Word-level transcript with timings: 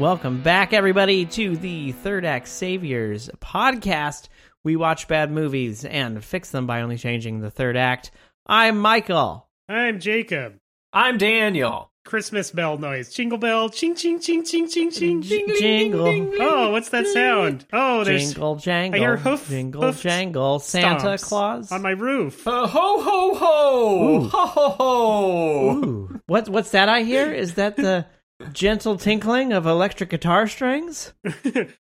Welcome 0.00 0.40
back, 0.42 0.72
everybody, 0.72 1.26
to 1.26 1.56
the 1.56 1.92
Third 1.92 2.24
Act 2.24 2.48
Saviors 2.48 3.28
podcast. 3.38 4.28
We 4.64 4.74
watch 4.76 5.06
bad 5.08 5.30
movies 5.30 5.84
and 5.84 6.24
fix 6.24 6.50
them 6.50 6.66
by 6.66 6.80
only 6.80 6.96
changing 6.96 7.40
the 7.40 7.50
third 7.50 7.76
act. 7.76 8.10
I'm 8.46 8.78
Michael. 8.78 9.46
I'm 9.68 10.00
Jacob. 10.00 10.54
I'm 10.92 11.18
Daniel. 11.18 11.90
Christmas 12.06 12.50
bell 12.50 12.78
noise. 12.78 13.12
Jingle 13.12 13.36
bell. 13.36 13.68
Ching, 13.68 13.94
ching, 13.94 14.20
ching, 14.20 14.42
ching, 14.42 14.68
ching, 14.68 14.90
ching. 14.90 15.20
J- 15.20 15.36
Ding, 15.38 15.46
ding, 15.46 15.56
jingle. 15.58 16.04
ding, 16.06 16.24
ding, 16.24 16.30
ding. 16.30 16.40
Oh, 16.40 16.70
what's 16.70 16.88
that 16.88 17.06
sound? 17.06 17.66
Oh, 17.72 18.02
there's 18.02 18.32
Jingle 18.32 18.56
jangle. 18.56 18.96
I 18.98 19.04
hear 19.04 19.16
hoof- 19.18 19.48
jingle 19.50 19.82
hoof 19.82 20.00
jangle. 20.02 20.58
Santa 20.60 21.18
Claus. 21.18 21.70
on 21.70 21.82
my 21.82 21.90
roof. 21.90 22.46
Uh, 22.48 22.66
ho 22.66 23.02
ho 23.02 23.34
ho! 23.34 24.08
Ooh. 24.08 24.28
Ho 24.28 24.46
ho 24.46 24.68
ho! 24.70 25.70
Ooh. 25.84 26.20
What, 26.26 26.48
what's 26.48 26.70
that 26.70 26.88
I 26.88 27.02
hear? 27.02 27.30
Is 27.32 27.54
that 27.54 27.76
the 27.76 28.06
gentle 28.52 28.96
tinkling 28.96 29.52
of 29.52 29.66
electric 29.66 30.10
guitar 30.10 30.46
strings? 30.46 31.12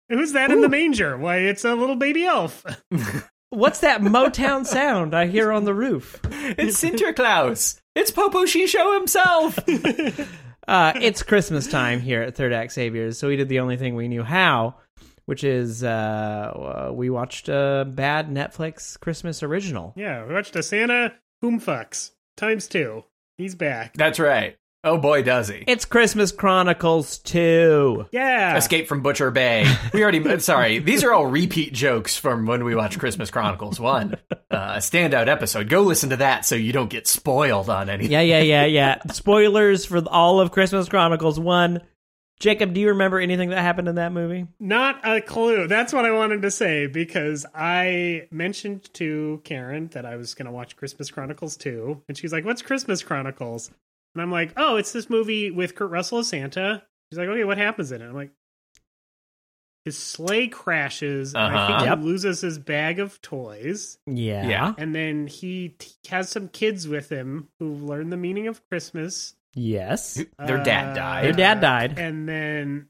Who's 0.08 0.32
that 0.32 0.50
in 0.50 0.60
the 0.62 0.68
manger? 0.68 1.16
Why, 1.18 1.36
it's 1.38 1.64
a 1.64 1.74
little 1.74 1.96
baby 1.96 2.24
elf. 2.24 2.64
What's 3.50 3.80
that 3.80 4.00
Motown 4.02 4.66
sound 4.66 5.14
I 5.14 5.26
hear 5.26 5.52
on 5.52 5.64
the 5.64 5.74
roof? 5.74 6.20
It's 6.24 6.82
Sinterklaas. 6.82 7.80
It's 7.94 8.10
Popo 8.10 8.44
Shisho 8.44 8.98
himself. 8.98 9.58
Uh, 10.68 10.92
it's 11.00 11.22
Christmas 11.22 11.66
time 11.66 11.98
here 11.98 12.20
at 12.20 12.34
Third 12.34 12.52
Act 12.52 12.72
Saviors, 12.72 13.18
so 13.18 13.26
we 13.28 13.36
did 13.36 13.48
the 13.48 13.60
only 13.60 13.78
thing 13.78 13.94
we 13.94 14.06
knew 14.06 14.22
how, 14.22 14.74
which 15.24 15.42
is 15.42 15.82
uh, 15.82 15.88
uh, 15.88 16.92
we 16.92 17.08
watched 17.08 17.48
a 17.48 17.86
bad 17.88 18.28
Netflix 18.28 19.00
Christmas 19.00 19.42
original. 19.42 19.94
yeah, 19.96 20.26
we 20.26 20.34
watched 20.34 20.54
a 20.56 20.62
Santa 20.62 21.14
whom 21.40 21.58
fucks 21.58 22.10
times 22.36 22.68
two. 22.68 23.02
He's 23.38 23.54
back. 23.54 23.94
That's 23.94 24.18
right. 24.20 24.58
Oh 24.84 24.96
boy, 24.96 25.22
does 25.24 25.48
he. 25.48 25.64
It's 25.66 25.84
Christmas 25.84 26.30
Chronicles 26.30 27.18
2. 27.18 28.06
Yeah. 28.12 28.56
Escape 28.56 28.86
from 28.86 29.02
Butcher 29.02 29.32
Bay. 29.32 29.66
We 29.92 30.02
already. 30.02 30.38
sorry, 30.38 30.78
these 30.78 31.02
are 31.02 31.12
all 31.12 31.26
repeat 31.26 31.72
jokes 31.72 32.16
from 32.16 32.46
when 32.46 32.62
we 32.64 32.76
watched 32.76 32.98
Christmas 33.00 33.30
Chronicles 33.30 33.80
One, 33.80 34.14
uh, 34.30 34.36
a 34.50 34.78
standout 34.78 35.26
episode. 35.26 35.68
Go 35.68 35.82
listen 35.82 36.10
to 36.10 36.16
that 36.18 36.44
so 36.44 36.54
you 36.54 36.72
don't 36.72 36.90
get 36.90 37.08
spoiled 37.08 37.68
on 37.68 37.90
anything. 37.90 38.12
Yeah, 38.12 38.20
yeah, 38.20 38.40
yeah, 38.40 38.64
yeah. 38.66 39.02
Spoilers 39.10 39.84
for 39.84 40.00
all 40.06 40.40
of 40.40 40.52
Christmas 40.52 40.88
Chronicles 40.88 41.40
1. 41.40 41.80
Jacob, 42.38 42.72
do 42.72 42.80
you 42.80 42.90
remember 42.90 43.18
anything 43.18 43.50
that 43.50 43.60
happened 43.62 43.88
in 43.88 43.96
that 43.96 44.12
movie? 44.12 44.46
Not 44.60 45.00
a 45.02 45.20
clue. 45.20 45.66
That's 45.66 45.92
what 45.92 46.04
I 46.04 46.12
wanted 46.12 46.42
to 46.42 46.52
say 46.52 46.86
because 46.86 47.44
I 47.52 48.28
mentioned 48.30 48.94
to 48.94 49.40
Karen 49.42 49.88
that 49.88 50.06
I 50.06 50.14
was 50.14 50.34
going 50.34 50.46
to 50.46 50.52
watch 50.52 50.76
Christmas 50.76 51.10
Chronicles 51.10 51.56
2. 51.56 52.04
And 52.06 52.16
she's 52.16 52.32
like, 52.32 52.44
What's 52.44 52.62
Christmas 52.62 53.02
Chronicles? 53.02 53.72
And 54.18 54.22
I'm 54.22 54.32
like, 54.32 54.52
Oh, 54.56 54.76
it's 54.76 54.92
this 54.92 55.08
movie 55.08 55.50
with 55.50 55.74
Kurt 55.76 55.90
Russell 55.90 56.18
as 56.18 56.28
Santa. 56.28 56.82
She's 57.10 57.18
like, 57.18 57.28
Okay, 57.28 57.44
what 57.44 57.56
happens 57.58 57.92
in 57.92 58.02
it? 58.02 58.06
I'm 58.06 58.14
like, 58.14 58.32
His 59.84 59.96
sleigh 59.96 60.48
crashes. 60.48 61.34
and 61.34 61.42
I 61.42 61.54
Uh-huh. 61.54 61.66
think 61.78 61.88
Yep. 61.88 61.98
he 62.00 62.04
loses 62.04 62.40
his 62.40 62.58
bag 62.58 62.98
of 62.98 63.20
toys. 63.22 63.98
Yeah. 64.06 64.46
Yeah. 64.48 64.74
And 64.76 64.94
then 64.94 65.26
he 65.28 65.70
t- 65.78 65.92
has 66.08 66.28
some 66.28 66.48
kids 66.48 66.86
with 66.88 67.08
him 67.10 67.48
who 67.58 67.72
learn 67.72 68.10
the 68.10 68.16
meaning 68.16 68.48
of 68.48 68.60
Christmas. 68.68 69.34
Yes. 69.54 70.14
Their 70.38 70.62
dad 70.62 70.90
Uh, 70.90 70.94
died. 70.94 71.24
Their 71.24 71.32
dad 71.32 71.60
died. 71.60 71.98
And 71.98 72.28
then 72.28 72.88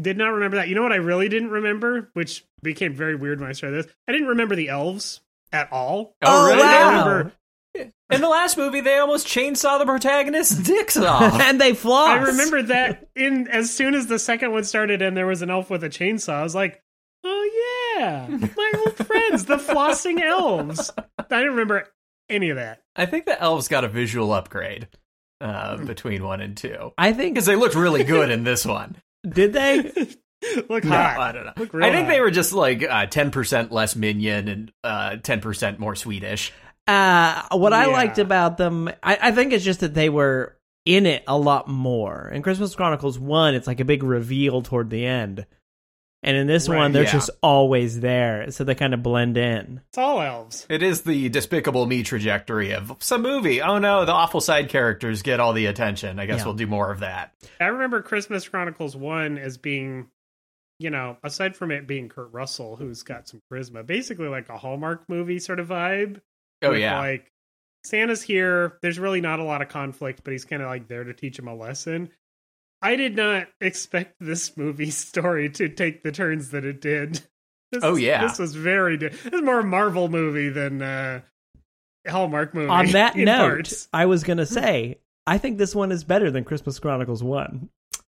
did 0.00 0.16
not 0.16 0.28
remember 0.28 0.56
that. 0.56 0.68
You 0.68 0.74
know 0.74 0.82
what 0.82 0.92
I 0.92 0.96
really 0.96 1.28
didn't 1.28 1.50
remember, 1.50 2.10
which 2.14 2.44
became 2.62 2.94
very 2.94 3.14
weird 3.16 3.40
when 3.40 3.48
I 3.50 3.52
started 3.52 3.84
this? 3.84 3.92
I 4.08 4.12
didn't 4.12 4.28
remember 4.28 4.56
the 4.56 4.68
elves 4.70 5.20
at 5.52 5.70
all. 5.72 6.16
Oh, 6.22 6.46
really? 6.48 6.62
I 6.62 6.66
wow. 6.66 7.08
remember 7.08 7.32
In 7.74 8.20
the 8.20 8.28
last 8.28 8.56
movie, 8.56 8.80
they 8.80 8.98
almost 8.98 9.26
chainsaw 9.26 9.78
the 9.78 9.84
protagonist's 9.86 10.56
dicks 10.56 10.96
off. 10.96 11.40
and 11.40 11.60
they 11.60 11.74
floss. 11.74 12.08
I 12.08 12.16
remember 12.18 12.62
that 12.62 13.08
in 13.16 13.48
as 13.48 13.72
soon 13.74 13.94
as 13.94 14.06
the 14.06 14.18
second 14.18 14.52
one 14.52 14.62
started 14.64 15.02
and 15.02 15.16
there 15.16 15.26
was 15.26 15.42
an 15.42 15.50
elf 15.50 15.70
with 15.70 15.82
a 15.82 15.88
chainsaw, 15.88 16.34
I 16.34 16.42
was 16.42 16.54
like, 16.54 16.80
Oh 17.24 17.94
yeah, 17.96 18.26
my 18.28 18.72
old 18.78 18.94
friends, 18.96 19.46
the 19.46 19.56
flossing 19.56 20.20
elves. 20.20 20.92
I 21.18 21.22
didn't 21.28 21.50
remember 21.52 21.88
any 22.28 22.50
of 22.50 22.56
that. 22.56 22.82
I 22.94 23.06
think 23.06 23.24
the 23.26 23.40
elves 23.40 23.66
got 23.68 23.82
a 23.84 23.88
visual 23.88 24.32
upgrade 24.32 24.88
uh, 25.40 25.78
between 25.78 26.22
one 26.22 26.40
and 26.42 26.56
two 26.56 26.92
I 26.98 27.12
think. 27.12 27.34
because 27.34 27.46
they 27.46 27.56
looked 27.56 27.74
really 27.74 28.04
good 28.04 28.30
in 28.30 28.44
this 28.44 28.64
one. 28.64 28.96
Did 29.28 29.52
they? 29.54 29.90
Look 30.68 30.84
No, 30.84 30.90
hot. 30.90 31.18
I 31.18 31.32
don't 31.32 31.46
know. 31.46 31.52
I 31.82 31.90
think 31.90 32.04
hot. 32.06 32.08
they 32.08 32.20
were 32.20 32.30
just 32.30 32.52
like 32.52 32.82
uh, 32.82 33.06
ten 33.06 33.30
percent 33.30 33.72
less 33.72 33.96
minion 33.96 34.48
and 34.48 34.72
uh, 34.84 35.16
ten 35.16 35.40
percent 35.40 35.78
more 35.78 35.96
Swedish. 35.96 36.52
Uh, 36.86 37.42
what 37.52 37.72
I 37.72 37.86
liked 37.86 38.18
about 38.18 38.56
them, 38.58 38.88
I, 39.02 39.18
I 39.22 39.32
think 39.32 39.52
it's 39.52 39.64
just 39.64 39.80
that 39.80 39.94
they 39.94 40.08
were 40.10 40.56
in 40.84 41.06
it 41.06 41.24
a 41.26 41.38
lot 41.38 41.66
more. 41.68 42.28
In 42.32 42.42
Christmas 42.42 42.74
Chronicles 42.74 43.18
1, 43.18 43.54
it's 43.54 43.66
like 43.66 43.80
a 43.80 43.84
big 43.84 44.02
reveal 44.02 44.60
toward 44.62 44.90
the 44.90 45.06
end. 45.06 45.46
And 46.22 46.36
in 46.38 46.46
this 46.46 46.68
Right, 46.70 46.78
one, 46.78 46.92
they're 46.92 47.02
yeah. 47.04 47.12
just 47.12 47.30
always 47.42 48.00
there. 48.00 48.50
So 48.50 48.64
they 48.64 48.74
kind 48.74 48.94
of 48.94 49.02
blend 49.02 49.36
in. 49.36 49.82
It's 49.88 49.98
all 49.98 50.20
elves. 50.22 50.66
It 50.70 50.82
is 50.82 51.02
the 51.02 51.28
Despicable 51.28 51.84
Me 51.84 52.02
trajectory 52.02 52.72
of 52.72 52.96
some 53.00 53.20
movie. 53.22 53.60
Oh 53.60 53.78
no, 53.78 54.06
the 54.06 54.12
awful 54.12 54.40
side 54.40 54.70
characters 54.70 55.20
get 55.22 55.38
all 55.38 55.52
the 55.52 55.66
attention. 55.66 56.18
I 56.18 56.24
guess 56.26 56.38
Yeah. 56.40 56.44
we'll 56.46 56.54
do 56.54 56.66
more 56.66 56.90
of 56.90 57.00
that. 57.00 57.34
I 57.60 57.66
remember 57.66 58.00
Christmas 58.00 58.48
Chronicles 58.48 58.96
1 58.96 59.36
as 59.36 59.58
being, 59.58 60.08
you 60.78 60.88
know, 60.88 61.18
aside 61.22 61.56
from 61.56 61.70
it 61.70 61.86
being 61.86 62.08
Kurt 62.08 62.32
Russell, 62.32 62.76
who's 62.76 63.02
got 63.02 63.28
some 63.28 63.42
charisma, 63.52 63.84
basically 63.84 64.28
like 64.28 64.48
a 64.48 64.56
Hallmark 64.56 65.06
movie 65.10 65.38
sort 65.38 65.60
of 65.60 65.68
vibe. 65.68 66.20
Oh 66.64 66.70
with, 66.70 66.80
yeah, 66.80 66.98
Like, 66.98 67.30
Santa's 67.84 68.22
here. 68.22 68.78
There's 68.82 68.98
really 68.98 69.20
not 69.20 69.40
a 69.40 69.44
lot 69.44 69.62
of 69.62 69.68
conflict, 69.68 70.22
but 70.24 70.32
he's 70.32 70.44
kind 70.44 70.62
of 70.62 70.68
like 70.68 70.88
there 70.88 71.04
to 71.04 71.14
teach 71.14 71.38
him 71.38 71.48
a 71.48 71.54
lesson. 71.54 72.10
I 72.80 72.96
did 72.96 73.16
not 73.16 73.48
expect 73.60 74.16
this 74.20 74.56
movie 74.56 74.90
story 74.90 75.50
to 75.50 75.68
take 75.68 76.02
the 76.02 76.12
turns 76.12 76.50
that 76.50 76.64
it 76.64 76.80
did. 76.80 77.20
This 77.72 77.82
Oh, 77.82 77.96
yeah. 77.96 78.24
This 78.28 78.38
was 78.38 78.54
very. 78.54 78.96
Di- 78.96 79.08
this 79.08 79.32
is 79.32 79.42
more 79.42 79.58
a 79.58 79.64
Marvel 79.64 80.08
movie 80.08 80.48
than 80.48 80.80
uh, 80.80 81.22
Hallmark 82.06 82.54
movie. 82.54 82.68
On 82.68 82.86
that 82.92 83.16
note, 83.16 83.38
parts. 83.38 83.88
I 83.92 84.06
was 84.06 84.22
going 84.22 84.36
to 84.36 84.46
say, 84.46 84.98
I 85.26 85.38
think 85.38 85.58
this 85.58 85.74
one 85.74 85.90
is 85.90 86.04
better 86.04 86.30
than 86.30 86.44
Christmas 86.44 86.78
Chronicles 86.78 87.20
1. 87.24 87.68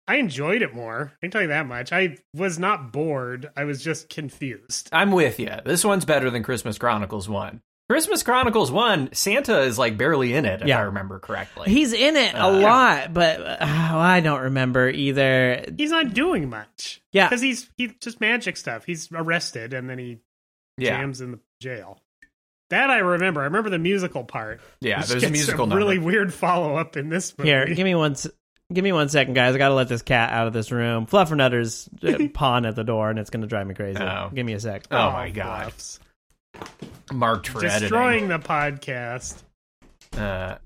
I 0.07 0.15
enjoyed 0.17 0.61
it 0.61 0.73
more. 0.73 1.11
I 1.15 1.25
can 1.25 1.31
tell 1.31 1.41
you 1.41 1.47
that 1.49 1.65
much. 1.65 1.91
I 1.91 2.17
was 2.33 2.57
not 2.57 2.93
bored. 2.93 3.49
I 3.57 3.65
was 3.65 3.83
just 3.83 4.09
confused. 4.09 4.89
I'm 4.93 5.11
with 5.11 5.39
you. 5.39 5.51
This 5.65 5.83
one's 5.83 6.05
better 6.05 6.29
than 6.29 6.43
Christmas 6.43 6.77
Chronicles 6.77 7.27
one. 7.27 7.61
Christmas 7.89 8.21
Chronicles 8.23 8.69
one, 8.71 9.09
Santa 9.13 9.61
is 9.61 9.79
like 9.79 9.97
barely 9.97 10.33
in 10.33 10.45
it, 10.45 10.61
if 10.61 10.67
Yeah. 10.67 10.79
I 10.79 10.81
remember 10.83 11.19
correctly. 11.19 11.69
He's 11.71 11.93
in 11.93 12.17
it 12.17 12.33
a 12.33 12.43
Uh, 12.45 12.59
yeah. 12.59 12.65
lot, 12.67 13.13
but 13.13 13.39
uh, 13.41 13.57
I 13.61 14.19
don't 14.19 14.41
remember 14.41 14.89
either. 14.89 15.63
He's 15.77 15.91
not 15.91 16.13
doing 16.13 16.49
much. 16.49 17.01
Yeah. 17.13 17.27
because 17.29 17.41
he's 17.41 17.69
he's 17.77 17.93
just 18.01 18.19
magic 18.19 18.57
stuff. 18.57 18.83
He's 18.85 19.09
arrested 19.13 19.73
and 19.73 19.89
then 19.89 19.97
he 19.99 20.17
yeah, 20.77 20.97
jams 20.99 21.21
in 21.21 21.31
the 21.31 21.39
jail. 21.61 22.01
That 22.69 22.89
I 22.89 22.97
remember. 22.97 23.39
I 23.39 23.45
remember 23.45 23.69
the 23.69 23.79
musical 23.79 24.25
part. 24.25 24.59
yeah. 24.81 24.99
Which 24.99 25.07
There's 25.07 25.23
a 25.23 25.29
musical 25.29 25.63
a 25.63 25.67
number. 25.67 25.77
really 25.77 25.97
weird 25.97 26.33
follow 26.33 26.75
up 26.75 26.97
in 26.97 27.07
this 27.07 27.37
movie. 27.37 27.49
Here, 27.49 27.65
give 27.65 27.85
me 27.85 27.95
one. 27.95 28.15
Give 28.73 28.83
me 28.83 28.91
one 28.91 29.07
second, 29.07 29.33
guys. 29.33 29.55
I 29.55 29.57
gotta 29.57 29.73
let 29.75 29.87
this 29.87 30.01
cat 30.01 30.33
out 30.33 30.47
of 30.47 30.51
this 30.51 30.69
room. 30.73 31.05
Fluffernutters 31.07 31.87
uh, 32.03 32.27
pawn 32.33 32.65
at 32.65 32.75
the 32.75 32.83
door, 32.83 33.09
and 33.09 33.17
it's 33.17 33.29
gonna 33.29 33.47
drive 33.47 33.65
me 33.65 33.73
crazy. 33.75 33.97
Oh. 34.01 34.29
Give 34.33 34.45
me 34.45 34.51
a 34.51 34.59
sec. 34.59 34.87
Oh, 34.91 35.11
my 35.11 35.29
god, 35.29 35.63
Fluffs. 35.71 35.99
Marked 37.11 37.47
for 37.49 37.59
editing. 37.59 37.79
destroying 37.81 38.27
the 38.27 38.39
podcast. 38.39 39.41
Uh, 40.17 40.57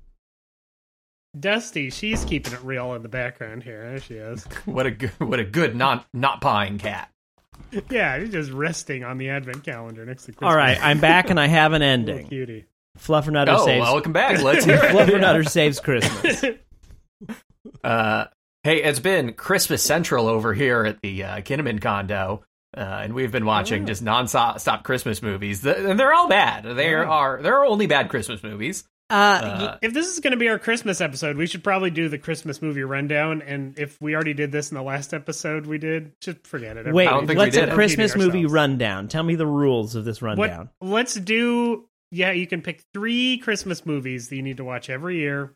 Dusty, 1.38 1.90
she's 1.90 2.24
keeping 2.24 2.52
it 2.52 2.62
real 2.62 2.94
in 2.94 3.02
the 3.02 3.08
background 3.08 3.62
here. 3.62 3.82
There 3.88 4.00
she 4.00 4.14
is. 4.14 4.44
what 4.66 4.86
a 4.86 4.90
good, 4.90 5.10
what 5.18 5.40
a 5.40 5.44
good 5.44 5.74
not 5.74 6.06
not 6.12 6.40
pawing 6.40 6.78
cat. 6.78 7.08
Yeah, 7.90 8.18
she's 8.18 8.30
just 8.30 8.50
resting 8.50 9.04
on 9.04 9.18
the 9.18 9.30
advent 9.30 9.64
calendar 9.64 10.04
next 10.04 10.24
to 10.24 10.32
Christmas. 10.32 10.50
All 10.50 10.56
right, 10.56 10.78
I'm 10.82 11.00
back, 11.00 11.30
and 11.30 11.38
I 11.40 11.46
have 11.46 11.72
an 11.72 11.82
ending. 11.82 12.26
cutie. 12.28 12.66
Fluffernutter 12.98 13.56
Oh, 13.58 13.64
saves. 13.64 13.82
welcome 13.82 14.12
back. 14.12 14.42
Let's 14.42 14.64
hear. 14.66 14.74
it. 14.74 14.80
Fluffernutter 14.92 15.48
saves 15.48 15.80
Christmas. 15.80 16.44
Uh, 17.82 18.24
hey, 18.64 18.82
it's 18.82 18.98
been 19.00 19.32
Christmas 19.32 19.82
Central 19.82 20.26
over 20.28 20.52
here 20.52 20.84
at 20.84 21.00
the 21.00 21.24
uh, 21.24 21.36
Kinnaman 21.40 21.80
condo. 21.80 22.44
Uh, 22.76 22.80
and 23.02 23.12
we've 23.14 23.30
been 23.32 23.44
watching 23.44 23.82
Oh. 23.82 23.86
just 23.86 24.02
non-stop 24.02 24.82
Christmas 24.82 25.20
movies, 25.22 25.62
Th- 25.62 25.76
and 25.76 26.00
they're 26.00 26.14
all 26.14 26.28
bad. 26.28 26.64
There 26.64 27.06
Oh. 27.06 27.10
are 27.12 27.42
there 27.42 27.58
are 27.58 27.66
only 27.66 27.86
bad 27.86 28.08
Christmas 28.08 28.42
movies. 28.42 28.84
Uh, 29.10 29.14
Uh, 29.14 29.78
If 29.82 29.92
this 29.92 30.06
is 30.10 30.20
going 30.20 30.30
to 30.30 30.38
be 30.38 30.48
our 30.48 30.58
Christmas 30.58 31.02
episode, 31.02 31.36
we 31.36 31.46
should 31.46 31.62
probably 31.62 31.90
do 31.90 32.08
the 32.08 32.16
Christmas 32.16 32.62
movie 32.62 32.82
rundown. 32.82 33.42
And 33.42 33.78
if 33.78 34.00
we 34.00 34.14
already 34.14 34.32
did 34.32 34.52
this 34.52 34.70
in 34.70 34.76
the 34.76 34.82
last 34.82 35.12
episode, 35.12 35.66
we 35.66 35.76
did 35.76 36.12
just 36.22 36.46
forget 36.46 36.78
it. 36.78 36.90
wait, 36.94 37.08
I 37.08 37.10
don't 37.10 37.26
think 37.26 37.38
we 37.38 37.44
what's 37.44 37.56
did. 37.56 37.68
a 37.68 37.74
Christmas 37.74 38.16
movie 38.16 38.46
rundown? 38.46 39.08
Tell 39.08 39.22
me 39.22 39.34
the 39.34 39.46
rules 39.46 39.94
of 39.94 40.06
this 40.06 40.22
What? 40.22 40.38
rundown. 40.38 40.70
Let's 40.80 41.12
do. 41.14 41.88
Yeah, 42.10 42.30
you 42.32 42.46
can 42.46 42.62
pick 42.62 42.82
three 42.94 43.36
Christmas 43.38 43.84
movies 43.84 44.28
that 44.30 44.36
you 44.36 44.42
need 44.42 44.56
to 44.58 44.64
watch 44.64 44.88
every 44.88 45.18
year. 45.18 45.52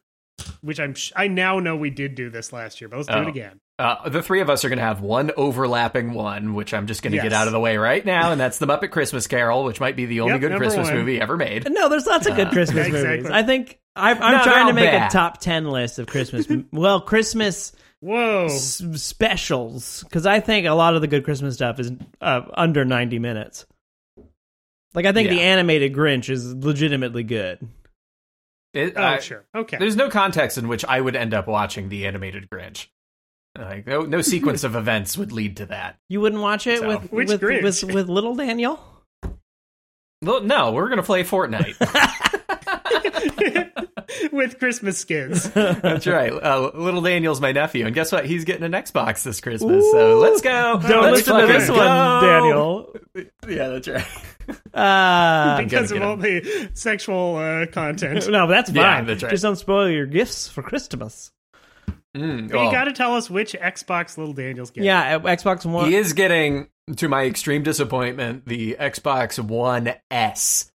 Which 0.60 0.78
I'm. 0.78 0.92
sh- 0.92 1.12
I 1.16 1.28
now 1.28 1.60
know 1.60 1.76
we 1.76 1.88
did 1.88 2.14
do 2.14 2.28
this 2.28 2.52
last 2.52 2.80
year, 2.82 2.88
but 2.88 2.96
let's 2.98 3.08
do 3.08 3.14
Oh. 3.14 3.22
it 3.22 3.28
again. 3.28 3.58
Uh, 3.78 4.08
the 4.08 4.22
three 4.22 4.40
of 4.40 4.48
us 4.48 4.64
are 4.64 4.70
going 4.70 4.78
to 4.78 4.84
have 4.84 5.02
one 5.02 5.30
overlapping 5.36 6.14
one, 6.14 6.54
which 6.54 6.72
I'm 6.72 6.86
just 6.86 7.02
going 7.02 7.12
to 7.12 7.20
get 7.20 7.34
out 7.34 7.46
of 7.46 7.52
the 7.52 7.60
way 7.60 7.76
right 7.76 8.02
now, 8.04 8.32
and 8.32 8.40
that's 8.40 8.56
the 8.58 8.66
Muppet 8.66 8.90
Christmas 8.90 9.26
Carol, 9.26 9.64
which 9.64 9.80
might 9.80 9.96
be 9.96 10.06
the 10.06 10.20
only 10.20 10.34
Yep, 10.34 10.40
good 10.40 10.56
Christmas 10.56 10.86
one. 10.88 10.96
movie 10.96 11.20
ever 11.20 11.36
made. 11.36 11.70
No, 11.70 11.90
there's 11.90 12.06
lots 12.06 12.26
of 12.26 12.36
good 12.36 12.48
Uh, 12.48 12.52
Christmas 12.52 12.86
yeah, 12.88 12.92
movies. 12.92 13.26
I 13.30 13.42
think 13.42 13.78
I'm, 13.94 14.22
I'm 14.22 14.38
No, 14.38 14.42
trying 14.44 14.66
to 14.68 14.72
make 14.72 14.90
bad. 14.90 15.10
a 15.10 15.12
top 15.12 15.40
ten 15.40 15.66
list 15.66 15.98
of 15.98 16.06
Christmas. 16.06 16.46
well, 16.72 17.02
Christmas 17.02 17.72
Whoa. 18.00 18.46
s- 18.46 18.82
specials 18.94 20.02
because 20.04 20.24
I 20.24 20.40
think 20.40 20.66
a 20.66 20.72
lot 20.72 20.94
of 20.94 21.02
the 21.02 21.06
good 21.06 21.24
Christmas 21.24 21.54
stuff 21.54 21.78
is 21.78 21.92
uh, 22.22 22.42
under 22.54 22.86
90 22.86 23.18
minutes. 23.18 23.66
Like 24.94 25.04
I 25.04 25.12
think 25.12 25.28
the 25.28 25.42
animated 25.42 25.92
Grinch 25.92 26.30
is 26.30 26.54
legitimately 26.54 27.24
good. 27.24 27.58
It, 28.72 28.94
Oh, 28.96 29.02
I- 29.02 29.18
sure. 29.18 29.44
Okay. 29.54 29.76
There's 29.76 29.96
no 29.96 30.08
context 30.08 30.56
in 30.56 30.66
which 30.68 30.82
I 30.86 30.98
would 30.98 31.14
end 31.14 31.34
up 31.34 31.46
watching 31.46 31.90
the 31.90 32.06
animated 32.06 32.48
Grinch. 32.50 32.86
Like 33.58 33.86
no, 33.86 34.02
no 34.02 34.20
sequence 34.20 34.64
of 34.64 34.76
events 34.76 35.16
would 35.18 35.32
lead 35.32 35.58
to 35.58 35.66
that. 35.66 35.96
You 36.08 36.20
wouldn't 36.20 36.42
watch 36.42 36.66
it 36.66 36.80
So- 36.80 36.88
with 36.88 37.12
Which 37.12 37.28
with, 37.28 37.40
Grinch? 37.40 37.62
with 37.84 37.94
with 37.94 38.08
little 38.08 38.34
Daniel? 38.34 38.80
Well, 40.22 40.42
no, 40.42 40.72
we're 40.72 40.88
gonna 40.88 41.02
play 41.02 41.24
Fortnite. 41.24 41.76
With 44.32 44.58
Christmas 44.58 44.98
skins. 44.98 45.50
That's 45.50 46.06
right. 46.06 46.32
Uh, 46.32 46.70
little 46.74 47.02
Daniel's 47.02 47.40
my 47.40 47.52
nephew, 47.52 47.86
and 47.86 47.94
guess 47.94 48.12
what? 48.12 48.24
He's 48.26 48.44
getting 48.44 48.64
an 48.64 48.72
Xbox 48.72 49.22
this 49.22 49.40
Christmas. 49.40 49.84
So 49.90 50.18
let's 50.18 50.40
go. 50.40 50.80
Don't 50.80 51.02
Let's 51.02 51.26
listen 51.28 51.34
to 51.34 51.40
fucking 51.42 51.58
this 51.58 51.68
one, 51.68 51.78
go. 51.78 52.20
Daniel. 52.22 52.96
Yeah, 53.48 53.68
that's 53.68 53.88
right. 53.88 54.06
Uh, 54.74 55.62
because 55.62 55.90
of 55.90 55.98
get 55.98 56.06
all 56.06 56.16
the 56.16 56.70
sexual 56.74 57.36
uh, 57.36 57.66
content. 57.66 58.28
no, 58.30 58.46
that's 58.46 58.70
fine. 58.70 58.76
Yeah, 58.76 59.02
that's 59.02 59.22
right. 59.22 59.30
Just 59.30 59.42
don't 59.42 59.56
spoil 59.56 59.88
your 59.90 60.06
gifts 60.06 60.48
for 60.48 60.62
Christmas. 60.62 61.32
Mm, 62.16 62.48
But 62.48 62.56
well, 62.56 62.64
you 62.66 62.72
got 62.72 62.84
to 62.84 62.92
tell 62.92 63.14
us 63.14 63.28
which 63.28 63.52
Xbox 63.52 64.16
Little 64.16 64.32
Daniel's 64.32 64.70
getting. 64.70 64.86
Yeah, 64.86 65.18
Xbox 65.18 65.64
One. 65.66 65.88
he 65.90 65.96
is 65.96 66.12
getting, 66.12 66.68
to 66.96 67.08
my 67.08 67.24
extreme 67.24 67.62
disappointment, 67.62 68.46
the 68.46 68.76
Xbox 68.80 69.38
One 69.38 69.92
S. 70.10 70.70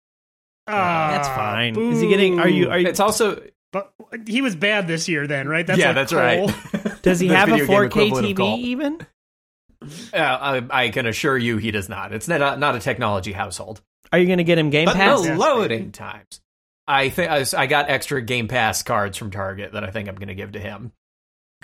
Ah, 0.68 1.10
That's 1.12 1.28
fine. 1.28 1.78
Is 1.78 2.00
he 2.00 2.08
getting? 2.08 2.40
Are 2.40 2.48
you? 2.48 2.70
Are 2.70 2.78
you? 2.78 2.88
It's 2.88 3.00
also 3.00 3.42
But 3.72 3.92
he 4.26 4.42
was 4.42 4.56
bad 4.56 4.88
this 4.88 5.08
year, 5.08 5.26
then, 5.26 5.46
right? 5.48 5.66
That's 5.66 5.78
yeah, 5.78 5.86
like 5.92 5.94
that's 5.94 6.12
Cole. 6.12 6.20
right. 6.22 7.02
Does 7.02 7.20
he 7.20 7.28
have 7.28 7.48
a 7.48 7.58
4K 7.58 8.10
TV 8.10 8.58
even? 8.58 8.98
Uh, 10.12 10.16
I, 10.16 10.62
I 10.84 10.88
can 10.88 11.06
assure 11.06 11.36
you, 11.38 11.58
he 11.58 11.70
does 11.70 11.88
not. 11.88 12.12
It's 12.12 12.26
not 12.26 12.58
not 12.58 12.74
a 12.74 12.80
technology 12.80 13.30
household. 13.32 13.80
Are 14.10 14.18
you 14.18 14.26
going 14.26 14.38
to 14.38 14.44
get 14.44 14.58
him 14.58 14.70
Game 14.70 14.86
But 14.86 14.96
Pass? 14.96 15.22
the 15.24 15.36
loading 15.36 15.92
times. 15.92 16.40
I 16.88 17.10
think 17.10 17.30
I, 17.30 17.44
I 17.56 17.66
got 17.66 17.90
extra 17.90 18.22
Game 18.22 18.48
Pass 18.48 18.82
cards 18.82 19.18
from 19.18 19.30
Target 19.30 19.72
that 19.72 19.84
I 19.84 19.90
think 19.90 20.08
I'm 20.08 20.14
going 20.16 20.28
to 20.28 20.34
give 20.34 20.52
to 20.52 20.60
him. 20.60 20.92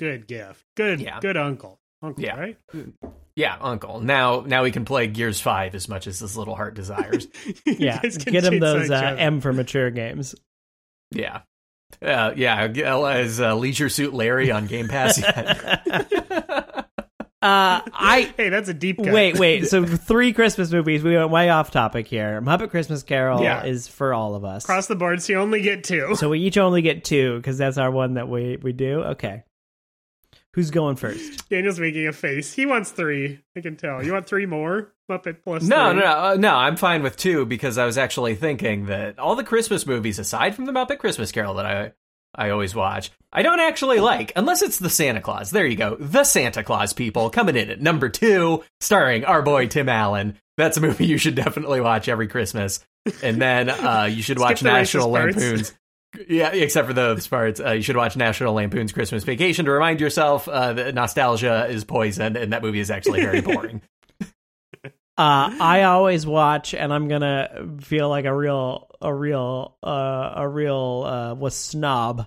Good 0.03 0.27
gift. 0.27 0.65
Good, 0.77 1.01
Yeah. 1.01 1.21
good 1.21 1.37
uncle. 1.37 1.79
Uncle, 2.03 2.25
Yeah. 2.25 2.37
right? 2.37 2.59
Yeah, 3.37 3.57
Uncle. 3.61 4.01
Now 4.01 4.41
now 4.45 4.65
he 4.65 4.73
can 4.73 4.85
play 4.85 5.07
Gears 5.07 5.41
Five 5.41 5.77
as 5.77 5.89
much 5.89 6.09
as 6.09 6.19
his 6.19 6.37
little 6.37 6.57
heart 6.57 6.75
desires. 6.75 7.29
Yeah, 7.65 8.01
get 8.03 8.43
him 8.45 8.59
those 8.59 8.91
uh. 8.91 9.15
M 9.17 9.41
for 9.41 9.53
mature 9.53 9.91
games. 9.93 10.35
yeah. 11.13 11.43
Uh, 12.01 12.33
yeah, 12.35 12.65
as 12.65 13.41
uh, 13.41 13.55
Leisure 13.55 13.89
Suit 13.91 14.13
Larry 14.13 14.51
on 14.51 14.67
Game 14.67 14.89
Pass. 14.89 15.19
yet. 15.21 15.83
Uh, 17.43 17.83
I 17.93 18.33
Hey, 18.37 18.51
that's 18.51 18.69
a 18.69 18.75
deep 18.75 18.99
cut. 19.03 19.13
wait, 19.13 19.37
wait. 19.37 19.67
So 19.67 19.85
three 19.85 20.33
Christmas 20.33 20.71
movies. 20.71 21.03
We 21.03 21.17
went 21.17 21.29
way 21.31 21.49
off 21.51 21.73
topic 21.73 22.07
here. 22.07 22.41
Muppet 22.41 22.71
Christmas 22.71 23.03
Carol 23.03 23.43
Yeah. 23.43 23.65
is 23.65 23.89
for 23.89 24.15
all 24.15 24.37
of 24.37 24.45
us. 24.45 24.63
Across 24.65 24.87
the 24.87 24.95
board, 24.95 25.21
so 25.21 25.33
you 25.33 25.39
only 25.41 25.61
get 25.61 25.83
two. 25.83 26.15
so 26.15 26.29
we 26.29 26.39
each 26.39 26.57
only 26.57 26.83
get 26.83 27.03
two 27.05 27.37
because 27.39 27.59
that's 27.59 27.79
our 27.79 27.91
one 27.91 28.15
that 28.15 28.29
we 28.29 28.59
we 28.63 28.73
do. 28.73 29.01
Okay. 29.03 29.43
Who's 30.55 30.71
going 30.71 30.97
first? 30.97 31.49
Daniel's 31.49 31.81
making 31.81 32.07
a 32.07 32.13
face. 32.13 32.53
He 32.53 32.67
wants 32.67 32.91
three. 32.91 33.41
I 33.57 33.61
can 33.61 33.77
tell. 33.77 34.03
You 34.05 34.13
want 34.13 34.27
three 34.27 34.45
more? 34.45 34.93
Muppet 35.11 35.43
plus 35.43 35.63
no, 35.63 35.91
three. 35.91 36.01
no, 36.01 36.05
no, 36.05 36.19
uh, 36.19 36.37
no. 36.39 36.55
I'm 36.55 36.77
fine 36.77 37.03
with 37.03 37.17
two 37.17 37.47
because 37.47 37.79
I 37.79 37.87
was 37.87 37.97
actually 37.97 38.35
thinking 38.35 38.87
that 38.87 39.19
all 39.19 39.35
the 39.35 39.45
Christmas 39.45 39.87
movies, 39.87 40.19
aside 40.19 40.55
from 40.55 40.67
the 40.67 40.73
Muppet 40.73 40.99
Christmas 40.99 41.33
Carol 41.33 41.55
that 41.55 41.67
I 41.67 41.93
I 42.35 42.51
always 42.51 42.75
watch, 42.75 43.11
I 43.33 43.43
don't 43.43 43.61
actually 43.61 44.01
like 44.01 44.33
unless 44.37 44.61
it's 44.63 44.79
the 44.79 44.91
Santa 44.91 45.23
Claus. 45.23 45.51
There 45.51 45.67
you 45.67 45.77
go, 45.77 45.97
the 45.99 46.25
Santa 46.25 46.63
Claus 46.63 46.93
people 46.93 47.31
coming 47.31 47.57
in 47.57 47.71
at 47.71 47.81
number 47.81 48.11
two, 48.11 48.63
starring 48.81 49.25
our 49.25 49.41
boy 49.41 49.69
Tim 49.69 49.89
Allen. 49.89 50.39
That's 50.59 50.77
a 50.77 50.83
movie 50.83 51.07
you 51.07 51.17
should 51.17 51.35
definitely 51.35 51.81
watch 51.81 52.09
every 52.09 52.29
Christmas. 52.29 52.81
And 53.23 53.41
then 53.41 53.71
uh, 53.71 54.05
you 54.11 54.23
should 54.23 54.39
watch 54.39 54.61
the 54.61 54.69
National 54.69 55.11
parts. 55.11 55.37
Lampoon's. 55.37 55.73
Yeah, 56.29 56.51
except 56.53 56.87
for 56.89 56.93
those 56.93 57.27
parts. 57.27 57.59
Uh, 57.59 57.71
you 57.73 57.83
should 57.83 57.97
watch 57.97 58.17
National 58.17 58.53
Lampoon's 58.55 58.93
Christmas 58.93 59.25
Vacation 59.25 59.65
to 59.65 59.71
remind 59.71 59.99
yourself 60.01 60.47
uh, 60.47 60.73
that 60.75 60.95
nostalgia 60.95 61.67
is 61.71 61.85
poison, 61.85 62.37
and 62.37 62.53
that 62.53 62.63
movie 62.63 62.81
is 62.81 62.91
actually 62.91 63.23
very 63.23 63.41
boring. 63.43 63.81
Uh, 65.17 65.55
I 65.61 65.83
always 65.85 66.27
watch, 66.27 66.75
and 66.75 66.93
I'm 66.93 67.09
gonna 67.09 67.67
feel 67.81 68.09
like 68.09 68.25
a 68.25 68.35
real, 68.35 68.89
a 69.01 69.13
real, 69.13 69.77
uh, 69.83 70.33
a 70.37 70.49
real 70.49 71.05
uh, 71.07 71.35
was 71.35 71.55
snob. 71.55 72.27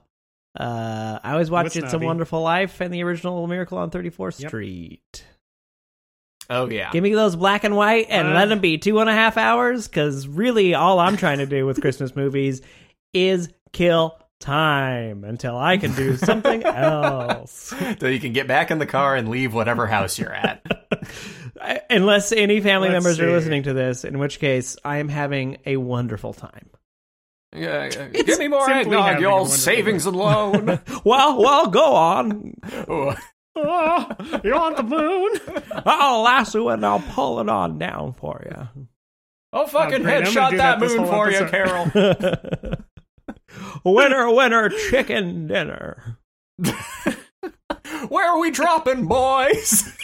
Uh, 0.58 1.20
I 1.24 1.32
always 1.34 1.50
watch 1.52 1.66
What's 1.66 1.76
It's 1.76 1.94
a? 1.94 2.00
Wonderful 2.00 2.42
Life 2.42 2.82
and 2.82 2.94
the 2.94 3.04
original 3.04 3.46
Miracle 3.48 3.78
on 3.78 3.92
34th 3.92 4.40
Yep. 4.40 4.50
Street. 4.50 5.26
oh 6.50 6.70
yeah, 6.70 6.92
Give 6.92 7.04
me 7.04 7.14
those 7.14 7.36
black 7.36 7.64
and 7.66 7.76
white 7.76 8.08
and 8.10 8.30
Uh. 8.30 8.34
let 8.34 8.50
them 8.50 8.60
be 8.60 8.78
two 8.78 9.00
and 9.00 9.10
a 9.10 9.14
half 9.14 9.36
hours. 9.38 9.88
Because 9.88 10.28
really, 10.28 10.74
all 10.76 11.00
I'm 11.00 11.18
trying 11.18 11.40
to 11.40 11.46
do 11.46 11.66
with 11.66 11.82
Christmas 11.82 12.16
movies 12.16 12.62
is 13.14 13.50
kill 13.76 14.18
time 14.40 15.24
until 15.24 15.58
I 15.58 15.78
can 15.78 15.94
do 15.94 16.18
something 16.18 16.64
else. 16.66 17.74
so 18.00 18.08
you 18.08 18.20
can 18.20 18.34
get 18.34 18.48
back 18.48 18.72
in 18.72 18.80
the 18.80 18.86
car 18.86 19.16
and 19.16 19.30
leave 19.30 19.54
whatever 19.54 19.86
house 19.88 20.18
you're 20.18 20.34
at. 20.34 20.66
Unless 21.90 22.32
any 22.32 22.62
family 22.62 22.90
Let's 22.90 23.04
members 23.04 23.20
are 23.20 23.32
listening 23.32 23.64
to 23.64 23.74
this, 23.74 24.04
in 24.04 24.20
which 24.20 24.40
case 24.40 24.78
I 24.84 24.98
am 24.98 25.10
having 25.10 25.58
a 25.66 25.78
wonderful 25.78 26.34
time. 26.34 26.70
Yeah, 27.56 27.88
give 27.88 28.38
me 28.40 28.48
more 28.50 28.70
eh, 28.70 28.82
simply 28.84 28.98
eggnog, 28.98 29.06
having 29.06 29.18
a 29.18 29.22
your 29.22 29.32
wonderful 29.32 29.58
savings 29.58 30.06
and 30.06 30.16
loan. 30.16 30.80
Well, 31.06 31.40
well, 31.42 31.68
go 31.68 31.96
on. 31.96 32.54
Oh, 32.88 33.16
Oh, 33.58 34.06
you 34.44 34.54
want 34.54 34.76
the 34.76 34.84
moon? 34.84 35.32
I'll 35.86 36.22
lasso 36.24 36.70
it 36.70 36.74
and 36.74 36.86
I'll 36.86 37.00
pull 37.00 37.40
it 37.40 37.48
on 37.48 37.78
down 37.80 38.12
for 38.12 38.44
you. 38.46 38.68
Oh, 39.54 39.60
I'll 39.62 39.68
fucking 39.68 40.02
Oh, 40.02 40.04
great. 40.04 40.28
I'm 40.28 40.34
gonna 40.34 40.52
headshot 40.52 40.58
that 40.58 40.80
that 40.80 40.80
moon 40.82 40.98
whole 40.98 41.08
for 41.08 41.32
you. 41.32 41.46
Carol. 41.46 42.76
Winner, 43.86 44.30
winner, 44.34 44.70
chicken 44.70 45.48
dinner. 45.48 46.18
Where 48.10 48.30
are 48.30 48.40
we 48.40 48.52
dropping, 48.52 49.06
boys? 49.06 49.98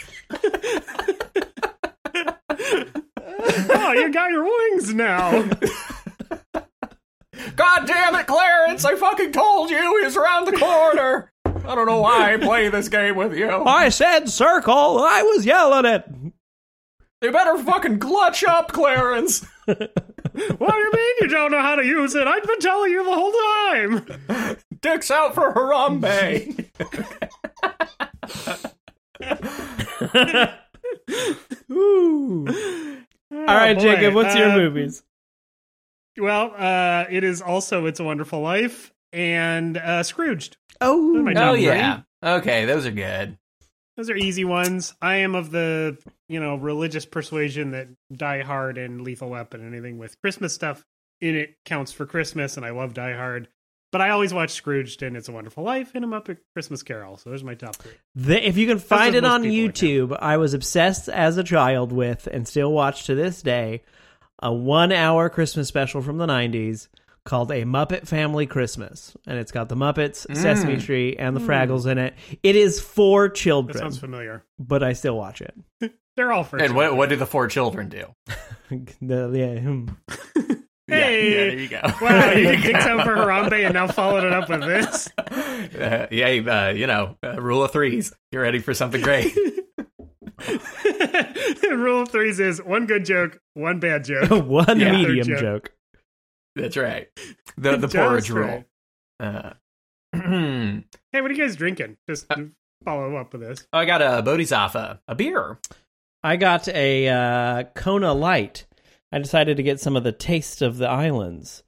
Oh, 3.44 3.92
you 3.92 4.12
got 4.12 4.30
your 4.30 4.44
wings 4.44 4.94
now. 4.94 5.48
God 7.56 7.86
damn 7.86 8.14
it, 8.14 8.26
Clarence! 8.26 8.84
I 8.84 8.94
fucking 8.96 9.32
told 9.32 9.70
you 9.70 9.76
he 9.78 10.04
was 10.04 10.16
around 10.16 10.46
the 10.46 10.52
corner. 10.52 11.32
I 11.44 11.74
don't 11.74 11.86
know 11.86 12.00
why 12.00 12.34
I 12.34 12.36
play 12.38 12.68
this 12.68 12.88
game 12.88 13.16
with 13.16 13.36
you. 13.36 13.50
I 13.50 13.88
said 13.88 14.28
circle. 14.28 15.00
I 15.00 15.22
was 15.22 15.44
yelling 15.44 15.84
it. 15.84 16.04
You 17.20 17.30
better 17.30 17.58
fucking 17.62 17.98
clutch 17.98 18.44
up, 18.44 18.72
Clarence. 18.72 19.46
What 19.66 19.78
do 20.72 20.78
you 20.78 20.92
mean 20.92 21.14
you 21.20 21.28
don't 21.28 21.50
know 21.52 21.60
how 21.60 21.76
to 21.76 21.84
use 21.84 22.14
it? 22.14 22.26
I've 22.26 22.42
been 22.44 22.58
telling 22.60 22.90
you 22.90 23.04
the 23.04 23.14
whole 23.14 23.32
time. 24.32 24.58
Dicks 24.80 25.10
out 25.10 25.34
for 25.34 25.52
Harambe. 25.52 26.66
Ooh. 31.70 32.46
Oh, 32.48 33.38
All 33.38 33.44
right, 33.46 33.74
boy. 33.76 33.82
Jacob, 33.82 34.14
what's 34.14 34.34
your 34.34 34.50
Uh, 34.50 34.56
movies? 34.56 35.02
Well, 36.18 36.52
uh, 36.56 37.04
it 37.10 37.24
is 37.24 37.40
also 37.40 37.86
It's 37.86 38.00
a 38.00 38.04
Wonderful 38.04 38.40
Life 38.40 38.92
and 39.12 39.76
uh, 39.78 40.02
Scrooged. 40.02 40.56
Oh, 40.80 41.00
my 41.22 41.32
Oh 41.32 41.34
top 41.54 41.58
yeah. 41.58 42.00
Okay, 42.22 42.64
those 42.66 42.84
are 42.86 42.90
good. 42.90 43.38
Those 43.96 44.10
are 44.10 44.16
easy 44.16 44.44
ones. 44.44 44.94
I 45.02 45.16
am 45.16 45.34
of 45.34 45.50
the 45.50 45.98
you 46.28 46.40
know 46.40 46.56
religious 46.56 47.04
persuasion 47.04 47.72
that 47.72 47.88
Die 48.12 48.42
Hard 48.42 48.78
and 48.78 49.02
Lethal 49.02 49.30
Weapon, 49.30 49.60
and 49.60 49.74
anything 49.74 49.98
with 49.98 50.20
Christmas 50.20 50.54
stuff 50.54 50.84
in 51.20 51.36
it 51.36 51.56
counts 51.64 51.92
for 51.92 52.06
Christmas, 52.06 52.56
and 52.56 52.66
I 52.66 52.70
love 52.70 52.94
Die 52.94 53.14
Hard. 53.14 53.48
But 53.92 54.00
I 54.00 54.08
always 54.08 54.32
watch 54.32 54.52
Scrooged 54.52 55.02
and 55.02 55.18
It's 55.18 55.28
a 55.28 55.32
Wonderful 55.32 55.62
Life, 55.62 55.94
and 55.94 56.02
I'm 56.02 56.14
up 56.14 56.30
at 56.30 56.38
Christmas 56.54 56.82
Carol. 56.82 57.18
So 57.18 57.28
there's 57.28 57.44
my 57.44 57.54
top 57.54 57.76
three. 57.76 57.92
The, 58.14 58.48
if 58.48 58.56
you 58.56 58.66
can 58.66 58.78
find 58.78 59.14
it 59.14 59.24
on 59.24 59.42
YouTube, 59.42 60.16
I 60.18 60.38
was 60.38 60.54
obsessed 60.54 61.10
as 61.10 61.36
a 61.36 61.44
child 61.44 61.92
with 61.92 62.26
and 62.26 62.48
still 62.48 62.72
watch 62.72 63.04
to 63.04 63.14
this 63.14 63.42
day 63.42 63.82
a 64.38 64.52
one 64.52 64.92
hour 64.92 65.28
Christmas 65.28 65.68
special 65.68 66.00
from 66.00 66.16
the 66.16 66.26
90s 66.26 66.88
called 67.24 67.50
A 67.50 67.62
Muppet 67.64 68.06
Family 68.08 68.46
Christmas. 68.46 69.16
And 69.26 69.38
it's 69.38 69.52
got 69.52 69.68
the 69.68 69.76
Muppets, 69.76 70.26
Sesame 70.36 70.80
Street, 70.80 71.16
and 71.18 71.36
the 71.36 71.40
Fraggles 71.40 71.86
in 71.86 71.98
it. 71.98 72.14
It 72.42 72.56
is 72.56 72.80
for 72.80 73.28
That 73.28 73.34
children, 73.36 73.78
sounds 73.78 73.98
familiar. 73.98 74.44
but 74.58 74.82
I 74.82 74.92
still 74.94 75.16
watch 75.16 75.40
it. 75.40 75.54
They're 76.16 76.32
all 76.32 76.44
for 76.44 76.58
And 76.58 76.74
what 76.74 76.82
children. 76.82 76.98
what 76.98 77.08
do 77.08 77.16
the 77.16 77.26
four 77.26 77.48
children 77.48 77.88
do? 77.88 78.06
The- 79.00 79.30
yeah, 79.34 79.60
hmm. 79.60 79.88
Yeah, 80.88 80.96
Hey. 80.98 81.30
yeah, 81.30 81.36
there 81.36 81.58
you 81.58 81.68
go. 81.68 81.80
Wow, 82.02 82.30
you 82.32 82.42
did 82.48 82.62
Dicks 82.62 82.84
Out 82.84 83.04
for 83.06 83.14
Harambe 83.14 83.64
and 83.64 83.72
now 83.72 83.86
followed 83.86 84.24
it 84.24 84.32
up 84.32 84.48
with 84.50 84.60
this. 84.62 85.08
Uh, 85.16 86.06
yeah, 86.10 86.26
uh, 86.26 86.72
you 86.72 86.86
know, 86.88 87.16
uh, 87.24 87.40
rule 87.40 87.62
of 87.62 87.70
threes. 87.70 88.12
You're 88.32 88.42
ready 88.42 88.58
for 88.58 88.74
something 88.74 89.00
great. 89.00 89.32
Rule 91.70 92.02
of 92.02 92.08
threes 92.10 92.40
is 92.40 92.62
one 92.62 92.86
good 92.86 93.04
joke, 93.04 93.38
one 93.54 93.80
bad 93.80 94.04
joke. 94.04 94.44
one 94.46 94.78
Yeah. 94.80 94.92
medium 94.92 95.26
Joke. 95.26 95.40
joke. 95.40 95.72
That's 96.54 96.76
right. 96.76 97.08
The 97.56 97.76
the 97.76 97.88
porridge 97.88 98.30
right. 98.30 98.64
rule. 99.20 99.20
Uh, 99.20 99.52
Hey, 101.12 101.20
what 101.20 101.30
are 101.30 101.34
you 101.34 101.42
guys 101.42 101.56
drinking? 101.56 101.96
Just 102.08 102.26
follow 102.84 103.16
up 103.16 103.32
with 103.32 103.42
this. 103.42 103.66
I 103.72 103.84
got 103.84 104.00
a 104.00 104.22
Bodhisattva, 104.22 105.00
a 105.06 105.14
beer. 105.14 105.58
I 106.22 106.36
got 106.36 106.68
a 106.68 107.08
uh, 107.08 107.62
Kona 107.74 108.14
Light. 108.14 108.66
I 109.12 109.18
decided 109.18 109.56
to 109.58 109.62
get 109.62 109.80
some 109.80 109.94
of 109.96 110.04
the 110.04 110.12
taste 110.12 110.62
of 110.62 110.78
the 110.78 110.88
islands 110.88 111.62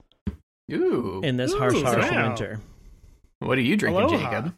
Ooh. 0.73 1.21
in 1.23 1.37
this 1.37 1.53
Ooh, 1.53 1.59
harsh, 1.59 1.83
harsh 1.83 2.11
wow. 2.11 2.29
winter. 2.29 2.61
what 3.41 3.59
are 3.59 3.63
you 3.63 3.77
drinking, 3.77 4.03
Aloha. 4.03 4.31
Jacob? 4.31 4.55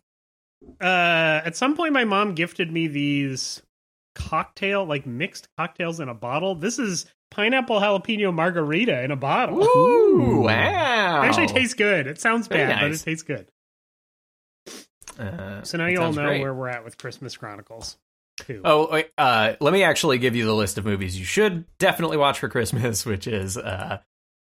Uh, 0.80 1.42
at 1.44 1.56
some 1.56 1.76
point, 1.76 1.92
my 1.92 2.04
mom 2.04 2.34
gifted 2.34 2.70
me 2.70 2.86
these 2.86 3.62
cocktail, 4.14 4.84
like 4.84 5.06
mixed 5.06 5.48
cocktails 5.58 6.00
in 6.00 6.08
a 6.08 6.14
bottle. 6.14 6.54
This 6.54 6.78
is 6.78 7.06
pineapple 7.30 7.80
jalapeno 7.80 8.32
margarita 8.32 9.02
in 9.02 9.10
a 9.10 9.16
bottle. 9.16 9.62
Ooh, 9.62 10.40
wow. 10.42 11.22
It 11.22 11.26
actually 11.26 11.46
tastes 11.48 11.74
good. 11.74 12.06
It 12.06 12.20
sounds 12.20 12.46
Very 12.48 12.66
bad, 12.66 12.80
but 12.80 12.92
it 12.92 12.98
tastes 12.98 13.22
good. 13.22 13.48
Uh, 15.18 15.62
So 15.62 15.78
now 15.78 15.86
you 15.86 16.00
all 16.00 16.12
know 16.12 16.26
great. 16.26 16.40
where 16.42 16.54
we're 16.54 16.68
at 16.68 16.84
with 16.84 16.98
Christmas 16.98 17.36
Chronicles. 17.36 17.96
Too. 18.40 18.60
Oh, 18.64 18.88
wait, 18.92 19.08
uh, 19.16 19.54
let 19.60 19.72
me 19.72 19.82
actually 19.82 20.18
give 20.18 20.36
you 20.36 20.44
the 20.44 20.54
list 20.54 20.76
of 20.76 20.84
movies 20.84 21.18
you 21.18 21.24
should 21.24 21.64
definitely 21.78 22.18
watch 22.18 22.38
for 22.38 22.48
Christmas, 22.50 23.06
which 23.06 23.26
is 23.26 23.56
uh, 23.56 23.98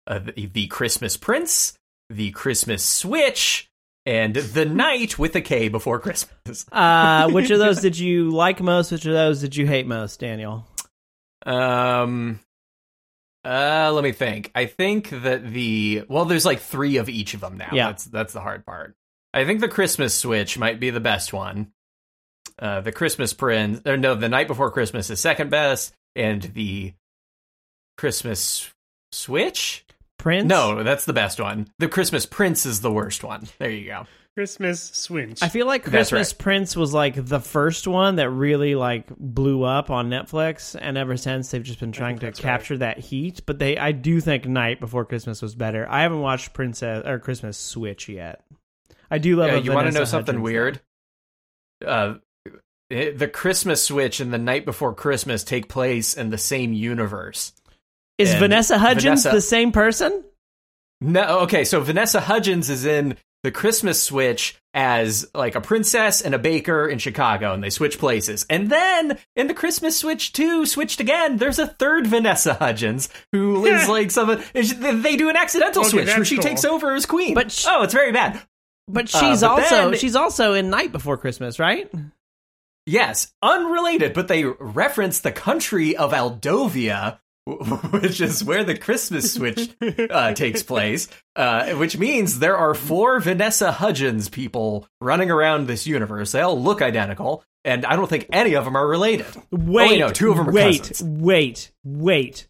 uh, 0.07 0.19
the, 0.19 0.47
the 0.47 0.65
Christmas 0.67 1.15
Prince, 1.15 1.77
the 2.09 2.31
Christmas 2.31 2.83
Switch, 2.83 3.69
and 4.07 4.35
The 4.35 4.65
Night 4.65 5.19
with 5.19 5.35
a 5.35 5.41
K 5.41 5.69
before 5.69 5.99
Christmas. 5.99 6.65
Uh, 6.71 7.29
which 7.29 7.51
of 7.51 7.59
those 7.65 7.81
did 7.81 7.97
you 7.97 8.31
like 8.31 8.61
most? 8.61 8.91
Which 8.91 9.05
of 9.05 9.13
those 9.13 9.41
did 9.41 9.55
you 9.55 9.67
hate 9.67 9.85
most, 9.87 10.19
Daniel? 10.19 10.65
Um, 11.45 12.39
uh, 13.45 13.91
let 13.93 14.03
me 14.03 14.11
think. 14.11 14.51
I 14.55 14.65
think 14.65 15.09
that 15.09 15.45
the 15.45 16.03
well, 16.07 16.25
there's 16.25 16.45
like 16.45 16.59
three 16.59 16.97
of 16.97 17.09
each 17.09 17.33
of 17.33 17.41
them 17.41 17.57
now. 17.57 17.69
Yeah. 17.73 17.87
that's 17.87 18.05
that's 18.05 18.33
the 18.33 18.41
hard 18.41 18.65
part. 18.65 18.95
I 19.33 19.45
think 19.45 19.59
the 19.61 19.67
Christmas 19.67 20.13
Switch 20.13 20.57
might 20.57 20.79
be 20.79 20.89
the 20.89 20.99
best 20.99 21.33
one. 21.33 21.71
Uh, 22.59 22.81
the 22.81 22.91
Christmas 22.91 23.33
Prince, 23.33 23.81
or 23.85 23.97
no, 23.97 24.15
the 24.15 24.29
Night 24.29 24.47
Before 24.47 24.69
Christmas 24.69 25.09
is 25.09 25.19
second 25.19 25.49
best, 25.49 25.93
and 26.15 26.41
the 26.41 26.93
Christmas 27.97 28.69
Switch. 29.11 29.85
Prince? 30.19 30.45
No, 30.47 30.83
that's 30.83 31.05
the 31.05 31.13
best 31.13 31.39
one. 31.39 31.67
The 31.79 31.89
Christmas 31.89 32.25
Prince 32.25 32.65
is 32.65 32.81
the 32.81 32.91
worst 32.91 33.23
one. 33.23 33.47
There 33.57 33.69
you 33.69 33.87
go. 33.87 34.05
Christmas 34.35 34.81
Swinch. 34.81 35.43
I 35.43 35.49
feel 35.49 35.67
like 35.67 35.83
Christmas 35.83 36.31
right. 36.33 36.37
Prince 36.39 36.75
was 36.75 36.93
like 36.93 37.23
the 37.23 37.39
first 37.39 37.87
one 37.87 38.15
that 38.15 38.29
really 38.31 38.73
like 38.75 39.07
blew 39.17 39.63
up 39.63 39.89
on 39.91 40.09
Netflix, 40.09 40.75
and 40.79 40.97
ever 40.97 41.17
since 41.17 41.51
they've 41.51 41.63
just 41.63 41.79
been 41.79 41.91
trying 41.91 42.17
to 42.19 42.27
that's 42.27 42.39
capture 42.39 42.77
that 42.79 42.97
heat. 42.99 43.41
But 43.45 43.59
they, 43.59 43.77
I 43.77 43.91
do 43.91 44.19
think 44.19 44.45
Night 44.47 44.79
Before 44.79 45.05
Christmas 45.05 45.41
was 45.41 45.53
better. 45.53 45.87
I 45.89 46.01
haven't 46.01 46.21
watched 46.21 46.53
Princess 46.53 47.05
or 47.05 47.19
Christmas 47.19 47.57
Switch 47.57 48.09
yet. 48.09 48.43
I 49.11 49.19
do 49.19 49.35
love. 49.35 49.49
Yeah, 49.49 49.57
a 49.57 49.61
you 49.61 49.71
want 49.71 49.87
to 49.87 49.93
know 49.93 50.05
something 50.05 50.35
Hudgens 50.35 50.43
weird? 50.43 50.81
Uh, 51.85 52.15
it- 52.89 53.19
the 53.19 53.27
Christmas 53.27 53.83
Switch 53.85 54.19
and 54.19 54.33
the 54.33 54.39
Night 54.39 54.65
Before 54.65 54.95
Christmas 54.95 55.43
take 55.43 55.69
place 55.69 56.15
in 56.15 56.31
the 56.31 56.37
same 56.39 56.73
universe. 56.73 57.53
Is 58.17 58.31
and 58.31 58.39
Vanessa 58.39 58.77
Hudgens 58.79 59.23
Vanessa- 59.23 59.29
the 59.31 59.41
same 59.41 59.71
person? 59.71 60.23
No, 61.01 61.39
okay, 61.41 61.65
so 61.65 61.81
Vanessa 61.81 62.19
Hudgens 62.21 62.69
is 62.69 62.85
in 62.85 63.17
the 63.43 63.51
Christmas 63.51 64.01
Switch 64.01 64.55
as 64.73 65.29
like 65.35 65.53
a 65.55 65.61
princess 65.61 66.21
and 66.21 66.33
a 66.33 66.39
baker 66.39 66.87
in 66.87 66.97
Chicago, 66.97 67.53
and 67.53 67.63
they 67.63 67.69
switch 67.69 67.99
places. 67.99 68.45
And 68.49 68.69
then 68.69 69.19
in 69.35 69.47
the 69.47 69.53
Christmas 69.53 69.97
Switch 69.97 70.33
2, 70.33 70.65
switched 70.65 70.99
again, 70.99 71.37
there's 71.37 71.59
a 71.59 71.67
third 71.67 72.07
Vanessa 72.07 72.55
Hudgens 72.55 73.09
who 73.31 73.65
is 73.67 73.87
like 73.87 74.09
some. 74.11 74.41
They 74.53 75.15
do 75.15 75.29
an 75.29 75.35
accidental 75.35 75.81
Okay, 75.81 75.89
switch 75.91 76.07
where 76.15 76.25
she 76.25 76.35
cool. 76.37 76.43
takes 76.43 76.65
over 76.65 76.93
as 76.93 77.05
queen. 77.05 77.35
But 77.35 77.51
sh- 77.51 77.65
oh, 77.67 77.83
it's 77.83 77.93
very 77.93 78.11
bad. 78.11 78.41
But 78.87 79.13
Uh, 79.13 79.19
she's 79.19 79.41
but 79.41 79.49
also 79.49 79.91
then- 79.91 79.99
she's 79.99 80.15
also 80.15 80.53
in 80.53 80.69
Night 80.69 80.91
Before 80.91 81.17
Christmas, 81.17 81.59
right? 81.59 81.91
Yes, 82.85 83.31
unrelated, 83.41 84.13
but 84.13 84.27
they 84.27 84.43
reference 84.43 85.19
the 85.19 85.31
country 85.31 85.95
of 85.95 86.11
Aldovia, 86.11 87.19
which 87.45 88.21
is 88.21 88.43
where 88.43 88.63
the 88.63 88.77
Christmas 88.77 89.33
switch 89.33 89.69
uh, 90.09 90.33
takes 90.33 90.63
place, 90.63 91.09
uh, 91.35 91.71
which 91.71 91.97
means 91.97 92.39
there 92.39 92.55
are 92.55 92.73
four 92.73 93.19
Vanessa 93.19 93.71
Hudgens 93.71 94.29
people 94.29 94.87
running 95.01 95.29
around 95.29 95.67
this 95.67 95.85
universe. 95.85 96.31
They 96.31 96.41
all 96.41 96.61
look 96.61 96.81
identical, 96.81 97.43
and 97.65 97.85
I 97.85 97.97
don't 97.97 98.09
think 98.09 98.27
any 98.31 98.53
of 98.53 98.63
them 98.63 98.77
are 98.77 98.87
related. 98.87 99.25
Wait, 99.51 99.99
no, 99.99 100.09
two 100.09 100.31
of 100.31 100.37
them 100.37 100.49
are 100.49 100.53
wait, 100.53 100.83
cousins. 100.83 101.03
wait, 101.03 101.71
wait. 101.83 102.47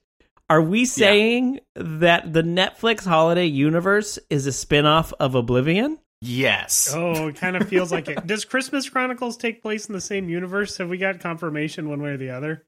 Are 0.47 0.61
we 0.61 0.85
saying 0.85 1.61
that 1.75 2.31
the 2.31 2.43
Netflix 2.43 3.03
holiday 3.03 3.45
universe 3.45 4.19
is 4.29 4.45
a 4.45 4.51
spin-off 4.51 5.11
of 5.19 5.33
Oblivion? 5.33 5.97
Yes. 6.21 6.93
oh, 6.95 7.29
it 7.29 7.35
kind 7.35 7.57
of 7.57 7.67
feels 7.67 7.91
like 7.91 8.07
it. 8.07 8.27
Does 8.27 8.45
Christmas 8.45 8.87
Chronicles 8.87 9.37
take 9.37 9.63
place 9.63 9.87
in 9.87 9.93
the 9.93 10.01
same 10.01 10.29
universe? 10.29 10.77
Have 10.77 10.89
we 10.89 10.97
got 10.97 11.19
confirmation 11.19 11.89
one 11.89 12.01
way 12.01 12.11
or 12.11 12.17
the 12.17 12.29
other? 12.29 12.65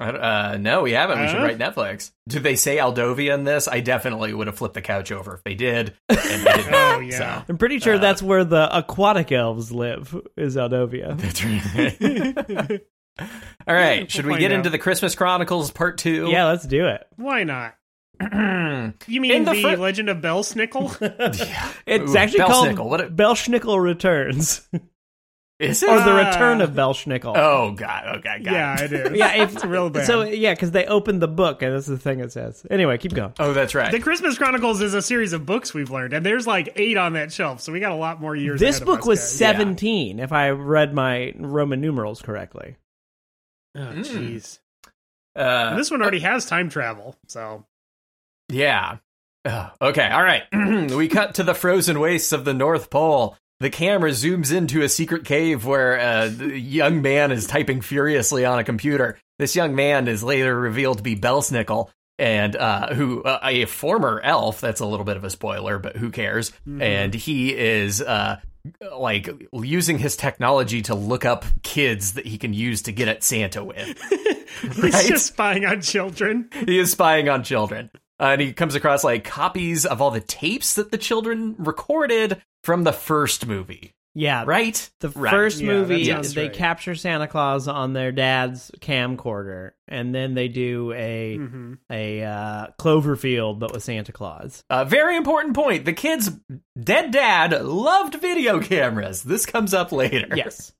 I 0.00 0.10
don't- 0.10 0.20
Uh, 0.20 0.56
no, 0.56 0.82
we 0.82 0.92
haven't. 0.92 1.20
We 1.20 1.28
should 1.28 1.38
Uh? 1.40 1.44
write 1.44 1.58
Netflix. 1.58 2.10
Do 2.28 2.40
they 2.40 2.56
say 2.56 2.78
Aldovia 2.78 3.32
in 3.34 3.44
this? 3.44 3.68
I 3.68 3.80
definitely 3.80 4.34
would 4.34 4.48
have 4.48 4.56
flipped 4.56 4.74
the 4.74 4.82
couch 4.82 5.12
over 5.12 5.34
if 5.34 5.44
they 5.44 5.54
did. 5.54 5.94
And 6.08 6.18
they 6.18 6.52
did 6.52 6.66
Oh, 6.72 6.98
yeah. 7.00 7.18
so. 7.38 7.44
I'm 7.48 7.58
pretty 7.58 7.78
sure 7.78 7.94
Uh, 7.94 7.98
that's 7.98 8.20
where 8.22 8.44
the 8.44 8.76
aquatic 8.76 9.30
elves 9.30 9.70
live. 9.70 10.16
Is 10.36 10.56
Aldovia? 10.56 11.16
That's 11.20 11.44
right. 12.70 12.80
All 13.68 13.74
right, 13.74 14.10
should 14.10 14.26
we 14.26 14.32
find 14.32 14.40
get 14.40 14.50
out. 14.50 14.56
into 14.56 14.70
the 14.70 14.78
Christmas 14.78 15.14
Chronicles 15.14 15.70
Part 15.70 15.98
Two? 15.98 16.28
Yeah, 16.30 16.46
let's 16.46 16.66
do 16.66 16.86
it. 16.86 17.06
Why 17.16 17.44
not? 17.44 17.76
You 19.06 19.20
mean 19.20 19.30
In 19.32 19.44
the, 19.44 19.52
the 19.52 19.62
fir- 19.62 19.76
Legend 19.76 20.08
of 20.10 20.18
Belsnickel? 20.18 20.96
It's 21.86 22.12
Ooh, 22.12 22.16
actually 22.16 22.40
Belsnickel, 22.40 22.76
called 22.76 22.90
what 22.90 23.00
a- 23.00 23.08
Belsnickel 23.08 23.80
Returns, 23.82 24.68
Is 25.60 25.82
it? 25.84 25.88
or 25.88 26.00
the. 26.00 26.12
Return 26.12 26.60
uh, 26.60 26.64
of 26.64 26.70
Belsnickel. 26.70 27.32
oh 27.36 27.72
God. 27.72 28.16
Okay. 28.16 28.42
Got 28.42 28.52
yeah, 28.52 28.82
it. 28.82 28.92
it 28.92 29.12
is. 29.12 29.18
yeah, 29.18 29.42
if, 29.42 29.52
it's 29.54 29.64
real 29.64 29.88
bad. 29.88 30.06
So 30.06 30.22
yeah, 30.22 30.52
because 30.52 30.72
they 30.72 30.84
opened 30.86 31.22
the 31.22 31.28
book, 31.28 31.62
and 31.62 31.74
that's 31.74 31.86
the 31.86 31.98
thing 31.98 32.20
it 32.20 32.32
says. 32.32 32.66
Anyway, 32.70 32.98
keep 32.98 33.14
going. 33.14 33.32
Oh, 33.38 33.52
that's 33.52 33.74
right. 33.74 33.92
the 33.92 34.00
Christmas 34.00 34.36
Chronicles 34.36 34.80
is 34.80 34.94
a 34.94 35.02
series 35.02 35.32
of 35.32 35.46
books 35.46 35.72
we've 35.72 35.90
learned, 35.90 36.12
and 36.12 36.26
there's 36.26 36.46
like 36.46 36.72
eight 36.76 36.96
on 36.96 37.12
that 37.12 37.32
shelf, 37.32 37.60
so 37.60 37.72
we 37.72 37.78
got 37.78 37.92
a 37.92 37.96
lot 37.96 38.20
more 38.20 38.34
years. 38.34 38.58
This 38.58 38.76
ahead 38.76 38.82
of 38.82 38.86
book 38.86 39.00
us, 39.00 39.06
was 39.06 39.18
guys. 39.20 39.30
seventeen, 39.32 40.18
if 40.18 40.32
I 40.32 40.50
read 40.50 40.92
my 40.92 41.32
Roman 41.36 41.80
numerals 41.80 42.20
correctly. 42.20 42.76
Oh, 43.76 43.84
hmm. 43.84 44.00
jeez. 44.00 44.58
uh, 45.36 45.76
this 45.76 45.90
one 45.90 46.00
uh, 46.00 46.04
already 46.04 46.20
has 46.20 46.46
time 46.46 46.68
travel, 46.68 47.16
so 47.28 47.64
Yeah. 48.48 48.98
Ugh, 49.44 49.70
okay. 49.80 50.08
All 50.08 50.22
right. 50.22 50.44
we 50.96 51.06
cut 51.08 51.34
to 51.34 51.42
the 51.42 51.54
frozen 51.54 52.00
wastes 52.00 52.32
of 52.32 52.44
the 52.44 52.54
North 52.54 52.88
Pole. 52.88 53.36
The 53.60 53.70
camera 53.70 54.10
zooms 54.10 54.52
into 54.54 54.82
a 54.82 54.88
secret 54.88 55.24
cave 55.24 55.64
where 55.64 55.94
a 55.96 56.28
young 56.28 57.02
man 57.02 57.30
is 57.32 57.46
typing 57.46 57.80
furiously 57.80 58.44
on 58.44 58.58
a 58.58 58.64
computer. 58.64 59.16
This 59.38 59.54
young 59.56 59.74
man 59.74 60.08
is 60.08 60.22
later 60.24 60.58
revealed 60.58 60.98
to 60.98 61.02
be 61.02 61.16
Belsnickel, 61.16 61.88
and 62.18 62.54
uh, 62.56 62.94
who 62.94 63.22
uh, 63.22 63.38
a 63.42 63.64
former 63.66 64.20
elf. 64.22 64.60
That's 64.60 64.80
a 64.80 64.86
little 64.86 65.04
bit 65.06 65.16
of 65.16 65.24
a 65.24 65.30
spoiler, 65.30 65.78
but 65.78 65.96
who 65.96 66.10
cares? 66.10 66.52
And 66.66 67.14
he 67.14 67.54
is 67.56 68.00
uh, 68.02 68.40
like 68.96 69.28
using 69.52 69.98
his 69.98 70.16
technology 70.16 70.82
to 70.82 70.94
look 70.94 71.24
up 71.24 71.44
kids 71.62 72.14
that 72.14 72.26
he 72.26 72.38
can 72.38 72.52
use 72.54 72.82
to 72.82 72.92
get 72.92 73.08
at 73.08 73.22
Santa 73.24 73.64
with. 73.64 73.98
he's 74.62 74.78
Right? 74.78 75.06
just 75.06 75.26
spying 75.26 75.64
on 75.64 75.80
children. 75.80 76.50
he 76.66 76.78
is 76.78 76.90
spying 76.92 77.28
on 77.28 77.42
children. 77.44 77.90
Uh, 78.20 78.24
and 78.32 78.40
he 78.40 78.52
comes 78.52 78.74
across 78.76 79.02
like 79.04 79.24
copies 79.24 79.84
of 79.84 80.00
all 80.00 80.10
the 80.12 80.20
tapes 80.20 80.74
that 80.74 80.90
the 80.92 80.98
children 80.98 81.56
recorded 81.58 82.40
from 82.64 82.82
the 82.84 82.92
first 82.92 83.46
movie, 83.46 83.92
Yeah, 84.16 84.44
right? 84.46 84.90
The 85.00 85.08
Right. 85.10 85.30
first 85.30 85.60
Yeah, 85.60 85.66
that 85.66 85.72
movie, 85.74 86.04
sounds 86.04 86.34
they 86.34 86.44
right. 86.44 86.52
capture 86.52 86.94
Santa 86.94 87.26
Claus 87.28 87.66
on 87.68 87.92
their 87.94 88.12
dad's 88.12 88.70
camcorder, 88.80 89.72
and 89.88 90.14
then 90.14 90.34
they 90.34 90.48
do 90.48 90.92
a 90.92 91.36
Mhm. 91.38 91.78
a 91.90 92.22
uh, 92.22 92.66
Cloverfield, 92.78 93.58
but 93.58 93.72
with 93.72 93.82
Santa 93.82 94.12
Claus. 94.12 94.62
Uh, 94.70 94.84
very 94.84 95.16
important 95.16 95.54
point. 95.54 95.84
The 95.84 95.92
kids' 95.92 96.30
dead 96.80 97.10
dad 97.10 97.52
loved 97.64 98.14
video 98.14 98.60
cameras. 98.60 99.22
This 99.24 99.46
comes 99.46 99.74
up 99.74 99.92
later. 99.92 100.28
Yes, 100.36 100.72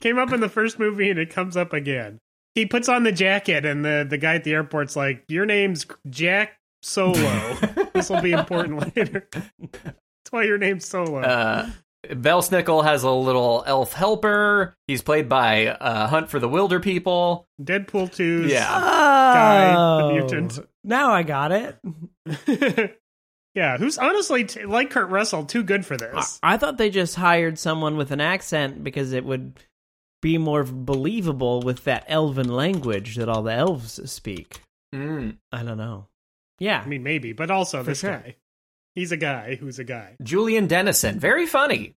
Came 0.00 0.16
up 0.18 0.32
in 0.32 0.40
the 0.40 0.48
first 0.48 0.78
movie, 0.78 1.10
and 1.10 1.18
it 1.18 1.28
comes 1.28 1.56
up 1.56 1.72
again. 1.72 2.18
He 2.54 2.64
puts 2.66 2.88
on 2.88 3.02
the 3.02 3.12
jacket, 3.12 3.64
and 3.66 3.84
the 3.84 4.06
the 4.08 4.16
guy 4.18 4.36
at 4.36 4.44
the 4.44 4.52
airport's 4.54 4.96
like, 4.96 5.24
"Your 5.28 5.44
name's 5.44 5.86
Jack 6.08 6.52
Solo. 6.82 7.54
this 7.94 8.08
will 8.08 8.22
be 8.22 8.30
important 8.32 8.96
later. 8.96 9.28
That's 10.28 10.32
why 10.32 10.44
your 10.44 10.58
name's 10.58 10.86
Solo." 10.86 11.20
Uh, 11.20 11.70
Belsnickel 12.06 12.84
has 12.84 13.02
a 13.02 13.10
little 13.10 13.64
elf 13.66 13.92
helper. 13.94 14.74
He's 14.86 15.02
played 15.02 15.28
by 15.28 15.68
uh, 15.68 16.06
Hunt 16.06 16.28
for 16.28 16.38
the 16.38 16.48
Wilder 16.48 16.80
People. 16.80 17.46
Deadpool 17.60 18.10
2's 18.14 18.50
Yeah. 18.52 18.68
Guy, 18.68 19.72
the 19.72 19.78
Oh, 19.78 20.12
mutant. 20.12 20.58
Now 20.84 21.10
I 21.12 21.22
got 21.22 21.50
it. 21.52 21.76
yeah, 23.54 23.76
who's 23.78 23.98
honestly 23.98 24.44
t- 24.44 24.64
like 24.64 24.90
Kurt 24.90 25.10
Russell, 25.10 25.44
too 25.44 25.62
good 25.62 25.84
for 25.84 25.94
I, 25.94 25.96
this. 25.96 26.38
I 26.42 26.56
thought 26.56 26.78
they 26.78 26.90
just 26.90 27.16
hired 27.16 27.58
someone 27.58 27.96
with 27.96 28.10
an 28.12 28.20
accent 28.20 28.84
because 28.84 29.12
it 29.12 29.24
would 29.24 29.58
be 30.22 30.38
more 30.38 30.64
believable 30.64 31.62
with 31.62 31.84
that 31.84 32.04
elven 32.06 32.48
language 32.48 33.16
that 33.16 33.28
all 33.28 33.42
the 33.42 33.52
elves 33.52 34.00
speak. 34.10 34.60
Mm. 34.94 35.36
I 35.52 35.62
don't 35.62 35.78
know. 35.78 36.06
Yeah, 36.60 36.80
I 36.84 36.86
mean, 36.86 37.02
maybe, 37.02 37.32
but 37.32 37.50
also 37.50 37.82
For 37.82 37.90
this 37.90 38.00
sure. 38.00 38.10
guy. 38.12 38.36
He's 38.98 39.12
a 39.12 39.16
guy 39.16 39.54
who's 39.54 39.78
a 39.78 39.84
guy. 39.84 40.16
Julian 40.20 40.66
Dennison, 40.66 41.20
very 41.20 41.46
funny. 41.46 41.94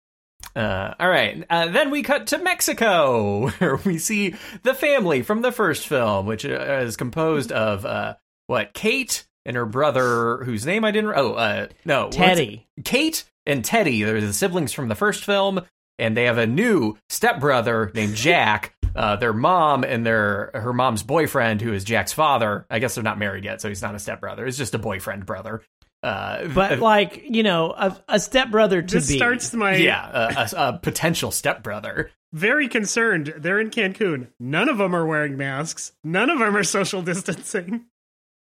Uh, 0.53 0.93
all 0.99 1.07
right. 1.07 1.45
Uh, 1.49 1.67
then 1.69 1.91
we 1.91 2.03
cut 2.03 2.27
to 2.27 2.37
Mexico, 2.39 3.47
where 3.59 3.77
we 3.77 3.97
see 3.97 4.35
the 4.63 4.73
family 4.73 5.21
from 5.21 5.41
the 5.41 5.53
first 5.53 5.87
film, 5.87 6.25
which 6.25 6.43
uh, 6.43 6.81
is 6.81 6.97
composed 6.97 7.53
of 7.53 7.85
uh, 7.85 8.15
what 8.47 8.73
Kate 8.73 9.25
and 9.45 9.55
her 9.55 9.65
brother, 9.65 10.43
whose 10.43 10.65
name 10.65 10.83
I 10.83 10.91
didn't. 10.91 11.13
Oh, 11.15 11.35
uh, 11.35 11.67
no, 11.85 12.09
Teddy. 12.09 12.67
Kate 12.83 13.23
and 13.45 13.63
Teddy. 13.63 14.03
They're 14.03 14.19
the 14.19 14.33
siblings 14.33 14.73
from 14.73 14.89
the 14.89 14.95
first 14.95 15.23
film, 15.23 15.61
and 15.97 16.17
they 16.17 16.25
have 16.25 16.37
a 16.37 16.47
new 16.47 16.97
stepbrother 17.07 17.91
named 17.95 18.15
Jack. 18.15 18.75
Uh, 18.95 19.15
their 19.15 19.33
mom 19.33 19.83
and 19.83 20.03
their 20.03 20.49
her 20.55 20.73
mom's 20.73 21.03
boyfriend, 21.03 21.61
who 21.61 21.71
is 21.71 21.83
Jack's 21.83 22.11
father. 22.11 22.65
I 22.71 22.79
guess 22.79 22.95
they're 22.95 23.03
not 23.03 23.19
married 23.19 23.45
yet, 23.45 23.61
so 23.61 23.69
he's 23.69 23.83
not 23.83 23.93
a 23.93 23.99
stepbrother. 23.99 24.47
It's 24.47 24.57
just 24.57 24.73
a 24.73 24.79
boyfriend 24.79 25.27
brother. 25.27 25.61
Uh, 26.01 26.47
But 26.47 26.79
like 26.79 27.23
you 27.29 27.43
know, 27.43 27.71
a, 27.71 27.97
a 28.07 28.19
stepbrother 28.19 28.81
to 28.81 28.95
This 28.95 29.07
be. 29.09 29.17
starts 29.17 29.53
my 29.53 29.75
yeah, 29.75 30.09
a, 30.11 30.55
a, 30.55 30.69
a 30.69 30.77
potential 30.79 31.31
stepbrother. 31.31 32.11
very 32.33 32.67
concerned. 32.67 33.33
They're 33.37 33.59
in 33.59 33.69
Cancun. 33.69 34.27
None 34.39 34.69
of 34.69 34.77
them 34.77 34.95
are 34.95 35.05
wearing 35.05 35.35
masks. 35.37 35.91
None 36.03 36.29
of 36.29 36.39
them 36.39 36.55
are 36.55 36.63
social 36.63 37.01
distancing. 37.01 37.85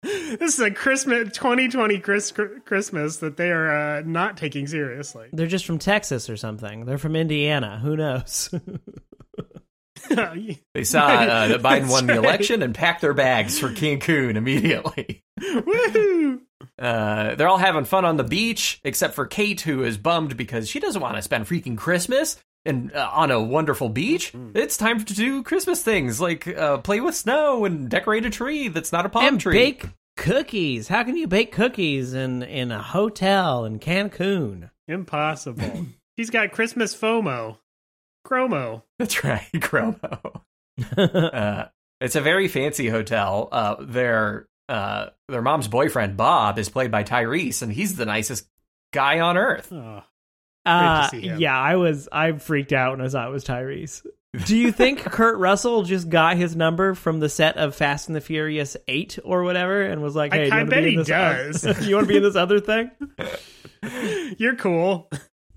This 0.03 0.55
is 0.55 0.61
a 0.61 0.71
Christmas 0.71 1.33
2020 1.33 1.99
Chris, 1.99 2.33
Christmas 2.65 3.17
that 3.17 3.37
they 3.37 3.51
are 3.51 3.71
uh, 3.99 4.03
not 4.07 4.37
taking 4.37 4.67
seriously. 4.69 5.29
They're 5.33 5.49
just 5.49 5.65
from 5.67 5.79
Texas 5.81 6.31
or 6.31 6.37
something. 6.37 6.85
They're 6.85 6.99
from 6.99 7.17
Indiana. 7.17 7.81
Who 7.83 7.97
knows? 7.97 8.51
They 10.75 10.85
saw 10.85 11.07
uh, 11.07 11.49
that 11.49 11.61
Biden 11.61 11.81
That's 11.81 11.91
won 11.93 12.07
the 12.07 12.15
right. 12.15 12.25
election 12.25 12.63
and 12.63 12.75
packed 12.75 13.01
their 13.01 13.15
bags 13.15 13.59
for 13.59 13.69
Cancun 13.69 14.37
immediately. 14.37 15.23
Woohoo! 15.41 16.41
Uh, 16.79 17.35
they're 17.35 17.49
all 17.49 17.57
having 17.59 17.85
fun 17.85 18.05
on 18.05 18.17
the 18.19 18.25
beach, 18.25 18.81
except 18.85 19.15
for 19.15 19.27
Kate, 19.27 19.61
who 19.63 19.83
is 19.83 19.97
bummed 19.97 20.37
because 20.37 20.69
she 20.69 20.79
doesn't 20.79 21.01
want 21.01 21.17
to 21.17 21.23
spend 21.23 21.47
freaking 21.47 21.77
Christmas 21.77 22.37
and 22.67 22.93
uh, 22.93 23.11
on 23.13 23.31
a 23.31 23.41
wonderful 23.41 23.89
beach. 23.89 24.33
It's 24.55 24.77
time 24.77 25.03
to 25.03 25.15
do 25.15 25.43
Christmas 25.43 25.83
things 25.83 26.21
like 26.21 26.47
uh, 26.49 26.79
play 26.79 27.01
with 27.01 27.15
snow 27.15 27.65
and 27.65 27.89
decorate 27.89 28.27
a 28.27 28.31
tree 28.31 28.69
that's 28.69 28.93
not 28.93 29.07
a 29.07 29.09
palm 29.09 29.25
and 29.25 29.41
tree. 29.41 29.55
bake 29.57 29.87
cookies. 30.17 30.89
How 30.89 31.03
can 31.05 31.17
you 31.17 31.27
bake 31.27 31.53
cookies 31.53 32.13
in 32.13 32.43
in 32.43 32.71
a 32.73 32.83
hotel 32.83 33.65
in 33.65 33.79
Cancun? 33.79 34.71
Impossible. 34.89 35.87
He's 36.17 36.31
got 36.31 36.53
Christmas 36.53 36.95
FOMO. 36.95 37.59
Chromo. 38.27 38.83
That's 38.99 39.23
right, 39.23 39.47
Chromo. 39.61 40.43
uh, 40.99 41.65
it's 42.01 42.17
a 42.17 42.21
very 42.21 42.49
fancy 42.49 42.89
hotel. 42.89 43.49
Uh, 43.53 43.77
their 43.81 44.49
uh, 44.69 45.07
their 45.29 45.43
mom's 45.43 45.69
boyfriend 45.69 46.17
Bob 46.17 46.59
is 46.59 46.69
played 46.69 46.91
by 46.91 47.05
Tyrese, 47.05 47.63
and 47.63 47.73
he's 47.73 47.95
the 47.97 48.05
nicest 48.05 48.47
guy 48.93 49.21
on 49.21 49.37
earth. 49.37 49.73
Oh, 49.73 50.03
Uh, 50.65 51.09
yeah, 51.15 51.57
I 51.59 51.77
was 51.77 52.09
I 52.11 52.33
freaked 52.33 52.73
out 52.73 52.97
when 52.99 53.07
I 53.07 53.09
saw 53.09 53.27
it 53.29 53.31
was 53.31 53.45
Tyrese. 53.45 54.05
Do 54.45 54.57
you 54.57 54.73
think 54.73 54.99
Kurt 55.05 55.39
Russell 55.39 55.85
just 55.85 56.09
got 56.11 56.37
his 56.37 56.57
number 56.57 56.95
from 56.95 57.21
the 57.21 57.29
set 57.29 57.57
of 57.57 57.75
Fast 57.77 58.09
and 58.09 58.17
the 58.17 58.21
Furious 58.21 58.77
Eight 58.89 59.19
or 59.25 59.45
whatever, 59.45 59.81
and 59.83 60.03
was 60.03 60.17
like, 60.17 60.33
"Hey, 60.35 60.51
do 60.51 60.57
you 60.57 60.61
I 60.63 60.65
bet 60.65 60.83
be 60.83 60.89
in 60.89 60.91
he 60.91 60.97
this 60.97 61.11
oth- 61.11 61.63
does. 61.63 61.87
you 61.89 61.95
want 61.95 62.09
to 62.09 62.13
be 62.13 62.17
in 62.17 62.23
this 62.25 62.35
other 62.37 62.59
thing? 62.61 62.91
You're 64.39 64.57
cool. 64.57 65.09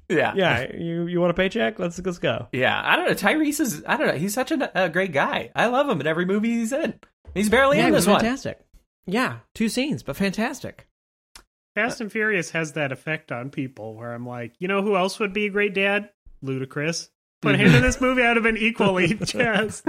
Yeah, 0.09 0.33
Yeah, 0.35 0.75
you 0.75 1.05
you 1.07 1.19
want 1.21 1.31
a 1.31 1.33
paycheck? 1.35 1.77
Let's 1.79 1.99
let's 1.99 2.17
go." 2.17 2.47
yeah. 2.51 2.81
I 2.83 2.95
don't 2.95 3.07
know. 3.07 3.13
Tyrese 3.13 3.59
is. 3.59 3.83
I 3.87 3.95
don't 3.97 4.07
know. 4.07 4.13
He's 4.17 4.33
such 4.33 4.51
a, 4.51 4.83
a 4.85 4.89
great 4.89 5.11
guy. 5.11 5.51
I 5.55 5.67
love 5.67 5.87
him 5.87 6.01
in 6.01 6.07
every 6.07 6.25
movie 6.25 6.49
he's 6.49 6.71
in. 6.73 6.99
He's 7.35 7.49
barely 7.49 7.77
yeah, 7.77 7.83
in 7.87 7.89
it 7.89 7.95
was 7.95 8.05
this 8.05 8.11
one. 8.11 8.21
fantastic. 8.21 8.59
Yeah, 9.05 9.37
two 9.55 9.69
scenes, 9.69 10.01
but 10.03 10.15
fantastic. 10.17 10.87
Fast 11.75 12.01
and 12.01 12.11
Furious 12.11 12.49
has 12.51 12.73
that 12.73 12.91
effect 12.91 13.31
on 13.31 13.51
people 13.51 13.95
where 13.95 14.11
I'm 14.13 14.25
like, 14.27 14.53
you 14.59 14.67
know 14.67 14.81
who 14.81 14.95
else 14.97 15.19
would 15.19 15.33
be 15.33 15.45
a 15.45 15.49
great 15.49 15.73
dad? 15.73 16.09
Ludacris. 16.43 17.09
Put 17.41 17.55
him 17.55 17.73
in 17.73 17.81
this 17.81 18.01
movie, 18.01 18.21
I'd 18.23 18.35
have 18.35 18.43
been 18.43 18.57
equally 18.57 19.13
jazzed. 19.23 19.87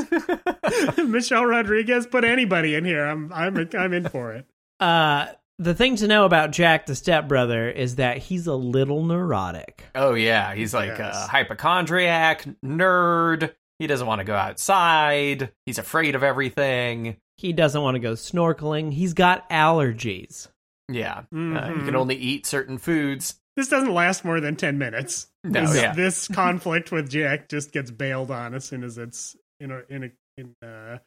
Michelle 0.99 1.47
Rodriguez, 1.47 2.07
put 2.07 2.25
anybody 2.25 2.75
in 2.75 2.85
here. 2.85 3.05
I'm 3.05 3.33
I'm 3.33 3.69
I'm 3.77 3.93
in 3.93 4.09
for 4.09 4.33
it. 4.35 4.47
Uh, 4.79 5.27
the 5.61 5.75
thing 5.75 5.95
to 5.97 6.09
know 6.09 6.25
about 6.25 6.51
Jack, 6.51 6.87
the 6.87 6.95
stepbrother, 6.97 7.69
is 7.71 7.97
that 7.97 8.17
he's 8.19 8.47
a 8.47 8.55
little 8.55 9.05
neurotic. 9.05 9.85
Oh 9.95 10.15
yeah, 10.15 10.55
he's 10.55 10.75
like 10.75 10.99
Yes. 10.99 11.15
a 11.15 11.29
hypochondriac 11.29 12.47
nerd. 12.65 13.53
He 13.79 13.87
doesn't 13.87 14.07
want 14.07 14.19
to 14.21 14.25
go 14.25 14.35
outside. 14.35 15.53
He's 15.67 15.79
afraid 15.79 16.15
of 16.15 16.23
everything. 16.23 17.17
He 17.37 17.53
doesn't 17.53 17.81
want 17.81 17.95
to 17.95 17.99
go 18.01 18.13
snorkeling. 18.13 18.93
He's 18.93 19.15
got 19.15 19.49
allergies. 19.49 20.49
Yeah, 20.91 21.19
uh, 21.21 21.25
he 21.31 21.37
Mhm. 21.39 21.85
can 21.87 21.97
only 21.97 22.17
eat 22.17 22.47
certain 22.47 22.77
foods. 22.79 23.37
This 23.57 23.69
doesn't 23.69 23.93
last 23.95 24.25
more 24.25 24.41
than 24.41 24.57
ten 24.57 24.77
minutes. 24.79 25.29
No, 25.45 25.63
this, 25.67 25.77
yeah. 25.77 25.95
this 25.95 26.29
conflict 26.29 26.91
with 26.93 27.09
Jack 27.11 27.49
just 27.49 27.73
gets 27.73 27.91
bailed 27.91 28.31
on 28.31 28.55
as 28.55 28.65
soon 28.65 28.83
as 28.85 28.99
it's 28.99 29.37
in 29.61 29.71
a 29.71 29.83
in 29.89 30.05
a 30.05 30.11
in 30.37 30.55
uh 30.67 30.99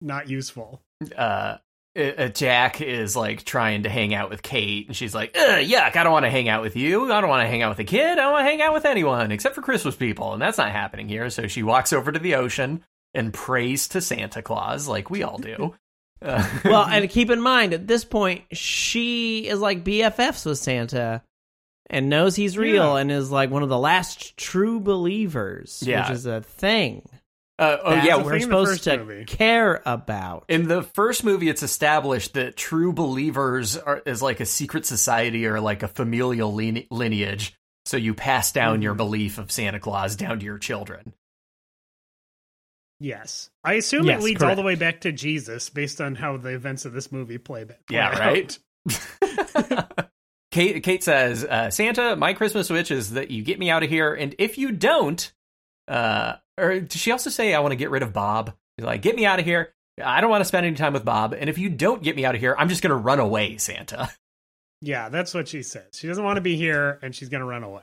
not 0.00 0.28
useful. 0.28 0.82
uh, 1.16 1.20
uh, 1.20 1.58
Jack 2.34 2.80
is 2.80 3.16
like 3.16 3.44
trying 3.44 3.84
to 3.84 3.88
hang 3.88 4.14
out 4.14 4.30
with 4.30 4.42
Kate, 4.42 4.86
and 4.86 4.96
she's 4.96 5.14
like, 5.14 5.32
"Yuck! 5.34 5.96
I 5.96 6.02
don't 6.04 6.12
want 6.12 6.24
to 6.24 6.30
hang 6.30 6.48
out 6.48 6.62
with 6.62 6.76
you. 6.76 7.12
I 7.12 7.20
don't 7.20 7.30
want 7.30 7.42
to 7.42 7.48
hang 7.48 7.62
out 7.62 7.70
with 7.70 7.78
a 7.78 7.84
kid. 7.84 8.12
I 8.12 8.22
don't 8.22 8.32
want 8.32 8.44
to 8.46 8.50
hang 8.50 8.62
out 8.62 8.74
with 8.74 8.84
anyone 8.84 9.32
except 9.32 9.54
for 9.54 9.62
Christmas 9.62 9.96
people." 9.96 10.32
And 10.32 10.42
that's 10.42 10.58
not 10.58 10.70
happening 10.72 11.08
here. 11.08 11.30
So 11.30 11.46
she 11.46 11.62
walks 11.62 11.92
over 11.92 12.12
to 12.12 12.18
the 12.18 12.34
ocean 12.34 12.84
and 13.14 13.32
prays 13.32 13.88
to 13.88 14.00
Santa 14.00 14.42
Claus, 14.42 14.86
like 14.88 15.08
we 15.10 15.22
all 15.22 15.38
do. 15.38 15.74
Uh, 16.20 16.46
well, 16.64 16.84
and 16.84 17.08
keep 17.08 17.30
in 17.30 17.40
mind, 17.40 17.72
at 17.72 17.86
this 17.86 18.04
point, 18.04 18.44
she 18.52 19.48
is 19.48 19.60
like 19.60 19.84
BFFs 19.84 20.44
with 20.46 20.58
Santa 20.58 21.22
and 21.88 22.08
knows 22.10 22.34
he's 22.36 22.58
real 22.58 22.94
Yeah. 22.94 23.00
and 23.00 23.12
is 23.12 23.30
like 23.30 23.50
one 23.50 23.62
of 23.62 23.68
the 23.68 23.78
last 23.78 24.36
true 24.36 24.80
believers, 24.80 25.82
Yeah. 25.86 26.02
which 26.08 26.16
is 26.16 26.26
a 26.26 26.40
thing. 26.42 27.08
Uh, 27.58 27.78
oh 27.82 27.90
that 27.90 28.04
yeah, 28.04 28.16
we're 28.16 28.32
thing 28.38 28.42
in 28.42 28.48
the 28.50 28.64
supposed 28.66 28.84
to 28.84 28.98
movie. 28.98 29.24
care 29.24 29.80
about. 29.86 30.44
In 30.48 30.68
the 30.68 30.82
first 30.82 31.24
movie, 31.24 31.48
it's 31.48 31.62
established 31.62 32.34
that 32.34 32.56
true 32.56 32.92
believers 32.92 33.76
are 33.78 34.02
is 34.04 34.20
like 34.22 34.40
a 34.40 34.46
secret 34.46 34.84
society 34.86 35.46
or 35.46 35.60
like 35.60 35.82
a 35.82 35.88
familial 35.88 36.52
line- 36.54 36.86
lineage. 36.90 37.54
So 37.86 37.96
you 37.96 38.14
pass 38.14 38.52
down 38.52 38.82
your 38.82 38.94
Mhm. 38.94 38.98
belief 38.98 39.38
of 39.38 39.50
Santa 39.52 39.78
Claus 39.80 40.16
down 40.16 40.38
to 40.40 40.44
your 40.44 40.58
children. 40.58 41.14
Yes. 42.98 43.50
I 43.62 43.74
assume 43.74 44.06
Yes, 44.06 44.20
it 44.20 44.24
leads 44.24 44.42
all 44.42 44.56
the 44.56 44.62
way 44.62 44.74
back 44.74 45.02
to 45.02 45.12
Jesus 45.12 45.68
based 45.70 46.00
on 46.00 46.14
how 46.14 46.36
the 46.38 46.50
events 46.54 46.84
of 46.84 46.92
this 46.94 47.12
movie 47.12 47.38
play 47.38 47.64
back. 47.64 47.80
Yeah, 47.90 48.10
play 48.14 48.48
right? 48.88 49.86
Kate, 50.50 50.82
Kate 50.82 51.04
says, 51.04 51.44
uh, 51.44 51.70
Santa, 51.70 52.16
my 52.16 52.32
Christmas 52.32 52.70
wish 52.70 52.90
is 52.90 53.12
that 53.12 53.30
you 53.30 53.42
get 53.42 53.58
me 53.58 53.68
out 53.68 53.82
of 53.82 53.90
here, 53.90 54.14
and 54.14 54.34
if 54.38 54.56
you 54.56 54.72
don't, 54.72 55.30
uh, 55.88 56.34
or 56.58 56.80
does 56.80 57.00
she 57.00 57.12
also 57.12 57.30
say, 57.30 57.54
I 57.54 57.60
want 57.60 57.72
to 57.72 57.76
get 57.76 57.90
rid 57.90 58.02
of 58.02 58.12
Bob? 58.12 58.52
She's 58.78 58.86
like, 58.86 59.02
get 59.02 59.16
me 59.16 59.26
out 59.26 59.38
of 59.38 59.44
here. 59.44 59.72
I 60.02 60.20
don't 60.20 60.30
want 60.30 60.42
to 60.42 60.46
spend 60.46 60.66
any 60.66 60.76
time 60.76 60.92
with 60.92 61.04
Bob, 61.04 61.32
and 61.32 61.48
if 61.48 61.56
you 61.58 61.68
don't 61.70 62.02
get 62.02 62.16
me 62.16 62.24
out 62.26 62.34
of 62.34 62.40
here, 62.40 62.54
I'm 62.58 62.68
just 62.68 62.82
going 62.82 62.90
to 62.90 62.96
run 62.96 63.18
away, 63.20 63.56
Santa. 63.58 64.10
Yeah, 64.82 65.08
that's 65.08 65.32
what 65.32 65.48
she 65.48 65.62
says. 65.62 65.86
She 65.94 66.06
doesn't 66.06 66.22
want 66.22 66.36
to 66.36 66.42
be 66.42 66.54
here 66.54 66.98
and 67.00 67.14
she's 67.14 67.30
going 67.30 67.40
to 67.40 67.46
run 67.46 67.62
away. 67.62 67.80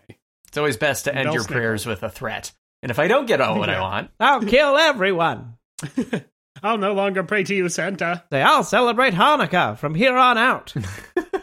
It's 0.48 0.60
always 0.60 0.78
best 0.78 1.06
to 1.06 1.14
end 1.16 1.26
Bell 1.26 1.34
your 1.34 1.44
snickle. 1.44 1.48
prayers 1.52 1.86
with 1.88 2.04
a 2.04 2.10
threat. 2.10 2.52
And 2.84 2.92
if 2.92 3.00
I 3.00 3.08
don't 3.08 3.26
get 3.26 3.42
all 3.42 3.58
what 3.58 3.72
I 3.72 3.82
want, 3.82 4.12
I'll 4.20 4.42
kill 4.44 4.78
everyone. 4.78 5.58
I'll 6.64 6.78
no 6.78 6.94
longer 6.94 7.24
pray 7.24 7.44
to 7.46 7.56
you, 7.56 7.68
Santa. 7.68 8.24
Say, 8.32 8.44
I'll 8.44 8.64
celebrate 8.64 9.16
Hanukkah 9.16 9.76
from 9.80 9.96
here 9.96 10.16
on 10.16 10.38
out. 10.38 10.76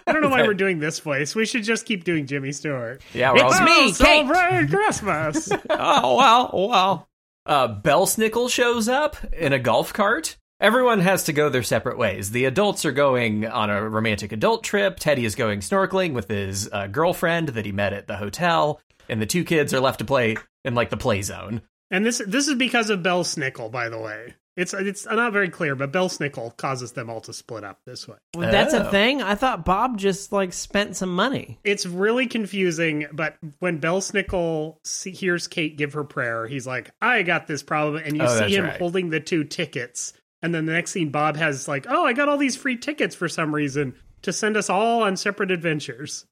I 0.06 0.12
don't 0.12 0.22
know 0.22 0.28
why 0.28 0.42
we're 0.42 0.54
doing 0.64 0.78
this 0.80 0.98
voice. 1.00 1.34
We 1.34 1.46
should 1.46 1.62
just 1.64 1.86
keep 1.86 2.04
doing 2.04 2.26
Jimmy 2.26 2.52
Stewart. 2.52 3.02
yeah, 3.14 3.32
we're 3.32 3.46
It's 3.46 3.58
all. 3.58 3.64
me. 3.64 3.72
Oh, 3.72 3.84
Kate. 3.86 3.94
celebrate 4.26 4.70
Christmas. 4.70 5.50
oh, 5.70 6.16
well, 6.16 6.50
well. 6.68 7.08
Uh, 7.46 7.80
Belsnickel 7.80 8.50
shows 8.50 8.88
up 8.88 9.16
in 9.32 9.52
a 9.52 9.58
golf 9.58 9.92
cart. 9.92 10.36
Everyone 10.60 11.00
has 11.00 11.24
to 11.24 11.32
go 11.32 11.48
their 11.48 11.62
separate 11.62 11.96
ways. 11.96 12.30
The 12.32 12.44
adults 12.44 12.84
are 12.84 12.92
going 12.92 13.46
on 13.46 13.70
a 13.70 13.88
romantic 13.88 14.30
adult 14.32 14.62
trip. 14.62 14.98
Teddy 15.00 15.24
is 15.24 15.34
going 15.34 15.60
snorkeling 15.60 16.12
with 16.12 16.28
his 16.28 16.68
uh, 16.70 16.86
girlfriend 16.86 17.48
that 17.50 17.64
he 17.64 17.72
met 17.72 17.94
at 17.94 18.06
the 18.06 18.16
hotel, 18.18 18.78
and 19.08 19.22
the 19.22 19.26
two 19.26 19.42
kids 19.42 19.72
are 19.72 19.80
left 19.80 20.00
to 20.00 20.04
play 20.04 20.36
in 20.64 20.74
like 20.74 20.90
the 20.90 20.98
play 20.98 21.22
zone. 21.22 21.62
and 21.90 22.04
this 22.04 22.20
this 22.26 22.46
is 22.46 22.56
because 22.56 22.90
of 22.90 23.00
Belsnickel, 23.00 23.70
by 23.70 23.88
the 23.88 23.98
way. 23.98 24.34
It's 24.60 24.74
it's 24.74 25.06
not 25.06 25.32
very 25.32 25.48
clear, 25.48 25.74
but 25.74 25.90
Belsnickel 25.92 26.56
causes 26.56 26.92
them 26.92 27.08
all 27.08 27.20
to 27.22 27.32
split 27.32 27.64
up 27.64 27.78
this 27.86 28.06
way. 28.06 28.16
Well, 28.36 28.50
That's 28.50 28.74
a 28.74 28.86
Oh. 28.86 28.90
thing? 28.90 29.22
I 29.22 29.34
thought 29.34 29.64
Bob 29.64 29.96
just, 29.98 30.32
like, 30.32 30.52
spent 30.52 30.96
some 30.96 31.14
money. 31.14 31.58
It's 31.64 31.86
really 31.86 32.26
confusing, 32.26 33.06
but 33.12 33.36
when 33.60 33.80
Belsnickel 33.80 34.76
hears 35.06 35.46
Kate 35.48 35.76
give 35.76 35.92
her 35.94 36.04
prayer, 36.04 36.46
he's 36.46 36.66
like, 36.66 36.90
"I 37.00 37.22
got 37.22 37.46
this 37.46 37.62
problem," 37.62 38.02
and 38.04 38.16
you 38.16 38.22
Oh, 38.24 38.38
see 38.46 38.54
him 38.56 38.64
right. 38.66 38.78
holding 38.78 39.10
the 39.10 39.20
two 39.20 39.44
tickets, 39.44 40.12
and 40.42 40.54
then 40.54 40.66
the 40.66 40.72
next 40.72 40.90
scene, 40.90 41.10
Bob 41.10 41.36
has 41.36 41.66
like, 41.68 41.86
"Oh, 41.88 42.04
I 42.04 42.12
got 42.12 42.28
all 42.28 42.36
these 42.38 42.56
free 42.56 42.76
tickets 42.76 43.14
for 43.14 43.28
some 43.28 43.54
reason 43.54 43.94
to 44.22 44.32
send 44.32 44.56
us 44.56 44.68
all 44.68 45.02
on 45.02 45.16
separate 45.16 45.50
adventures." 45.50 46.26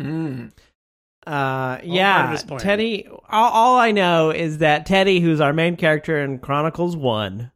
Mm. 0.00 0.50
Uh, 1.24 1.78
yeah. 1.84 2.36
Teddy. 2.58 3.06
All, 3.30 3.50
all 3.52 3.78
I 3.78 3.92
know 3.92 4.30
is 4.30 4.58
that 4.58 4.86
Teddy, 4.86 5.20
who's 5.20 5.40
our 5.40 5.52
main 5.52 5.76
character 5.76 6.20
in 6.20 6.40
Chronicles 6.40 6.96
One, 6.96 7.51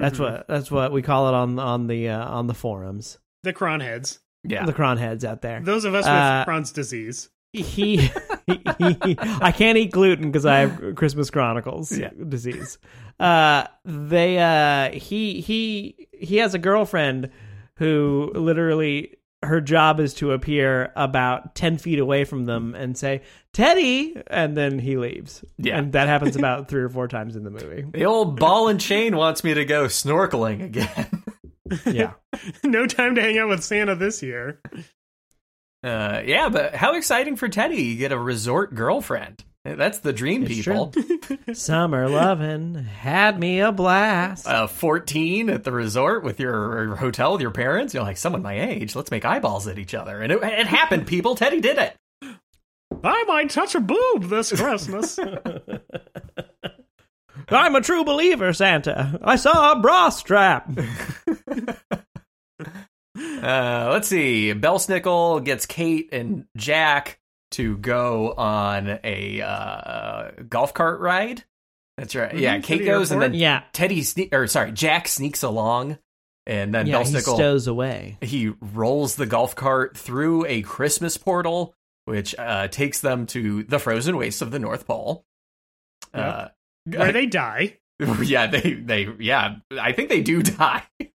that's 0.00 0.18
Mhm. 0.18 0.22
what 0.22 0.48
that's 0.48 0.70
what 0.70 0.90
we 0.92 1.02
call 1.02 1.28
it 1.28 1.34
on 1.34 1.58
on 1.58 1.86
the 1.86 2.08
uh, 2.08 2.24
on 2.28 2.46
the 2.46 2.54
forums, 2.54 3.18
the 3.42 3.52
Cronheads, 3.52 4.18
Yeah. 4.44 4.64
the 4.66 4.72
Cron 4.72 4.96
heads 4.96 5.24
out 5.24 5.42
there. 5.42 5.60
those 5.60 5.84
of 5.84 5.94
us 5.94 6.06
Uh, 6.06 6.44
with 6.46 6.54
Crohn's 6.54 6.72
disease. 6.72 7.28
He 7.54 8.10
I 8.48 9.52
can't 9.54 9.76
eat 9.76 9.90
gluten 9.92 10.30
because 10.30 10.46
I 10.46 10.60
have 10.60 10.94
Christmas 10.96 11.28
Chronicles 11.30 11.96
Yeah. 11.96 12.08
disease. 12.28 12.78
Uh, 13.20 13.64
they 13.84 14.38
uh, 14.38 14.90
he 14.98 15.40
he 15.42 16.08
he 16.12 16.36
has 16.38 16.54
a 16.54 16.58
girlfriend 16.58 17.30
who 17.76 18.32
literally 18.34 19.16
her 19.42 19.60
job 19.60 20.00
is 20.00 20.14
to 20.14 20.32
appear 20.32 20.92
about 20.96 21.54
ten 21.54 21.78
feet 21.78 21.98
away 21.98 22.24
from 22.24 22.44
them 22.44 22.74
and 22.74 22.96
say 22.96 23.22
Teddy, 23.52 24.16
and 24.28 24.56
then 24.56 24.78
he 24.78 24.96
leaves. 24.96 25.44
Yeah. 25.58 25.78
and 25.78 25.92
that 25.92 26.08
happens 26.08 26.36
about 26.36 26.68
three 26.70 26.82
or 26.82 26.88
four 26.88 27.08
times 27.08 27.36
in 27.36 27.44
the 27.44 27.50
movie. 27.50 27.84
The 27.90 28.04
old 28.06 28.38
ball 28.38 28.68
and 28.68 28.80
chain 28.80 29.16
wants 29.16 29.42
me 29.44 29.54
to 29.54 29.64
go 29.64 29.84
snorkeling 29.86 30.64
again. 30.64 31.24
Yeah, 31.86 32.12
no 32.62 32.86
time 32.86 33.14
to 33.14 33.22
hang 33.22 33.38
out 33.38 33.48
with 33.48 33.64
Santa 33.64 33.94
this 33.94 34.22
year. 34.22 34.60
Uh, 35.82 36.20
yeah, 36.22 36.50
but 36.50 36.74
how 36.74 36.96
exciting 36.96 37.36
for 37.36 37.48
Teddy! 37.48 37.82
You 37.82 37.96
get 37.96 38.12
a 38.12 38.18
resort 38.18 38.74
girlfriend. 38.74 39.42
That's 39.64 40.00
the 40.00 40.12
dream, 40.12 40.42
It's 40.42 40.54
people. 40.54 40.92
summer 41.54 42.08
lovin' 42.08 42.74
had 42.74 43.38
me 43.38 43.60
a 43.60 43.70
blast. 43.70 44.46
Uh, 44.46 44.66
14 44.66 45.50
at 45.50 45.62
the 45.62 45.70
resort 45.70 46.24
with 46.24 46.40
your 46.40 46.96
hotel 46.96 47.32
with 47.32 47.42
your 47.42 47.52
parents. 47.52 47.94
You're 47.94 48.02
like, 48.02 48.16
someone 48.16 48.42
my 48.42 48.60
age, 48.60 48.96
let's 48.96 49.12
make 49.12 49.24
eyeballs 49.24 49.68
at 49.68 49.78
each 49.78 49.94
other. 49.94 50.20
And 50.20 50.32
it, 50.32 50.42
it 50.42 50.66
happened, 50.66 51.06
people. 51.06 51.36
Teddy 51.36 51.60
did 51.60 51.78
it. 51.78 51.94
I 53.04 53.24
might 53.24 53.50
touch 53.50 53.76
a 53.76 53.80
boob 53.80 54.24
this 54.24 54.52
Christmas. 54.52 55.18
I'm 57.48 57.74
a 57.76 57.80
true 57.80 58.04
believer, 58.04 58.52
Santa. 58.52 59.18
I 59.22 59.36
saw 59.36 59.72
a 59.72 59.80
bra 59.80 60.08
strap. 60.08 60.70
Uh, 63.14 63.88
let's 63.90 64.06
see. 64.08 64.54
Belsnickel 64.54 65.44
gets 65.44 65.66
Kate 65.66 66.08
and 66.12 66.46
Jack 66.56 67.18
to 67.52 67.76
go 67.78 68.32
on 68.32 68.98
a 69.04 69.40
uh, 69.40 70.30
golf 70.48 70.74
cart 70.74 71.00
ride. 71.00 71.44
That's 71.98 72.14
right. 72.14 72.34
Yeah, 72.34 72.56
Mhm, 72.56 72.62
to 72.62 72.66
Kate 72.66 72.78
the 72.78 72.84
goes, 72.86 73.10
and 73.10 73.20
then 73.22 73.34
Yeah, 73.34 73.62
Teddy 73.72 74.00
sne- 74.00 74.32
or 74.32 74.46
sorry, 74.46 74.72
Jack 74.72 75.06
sneaks 75.08 75.42
along, 75.42 75.98
and 76.46 76.74
then 76.74 76.86
yeah, 76.86 77.02
he 77.02 77.04
Belsnickel 77.12 77.34
stows 77.34 77.66
away. 77.66 78.16
he 78.22 78.48
rolls 78.60 79.16
the 79.16 79.26
golf 79.26 79.54
cart 79.54 79.96
through 79.96 80.46
a 80.46 80.62
Christmas 80.62 81.16
portal, 81.18 81.74
which 82.06 82.34
uh, 82.38 82.68
takes 82.68 83.00
them 83.00 83.26
to 83.26 83.62
the 83.64 83.78
frozen 83.78 84.16
wastes 84.16 84.40
of 84.42 84.50
the 84.50 84.58
North 84.58 84.86
Pole. 84.86 85.24
Uh, 86.14 86.48
Where 86.86 87.12
they 87.12 87.26
die. 87.26 87.78
yeah, 88.22 88.46
they 88.48 88.72
they 88.72 89.08
yeah, 89.20 89.56
I 89.78 89.92
think 89.92 90.08
they 90.08 90.22
do 90.22 90.42
die. 90.42 90.82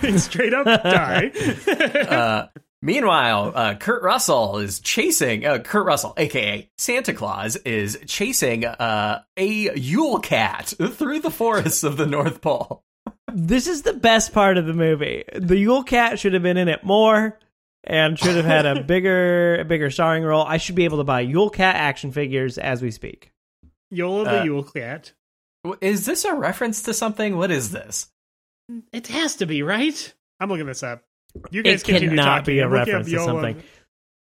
They 0.00 0.16
straight 0.16 0.54
up 0.54 0.64
die. 0.64 1.28
uh, 2.08 2.46
meanwhile, 2.86 3.52
uh, 3.54 3.74
Kurt 3.74 4.02
Russell 4.02 4.58
is 4.58 4.80
chasing 4.80 5.44
uh, 5.44 5.58
Kurt 5.58 5.84
Russell, 5.84 6.14
aka 6.16 6.70
Santa 6.78 7.12
Claus, 7.12 7.56
is 7.56 7.98
chasing 8.06 8.64
uh, 8.64 9.22
a 9.36 9.76
Yule 9.76 10.20
cat 10.20 10.72
through 10.92 11.20
the 11.20 11.30
forests 11.30 11.84
of 11.84 11.96
the 11.98 12.06
North 12.06 12.40
Pole. 12.40 12.82
This 13.32 13.66
is 13.66 13.82
the 13.82 13.92
best 13.92 14.32
part 14.32 14.56
of 14.56 14.64
the 14.66 14.72
movie. 14.72 15.24
The 15.34 15.58
Yule 15.58 15.82
Cat 15.82 16.18
should 16.18 16.32
have 16.32 16.42
been 16.42 16.56
in 16.56 16.68
it 16.68 16.84
more 16.84 17.38
and 17.84 18.18
should 18.18 18.36
have 18.36 18.46
had 18.46 18.64
a 18.64 18.82
bigger, 18.94 19.56
a 19.60 19.64
bigger 19.64 19.90
starring 19.90 20.22
role. 20.22 20.42
I 20.44 20.56
should 20.56 20.74
be 20.74 20.84
able 20.84 20.98
to 20.98 21.04
buy 21.04 21.20
Yule 21.20 21.50
Cat 21.50 21.76
action 21.76 22.12
figures 22.12 22.56
as 22.56 22.80
we 22.80 22.90
speak. 22.90 23.32
Yule 23.90 24.24
the 24.24 24.40
Uh, 24.40 24.44
Yule 24.44 24.62
Cat. 24.62 25.12
Is 25.82 26.06
this 26.06 26.24
a 26.24 26.34
reference 26.34 26.82
to 26.84 26.94
something? 26.94 27.36
What 27.36 27.50
is 27.50 27.72
this? 27.72 28.08
It 28.92 29.08
has 29.08 29.36
to 29.36 29.46
be, 29.46 29.62
right? 29.62 30.14
I'm 30.40 30.48
looking 30.48 30.66
this 30.66 30.82
up. 30.82 31.02
You 31.50 31.62
guys 31.62 31.82
It 31.82 32.00
cannot 32.00 32.44
be 32.44 32.58
a 32.60 32.64
I'm 32.66 32.70
looking 32.72 32.86
reference 32.94 33.10
to 33.10 33.18
something. 33.24 33.62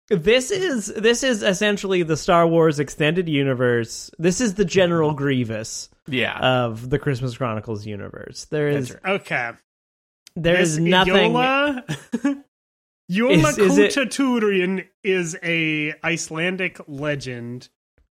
This 0.09 0.51
is 0.51 0.87
this 0.87 1.23
is 1.23 1.43
essentially 1.45 2.03
the 2.03 2.17
Star 2.17 2.47
Wars 2.47 2.81
extended 2.81 3.29
universe. 3.29 4.11
This 4.19 4.41
is 4.41 4.55
the 4.55 4.65
General 4.65 5.13
Grievous 5.15 5.89
Yeah, 6.09 6.37
of 6.67 6.91
the 6.91 6.99
Christmas 6.99 7.37
Chronicles 7.37 7.87
universe. 7.87 8.47
There 8.51 8.69
is 8.69 8.89
That's 8.89 9.05
right. 9.05 9.13
Okay. 9.21 9.51
there 10.35 10.59
is 10.61 10.77
This 10.79 10.85
nothing. 10.85 11.15
Yola, 11.33 11.85
Yola 13.09 13.49
Is- 13.51 13.59
is 13.59 13.79
is 15.05 15.37
a 15.45 15.95
Icelandic 16.05 16.81
legend, 16.89 17.69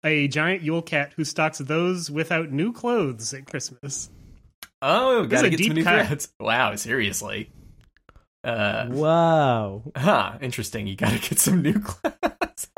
a 0.05 0.27
giant 0.29 0.63
Yule 0.63 0.83
cat 0.83 1.13
who 1.17 1.25
stalks 1.25 1.59
those 1.59 2.11
without 2.11 2.51
new 2.51 2.73
clothes 2.73 3.33
at 3.35 3.47
Christmas. 3.47 4.11
Oh, 4.83 5.23
This 5.25 5.41
gotta 5.41 5.47
a 5.47 5.51
get 5.51 5.59
some 5.61 5.67
deep 5.69 5.75
new 5.77 5.85
cut. 5.85 6.07
threads. 6.07 6.29
Wow, 6.41 6.75
seriously. 6.77 7.51
Uh, 8.45 8.87
Whoa. 8.89 9.93
huh, 9.97 10.39
interesting. 10.41 10.87
You 10.87 10.97
gotta 10.97 11.19
get 11.19 11.39
some 11.39 11.63
new 11.63 11.81
clothes. 11.81 12.69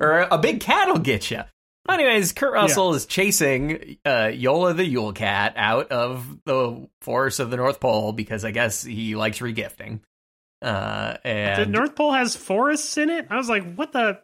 or 0.00 0.26
a 0.30 0.38
big 0.38 0.60
cat 0.60 0.88
will 0.88 0.98
get 0.98 1.30
you. 1.30 1.42
Anyways, 1.88 2.32
Kurt 2.32 2.52
Russell 2.52 2.94
is 2.94 3.06
chasing 3.06 3.96
uh, 4.04 4.30
Yola 4.32 4.72
the 4.74 4.84
Yule 4.84 5.12
Cat 5.12 5.54
out 5.56 5.90
of 5.90 6.38
the 6.46 6.88
forests 7.00 7.40
of 7.40 7.50
the 7.50 7.56
North 7.56 7.80
Pole 7.80 8.12
because 8.12 8.44
I 8.44 8.50
guess 8.52 8.82
he 8.84 9.16
likes 9.16 9.40
regifting. 9.40 10.00
Uh, 10.62 11.16
The 11.24 11.66
North 11.68 11.96
Pole 11.96 12.12
has 12.12 12.36
forests 12.36 12.96
in 12.96 13.10
it. 13.10 13.26
I 13.30 13.36
was 13.36 13.48
like, 13.48 13.74
what 13.74 13.92
the? 13.92 14.20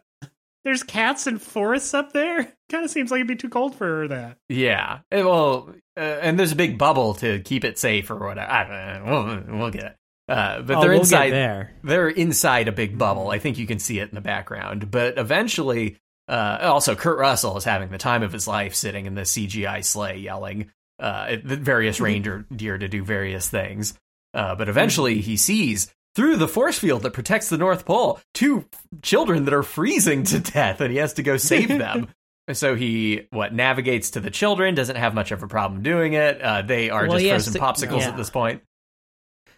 There's 0.65 0.83
cats 0.83 1.25
and 1.27 1.41
forests 1.41 1.93
up 1.93 2.11
there. 2.13 2.51
Kind 2.71 2.85
of 2.85 2.91
seems 2.91 3.11
like 3.11 3.19
it'd 3.19 3.27
be 3.27 3.35
too 3.35 3.49
cold 3.49 3.75
for 3.75 4.07
that. 4.07 4.37
yeah, 4.47 4.99
well, 5.11 5.73
uh, 5.97 5.99
and 5.99 6.37
there's 6.39 6.51
a 6.51 6.55
big 6.57 6.77
bubble 6.77 7.15
to 7.15 7.39
keep 7.41 7.65
it 7.65 7.77
safe 7.79 8.09
or 8.11 8.15
whatever. 8.19 8.49
I 8.51 8.63
don't 8.63 9.05
know. 9.05 9.43
We'll, 9.49 9.59
we'll 9.59 9.71
get 9.71 9.83
it. 9.83 9.95
Uh, 10.29 10.61
but 10.61 10.77
Oh, 10.77 10.81
they're 10.81 10.91
we'll 10.91 10.99
inside. 10.99 11.31
there. 11.31 11.71
they're 11.83 12.07
inside 12.09 12.67
a 12.67 12.71
big 12.71 12.97
bubble. 12.97 13.29
I 13.29 13.39
think 13.39 13.57
you 13.57 13.65
can 13.67 13.79
see 13.79 13.99
it 13.99 14.09
in 14.09 14.15
the 14.15 14.21
background. 14.21 14.91
But 14.91 15.17
eventually, 15.17 15.97
uh, 16.27 16.59
also 16.61 16.95
Kurt 16.95 17.17
Russell 17.17 17.57
is 17.57 17.63
having 17.63 17.89
the 17.89 17.97
time 17.97 18.21
of 18.23 18.31
his 18.31 18.47
life 18.47 18.75
sitting 18.75 19.05
in 19.07 19.15
the 19.15 19.21
CGI 19.25 19.83
sleigh 19.83 20.19
yelling 20.19 20.71
uh, 20.99 21.25
at 21.29 21.47
the 21.47 21.55
various 21.57 21.99
reindeer 21.99 22.45
deer 22.55 22.77
to 22.77 22.87
do 22.87 23.03
various 23.03 23.49
things. 23.49 23.95
Uh, 24.33 24.53
but 24.55 24.69
eventually, 24.69 25.21
he 25.21 25.35
sees 25.37 25.91
through 26.15 26.35
the 26.37 26.47
force 26.47 26.77
field 26.77 27.01
that 27.03 27.13
protects 27.13 27.49
the 27.49 27.57
North 27.57 27.85
Pole 27.85 28.19
two 28.35 28.65
children 29.01 29.45
that 29.45 29.53
are 29.53 29.63
freezing 29.63 30.23
to 30.25 30.39
death, 30.39 30.79
and 30.81 30.91
he 30.91 30.97
has 30.97 31.13
to 31.13 31.23
go 31.23 31.37
save 31.37 31.67
them. 31.69 32.07
So 32.51 32.73
he 32.73 33.27
what 33.29 33.53
navigates 33.53 34.09
to 34.11 34.19
the 34.19 34.31
children, 34.31 34.73
doesn't 34.73 34.95
have 34.95 35.13
much 35.13 35.31
of 35.31 35.43
a 35.43 35.47
problem 35.47 35.83
doing 35.83 36.13
it. 36.13 36.41
Uh, 36.41 36.63
they 36.63 36.89
are 36.89 37.07
Well, 37.07 37.19
just 37.19 37.29
frozen 37.29 37.53
to- 37.53 37.59
popsicles 37.59 37.99
yeah. 37.99 38.07
at 38.09 38.17
this 38.17 38.31
point. 38.31 38.63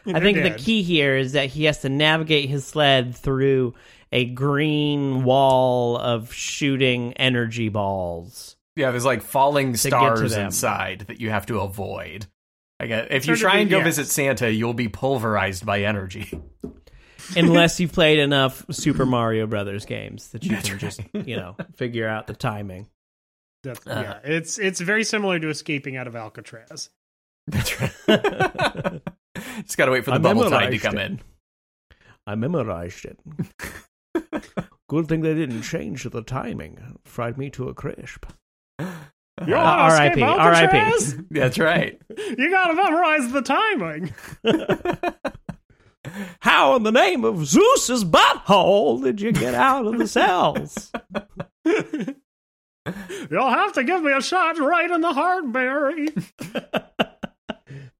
I 0.07 0.19
think 0.19 0.37
dead. 0.37 0.53
the 0.53 0.57
key 0.57 0.83
here 0.83 1.15
is 1.17 1.33
that 1.33 1.49
he 1.49 1.65
has 1.65 1.79
to 1.79 1.89
navigate 1.89 2.49
his 2.49 2.65
sled 2.65 3.15
through 3.15 3.75
a 4.11 4.25
green 4.25 5.23
wall 5.23 5.97
of 5.97 6.33
shooting 6.33 7.13
energy 7.13 7.69
balls. 7.69 8.55
Yeah, 8.75 8.91
there's 8.91 9.05
like 9.05 9.21
falling 9.21 9.75
stars 9.75 10.33
inside 10.33 11.05
that 11.07 11.19
you 11.19 11.29
have 11.29 11.45
to 11.47 11.59
avoid. 11.59 12.25
I 12.79 12.87
guess 12.87 13.07
if 13.11 13.27
you 13.27 13.35
try 13.35 13.57
and 13.57 13.69
go 13.69 13.77
yes. 13.77 13.85
visit 13.85 14.07
Santa, 14.07 14.51
you'll 14.51 14.73
be 14.73 14.87
pulverized 14.87 15.65
by 15.65 15.81
energy. 15.81 16.41
Unless 17.35 17.79
you've 17.79 17.93
played 17.93 18.19
enough 18.19 18.65
Super 18.71 19.05
Mario 19.05 19.45
Brothers 19.45 19.85
games 19.85 20.29
that 20.29 20.43
you 20.43 20.57
can 20.57 20.79
just, 20.79 20.99
you 21.13 21.37
know, 21.37 21.55
figure 21.75 22.07
out 22.07 22.27
the 22.27 22.33
timing. 22.33 22.87
That's- 23.63 23.85
Uh-huh. 23.85 24.01
yeah, 24.01 24.19
it's 24.23 24.57
it's 24.57 24.81
very 24.81 25.03
similar 25.03 25.37
to 25.37 25.49
escaping 25.49 25.95
out 25.95 26.07
of 26.07 26.15
Alcatraz. 26.15 26.89
That's 27.47 27.79
right. 27.79 29.01
Just 29.63 29.77
gotta 29.77 29.91
wait 29.91 30.03
for 30.05 30.11
the 30.11 30.15
I 30.15 30.19
bubble 30.19 30.49
tide 30.49 30.69
to 30.71 30.77
come 30.77 30.97
it. 30.97 31.05
in. 31.11 31.19
I 32.27 32.35
memorized 32.35 33.05
it. 33.05 33.19
Good 34.89 35.07
thing 35.07 35.21
they 35.21 35.33
didn't 35.33 35.61
change 35.63 36.03
the 36.03 36.21
timing. 36.21 36.97
Fried 37.05 37.37
me 37.37 37.49
to 37.51 37.69
a 37.69 37.73
crisp. 37.73 38.25
You 38.79 38.85
Uh, 38.85 39.47
wanna 39.47 39.59
R.I.P., 39.93 40.21
R.I.P.. 40.21 41.23
That's 41.31 41.57
right. 41.57 41.99
You 42.37 42.49
gotta 42.51 42.73
memorize 42.75 43.31
the 43.31 43.41
timing. 43.41 44.13
How 46.41 46.75
in 46.75 46.83
the 46.83 46.91
name 46.91 47.23
of 47.23 47.45
Zeus's 47.45 48.03
butthole 48.03 49.01
did 49.03 49.21
you 49.21 49.31
get 49.31 49.53
out 49.55 49.85
of 49.87 49.97
the 49.97 50.07
cells? 50.07 50.91
You'll 53.29 53.49
have 53.49 53.73
to 53.73 53.83
give 53.83 54.01
me 54.03 54.11
a 54.11 54.21
shot 54.21 54.57
right 54.59 54.89
in 54.89 55.01
the 55.01 55.13
heart, 55.13 55.51
Barry. 55.51 56.09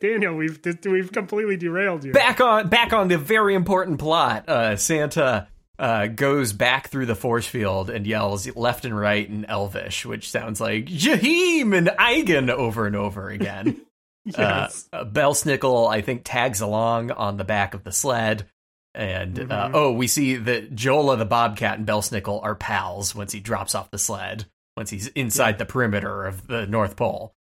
Daniel, 0.00 0.34
we've 0.36 0.58
we've 0.86 1.12
completely 1.12 1.56
derailed 1.56 2.04
you. 2.04 2.12
back 2.12 2.40
on 2.40 2.68
back 2.68 2.92
on 2.92 3.08
the 3.08 3.18
very 3.18 3.54
important 3.54 3.98
plot. 3.98 4.48
Uh, 4.48 4.76
Santa 4.76 5.48
uh, 5.78 6.06
goes 6.06 6.52
back 6.52 6.88
through 6.88 7.06
the 7.06 7.14
force 7.14 7.46
field 7.46 7.90
and 7.90 8.06
yells 8.06 8.46
left 8.56 8.84
and 8.84 8.96
right 8.96 9.28
in 9.28 9.44
Elvish, 9.46 10.06
which 10.06 10.30
sounds 10.30 10.60
like 10.60 10.86
Jahim 10.86 11.76
and 11.76 11.88
Eigen 11.88 12.50
over 12.50 12.86
and 12.86 12.96
over 12.96 13.28
again. 13.30 13.80
Yes. 14.24 14.88
Uh, 14.92 14.98
uh, 14.98 15.04
Belsnickel, 15.04 15.90
I 15.90 16.00
think, 16.00 16.20
tags 16.24 16.60
along 16.60 17.10
on 17.10 17.38
the 17.38 17.42
back 17.44 17.74
of 17.74 17.82
the 17.82 17.90
sled. 17.90 18.46
And 18.94 19.36
uh, 19.36 19.68
Mhm. 19.68 19.70
oh, 19.74 19.90
we 19.94 20.06
see 20.06 20.36
that 20.36 20.76
Jola 20.76 21.18
the 21.18 21.24
Bobcat 21.24 21.78
and 21.78 21.88
Belsnickel 21.88 22.40
are 22.40 22.54
pals 22.54 23.16
once 23.16 23.32
he 23.32 23.40
drops 23.40 23.74
off 23.74 23.90
the 23.90 23.98
sled, 23.98 24.46
once 24.76 24.90
he's 24.90 25.08
inside 25.08 25.58
the 25.58 25.66
perimeter 25.66 26.24
of 26.24 26.46
the 26.46 26.68
North 26.68 26.94
Pole. 26.94 27.34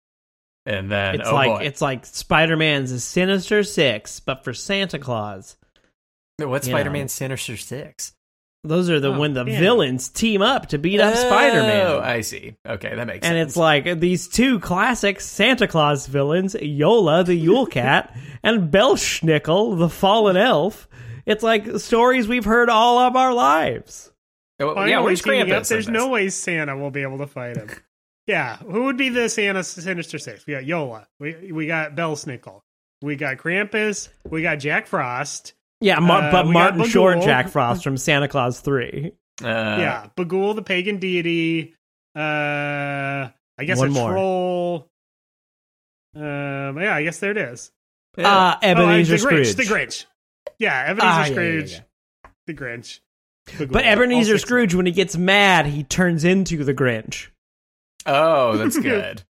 And 0.69 0.91
then, 0.91 1.15
It's 1.15 1.27
oh 1.27 1.33
like 1.33 1.47
boy, 1.59 1.63
it's 1.65 1.81
like 1.81 2.05
Spider 2.05 2.55
Man's 2.55 3.03
Sinister 3.03 3.63
Six, 3.63 4.19
but 4.19 4.43
for 4.43 4.53
Santa 4.53 4.99
Claus. 4.99 5.57
what's 6.37 6.67
you 6.67 6.73
Spider 6.73 6.89
know. 6.89 6.93
Man 6.93 7.07
Sinister 7.07 7.57
Six? 7.57 8.13
Those 8.65 8.89
are 8.89 8.99
the 8.99 9.07
Oh, 9.13 9.17
when 9.17 9.33
the 9.33 9.45
yeah. 9.45 9.57
villains 9.57 10.09
team 10.09 10.41
up 10.41 10.67
to 10.69 10.77
beat 10.77 10.99
up 10.99 11.13
Oh, 11.15 11.17
Spider-Man. 11.27 11.87
Oh, 11.87 11.99
I 12.01 12.21
see. 12.21 12.55
Okay, 12.67 12.93
that 12.93 13.07
makes 13.07 13.25
and 13.25 13.31
sense. 13.31 13.31
And 13.31 13.37
it's 13.39 13.55
like 13.57 13.99
these 14.01 14.27
two 14.27 14.59
classic 14.59 15.21
Santa 15.21 15.65
Claus 15.65 16.05
villains, 16.07 16.55
Yola 16.61 17.23
the 17.23 17.35
Yule 17.35 17.65
Cat 17.67 18.15
and 18.43 18.69
Belsnickel 18.69 19.79
the 19.79 19.89
Fallen 19.89 20.35
Elf. 20.37 20.87
It's 21.25 21.41
like 21.41 21.79
stories 21.79 22.27
we've 22.27 22.43
heard 22.45 22.69
all 22.69 22.99
of 22.99 23.15
our 23.15 23.33
lives. 23.33 24.11
Oh, 24.59 24.73
Finally 24.73 24.91
yeah, 24.91 24.99
where's 24.99 25.21
teaming 25.21 25.51
up. 25.53 25.63
There's 25.65 25.87
no 25.87 26.09
way 26.09 26.27
Santa 26.29 26.75
will 26.77 26.91
be 26.91 27.01
able 27.03 27.19
to 27.19 27.27
fight 27.27 27.55
him. 27.55 27.69
Yeah, 28.29 28.57
who 28.57 28.83
would 28.85 28.95
be 28.97 29.09
the 29.09 29.27
Santa 29.27 29.63
Sinister 29.63 30.19
Six? 30.19 30.45
We 30.45 30.53
got 30.53 30.63
Yola. 30.65 31.07
We 31.19 31.51
we 31.51 31.65
got 31.67 31.95
Belsnickel. 31.95 32.61
We 33.01 33.15
got 33.15 33.37
Krampus. 33.37 34.09
We 34.29 34.41
got 34.43 34.57
Jack 34.59 34.85
Frost. 34.87 35.53
Yeah, 35.81 35.99
Mar- 35.99 36.23
Uh, 36.23 36.31
but 36.31 36.45
Martin 36.47 36.83
Short 36.85 37.21
Jack 37.21 37.49
Frost 37.49 37.83
from 37.83 37.97
Santa 37.97 38.27
Claus 38.27 38.59
3. 38.59 39.13
Uh, 39.41 39.47
yeah, 39.47 40.07
Bagul, 40.17 40.53
the 40.53 40.61
pagan 40.61 40.97
deity. 40.97 41.73
Uh, 42.15 42.19
I 43.57 43.63
guess 43.65 43.77
One 43.79 43.87
a 43.87 43.91
more. 43.91 44.11
troll. 44.11 44.87
Um, 46.15 46.77
yeah, 46.79 46.93
I 46.95 47.03
guess 47.03 47.19
there 47.19 47.31
it 47.31 47.37
is. 47.37 47.71
Uh, 48.17 48.55
Oh, 48.61 48.67
Ebenezer 48.67 49.17
the 49.17 49.23
Grinch. 49.23 49.45
Scrooge. 49.47 49.55
The 49.55 49.63
Grinch. 49.73 50.05
Yeah, 50.57 50.83
Ebenezer 50.89 51.01
Ah, 51.07 51.19
yeah, 51.21 51.27
yeah, 51.27 51.33
Scrooge. 51.33 51.71
yeah. 51.71 51.79
The 52.47 52.53
Grinch. 52.53 52.99
Bagul. 53.47 53.71
But 53.71 53.85
Ebenezer 53.85 54.37
Scrooge, 54.37 54.75
when 54.75 54.85
he 54.85 54.91
gets 54.91 55.15
mad, 55.15 55.65
he 55.67 55.83
turns 55.83 56.23
into 56.25 56.63
the 56.63 56.73
Grinch. 56.73 57.27
Oh, 58.05 58.57
that's 58.57 58.77
good. 58.77 59.23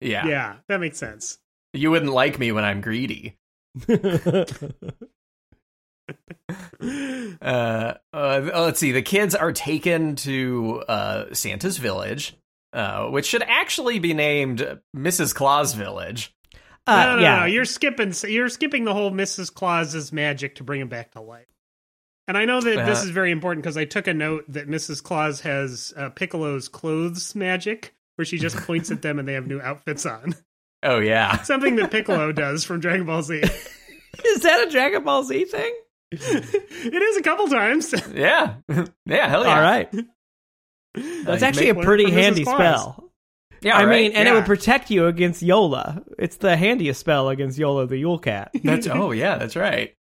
Yeah. 0.00 0.26
Yeah, 0.26 0.56
that 0.68 0.80
makes 0.80 0.98
sense. 0.98 1.38
You 1.72 1.90
wouldn't 1.90 2.12
like 2.12 2.38
me 2.38 2.52
when 2.52 2.64
I'm 2.64 2.80
greedy. 2.80 3.38
Uh, 7.40 7.94
uh, 8.12 8.50
let's 8.54 8.80
see. 8.80 8.92
The 8.92 9.02
kids 9.02 9.34
are 9.34 9.52
taken 9.52 10.16
to 10.16 10.82
uh, 10.88 11.34
Santa's 11.34 11.78
village, 11.78 12.36
uh, 12.72 13.06
which 13.06 13.26
should 13.26 13.42
actually 13.42 13.98
be 13.98 14.14
named 14.14 14.78
Mrs. 14.96 15.34
Claus 15.34 15.74
Village. 15.74 16.34
Uh, 16.86 17.04
no, 17.04 17.16
no, 17.16 17.22
yeah. 17.22 17.36
no, 17.40 17.44
you're 17.46 17.64
skipping. 17.64 18.12
You're 18.28 18.48
skipping 18.48 18.84
the 18.84 18.92
whole 18.92 19.10
Mrs. 19.10 19.52
Claus's 19.52 20.12
magic 20.12 20.56
to 20.56 20.64
bring 20.64 20.80
him 20.80 20.88
back 20.88 21.12
to 21.12 21.20
life. 21.20 21.46
And 22.28 22.36
I 22.36 22.44
know 22.44 22.60
that 22.60 22.86
this 22.86 23.00
Uh, 23.00 23.04
is 23.04 23.10
very 23.10 23.30
important 23.30 23.62
because 23.62 23.76
I 23.76 23.84
took 23.84 24.06
a 24.06 24.14
note 24.14 24.44
that 24.48 24.68
Mrs. 24.68 25.02
Claus 25.02 25.40
has 25.40 25.92
uh, 25.96 26.10
Piccolo's 26.10 26.68
clothes 26.68 27.34
magic, 27.34 27.94
where 28.16 28.24
she 28.24 28.38
just 28.38 28.56
points 28.66 28.90
at 28.90 29.02
them 29.02 29.18
and 29.18 29.26
they 29.26 29.34
have 29.34 29.46
new 29.46 29.60
outfits 29.60 30.06
on. 30.06 30.34
Oh 30.82 30.98
yeah, 30.98 31.42
Something 31.42 31.76
that 31.76 31.90
Piccolo 31.90 32.32
does 32.32 32.64
from 32.64 32.80
Dragon 32.80 33.06
Ball 33.06 33.22
Z. 33.22 33.42
Is 34.24 34.40
that 34.42 34.66
a 34.66 34.70
Dragon 34.70 35.04
Ball 35.04 35.24
Z 35.24 35.44
thing? 35.46 35.74
it 36.10 37.02
is 37.02 37.16
a 37.16 37.22
couple 37.22 37.48
times. 37.48 37.94
yeah, 38.14 38.54
yeah. 39.06 39.28
Hell 39.28 39.44
yeah. 39.44 39.54
All 39.54 39.62
right. 39.62 39.90
That's 40.94 41.24
That's 41.24 41.42
actually 41.42 41.70
a 41.70 41.74
pretty 41.74 42.10
handy 42.10 42.44
spell. 42.44 43.10
Yeah, 43.62 43.76
I 43.78 43.84
right? 43.84 44.02
mean, 44.02 44.12
and 44.12 44.28
it 44.28 44.32
would 44.32 44.44
protect 44.44 44.90
you 44.90 45.06
against 45.06 45.40
Yola. 45.40 46.02
It's 46.18 46.36
the 46.36 46.56
handiest 46.56 47.00
spell 47.00 47.28
against 47.28 47.58
Yola 47.58 47.86
the 47.86 47.96
Yule 47.96 48.18
Cat. 48.18 48.50
That's 48.62 48.86
oh 48.88 49.12
yeah, 49.12 49.38
that's 49.38 49.56
right. 49.56 49.94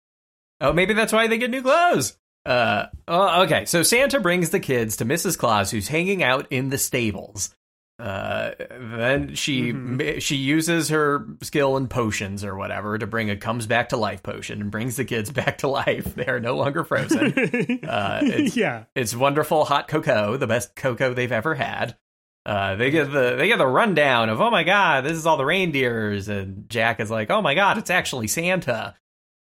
Oh, 0.61 0.73
maybe 0.73 0.93
that's 0.93 1.13
why 1.13 1.27
they 1.27 1.37
get 1.37 1.51
new 1.51 1.61
clothes. 1.61 2.17
Uh, 2.45 2.85
oh, 3.07 3.43
okay. 3.43 3.65
So 3.65 3.83
Santa 3.83 4.19
brings 4.19 4.49
the 4.49 4.59
kids 4.59 4.97
to 4.97 5.05
Mrs. 5.05 5.37
Claus, 5.37 5.71
who's 5.71 5.87
hanging 5.89 6.23
out 6.23 6.47
in 6.49 6.69
the 6.69 6.77
stables. 6.77 7.53
Uh, 7.99 8.51
then 8.71 9.35
she 9.35 9.73
ma- 9.73 10.19
she 10.19 10.37
uses 10.37 10.87
her 10.87 11.27
skill 11.41 11.75
in 11.75 11.87
potions 11.89 12.45
or 12.45 12.55
whatever 12.55 12.97
to 12.97 13.05
bring 13.05 13.29
a 13.29 13.35
comes 13.35 13.67
back 13.67 13.89
to 13.89 13.97
life 13.97 14.23
potion 14.23 14.61
and 14.61 14.71
brings 14.71 14.95
the 14.95 15.03
kids 15.03 15.29
back 15.33 15.57
to 15.57 15.67
life. 15.67 16.15
They 16.15 16.25
are 16.27 16.39
no 16.39 16.55
longer 16.55 16.83
frozen. 16.85 17.33
Uh, 17.89 18.21
it's- 18.23 18.55
yeah. 18.55 18.85
it's 18.95 19.15
wonderful 19.15 19.65
hot 19.65 19.87
cocoa, 19.87 20.37
the 20.37 20.47
best 20.47 20.75
cocoa 20.75 21.13
they've 21.13 21.31
ever 21.31 21.55
had. 21.55 21.97
Uh, 22.45 22.75
they 22.75 22.89
get 22.89 23.11
the 23.11 23.35
they 23.35 23.47
get 23.47 23.57
the 23.57 23.67
rundown 23.67 24.29
of 24.29 24.39
oh 24.39 24.49
my 24.49 24.63
god, 24.63 25.03
this 25.03 25.17
is 25.17 25.25
all 25.25 25.35
the 25.37 25.45
reindeers, 25.45 26.29
and 26.29 26.69
Jack 26.69 26.99
is 27.01 27.11
like, 27.11 27.29
oh 27.29 27.41
my 27.41 27.53
god, 27.53 27.77
it's 27.77 27.89
actually 27.89 28.27
Santa. 28.27 28.95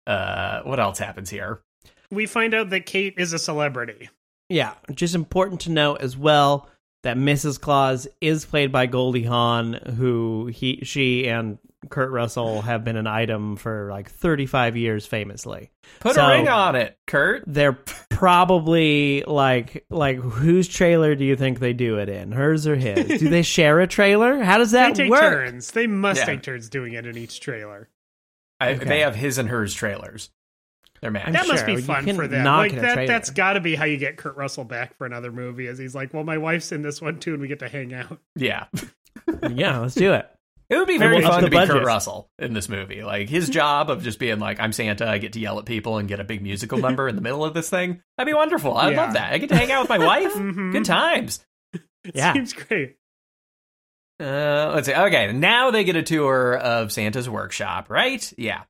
Uh, 0.07 0.63
what 0.63 0.81
else 0.81 0.99
happens 0.99 1.31
here? 1.31 1.63
We 2.11 2.27
find 2.27 2.55
out 2.55 2.71
that 2.71 2.87
Kate 2.87 3.15
is 3.17 3.33
a 3.33 3.39
celebrity. 3.39 4.11
Yeah, 4.49 4.75
just 4.93 5.15
important 5.15 5.61
to 5.63 5.71
note 5.71 6.01
as 6.03 6.17
well 6.17 6.69
that 7.03 7.17
Mrs. 7.17 7.61
Claus 7.61 8.07
is 8.21 8.45
played 8.45 8.71
by 8.73 8.87
Goldie 8.87 9.25
Hawn, 9.25 9.75
who 9.97 10.47
he, 10.47 10.81
she, 10.85 11.29
and 11.29 11.59
Kurt 11.91 12.11
Russell 12.13 12.63
have 12.63 12.85
been 12.85 12.97
an 12.97 13.09
item 13.09 13.57
for 13.57 13.89
like 13.91 14.09
35 14.11 14.77
years, 14.77 15.05
famously. 15.05 15.71
Put 16.01 16.15
So- 16.15 16.25
a 16.25 16.29
ring 16.31 16.49
on 16.49 16.77
it, 16.77 16.97
Kurt. 17.07 17.43
They're 17.47 17.73
probably 17.73 19.25
like, 19.27 19.85
like 19.91 20.17
whose 20.19 20.69
trailer 20.69 21.15
do 21.17 21.25
you 21.25 21.35
think 21.37 21.59
they 21.59 21.73
do 21.73 21.99
it 21.99 22.09
in? 22.09 22.31
Hers 22.33 22.67
or 22.67 22.77
his? 22.77 23.19
do 23.21 23.29
they 23.29 23.43
share 23.43 23.81
a 23.81 23.87
trailer? 23.87 24.43
How 24.43 24.59
does 24.59 24.71
that 24.71 24.95
they 24.95 25.03
take 25.05 25.11
work? 25.11 25.21
turns. 25.21 25.73
They 25.73 25.87
must 25.89 26.21
Yeah. 26.21 26.27
take 26.27 26.43
turns 26.43 26.69
doing 26.69 26.93
it 26.95 27.05
in 27.07 27.17
each 27.19 27.41
trailer. 27.41 27.89
I, 28.61 28.71
Okay. 28.75 28.85
They 28.85 29.01
have 29.01 29.17
his 29.17 29.39
and 29.39 29.49
hers 29.49 29.75
trailers. 29.75 30.31
They're 31.03 31.09
I'm 31.09 31.15
matched. 31.15 31.33
that 31.33 31.49
must 31.49 31.67
be 31.67 31.77
fun 31.83 32.15
for 32.15 32.27
them. 32.29 32.45
Like 32.47 32.75
that, 32.77 33.07
that's 33.09 33.31
got 33.31 33.55
to 33.55 33.61
be 33.61 33.75
how 33.75 33.85
you 33.85 33.97
get 33.99 34.17
Kurt 34.17 34.37
Russell 34.37 34.65
back 34.65 34.97
for 34.97 35.05
another 35.07 35.33
movie. 35.33 35.67
As 35.67 35.77
he's 35.79 35.95
like, 35.95 36.15
well, 36.15 36.23
my 36.25 36.39
wife's 36.39 36.71
in 36.73 36.83
this 36.83 37.03
one 37.03 37.19
too, 37.19 37.33
and 37.33 37.43
we 37.43 37.49
get 37.49 37.59
to 37.59 37.69
hang 37.69 37.93
out. 37.93 38.19
Yeah, 38.37 38.67
Yeah, 39.51 39.81
let's 39.81 39.95
do 39.97 40.13
it. 40.13 40.31
it 40.71 40.77
would 40.77 40.87
be 40.89 40.99
very 40.99 41.21
fun 41.21 41.43
to 41.43 41.51
be 41.51 41.57
Kurt. 41.57 41.85
Russell 41.85 42.31
in 42.39 42.55
this 42.55 42.69
movie. 42.69 43.03
Like 43.03 43.29
his 43.29 43.49
job 43.51 43.91
of 43.91 44.03
just 44.05 44.19
being 44.21 44.39
like, 44.39 44.61
I'm 44.61 44.73
Santa. 44.73 45.09
I 45.09 45.19
get 45.19 45.33
to 45.33 45.41
yell 45.41 45.59
at 45.59 45.65
people 45.67 45.99
and 45.99 46.09
get 46.09 46.21
a 46.21 46.25
big 46.25 46.41
musical 46.41 46.79
number 46.87 47.09
in 47.09 47.17
the 47.17 47.23
middle 47.23 47.45
of 47.45 47.53
this 47.53 47.69
thing. 47.69 48.01
That'd 48.17 48.31
be 48.31 48.35
wonderful. 48.37 48.77
I'd 48.77 48.93
Yeah. 48.95 49.03
love 49.05 49.13
that. 49.15 49.33
I 49.33 49.39
get 49.39 49.49
to 49.49 49.57
hang 49.57 49.73
out 49.73 49.83
with 49.83 49.89
my 49.91 49.99
wife. 50.07 50.33
Mhm. 50.35 50.71
Good 50.73 50.85
times. 50.85 51.45
It 51.75 51.83
Yeah. 52.15 52.33
seems 52.33 52.53
great. 52.53 52.97
Uh, 54.21 54.71
let's 54.75 54.87
see. 54.87 54.95
Okay, 54.95 55.33
now 55.33 55.73
they 55.73 55.83
get 55.83 55.97
a 55.97 56.03
tour 56.03 56.57
of 56.57 56.93
Santa's 56.93 57.29
workshop, 57.29 57.91
right? 57.91 58.33
Yeah. 58.39 58.63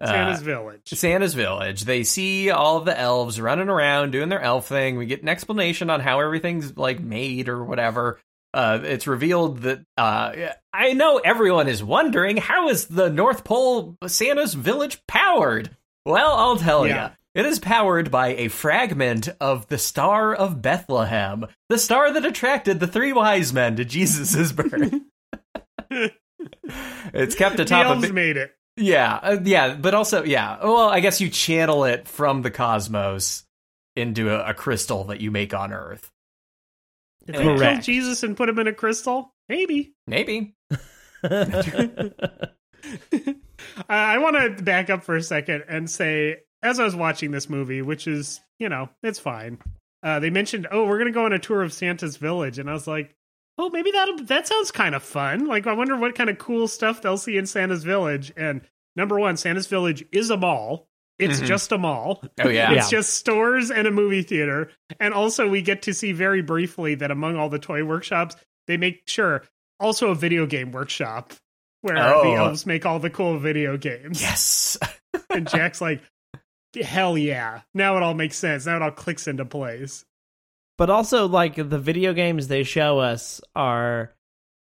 Uh, 0.00 0.06
Santa's 0.06 0.42
village. 0.42 0.80
Santa's 0.86 1.34
village. 1.34 1.82
They 1.82 2.04
see 2.04 2.50
all 2.50 2.76
of 2.78 2.84
the 2.84 2.98
elves 2.98 3.40
running 3.40 3.68
around 3.68 4.10
doing 4.12 4.28
their 4.28 4.40
elf 4.40 4.66
thing. 4.68 4.96
We 4.96 5.06
get 5.06 5.22
an 5.22 5.28
explanation 5.28 5.90
on 5.90 6.00
how 6.00 6.20
everything's 6.20 6.76
like 6.76 7.00
made 7.00 7.48
or 7.48 7.64
whatever. 7.64 8.20
Uh, 8.54 8.80
it's 8.82 9.06
revealed 9.06 9.58
that 9.62 9.80
uh, 9.96 10.32
I 10.72 10.92
know 10.94 11.18
everyone 11.18 11.68
is 11.68 11.84
wondering 11.84 12.38
how 12.38 12.68
is 12.70 12.86
the 12.86 13.10
North 13.10 13.44
Pole 13.44 13.96
Santa's 14.06 14.54
village 14.54 15.00
powered? 15.06 15.70
Well, 16.06 16.32
I'll 16.34 16.56
tell 16.56 16.86
Yeah. 16.86 17.08
you. 17.08 17.14
It 17.34 17.46
is 17.46 17.58
powered 17.60 18.10
by 18.10 18.28
a 18.34 18.48
fragment 18.48 19.28
of 19.40 19.68
the 19.68 19.78
Star 19.78 20.34
of 20.34 20.60
Bethlehem, 20.62 21.46
the 21.68 21.78
star 21.78 22.10
that 22.12 22.24
attracted 22.24 22.80
the 22.80 22.86
three 22.88 23.12
wise 23.12 23.52
men 23.52 23.76
to 23.76 23.84
Jesus' 23.84 24.50
birth. 24.50 24.94
it's 27.14 27.34
kept 27.34 27.56
the 27.56 27.62
atop 27.62 27.86
a 27.86 27.88
elves 27.90 28.06
bi- 28.08 28.12
made 28.12 28.36
it. 28.36 28.54
Yeah, 28.78 29.14
uh, 29.22 29.38
yeah, 29.42 29.74
but 29.74 29.94
also, 29.94 30.24
yeah. 30.24 30.58
Well, 30.62 30.88
I 30.88 31.00
guess 31.00 31.20
you 31.20 31.28
channel 31.28 31.84
it 31.84 32.08
from 32.08 32.42
the 32.42 32.50
cosmos 32.50 33.44
into 33.96 34.30
a, 34.30 34.50
a 34.50 34.54
crystal 34.54 35.04
that 35.04 35.20
you 35.20 35.30
make 35.30 35.54
on 35.54 35.72
Earth. 35.72 36.10
Did 37.26 37.36
they 37.36 37.56
kill 37.58 37.80
Jesus 37.80 38.22
and 38.22 38.36
put 38.36 38.48
him 38.48 38.58
in 38.58 38.66
a 38.66 38.72
crystal? 38.72 39.34
Maybe. 39.48 39.92
Maybe. 40.06 40.54
I 43.88 44.18
want 44.18 44.36
to 44.36 44.62
back 44.62 44.88
up 44.90 45.04
for 45.04 45.16
a 45.16 45.22
second 45.22 45.64
and 45.68 45.90
say, 45.90 46.38
as 46.62 46.80
I 46.80 46.84
was 46.84 46.96
watching 46.96 47.30
this 47.30 47.48
movie, 47.48 47.82
which 47.82 48.06
is, 48.06 48.40
you 48.58 48.68
know, 48.68 48.88
it's 49.02 49.18
fine. 49.18 49.58
Uh, 50.02 50.20
they 50.20 50.30
mentioned, 50.30 50.68
oh, 50.70 50.86
we're 50.86 50.98
gonna 50.98 51.10
go 51.10 51.24
on 51.24 51.32
a 51.32 51.38
tour 51.38 51.62
of 51.62 51.72
Santa's 51.72 52.16
village, 52.16 52.58
and 52.58 52.70
I 52.70 52.72
was 52.72 52.86
like, 52.86 53.14
oh, 53.58 53.68
maybe 53.70 53.90
that 53.90 54.26
that 54.28 54.46
sounds 54.46 54.70
kind 54.70 54.94
of 54.94 55.02
fun. 55.02 55.46
Like, 55.46 55.66
I 55.66 55.72
wonder 55.72 55.96
what 55.96 56.14
kind 56.14 56.30
of 56.30 56.38
cool 56.38 56.68
stuff 56.68 57.02
they'll 57.02 57.16
see 57.18 57.36
in 57.36 57.46
Santa's 57.46 57.84
village. 57.84 58.32
And 58.36 58.62
number 58.96 59.18
one, 59.18 59.36
Santa's 59.36 59.66
village 59.66 60.04
is 60.12 60.30
a 60.30 60.36
mall. 60.36 60.86
It's 61.18 61.40
Mhm. 61.40 61.46
just 61.46 61.72
a 61.72 61.78
mall. 61.78 62.22
Oh 62.40 62.48
yeah. 62.48 62.72
It's 62.74 62.88
just 62.90 63.14
stores 63.14 63.70
and 63.72 63.86
a 63.88 63.90
movie 63.90 64.22
theater. 64.22 64.70
And 65.00 65.12
also, 65.12 65.48
we 65.48 65.62
get 65.62 65.82
to 65.82 65.92
see 65.94 66.12
very 66.12 66.42
briefly 66.42 66.94
that 66.96 67.10
among 67.10 67.36
all 67.36 67.48
the 67.48 67.58
toy 67.58 67.84
workshops, 67.84 68.36
they 68.68 68.76
make 68.76 69.02
sure 69.08 69.42
also 69.80 70.10
a 70.10 70.14
video 70.14 70.46
game 70.46 70.70
workshop 70.72 71.32
where 71.82 71.96
Oh. 71.98 72.22
the 72.24 72.34
elves 72.36 72.66
make 72.66 72.86
all 72.86 73.00
the 73.00 73.10
cool 73.10 73.38
video 73.38 73.76
games. 73.76 74.20
Yes. 74.22 74.78
And 75.30 75.48
Jack's 75.48 75.80
like, 75.80 76.00
hell 76.80 77.16
yeah. 77.18 77.60
Now 77.74 77.96
it 77.96 78.02
all 78.02 78.14
makes 78.14 78.36
sense. 78.36 78.66
Now 78.66 78.76
it 78.76 78.82
all 78.82 78.90
clicks 78.90 79.26
into 79.28 79.44
place. 79.44 80.04
But 80.78 80.90
also, 80.90 81.26
like 81.28 81.56
the 81.56 81.78
video 81.78 82.14
games 82.14 82.48
they 82.48 82.62
show 82.62 82.98
us 83.00 83.40
are 83.56 84.14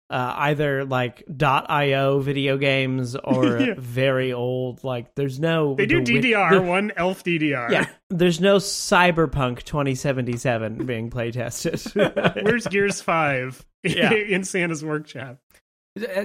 uh, 0.09 0.33
either 0.39 0.83
like 0.83 1.23
.io 1.41 2.19
video 2.19 2.57
games 2.57 3.15
or 3.15 3.59
Yeah. 3.61 3.73
very 3.77 4.33
old. 4.33 4.83
Like, 4.83 5.15
there's 5.15 5.39
no 5.39 5.75
They 5.75 5.85
do 5.85 6.03
the 6.03 6.19
DDR, 6.19 6.51
the- 6.51 6.61
one 6.61 6.91
elf 6.97 7.23
DDR. 7.23 7.71
yeah, 7.71 7.85
there's 8.09 8.41
no 8.41 8.57
Cyberpunk 8.57 9.63
2077 9.63 10.85
being 10.85 11.09
play 11.09 11.31
tested. 11.31 11.81
Where's 12.43 12.67
Gears 12.67 12.99
5 13.01 13.65
Yeah. 13.83 14.11
in 14.13 14.43
Santa's 14.43 14.83
workshop? 14.83 15.37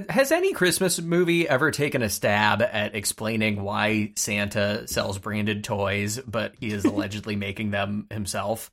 Has 0.09 0.31
any 0.31 0.53
Christmas 0.53 1.01
movie 1.01 1.49
ever 1.49 1.71
taken 1.73 2.03
a 2.03 2.09
stab 2.09 2.63
at 2.63 2.95
explaining 2.95 3.63
why 3.63 4.13
Santa 4.17 4.87
sells 4.87 5.19
branded 5.19 5.65
toys, 5.65 6.21
but 6.27 6.55
he 6.61 6.69
is 6.73 6.85
allegedly 6.85 7.35
making 7.35 7.71
them 7.73 8.07
himself? 8.11 8.71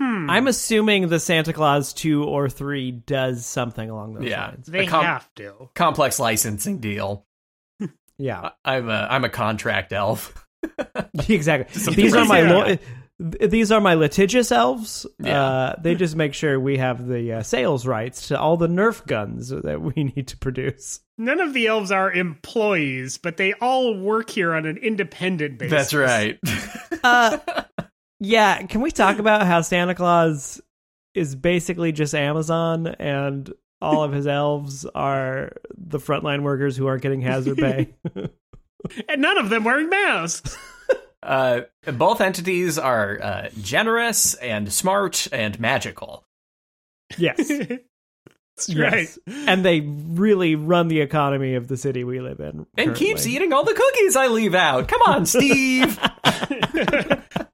Hmm. 0.00 0.30
I'm 0.30 0.46
assuming 0.46 1.08
the 1.08 1.18
Santa 1.20 1.52
Claus 1.52 1.92
2 1.92 2.22
or 2.24 2.48
3 2.48 2.92
does 2.92 3.44
something 3.44 3.90
along 3.90 4.14
those 4.14 4.24
Yeah. 4.24 4.46
lines. 4.48 4.66
they 4.66 4.86
a 4.86 4.88
com- 4.88 5.04
have 5.04 5.28
to. 5.36 5.70
Complex 5.74 6.18
licensing 6.20 6.78
deal. 6.78 7.26
Yeah. 8.18 8.50
I- 8.64 8.76
I'm 8.76 8.88
a 8.88 9.06
I'm 9.10 9.24
a 9.24 9.28
contract 9.28 9.92
elf. 9.92 10.46
exactly. 11.28 11.94
These 11.94 12.14
are 12.16 12.24
my 12.24 12.40
lo- 12.42 12.76
these 13.20 13.72
are 13.72 13.80
my 13.80 13.94
litigious 13.94 14.52
elves. 14.52 15.04
Yeah. 15.20 15.42
Uh, 15.42 15.74
they 15.82 15.94
just 15.96 16.14
make 16.16 16.34
sure 16.34 16.58
we 16.60 16.78
have 16.78 17.06
the 17.06 17.32
uh, 17.34 17.42
sales 17.42 17.84
rights 17.86 18.28
to 18.28 18.38
all 18.38 18.56
the 18.56 18.68
Nerf 18.68 19.04
guns 19.06 19.48
that 19.50 19.80
we 19.80 20.04
need 20.04 20.28
to 20.28 20.36
produce. 20.36 21.00
None 21.16 21.40
of 21.40 21.52
the 21.52 21.66
elves 21.66 21.90
are 21.90 22.12
employees, 22.12 23.18
but 23.18 23.36
they 23.36 23.54
all 23.54 23.96
work 23.98 24.30
here 24.30 24.54
on 24.54 24.66
an 24.66 24.76
independent 24.76 25.58
basis. 25.58 25.70
That's 25.72 25.94
right. 25.94 26.38
Uh, 27.02 27.38
yeah, 28.20 28.62
can 28.62 28.80
we 28.80 28.90
talk 28.90 29.18
about 29.18 29.46
how 29.46 29.60
Santa 29.60 29.94
Claus 29.94 30.60
is 31.14 31.34
basically 31.34 31.92
just 31.92 32.14
Amazon 32.14 32.86
and 32.86 33.52
all 33.80 34.02
of 34.04 34.12
his 34.12 34.26
elves 34.26 34.84
are 34.94 35.52
the 35.76 35.98
frontline 35.98 36.42
workers 36.42 36.76
who 36.76 36.86
aren't 36.86 37.02
getting 37.02 37.20
hazard 37.22 37.58
pay? 37.58 37.94
And 39.08 39.20
none 39.20 39.36
of 39.38 39.50
them 39.50 39.64
wearing 39.64 39.88
masks. 39.90 40.56
Uh, 41.20 41.62
both 41.84 42.20
entities 42.20 42.78
are 42.78 43.20
uh, 43.20 43.48
generous 43.60 44.34
and 44.34 44.72
smart 44.72 45.26
and 45.32 45.58
magical. 45.58 46.24
yes. 47.18 47.48
That's 47.48 48.74
right. 48.74 49.08
Yes. 49.08 49.18
And 49.26 49.64
they 49.64 49.80
really 49.80 50.54
run 50.54 50.86
the 50.86 51.00
economy 51.00 51.54
of 51.56 51.66
the 51.66 51.76
city 51.76 52.04
we 52.04 52.20
live 52.20 52.38
in. 52.38 52.66
And 52.78 52.94
keeps 52.94 53.26
eating 53.26 53.52
all 53.52 53.64
the 53.64 53.74
cookies 53.74 54.14
I 54.14 54.28
leave 54.28 54.54
out. 54.54 54.86
Come 54.86 55.02
on, 55.06 55.26
Steve. 55.26 55.98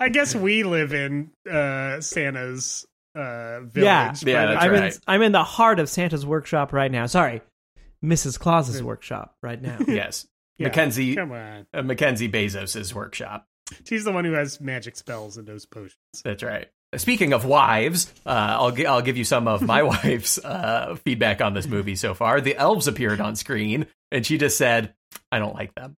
I 0.04 0.10
guess 0.10 0.34
we 0.34 0.64
live 0.64 0.92
in 0.92 1.30
uh, 1.50 2.00
Santa's 2.02 2.86
uh, 3.14 3.60
village. 3.60 4.22
Yeah. 4.22 4.52
Yeah, 4.52 4.58
I'm 4.58 4.70
right. 4.70 4.92
in 4.94 5.00
I'm 5.06 5.22
in 5.22 5.32
the 5.32 5.42
heart 5.44 5.80
of 5.80 5.88
Santa's 5.88 6.26
workshop 6.26 6.74
right 6.74 6.92
now. 6.92 7.06
Sorry, 7.06 7.40
Mrs. 8.04 8.38
Claus's 8.38 8.82
workshop 8.82 9.34
right 9.42 9.60
now. 9.60 9.78
yes, 9.88 10.26
Yeah, 10.58 10.68
Mackenzie 10.68 11.14
Come 11.14 11.32
on. 11.32 11.66
uh, 11.72 11.82
Mackenzie 11.82 12.28
Bezos's 12.28 12.94
workshop. 12.94 13.46
She's 13.88 14.04
the 14.04 14.12
one 14.12 14.26
who 14.26 14.32
has 14.32 14.60
magic 14.60 14.94
spells 14.96 15.38
and 15.38 15.48
those 15.48 15.64
potions. 15.64 15.96
That's 16.22 16.42
right. 16.42 16.68
Speaking 16.96 17.32
of 17.32 17.46
wives, 17.46 18.12
uh, 18.26 18.28
I'll 18.60 18.70
gi- 18.72 18.86
I'll 18.86 19.00
give 19.02 19.16
you 19.16 19.24
some 19.24 19.48
of 19.48 19.62
my 19.62 19.82
wife's 19.84 20.38
uh, 20.38 20.96
feedback 21.04 21.40
on 21.40 21.54
this 21.54 21.66
movie 21.66 21.96
so 21.96 22.12
far. 22.12 22.42
The 22.42 22.56
elves 22.56 22.86
appeared 22.88 23.22
on 23.22 23.36
screen, 23.36 23.86
and 24.12 24.24
she 24.26 24.36
just 24.36 24.58
said, 24.58 24.92
"I 25.32 25.38
don't 25.38 25.54
like 25.54 25.74
them." 25.74 25.96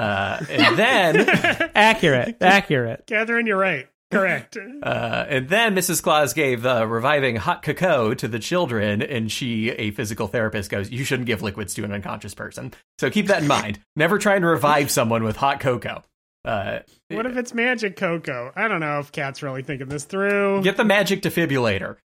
Uh, 0.00 0.44
and 0.48 0.76
then, 0.78 1.28
accurate, 1.74 2.36
accurate. 2.40 3.04
Catherine, 3.06 3.46
you're 3.46 3.58
right. 3.58 3.86
Correct. 4.10 4.56
uh, 4.82 5.26
and 5.28 5.48
then 5.48 5.74
Mrs. 5.76 6.02
Claus 6.02 6.32
gave 6.32 6.62
the 6.62 6.86
reviving 6.86 7.36
hot 7.36 7.62
cocoa 7.62 8.14
to 8.14 8.26
the 8.26 8.38
children, 8.38 9.02
and 9.02 9.30
she, 9.30 9.68
a 9.70 9.90
physical 9.92 10.26
therapist, 10.26 10.70
goes, 10.70 10.90
"You 10.90 11.04
shouldn't 11.04 11.26
give 11.26 11.42
liquids 11.42 11.74
to 11.74 11.84
an 11.84 11.92
unconscious 11.92 12.34
person." 12.34 12.72
So 12.98 13.10
keep 13.10 13.26
that 13.26 13.42
in 13.42 13.48
mind. 13.60 13.78
Never 13.94 14.18
try 14.18 14.36
and 14.36 14.44
revive 14.44 14.90
someone 14.90 15.22
with 15.22 15.36
hot 15.36 15.60
cocoa. 15.60 16.02
Uh, 16.44 16.78
what 17.10 17.26
if 17.26 17.36
it's 17.36 17.52
magic 17.52 17.96
cocoa? 17.96 18.52
I 18.56 18.66
don't 18.68 18.80
know 18.80 18.98
if 19.00 19.12
Cat's 19.12 19.42
really 19.42 19.62
thinking 19.62 19.88
this 19.88 20.04
through. 20.04 20.62
get 20.62 20.78
the 20.78 20.84
magic 20.84 21.20
defibrillator. 21.20 21.96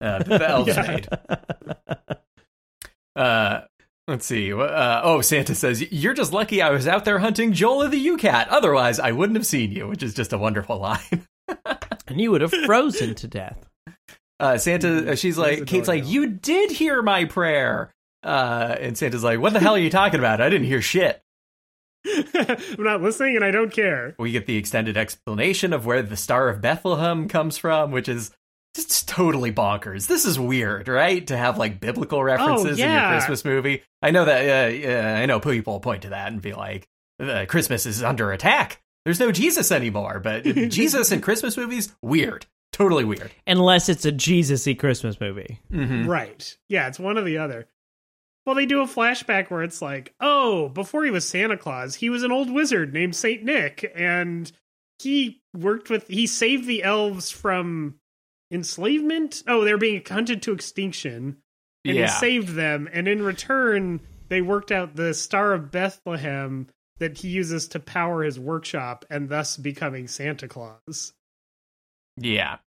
Uh, 0.00 0.22
the 0.22 0.48
elves 0.48 0.68
Yeah. 0.74 0.82
made. 0.88 1.08
Let's 4.06 4.26
see. 4.26 4.52
Uh, 4.52 5.00
oh, 5.02 5.22
Santa 5.22 5.54
says, 5.54 5.80
You're 5.90 6.14
just 6.14 6.32
lucky 6.32 6.60
I 6.60 6.70
was 6.70 6.86
out 6.86 7.04
there 7.04 7.18
hunting 7.20 7.52
Jola 7.52 7.90
the 7.90 7.96
Yule 7.96 8.18
Cat. 8.18 8.48
Otherwise, 8.48 9.00
I 9.00 9.12
wouldn't 9.12 9.36
have 9.36 9.46
seen 9.46 9.72
you, 9.72 9.88
which 9.88 10.02
is 10.02 10.12
just 10.12 10.32
a 10.32 10.38
wonderful 10.38 10.78
line. 10.80 11.26
And 12.06 12.20
you 12.20 12.30
would 12.30 12.42
have 12.42 12.52
frozen 12.66 13.14
to 13.14 13.28
death. 13.28 13.66
Uh, 14.38 14.58
Santa, 14.58 15.12
uh, 15.12 15.14
she's 15.14 15.38
like, 15.38 15.66
Kate's 15.66 15.88
like. 15.88 16.06
You 16.06 16.26
did 16.26 16.70
hear 16.70 17.00
my 17.02 17.24
prayer. 17.24 17.92
Uh, 18.22 18.76
and 18.80 18.96
Santa's 18.96 19.24
like, 19.24 19.40
What 19.40 19.52
the 19.54 19.60
hell 19.60 19.74
are 19.74 19.78
you 19.78 19.90
talking 19.90 20.20
about? 20.20 20.40
I 20.40 20.50
didn't 20.50 20.66
hear 20.66 20.82
shit. 20.82 21.22
I'm 22.06 22.82
not 22.82 23.00
listening 23.00 23.36
and 23.36 23.44
I 23.44 23.50
don't 23.50 23.72
care. 23.72 24.14
We 24.18 24.32
get 24.32 24.46
the 24.46 24.56
extended 24.56 24.96
explanation 24.98 25.72
of 25.72 25.86
where 25.86 26.02
the 26.02 26.16
Star 26.16 26.50
of 26.50 26.60
Bethlehem 26.60 27.28
comes 27.28 27.56
from, 27.56 27.90
which 27.90 28.08
is 28.08 28.30
just 28.74 29.08
totally 29.08 29.52
bonkers. 29.52 30.06
This 30.06 30.24
is 30.24 30.38
weird, 30.38 30.88
right? 30.88 31.26
To 31.28 31.36
have 31.36 31.58
like 31.58 31.80
biblical 31.80 32.22
references 32.22 32.78
in 32.78 32.88
your. 32.88 33.10
Christmas 33.10 33.44
movie. 33.44 33.82
I 34.02 34.10
know 34.10 34.24
that. 34.24 34.48
Uh, 34.48 34.88
uh, 34.88 35.20
I 35.20 35.26
know 35.26 35.40
people 35.40 35.80
point 35.80 36.02
to 36.02 36.10
that 36.10 36.32
and 36.32 36.42
be 36.42 36.52
like, 36.52 36.88
uh, 37.20 37.46
"Christmas 37.48 37.86
is 37.86 38.02
under 38.02 38.32
attack." 38.32 38.80
There's 39.04 39.20
no 39.20 39.32
Jesus 39.32 39.70
anymore, 39.70 40.20
but 40.20 40.44
Jesus 40.44 41.12
in 41.12 41.20
Christmas 41.20 41.56
movies, 41.56 41.94
weird, 42.02 42.46
totally 42.72 43.04
weird. 43.04 43.30
Unless 43.46 43.88
it's 43.88 44.04
a 44.04 44.12
Jesus-y 44.12 44.74
Christmas 44.74 45.20
movie. 45.20 45.60
Mm-hmm. 45.70 46.08
Right. 46.08 46.56
Yeah, 46.68 46.88
it's 46.88 46.98
one 46.98 47.18
or 47.18 47.22
the 47.22 47.38
other. 47.38 47.68
Well, 48.46 48.54
they 48.54 48.66
do 48.66 48.82
a 48.82 48.86
flashback 48.86 49.50
where 49.50 49.62
it's 49.62 49.80
like, 49.80 50.14
oh, 50.20 50.68
before 50.68 51.04
he 51.04 51.10
was 51.10 51.26
Santa 51.26 51.56
Claus, 51.56 51.94
he 51.94 52.10
was 52.10 52.22
an 52.22 52.32
old 52.32 52.50
wizard 52.50 52.92
named 52.92 53.16
Saint 53.16 53.42
Nick, 53.42 53.90
and 53.94 54.50
he 54.98 55.42
worked 55.54 55.90
with 55.90 56.08
he 56.08 56.26
saved 56.26 56.66
the 56.66 56.82
elves 56.82 57.30
from 57.30 57.96
enslavement. 58.50 59.42
Oh, 59.46 59.64
they're 59.64 59.78
being 59.78 60.02
hunted 60.06 60.42
to 60.42 60.52
extinction, 60.52 61.38
and 61.84 61.96
Yeah. 61.96 62.06
he 62.06 62.12
saved 62.20 62.48
them. 62.50 62.88
And 62.92 63.08
in 63.08 63.22
return, 63.22 64.00
they 64.28 64.40
worked 64.42 64.72
out 64.72 64.94
the 64.96 65.14
Star 65.14 65.52
of 65.52 65.70
Bethlehem 65.70 66.68
that 66.98 67.18
he 67.18 67.28
uses 67.28 67.66
to 67.68 67.80
power 67.80 68.22
his 68.22 68.38
workshop, 68.38 69.04
and 69.10 69.28
thus 69.28 69.56
becoming 69.56 70.06
Santa 70.08 70.46
Claus. 70.48 71.12
Yeah. 72.16 72.58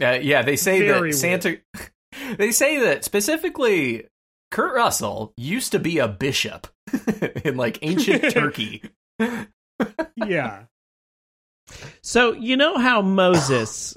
Uh, 0.00 0.18
yeah, 0.22 0.42
they 0.42 0.56
say 0.56 0.80
Very 0.86 1.10
that 1.10 1.16
Santa. 1.16 1.58
they 2.38 2.50
say 2.50 2.78
that 2.80 3.04
specifically, 3.04 4.08
Kurt 4.50 4.74
Russell 4.74 5.34
used 5.36 5.72
to 5.72 5.78
be 5.78 5.98
a 5.98 6.08
bishop 6.08 6.66
in 7.44 7.56
like 7.56 7.78
ancient 7.82 8.30
Turkey. 8.32 8.82
Yeah. 10.16 10.64
So 12.02 12.32
you 12.32 12.56
know 12.56 12.78
how 12.78 13.02
Moses, 13.02 13.96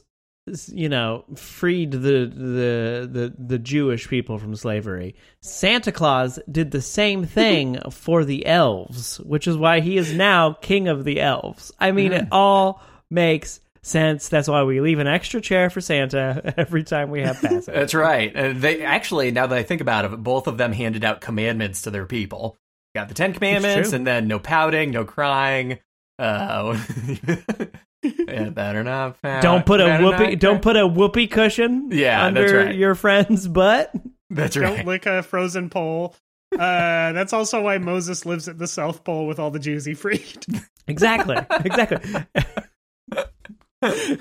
you 0.68 0.90
know, 0.90 1.26
freed 1.36 1.92
the 1.92 1.98
the 1.98 3.10
the 3.12 3.34
the 3.38 3.60
Jewish 3.60 4.08
people 4.08 4.38
from 4.38 4.56
slavery. 4.56 5.16
Santa 5.42 5.92
Claus 5.92 6.40
did 6.50 6.72
the 6.72 6.82
same 6.82 7.26
thing 7.26 7.80
for 7.90 8.24
the 8.24 8.46
elves, 8.46 9.20
which 9.22 9.48
is 9.48 9.58
why 9.58 9.80
he 9.80 9.98
is 9.98 10.14
now 10.14 10.54
king 10.54 10.88
of 10.88 11.04
the 11.04 11.20
elves. 11.20 11.72
I 11.80 11.92
mean, 11.92 12.12
it 12.14 12.28
all 12.32 12.82
makes 13.10 13.60
sense. 13.82 14.30
That's 14.30 14.48
why 14.48 14.64
we 14.64 14.82
leave 14.82 15.00
an 15.00 15.08
extra 15.08 15.42
chair 15.42 15.70
for 15.70 15.82
Santa 15.82 16.54
every 16.58 16.84
time 16.84 17.10
we 17.10 17.22
have 17.22 17.42
passage. 17.42 17.66
That's 17.66 17.94
right. 17.94 18.32
And 18.36 18.62
they 18.62 18.84
actually, 18.84 19.32
now 19.32 19.48
that 19.48 19.58
I 19.58 19.64
think 19.64 19.82
about 19.82 20.06
it, 20.06 20.24
both 20.24 20.48
of 20.48 20.58
them 20.58 20.74
handed 20.74 21.04
out 21.04 21.22
commandments 21.22 21.84
to 21.84 21.92
their 21.92 22.06
people. 22.06 22.58
Got 22.96 23.10
the 23.10 23.14
Ten 23.14 23.34
Commandments, 23.34 23.92
and 23.92 24.08
then 24.08 24.28
no 24.28 24.40
pouting, 24.40 24.92
no 24.92 25.04
crying. 25.04 25.80
Uh, 26.18 26.80
yeah, 28.04 28.50
better 28.50 28.84
not. 28.84 29.22
pout, 29.22 29.42
don't 29.42 29.66
put 29.66 29.82
a 29.82 30.00
whoopee. 30.00 30.36
Don't 30.36 30.62
put 30.62 30.76
a 30.78 30.86
whoopee 30.88 31.28
cushion 31.28 31.90
Yeah, 31.92 32.30
that's 32.30 32.52
under 32.52 32.66
right. 32.66 32.76
your 32.76 32.96
friend's 32.96 33.48
butt. 33.48 33.92
That's 34.30 34.58
right. 34.58 34.78
Don't 34.78 34.88
lick 34.88 35.06
a 35.06 35.24
frozen 35.24 35.70
pole. 35.70 36.16
Uh, 36.54 37.12
that's 37.12 37.34
also 37.34 37.62
why 37.62 37.78
Moses 37.78 38.26
lives 38.26 38.48
at 38.48 38.58
the 38.58 38.68
South 38.68 39.04
Pole 39.04 39.28
with 39.28 39.40
all 39.40 39.52
the 39.52 39.60
Jews 39.60 39.86
he 39.86 39.94
freed. 39.94 40.46
Exactly. 40.88 41.36
exactly. 41.66 42.24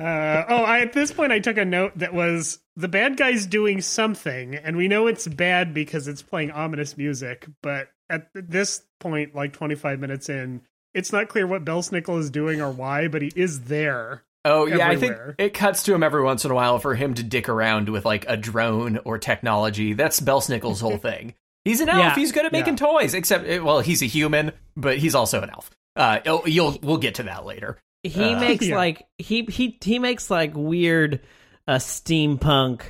Uh, 0.00 0.44
oh, 0.48 0.64
I, 0.64 0.80
at 0.80 0.94
this 0.94 1.12
point, 1.12 1.32
I 1.32 1.38
took 1.38 1.58
a 1.58 1.64
note 1.66 1.98
that 1.98 2.14
was 2.14 2.60
the 2.76 2.88
bad 2.88 3.16
guy's 3.16 3.46
doing 3.46 3.82
something, 3.82 4.54
and 4.54 4.76
we 4.76 4.88
know 4.88 5.06
it's 5.06 5.28
bad 5.28 5.74
because 5.74 6.08
it's 6.08 6.22
playing 6.22 6.50
ominous 6.50 6.96
music. 6.96 7.46
But 7.62 7.88
at 8.08 8.28
this 8.34 8.82
point, 9.00 9.34
like 9.34 9.52
25 9.52 10.00
minutes 10.00 10.28
in, 10.30 10.62
it's 10.94 11.12
not 11.12 11.28
clear 11.28 11.46
what 11.46 11.64
Belsnickel 11.64 12.18
is 12.18 12.30
doing 12.30 12.60
or 12.60 12.70
why, 12.70 13.08
but 13.08 13.22
he 13.22 13.32
is 13.34 13.62
there. 13.62 14.22
Oh 14.44 14.66
yeah, 14.66 14.88
I 14.88 14.96
think 14.96 15.16
it 15.38 15.54
cuts 15.54 15.84
to 15.84 15.94
him 15.94 16.02
every 16.02 16.22
once 16.22 16.44
in 16.44 16.50
a 16.50 16.54
while 16.54 16.78
for 16.80 16.94
him 16.96 17.14
to 17.14 17.22
dick 17.22 17.48
around 17.48 17.88
with 17.88 18.04
like 18.04 18.24
a 18.28 18.36
drone 18.36 18.98
or 19.04 19.18
technology. 19.18 19.92
That's 19.92 20.18
Belsnickel's 20.20 20.80
whole 20.80 20.96
thing. 20.98 21.34
He's 21.64 21.80
an 21.80 21.88
elf. 21.88 21.98
Yeah, 22.00 22.14
he's 22.16 22.32
good 22.32 22.44
at 22.44 22.50
making 22.50 22.74
toys. 22.74 23.14
Except, 23.14 23.46
eh, 23.46 23.58
well, 23.58 23.78
he's 23.80 24.02
a 24.02 24.06
human, 24.06 24.50
but 24.76 24.98
he's 24.98 25.14
also 25.14 25.42
an 25.42 25.50
elf. 25.50 25.70
Uh, 25.94 26.18
oh, 26.26 26.44
you'll 26.44 26.76
we'll 26.82 26.96
get 26.96 27.14
to 27.16 27.22
that 27.24 27.44
later. 27.46 27.78
He 28.02 28.34
Uh, 28.34 28.40
makes 28.40 28.66
yeah. 28.68 28.74
like 28.76 29.06
he 29.18 29.42
he 29.44 29.78
he 29.80 30.00
makes 30.00 30.28
like 30.28 30.52
weird 30.56 31.20
uh 31.68 31.74
steampunk 31.76 32.82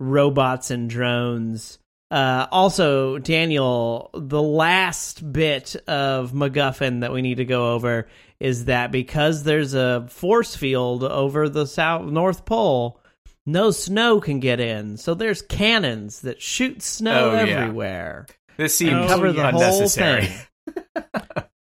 robots 0.00 0.72
and 0.72 0.90
drones. 0.90 1.78
Uh 2.10 2.46
also 2.52 3.18
Daniel, 3.18 4.10
the 4.14 4.42
last 4.42 5.32
bit 5.32 5.74
of 5.88 6.32
MacGuffin 6.32 7.00
that 7.00 7.12
we 7.12 7.22
need 7.22 7.38
to 7.38 7.44
go 7.44 7.72
over 7.74 8.06
is 8.38 8.66
that 8.66 8.92
because 8.92 9.42
there's 9.44 9.74
a 9.74 10.06
force 10.08 10.54
field 10.54 11.02
over 11.02 11.48
the 11.48 11.66
south 11.66 12.04
north 12.04 12.44
pole, 12.44 13.00
no 13.44 13.70
snow 13.70 14.20
can 14.20 14.40
get 14.40 14.60
in. 14.60 14.96
So 14.98 15.14
there's 15.14 15.42
cannons 15.42 16.20
that 16.20 16.40
shoot 16.40 16.82
snow 16.82 17.30
Oh, 17.30 17.44
yeah. 17.44 17.52
everywhere. 17.62 18.26
This 18.56 18.76
seems 18.76 19.06
Cover 19.08 19.32
the 19.32 19.42
whole 19.50 19.60
unnecessary. 19.60 20.26
thing. 20.26 21.04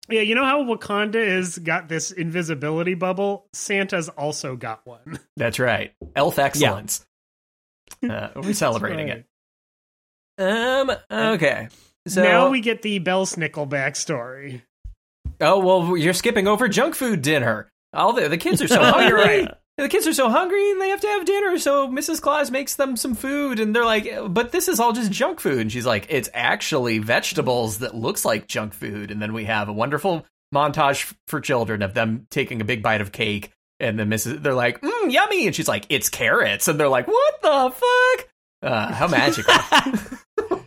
Yeah, 0.08 0.20
you 0.20 0.36
know 0.36 0.44
how 0.44 0.62
Wakanda 0.62 1.26
has 1.34 1.58
got 1.58 1.88
this 1.88 2.12
invisibility 2.12 2.94
bubble? 2.94 3.48
Santa's 3.52 4.08
also 4.08 4.54
got 4.54 4.86
one. 4.86 5.18
That's 5.36 5.58
right. 5.58 5.94
Elf 6.14 6.38
excellence. 6.38 7.04
Uh, 8.08 8.28
we're 8.36 8.52
celebrating 8.52 9.08
right. 9.08 9.16
it. 9.18 9.26
Um. 10.38 10.92
Okay. 11.10 11.68
So 12.06 12.22
now 12.22 12.50
we 12.50 12.60
get 12.60 12.82
the 12.82 13.00
Belsnickel 13.00 13.68
backstory. 13.68 14.62
Oh 15.40 15.58
well, 15.58 15.96
you're 15.96 16.12
skipping 16.14 16.46
over 16.46 16.68
junk 16.68 16.94
food 16.94 17.22
dinner. 17.22 17.68
All 17.92 18.12
the 18.12 18.28
the 18.28 18.38
kids 18.38 18.62
are 18.62 18.68
so 18.68 18.82
hungry. 18.82 19.12
Right. 19.12 19.54
The 19.78 19.88
kids 19.88 20.06
are 20.06 20.14
so 20.14 20.30
hungry 20.30 20.70
and 20.70 20.80
they 20.80 20.88
have 20.88 21.02
to 21.02 21.06
have 21.08 21.26
dinner. 21.26 21.58
So 21.58 21.88
Mrs. 21.88 22.22
Claus 22.22 22.50
makes 22.50 22.76
them 22.76 22.96
some 22.96 23.14
food, 23.14 23.60
and 23.60 23.74
they're 23.76 23.84
like, 23.84 24.08
"But 24.28 24.52
this 24.52 24.68
is 24.68 24.80
all 24.80 24.92
just 24.92 25.10
junk 25.12 25.40
food." 25.40 25.58
And 25.60 25.72
she's 25.72 25.84
like, 25.84 26.06
"It's 26.08 26.30
actually 26.32 26.98
vegetables 26.98 27.78
that 27.78 27.94
looks 27.94 28.24
like 28.24 28.46
junk 28.46 28.72
food." 28.72 29.10
And 29.10 29.20
then 29.20 29.34
we 29.34 29.44
have 29.44 29.68
a 29.68 29.72
wonderful 29.74 30.24
montage 30.54 31.12
for 31.26 31.40
children 31.40 31.82
of 31.82 31.92
them 31.92 32.26
taking 32.30 32.60
a 32.60 32.64
big 32.64 32.82
bite 32.82 33.00
of 33.02 33.12
cake, 33.12 33.50
and 33.80 33.98
then 33.98 34.08
Mrs. 34.08 34.42
They're 34.42 34.54
like, 34.54 34.80
mm, 34.80 35.12
"Yummy!" 35.12 35.46
And 35.46 35.54
she's 35.54 35.68
like, 35.68 35.84
"It's 35.90 36.08
carrots," 36.08 36.68
and 36.68 36.80
they're 36.80 36.88
like, 36.88 37.06
"What 37.08 37.42
the 37.42 37.70
fuck?" 37.74 38.28
Uh, 38.62 38.92
how 38.92 39.06
magical! 39.08 39.52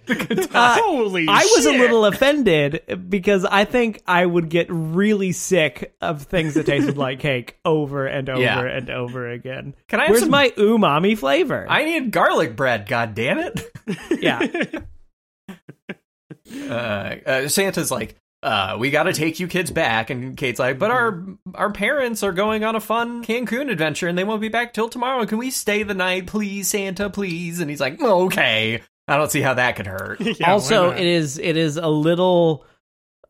Holy 0.51 1.27
I 1.27 1.41
was 1.55 1.65
a 1.67 1.71
little 1.71 2.03
offended 2.05 2.81
because 3.09 3.45
I 3.45 3.65
think 3.65 4.01
I 4.07 4.25
would 4.25 4.49
get 4.49 4.65
really 4.69 5.31
sick 5.31 5.95
of 6.01 6.23
things 6.23 6.55
that 6.55 6.65
tasted 6.65 6.97
like 6.97 7.19
cake 7.19 7.59
over 7.63 8.07
and 8.07 8.27
over 8.27 8.41
Yeah. 8.41 8.59
and 8.61 8.89
over 8.89 9.29
again. 9.29 9.75
Can 9.87 9.99
I 9.99 10.03
have 10.05 10.11
Where's 10.11 10.21
some- 10.21 10.31
my 10.31 10.49
umami 10.57 11.15
flavor? 11.17 11.65
I 11.69 11.85
need 11.85 12.09
garlic 12.11 12.55
bread. 12.55 12.87
God 12.87 13.13
damn 13.13 13.37
it! 13.37 13.71
yeah. 14.19 14.47
uh, 16.69 16.71
uh, 16.73 17.47
Santa's 17.47 17.91
like, 17.91 18.15
uh, 18.41 18.77
we 18.79 18.89
got 18.89 19.03
to 19.03 19.13
take 19.13 19.39
you 19.39 19.47
kids 19.47 19.69
back, 19.71 20.09
and 20.09 20.37
Kate's 20.37 20.59
like, 20.59 20.79
but 20.79 20.91
our 20.91 21.25
our 21.55 21.71
parents 21.71 22.23
are 22.23 22.31
going 22.31 22.63
on 22.63 22.75
a 22.75 22.79
fun 22.79 23.23
Cancun 23.23 23.69
adventure, 23.71 24.07
and 24.07 24.17
they 24.17 24.23
won't 24.23 24.41
be 24.41 24.49
back 24.49 24.73
till 24.73 24.89
tomorrow. 24.89 25.25
Can 25.25 25.37
we 25.37 25.49
stay 25.51 25.83
the 25.83 25.93
night, 25.93 26.27
please, 26.27 26.69
Santa, 26.69 27.09
please? 27.09 27.59
And 27.59 27.69
he's 27.69 27.81
like, 27.81 28.01
okay. 28.01 28.81
I 29.07 29.17
don't 29.17 29.31
see 29.31 29.41
how 29.41 29.55
that 29.55 29.75
could 29.75 29.87
hurt. 29.87 30.19
Yeah, 30.39 30.51
also, 30.53 30.91
it 30.91 31.05
is 31.05 31.37
it 31.37 31.57
is 31.57 31.77
a 31.77 31.87
little 31.87 32.65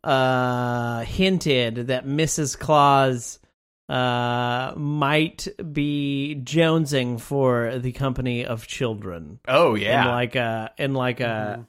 uh 0.04 1.02
hinted 1.02 1.88
that 1.88 2.06
Mrs. 2.06 2.58
Claus 2.60 3.40
uh 3.88 4.74
might 4.78 5.48
be 5.74 6.40
jonesing 6.44 7.20
for 7.20 7.80
the 7.80 7.92
company 7.92 8.46
of 8.46 8.68
children 8.68 9.40
Oh 9.48 9.76
yeah, 9.76 10.04
in 10.04 10.08
like 10.10 10.36
a 10.36 10.72
in 10.78 10.94
like 10.94 11.20
a 11.22 11.60
Mhm. 11.60 11.66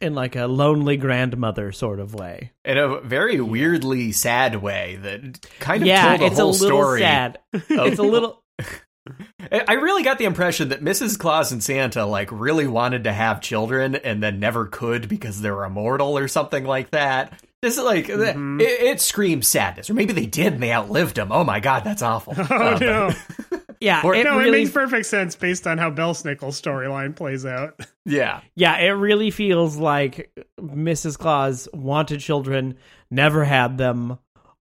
In 0.00 0.14
like 0.14 0.36
a 0.36 0.46
lonely 0.46 0.96
grandmother 0.96 1.72
sort 1.72 2.00
of 2.00 2.14
way. 2.14 2.52
in 2.64 2.78
a 2.78 3.00
very 3.00 3.40
weirdly 3.40 4.12
sad 4.12 4.56
way 4.56 4.96
that 5.02 5.46
kind 5.60 5.82
of 5.82 5.86
yeah, 5.88 6.08
told 6.16 6.20
the 6.20 6.26
it's 6.26 6.38
a 6.38 6.42
whole 6.42 6.52
little 6.52 6.68
story. 6.68 7.00
sad. 7.00 7.38
it's 7.52 7.98
a 7.98 8.02
little 8.02 8.42
I 9.50 9.64
I 9.68 9.72
really 9.74 10.02
got 10.02 10.18
the 10.18 10.24
impression 10.26 10.68
that 10.68 10.82
Mrs. 10.84 11.18
Claus 11.18 11.50
and 11.52 11.62
Santa 11.62 12.04
like 12.04 12.28
really 12.30 12.66
wanted 12.66 13.04
to 13.04 13.12
have 13.12 13.40
children 13.40 13.94
and 13.96 14.22
then 14.22 14.38
never 14.38 14.66
could 14.66 15.08
because 15.08 15.40
they're 15.40 15.64
immortal 15.64 16.18
or 16.18 16.28
something 16.28 16.64
like 16.64 16.90
that. 16.90 17.40
This 17.62 17.76
is 17.78 17.82
like 17.84 18.06
Mhm. 18.06 18.60
it, 18.60 18.64
it 18.82 19.00
screams 19.00 19.48
sadness, 19.48 19.88
or 19.90 19.94
maybe 19.94 20.12
they 20.12 20.26
did 20.26 20.52
and 20.52 20.62
they 20.62 20.72
outlived 20.72 21.16
them. 21.16 21.32
Oh 21.32 21.42
my 21.42 21.58
god, 21.60 21.84
that's 21.84 22.02
awful. 22.02 22.34
Oh 22.38 22.42
Uh, 22.42 22.78
but- 22.78 22.80
no! 22.80 23.10
yeah, 23.80 24.02
Or- 24.04 24.14
it 24.14 24.24
no, 24.24 24.38
it 24.40 24.50
makes 24.50 24.70
perfect 24.70 25.06
sense 25.06 25.34
based 25.36 25.66
on 25.66 25.78
how 25.78 25.90
Belsnickel's 25.90 26.60
storyline 26.60 27.14
plays 27.16 27.44
out. 27.46 27.78
yeah, 28.04 28.40
Yeah, 28.54 28.76
it 28.78 28.90
really 28.90 29.30
feels 29.30 29.76
like 29.76 30.30
Mrs. 30.60 31.18
Claus 31.18 31.68
wanted 31.72 32.20
children, 32.20 32.76
never 33.10 33.44
had 33.44 33.78
them, 33.78 34.18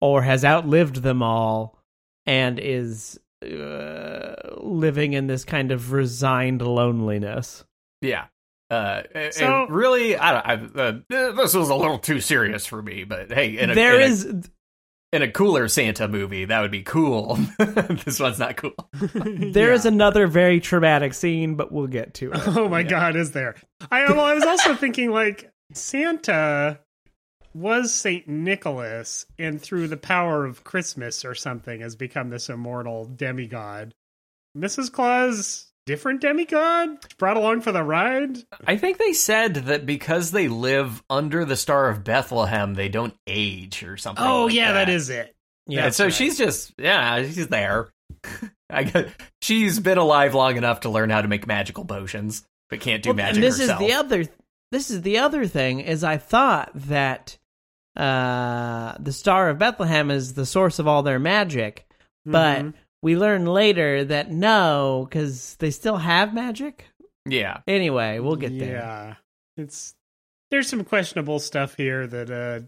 or 0.01 0.23
has 0.23 0.45
outlived 0.45 0.97
them 0.97 1.23
all, 1.23 1.79
and 2.27 2.59
is 2.59 3.19
uh, 3.45 4.35
living 4.59 5.13
in 5.15 5.27
this 5.27 5.45
kind 5.45 5.73
of 5.73 5.93
resigned 5.93 6.63
loneliness. 6.63 7.65
yeah. 8.01 8.27
Uh, 8.71 9.03
So- 9.33 9.67
really, 9.69 10.17
I 10.17 10.33
don't. 10.33 10.77
I, 10.79 10.81
uh, 10.81 11.33
this 11.35 11.55
was 11.55 11.71
a 11.71 11.75
little 11.75 11.99
too 11.99 12.21
serious 12.21 12.67
for 12.67 12.81
me, 12.81 13.03
but 13.03 13.33
hey, 13.33 13.59
in 13.59 13.71
a, 13.71 13.75
There 13.75 13.97
in 13.97 14.03
a- 14.03 14.05
is, 14.05 14.33
in 15.13 15.23
a 15.23 15.31
cooler 15.31 15.67
Santa 15.69 16.07
movie, 16.09 16.45
that 16.45 16.61
would 16.61 16.71
be 16.71 16.83
cool. 16.83 17.37
this 17.59 18.21
one's 18.21 18.39
not 18.39 18.57
cool. 18.57 18.75
there 18.93 19.73
is 19.73 19.85
Yeah. 19.85 19.91
another 19.91 20.27
very 20.27 20.61
traumatic 20.61 21.15
scene, 21.15 21.55
but 21.57 21.73
we'll 21.73 21.87
get 21.89 22.15
to 22.15 22.31
it. 22.33 22.41
Oh 22.47 22.69
my 22.69 22.83
god, 22.83 23.17
is 23.17 23.33
there? 23.33 23.57
I 23.91 24.05
well, 24.13 24.21
I 24.25 24.35
was 24.35 24.45
also 24.45 24.75
thinking 24.75 25.11
like 25.11 25.51
Santa 25.73 26.81
was 27.55 27.93
Saint 27.93 28.29
Nicholas, 28.29 29.27
and 29.39 29.61
through 29.61 29.89
the 29.89 29.97
power 29.97 30.45
of 30.45 30.63
Christmas 30.63 31.25
or 31.25 31.35
something, 31.35 31.81
has 31.81 31.97
become 31.97 32.31
this 32.31 32.49
immortal 32.49 33.05
demigod. 33.07 33.93
Mrs. 34.57 34.93
Claus, 34.93 35.70
different 35.91 36.21
demigod, 36.21 36.99
brought 37.19 37.37
along 37.37 37.63
for 37.63 37.73
the 37.73 37.83
ride. 37.83 38.39
I 38.67 38.77
think 38.77 38.99
they 38.99 39.13
said 39.13 39.55
that 39.55 39.85
because 39.87 40.31
they 40.31 40.47
live 40.47 41.03
under 41.11 41.45
the 41.45 41.57
Star 41.57 41.89
of 41.91 42.05
Bethlehem, 42.05 42.75
they 42.75 42.89
don't 42.89 43.15
age 43.27 43.83
or 43.83 43.97
something. 43.97 44.25
Oh 44.25 44.45
like 44.45 44.55
yeah, 44.55 44.73
that 44.73 44.87
that 44.87 44.93
is 44.93 45.11
it. 45.11 45.35
Yeah, 45.67 45.87
and 45.87 45.95
so 45.95 46.05
right. 46.05 46.13
she's 46.15 46.39
just 46.39 46.73
yeah, 46.79 47.23
she's 47.25 47.49
there. 47.49 47.89
I 48.71 48.85
get, 48.85 49.09
she's 49.43 49.81
been 49.81 49.99
alive 49.99 50.35
long 50.35 50.57
enough 50.57 50.81
to 50.81 50.91
learn 50.91 51.11
how 51.11 51.23
to 51.23 51.29
make 51.29 51.47
magical 51.47 51.85
potions, 51.85 52.45
but 52.69 52.81
can't 52.81 53.03
do 53.03 53.09
Well, 53.11 53.17
magic 53.17 53.37
and 53.37 53.43
this 53.45 53.59
herself. 53.61 53.81
is 53.81 53.87
the 53.89 53.95
other. 53.95 54.25
This 54.71 54.91
is 54.91 55.03
the 55.03 55.19
other 55.19 55.47
thing 55.47 55.81
is 55.81 56.05
I 56.05 56.17
thought 56.19 56.71
that 56.75 57.37
uh, 57.97 58.95
the 59.01 59.13
Star 59.13 59.49
of 59.51 59.59
Bethlehem 59.59 60.11
is 60.13 60.35
the 60.35 60.47
source 60.47 60.79
of 60.79 60.87
all 60.87 61.03
their 61.03 61.19
magic, 61.19 61.87
but 62.25 62.63
Mhm. 62.63 62.75
We 63.03 63.17
learn 63.17 63.47
later 63.47 64.05
that 64.05 64.31
no, 64.31 65.07
because 65.09 65.57
they 65.57 65.71
still 65.71 65.97
have 65.97 66.35
magic. 66.35 66.87
yeah, 67.27 67.59
Anyway, 67.67 68.19
we'll 68.19 68.37
get 68.37 68.59
there. 68.59 68.73
Yeah, 68.77 69.15
it's 69.57 69.95
there's 70.51 70.69
some 70.69 70.85
questionable 70.85 71.39
stuff 71.39 71.75
here 71.77 72.07
that 72.07 72.31
uh 72.31 72.67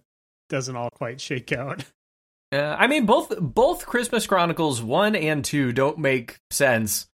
doesn't 0.48 0.76
all 0.76 0.90
quite 0.90 1.20
shake 1.20 1.52
out. 1.52 1.84
uh, 2.52 2.76
I 2.78 2.86
mean 2.86 3.06
both 3.06 3.32
both 3.40 3.86
Christmas 3.86 4.26
Chronicles 4.26 4.82
one 4.82 5.16
and 5.16 5.44
two 5.44 5.72
don't 5.72 5.98
make 5.98 6.38
sense, 6.50 7.08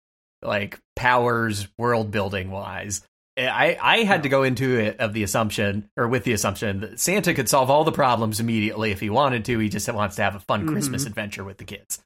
like 0.42 0.78
powers 0.96 1.68
world 1.78 2.10
building 2.10 2.50
wise. 2.50 3.02
I, 3.38 3.76
I 3.82 3.98
had 4.04 4.22
to 4.22 4.30
go 4.30 4.44
into 4.44 4.78
it 4.80 4.98
of 4.98 5.12
the 5.12 5.22
assumption, 5.22 5.90
or 5.94 6.08
with 6.08 6.24
the 6.24 6.32
assumption 6.32 6.80
that 6.80 6.98
Santa 6.98 7.34
could 7.34 7.50
solve 7.50 7.68
all 7.68 7.84
the 7.84 7.92
problems 7.92 8.40
immediately 8.40 8.92
if 8.92 9.00
he 9.00 9.10
wanted 9.10 9.44
to. 9.44 9.58
He 9.58 9.68
just 9.68 9.92
wants 9.92 10.16
to 10.16 10.22
have 10.22 10.36
a 10.36 10.40
fun 10.40 10.64
Mhm. 10.66 10.72
Christmas 10.72 11.04
adventure 11.04 11.44
with 11.44 11.58
the 11.58 11.64
kids. 11.64 12.02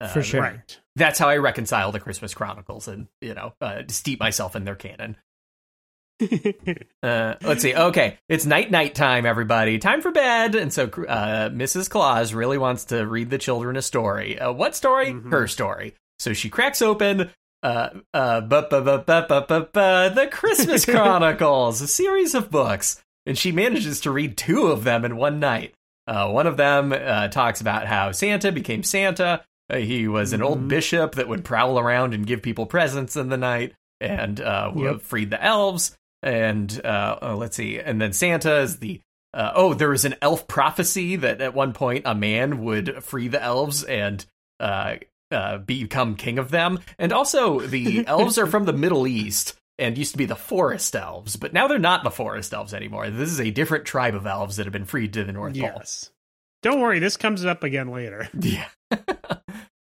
Uh, 0.00 0.08
For 0.08 0.22
sure. 0.22 0.40
Right. 0.40 0.80
That's 0.96 1.18
how 1.18 1.28
I 1.28 1.36
reconcile 1.36 1.92
the 1.92 2.00
Christmas 2.00 2.32
Chronicles, 2.34 2.88
and 2.88 3.06
you 3.20 3.34
know, 3.34 3.52
uh, 3.60 3.82
steep 3.88 4.18
myself 4.20 4.56
in 4.56 4.64
their 4.64 4.76
canon. 4.76 5.16
Uh, 7.02 7.34
let's 7.40 7.62
see. 7.62 7.74
Okay, 7.74 8.18
it's 8.28 8.44
night 8.44 8.70
night 8.70 8.94
time, 8.94 9.24
everybody. 9.24 9.78
Time 9.78 10.02
for 10.02 10.10
bed. 10.12 10.54
And 10.54 10.70
so, 10.70 10.84
uh, 10.84 11.48
Mrs. 11.48 11.88
Claus 11.88 12.34
really 12.34 12.58
wants 12.58 12.84
to 12.86 13.06
read 13.06 13.30
the 13.30 13.38
children 13.38 13.74
a 13.76 13.82
story. 13.82 14.38
Uh, 14.38 14.52
what 14.52 14.76
story? 14.76 15.06
Mhm. 15.12 15.30
Her 15.30 15.46
story. 15.48 15.94
So 16.18 16.34
she 16.34 16.50
cracks 16.50 16.82
open. 16.82 17.30
Uh, 17.62 17.88
uh, 18.12 18.40
the 18.40 20.28
Christmas 20.30 20.84
Chronicles, 20.90 21.80
a 21.80 21.86
series 21.88 22.34
of 22.34 22.50
books, 22.50 23.02
and 23.24 23.38
she 23.38 23.50
manages 23.50 24.00
to 24.02 24.10
read 24.10 24.36
two 24.36 24.66
of 24.66 24.84
them 24.84 25.04
in 25.06 25.16
one 25.16 25.40
night. 25.40 25.72
Uh, 26.06 26.28
one 26.30 26.46
of 26.46 26.58
them 26.58 26.92
uh, 26.92 27.28
talks 27.28 27.60
about 27.62 27.86
how 27.86 28.12
Santa 28.12 28.52
became 28.52 28.82
Santa. 28.82 29.42
He 29.76 30.08
was 30.08 30.32
an 30.32 30.42
old 30.42 30.62
Mhm. 30.64 30.68
bishop 30.68 31.14
that 31.14 31.28
would 31.28 31.44
prowl 31.44 31.78
around 31.78 32.14
and 32.14 32.26
give 32.26 32.42
people 32.42 32.66
presents 32.66 33.16
in 33.16 33.28
the 33.28 33.36
night, 33.36 33.74
and 34.00 34.40
uh, 34.40 34.72
Yep. 34.74 35.02
freed 35.02 35.30
the 35.30 35.42
elves 35.42 35.96
and 36.22 36.80
uh, 36.84 37.16
uh, 37.22 37.36
let's 37.36 37.56
see, 37.56 37.78
and 37.78 38.00
then 38.00 38.12
Santa 38.12 38.58
is 38.60 38.78
the. 38.78 39.00
Uh, 39.32 39.52
oh, 39.54 39.74
there 39.74 39.88
was 39.90 40.04
an 40.04 40.16
elf 40.20 40.48
prophecy 40.48 41.14
that 41.16 41.40
at 41.40 41.54
one 41.54 41.72
point 41.72 42.02
a 42.04 42.14
man 42.16 42.64
would 42.64 43.04
free 43.04 43.28
the 43.28 43.40
elves 43.42 43.84
and 43.84 44.26
uh, 44.58 44.96
uh, 45.30 45.56
become 45.58 46.16
king 46.16 46.36
of 46.38 46.50
them. 46.50 46.80
And 46.98 47.12
also, 47.12 47.60
the 47.60 48.04
elves 48.08 48.36
are 48.38 48.46
from 48.48 48.64
the 48.64 48.72
Middle 48.72 49.06
East 49.06 49.54
and 49.78 49.96
used 49.96 50.10
to 50.12 50.18
be 50.18 50.26
the 50.26 50.34
forest 50.34 50.94
elves, 50.96 51.36
but 51.36 51.52
now 51.52 51.68
they're 51.68 51.78
not 51.78 52.02
the 52.02 52.10
forest 52.10 52.52
elves 52.52 52.74
anymore. 52.74 53.08
This 53.08 53.30
is 53.30 53.40
a 53.40 53.50
different 53.52 53.84
tribe 53.86 54.16
of 54.16 54.26
elves 54.26 54.56
that 54.56 54.66
have 54.66 54.72
been 54.72 54.84
freed 54.84 55.12
to 55.14 55.22
the 55.24 55.32
North 55.32 55.52
Pole. 55.54 55.62
yes. 55.62 56.10
Don't 56.62 56.80
worry, 56.80 56.98
this 56.98 57.16
comes 57.16 57.44
up 57.46 57.62
again 57.64 57.88
later. 57.92 58.28
Yeah. 58.38 58.66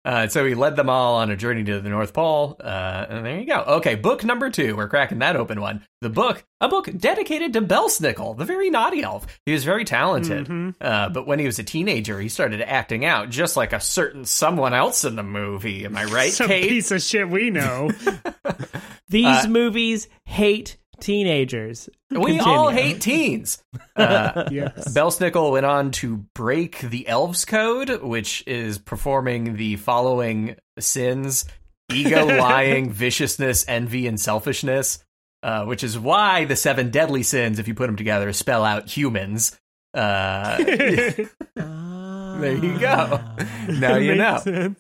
Uh, 0.04 0.28
so 0.28 0.44
he 0.46 0.56
led 0.56 0.76
them 0.76 0.90
all 0.90 1.16
on 1.18 1.30
a 1.30 1.36
journey 1.36 1.64
to 1.64 1.80
the 1.80 1.90
North 1.90 2.12
Pole, 2.14 2.56
uh, 2.60 3.06
and 3.08 3.24
there 3.26 3.40
you 3.40 3.46
go. 3.46 3.60
Okay, 3.78 3.94
book 3.94 4.24
number 4.24 4.50
two. 4.50 4.76
We're 4.76 4.88
cracking 4.88 5.20
that 5.20 5.36
open 5.36 5.62
one. 5.62 5.86
The 6.02 6.10
book, 6.10 6.44
a 6.60 6.68
book 6.68 6.90
dedicated 6.98 7.54
to 7.54 7.62
Belsnickel, 7.62 8.36
the 8.36 8.46
very 8.46 8.72
naughty 8.72 9.04
elf. 9.04 9.28
He 9.46 9.54
was 9.54 9.64
very 9.64 9.86
talented, 9.86 10.48
Mhm. 10.48 10.74
uh, 10.82 11.10
but 11.10 11.28
when 11.28 11.38
he 11.38 11.46
was 11.46 11.60
a 11.60 11.64
teenager, 11.64 12.20
he 12.20 12.30
started 12.30 12.62
acting 12.62 13.06
out 13.06 13.30
just 13.30 13.56
like 13.56 13.74
a 13.74 13.80
certain 13.80 14.26
someone 14.26 14.74
else 14.74 15.06
in 15.06 15.16
the 15.16 15.22
movie. 15.24 15.86
Am 15.86 15.96
I 15.96 16.06
right, 16.06 16.32
Some 16.34 16.48
Kate? 16.48 16.68
piece 16.70 16.90
of 16.90 17.04
shit 17.04 17.30
we 17.30 17.52
know. 17.52 17.92
These 19.10 19.46
Uh, 19.46 19.50
movies 19.50 20.08
hate 20.26 20.78
teenagers. 21.02 21.90
We 22.10 22.40
all 22.40 22.70
hate 22.70 23.02
teens. 23.02 23.62
Uh, 23.96 24.48
Yes. 24.52 24.94
Belsnickel 24.94 25.52
went 25.52 25.66
on 25.66 25.92
to 25.92 26.18
break 26.34 26.80
the 26.80 27.08
Elves 27.08 27.44
Code, 27.44 28.02
which 28.02 28.42
is 28.48 28.78
performing 28.80 29.58
the 29.58 29.76
following 29.76 30.56
sins 30.80 31.46
ego, 31.92 32.26
lying, 32.40 32.90
viciousness, 32.90 33.66
envy, 33.68 34.08
and 34.08 34.20
selfishness, 34.20 35.04
uh, 35.44 35.66
which 35.66 35.84
is 35.84 36.00
why 36.00 36.46
the 36.46 36.56
seven 36.56 36.90
deadly 36.90 37.22
sins, 37.22 37.60
if 37.60 37.68
you 37.68 37.74
put 37.76 37.88
them 37.88 37.98
together, 37.98 38.32
spell 38.34 38.64
out 38.64 38.90
humans. 38.90 39.60
Uh, 39.94 40.58
there 40.64 42.56
you 42.56 42.80
go. 42.80 43.20
Now 43.68 43.98
you 43.98 44.16
know. 44.16 44.38
Sense. 44.38 44.80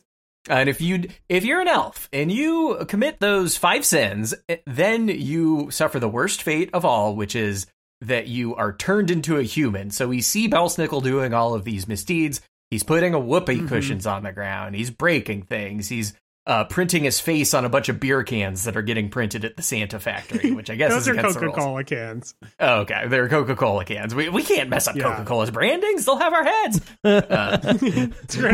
And 0.50 0.70
if 0.70 0.82
you 0.82 1.04
if 1.30 1.46
you're 1.46 1.62
an 1.62 1.68
elf 1.68 2.10
and 2.12 2.32
you 2.32 2.84
commit 2.88 3.20
those 3.20 3.58
five 3.58 3.86
sins, 3.86 4.34
eh, 4.50 4.58
then 4.66 5.08
you 5.08 5.70
suffer 5.72 6.00
the 6.00 6.10
worst 6.10 6.42
fate 6.42 6.70
of 6.74 6.84
all, 6.84 7.16
which 7.16 7.36
is 7.36 7.68
that 8.02 8.28
you 8.28 8.56
are 8.56 8.76
turned 8.76 9.12
into 9.12 9.38
a 9.38 9.44
human. 9.44 9.92
So 9.92 10.08
we 10.08 10.22
see 10.22 10.50
Belsnickel 10.50 11.04
doing 11.04 11.34
all 11.34 11.54
of 11.54 11.64
these 11.64 11.88
misdeeds. 11.88 12.42
He's 12.72 12.84
putting 12.84 13.14
a 13.14 13.20
whoopee 13.20 13.60
Mhm. 13.60 13.68
cushions 13.68 14.08
on 14.08 14.24
the 14.24 14.32
ground. 14.32 14.76
He's 14.76 14.90
breaking 14.90 15.44
things. 15.44 15.90
He's 15.90 16.14
uh, 16.48 16.64
printing 16.66 17.04
his 17.04 17.20
face 17.20 17.54
on 17.54 17.66
a 17.66 17.70
bunch 17.70 17.88
of 17.90 18.00
beer 18.00 18.24
cans 18.24 18.64
that 18.64 18.76
are 18.76 18.82
getting 18.82 19.10
printed 19.10 19.46
at 19.46 19.56
the 19.58 19.62
Santa 19.62 20.00
factory, 20.00 20.52
which 20.52 20.70
I 20.70 20.76
guess 20.76 20.92
Those 20.92 21.08
is 21.08 21.18
are 21.18 21.22
Coca 21.22 21.52
Cola 21.52 21.84
cans. 21.84 22.34
Oh, 22.60 22.80
okay, 22.82 23.08
they're 23.08 23.30
Coca 23.30 23.56
Cola 23.56 23.86
cans. 23.86 24.16
We 24.16 24.30
we 24.30 24.42
can't 24.44 24.70
mess 24.70 24.88
up 24.88 24.96
Yeah. 24.96 25.04
Coca 25.04 25.26
Cola's 25.26 25.52
branding. 25.52 25.98
They'll 26.04 26.18
have 26.18 26.34
our 26.34 26.44
heads. 26.44 26.82
Uh, 27.04 27.78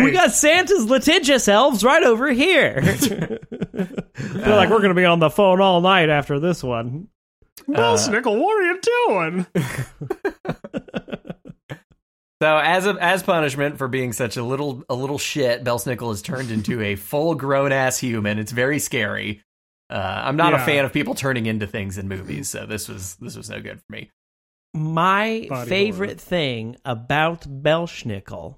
We 0.04 0.12
got 0.12 0.32
Santa's 0.32 0.86
litigious 0.86 1.48
elves 1.48 1.84
right 1.84 2.04
over 2.04 2.32
here. 2.32 2.82
They're 2.98 4.56
like, 4.56 4.70
we're 4.70 4.80
going 4.80 4.90
to 4.90 4.94
be 4.94 5.06
on 5.06 5.20
the 5.20 5.30
phone 5.30 5.62
all 5.62 5.82
night 5.82 6.10
after 6.10 6.40
this 6.40 6.64
one. 6.64 7.08
Belsnickel, 7.68 8.38
what 8.40 8.58
are 8.58 8.64
you 8.64 8.80
doing? 9.08 9.46
So 12.42 12.58
as 12.58 12.86
a, 12.86 12.92
as 13.02 13.24
punishment 13.24 13.78
for 13.78 13.88
being 13.88 14.14
such 14.14 14.38
a 14.38 14.44
little 14.44 14.84
a 14.90 14.96
little 14.96 15.18
shit, 15.18 15.64
Belsnickel 15.64 16.14
is 16.14 16.22
turned 16.22 16.52
into 16.52 16.82
a 16.82 16.96
full 16.96 17.36
grown 17.36 17.72
ass 17.72 17.98
human. 17.98 18.38
It's 18.38 18.52
very 18.52 18.80
scary. 18.80 19.42
Uh, 19.90 20.22
I'm 20.26 20.36
not 20.36 20.54
a 20.54 20.60
fan 20.60 20.84
of 20.84 20.92
people 20.92 21.16
turning 21.16 21.46
into 21.46 21.66
things 21.66 21.98
in 21.98 22.10
movies, 22.10 22.50
so 22.50 22.66
this 22.66 22.90
was 22.90 23.16
this 23.16 23.38
was 23.38 23.50
no 23.50 23.62
good 23.62 23.80
for 23.80 23.92
me. 23.92 24.12
My 24.74 25.48
Body 25.50 25.70
favorite 25.70 26.20
thing 26.20 26.76
about 26.84 27.48
Belsnickel 27.64 28.58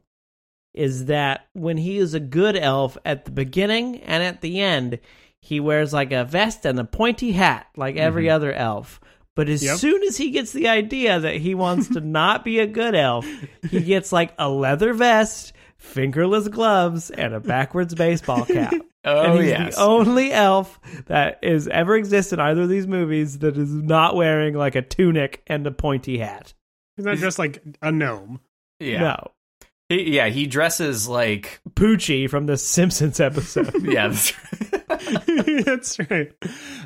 is 0.73 1.05
that 1.05 1.47
when 1.53 1.77
he 1.77 1.97
is 1.97 2.13
a 2.13 2.19
good 2.19 2.57
elf 2.57 2.97
at 3.05 3.25
the 3.25 3.31
beginning 3.31 4.01
and 4.01 4.23
at 4.23 4.41
the 4.41 4.59
end, 4.59 4.99
he 5.41 5.59
wears 5.59 5.93
like 5.93 6.11
a 6.11 6.25
vest 6.25 6.65
and 6.65 6.79
a 6.79 6.83
pointy 6.83 7.31
hat 7.31 7.67
like 7.75 7.95
every 7.95 8.29
other 8.29 8.51
elf. 8.51 8.99
But 9.39 9.47
as 9.47 9.63
Yep. 9.63 9.77
soon 9.77 10.03
as 10.03 10.17
he 10.17 10.31
gets 10.31 10.51
the 10.51 10.67
idea 10.67 11.17
that 11.17 11.35
he 11.37 11.55
wants 11.55 11.87
to 11.93 12.01
not 12.19 12.43
be 12.43 12.59
a 12.59 12.67
good 12.67 12.93
elf, 12.93 13.25
he 13.71 13.79
gets 13.79 14.11
like 14.11 14.33
a 14.37 14.49
leather 14.49 14.93
vest, 14.93 15.53
fingerless 15.77 16.49
gloves, 16.49 17.09
and 17.09 17.33
a 17.33 17.39
backwards 17.39 17.95
baseball 17.95 18.45
cap. 18.45 18.73
Oh 19.05 19.21
and 19.31 19.39
he's 19.39 19.49
yes, 19.51 19.75
the 19.77 19.81
only 19.81 20.33
elf 20.33 20.77
that 21.05 21.39
is 21.41 21.69
ever 21.69 21.95
exists 21.95 22.33
in 22.33 22.41
either 22.41 22.63
of 22.63 22.69
these 22.69 22.85
movies 22.85 23.39
that 23.39 23.55
is 23.57 23.71
not 23.71 24.13
wearing 24.13 24.55
like 24.55 24.75
a 24.75 24.81
tunic 24.81 25.41
and 25.47 25.65
a 25.65 25.71
pointy 25.71 26.17
hat. 26.17 26.53
He's 26.97 27.05
not 27.05 27.15
just 27.15 27.39
like 27.39 27.63
a 27.81 27.93
gnome. 27.93 28.41
yeah, 28.81 28.99
No. 28.99 29.31
Yeah. 29.89 30.27
He 30.29 30.45
dresses 30.47 31.07
like 31.07 31.59
Poochie 31.71 32.29
from 32.29 32.45
the 32.45 32.57
Simpsons 32.57 33.19
episode. 33.19 33.73
yeah. 33.83 34.07
That's, 34.07 34.33
that's 35.65 35.99
right. 36.09 36.31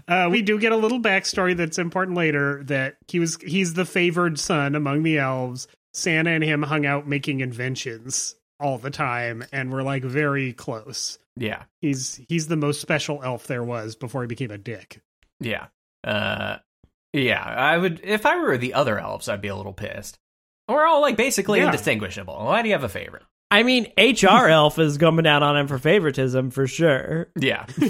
Uh, 0.08 0.30
we 0.32 0.42
do 0.42 0.60
get 0.60 0.72
a 0.72 0.78
little 0.78 1.00
backstory 1.02 1.56
that's 1.56 1.78
important 1.78 2.18
later. 2.18 2.64
That 2.64 2.98
he 3.08 3.20
was 3.20 3.38
he's 3.46 3.74
the 3.74 3.86
favored 3.86 4.40
son 4.40 4.76
among 4.76 5.04
the 5.04 5.18
elves. 5.20 5.68
Santa 5.94 6.32
and 6.32 6.44
him 6.44 6.64
hung 6.64 6.86
out 6.86 7.08
making 7.08 7.42
inventions 7.42 8.36
all 8.60 8.78
the 8.78 8.90
time, 8.90 9.44
and 9.52 9.72
were 9.72 9.84
like 9.84 10.04
very 10.04 10.54
close. 10.54 11.20
yeah, 11.36 11.64
He's 11.82 12.20
he's 12.30 12.48
the 12.48 12.56
most 12.56 12.82
special 12.82 13.22
elf 13.24 13.46
there 13.48 13.64
was 13.64 13.96
before 13.96 14.22
he 14.22 14.28
became 14.28 14.52
a 14.52 14.58
dick. 14.58 15.02
yeah, 15.40 15.68
uh, 16.04 16.58
yeah. 17.12 17.44
I 17.44 17.78
would 17.78 18.00
if 18.04 18.26
I 18.26 18.38
were 18.38 18.58
the 18.58 18.74
other 18.74 18.98
elves, 19.00 19.28
I'd 19.30 19.42
be 19.42 19.50
a 19.50 19.56
little 19.56 19.74
pissed. 19.74 20.18
We're 20.68 20.86
all 20.86 21.02
like 21.02 21.18
basically 21.18 21.60
Yeah. 21.60 21.68
indistinguishable. 21.68 22.36
Why 22.36 22.62
do 22.62 22.70
you 22.70 22.74
have 22.74 22.84
a 22.84 22.90
favorite? 22.90 23.24
I 23.52 23.64
mean, 23.64 23.92
HR 23.98 24.48
Elf 24.48 24.80
is 24.80 24.98
coming 24.98 25.24
down 25.24 25.44
on 25.44 25.56
him 25.56 25.68
for 25.68 25.78
favoritism 25.78 26.50
for 26.50 26.66
sure. 26.66 27.28
Yeah. 27.38 27.68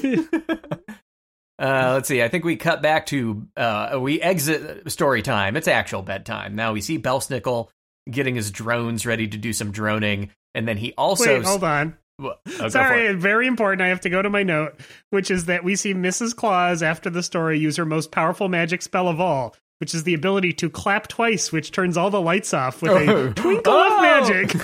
uh, 1.60 1.94
let's 1.94 2.08
see. 2.08 2.22
I 2.22 2.28
think 2.28 2.44
we 2.44 2.58
cut 2.58 2.82
back 2.82 3.06
to 3.08 3.48
uh, 3.56 3.98
we 4.02 4.22
exit 4.22 4.92
story 4.92 5.22
time. 5.22 5.56
It's 5.56 5.68
actual 5.68 6.02
bedtime. 6.02 6.56
Now 6.56 6.74
we 6.74 6.82
see 6.82 7.00
Belsnickel 7.00 7.70
getting 8.10 8.36
his 8.36 8.52
drones 8.52 9.06
ready 9.06 9.28
to 9.28 9.38
do 9.38 9.54
some 9.54 9.72
droning, 9.72 10.32
and 10.54 10.68
then 10.68 10.76
he 10.76 10.94
also. 10.98 11.38
Wait, 11.38 11.46
hold 11.46 11.64
on. 11.64 11.98
Well, 12.20 12.40
oh, 12.46 12.52
go 12.52 12.64
for 12.64 12.70
Sorry, 12.70 13.14
very 13.16 13.48
important. 13.48 13.82
I 13.82 13.88
have 13.88 14.02
to 14.02 14.10
go 14.10 14.22
to 14.22 14.30
my 14.30 14.44
note, 14.44 14.80
which 15.10 15.32
is 15.32 15.46
that 15.46 15.64
we 15.64 15.76
see 15.76 15.94
Mrs. 15.94 16.36
Claus 16.36 16.84
after 16.84 17.10
the 17.10 17.24
story 17.24 17.58
use 17.58 17.78
her 17.78 17.86
most 17.86 18.12
powerful 18.12 18.50
magic 18.50 18.82
spell 18.82 19.08
of 19.08 19.20
all, 19.20 19.56
which 19.84 19.94
is 19.94 20.06
the 20.06 20.14
ability 20.14 20.54
to 20.54 20.70
clap 20.70 21.10
twice, 21.10 21.52
which 21.52 21.74
turns 21.74 21.98
all 21.98 22.10
the 22.10 22.22
lights 22.22 22.54
off 22.54 22.82
with 22.82 22.90
Oh. 22.94 23.28
a 23.28 23.34
twinkle 23.34 23.74
Oh. 23.76 23.98
of 23.98 24.02
magic. 24.02 24.56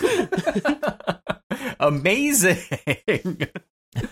Amazing. 1.81 2.57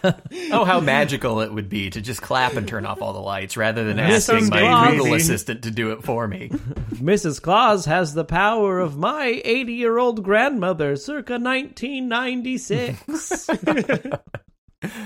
oh, 0.51 0.65
how 0.65 0.81
magical 0.81 1.39
it 1.39 1.53
would 1.53 1.69
be 1.69 1.89
to 1.91 2.01
just 2.01 2.21
clap 2.21 2.57
and 2.57 2.67
turn 2.67 2.85
off 2.85 3.01
all 3.01 3.13
the 3.13 3.21
lights 3.21 3.55
rather 3.55 3.85
than 3.85 3.95
That 3.95 4.09
asking 4.11 4.49
my 4.49 4.83
crazy. 4.83 4.97
Google 4.97 5.13
assistant 5.13 5.63
to 5.63 5.71
do 5.71 5.93
it 5.93 6.03
for 6.03 6.27
me. 6.27 6.49
Mrs. 6.95 7.41
Claus 7.41 7.85
has 7.85 8.13
the 8.13 8.25
power 8.25 8.81
of 8.81 8.97
my 8.97 9.41
80 9.45 9.71
year 9.71 9.97
old 9.97 10.25
grandmother 10.25 10.97
circa 10.97 11.39
1996. 11.39 13.49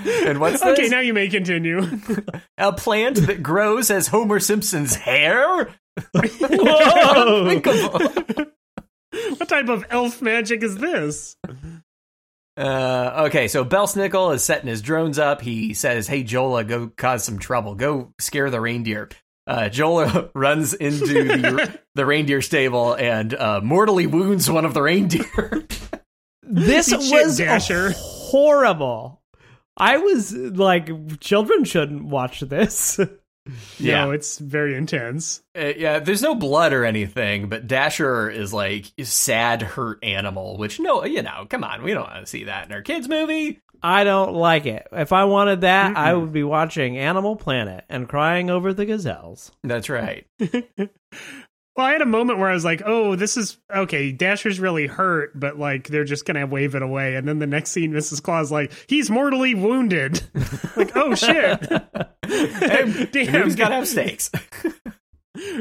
And 0.03 0.41
what's 0.41 0.59
this? 0.61 0.77
Okay, 0.77 0.89
now 0.89 0.99
you 0.99 1.13
may 1.13 1.29
continue. 1.29 1.81
a 2.57 2.73
plant 2.73 3.25
that 3.27 3.41
grows 3.41 3.89
as 3.89 4.09
Homer 4.09 4.41
Simpson's 4.41 4.95
hair? 4.95 5.69
Whoa! 6.13 7.41
Unthinkable. 7.47 7.99
what 9.37 9.49
type 9.49 9.69
of 9.69 9.85
elf 9.89 10.21
magic 10.21 10.63
is 10.63 10.77
this? 10.77 11.35
Uh, 12.57 13.25
okay, 13.27 13.47
so 13.47 13.63
Belsnickel 13.63 14.33
is 14.35 14.43
setting 14.43 14.67
his 14.67 14.81
drones 14.81 15.17
up. 15.19 15.41
He 15.41 15.73
says, 15.73 16.07
"Hey 16.07 16.23
Jola, 16.23 16.67
go 16.67 16.87
cause 16.87 17.23
some 17.23 17.39
trouble. 17.39 17.75
Go 17.75 18.13
scare 18.19 18.49
the 18.49 18.61
reindeer." 18.61 19.09
Uh, 19.47 19.69
Jola 19.71 20.29
runs 20.35 20.73
into 20.73 21.05
the 21.05 21.79
the 21.95 22.05
reindeer 22.05 22.41
stable 22.41 22.93
and 22.93 23.33
uh, 23.33 23.61
mortally 23.61 24.07
wounds 24.07 24.49
one 24.49 24.65
of 24.65 24.73
the 24.73 24.81
reindeer. 24.81 25.67
this 26.43 26.89
shit, 26.89 26.99
was 26.99 27.37
Dasher. 27.37 27.93
horrible. 27.95 29.21
I 29.77 29.97
was 29.97 30.33
like, 30.33 31.19
children 31.21 31.63
shouldn't 31.63 32.05
watch 32.05 32.41
this. 32.41 32.99
Yeah. 33.79 34.05
No, 34.05 34.11
it's 34.11 34.37
very 34.37 34.75
intense. 34.75 35.41
Uh, 35.57 35.73
yeah, 35.75 35.99
there's 35.99 36.21
no 36.21 36.35
blood 36.35 36.71
or 36.71 36.85
anything, 36.85 37.49
but 37.49 37.65
Dasher 37.67 38.29
is 38.29 38.53
like 38.53 38.91
sad, 39.01 39.61
hurt 39.63 40.03
animal. 40.03 40.57
Which 40.57 40.79
no, 40.79 41.03
you 41.03 41.23
know, 41.23 41.47
come 41.49 41.63
on, 41.63 41.81
we 41.83 41.93
don't 41.93 42.07
want 42.07 42.19
to 42.23 42.29
see 42.29 42.43
that 42.43 42.67
in 42.67 42.71
our 42.73 42.81
kids' 42.83 43.07
movie. 43.09 43.59
I 43.83 44.03
don't 44.03 44.35
like 44.35 44.67
it. 44.67 44.87
If 44.91 45.11
I 45.11 45.23
wanted 45.23 45.61
that, 45.61 45.97
I 45.97 46.11
Mm-mm. 46.11 46.21
would 46.21 46.33
be 46.33 46.43
watching 46.43 46.99
Animal 46.99 47.35
Planet 47.35 47.83
and 47.89 48.07
crying 48.07 48.51
over 48.51 48.73
the 48.73 48.85
gazelles. 48.85 49.51
That's 49.63 49.89
right. 49.89 50.27
Well, 51.77 51.85
I 51.85 51.93
had 51.93 52.01
a 52.01 52.05
moment 52.05 52.37
where 52.39 52.49
I 52.49 52.53
was 52.53 52.65
like, 52.65 52.81
"Oh, 52.85 53.15
this 53.15 53.37
is 53.37 53.57
okay." 53.73 54.11
Dasher's 54.11 54.59
really 54.59 54.87
hurt, 54.87 55.39
but 55.39 55.57
like 55.57 55.87
they're 55.87 56.03
just 56.03 56.25
gonna 56.25 56.45
wave 56.45 56.75
it 56.75 56.81
away. 56.81 57.15
And 57.15 57.25
then 57.27 57.39
the 57.39 57.47
next 57.47 57.71
scene, 57.71 57.91
Mrs. 57.93 58.21
Claus 58.21 58.51
like, 58.51 58.73
"He's 58.87 59.09
mortally 59.09 59.55
wounded." 59.55 60.21
like, 60.75 60.95
oh 60.95 61.15
shit! 61.15 61.67
Hey, 62.31 63.07
Damn, 63.11 63.43
he's 63.43 63.55
got 63.57 63.69
to 63.69 63.75
have 63.75 63.87
stakes. 63.87 64.29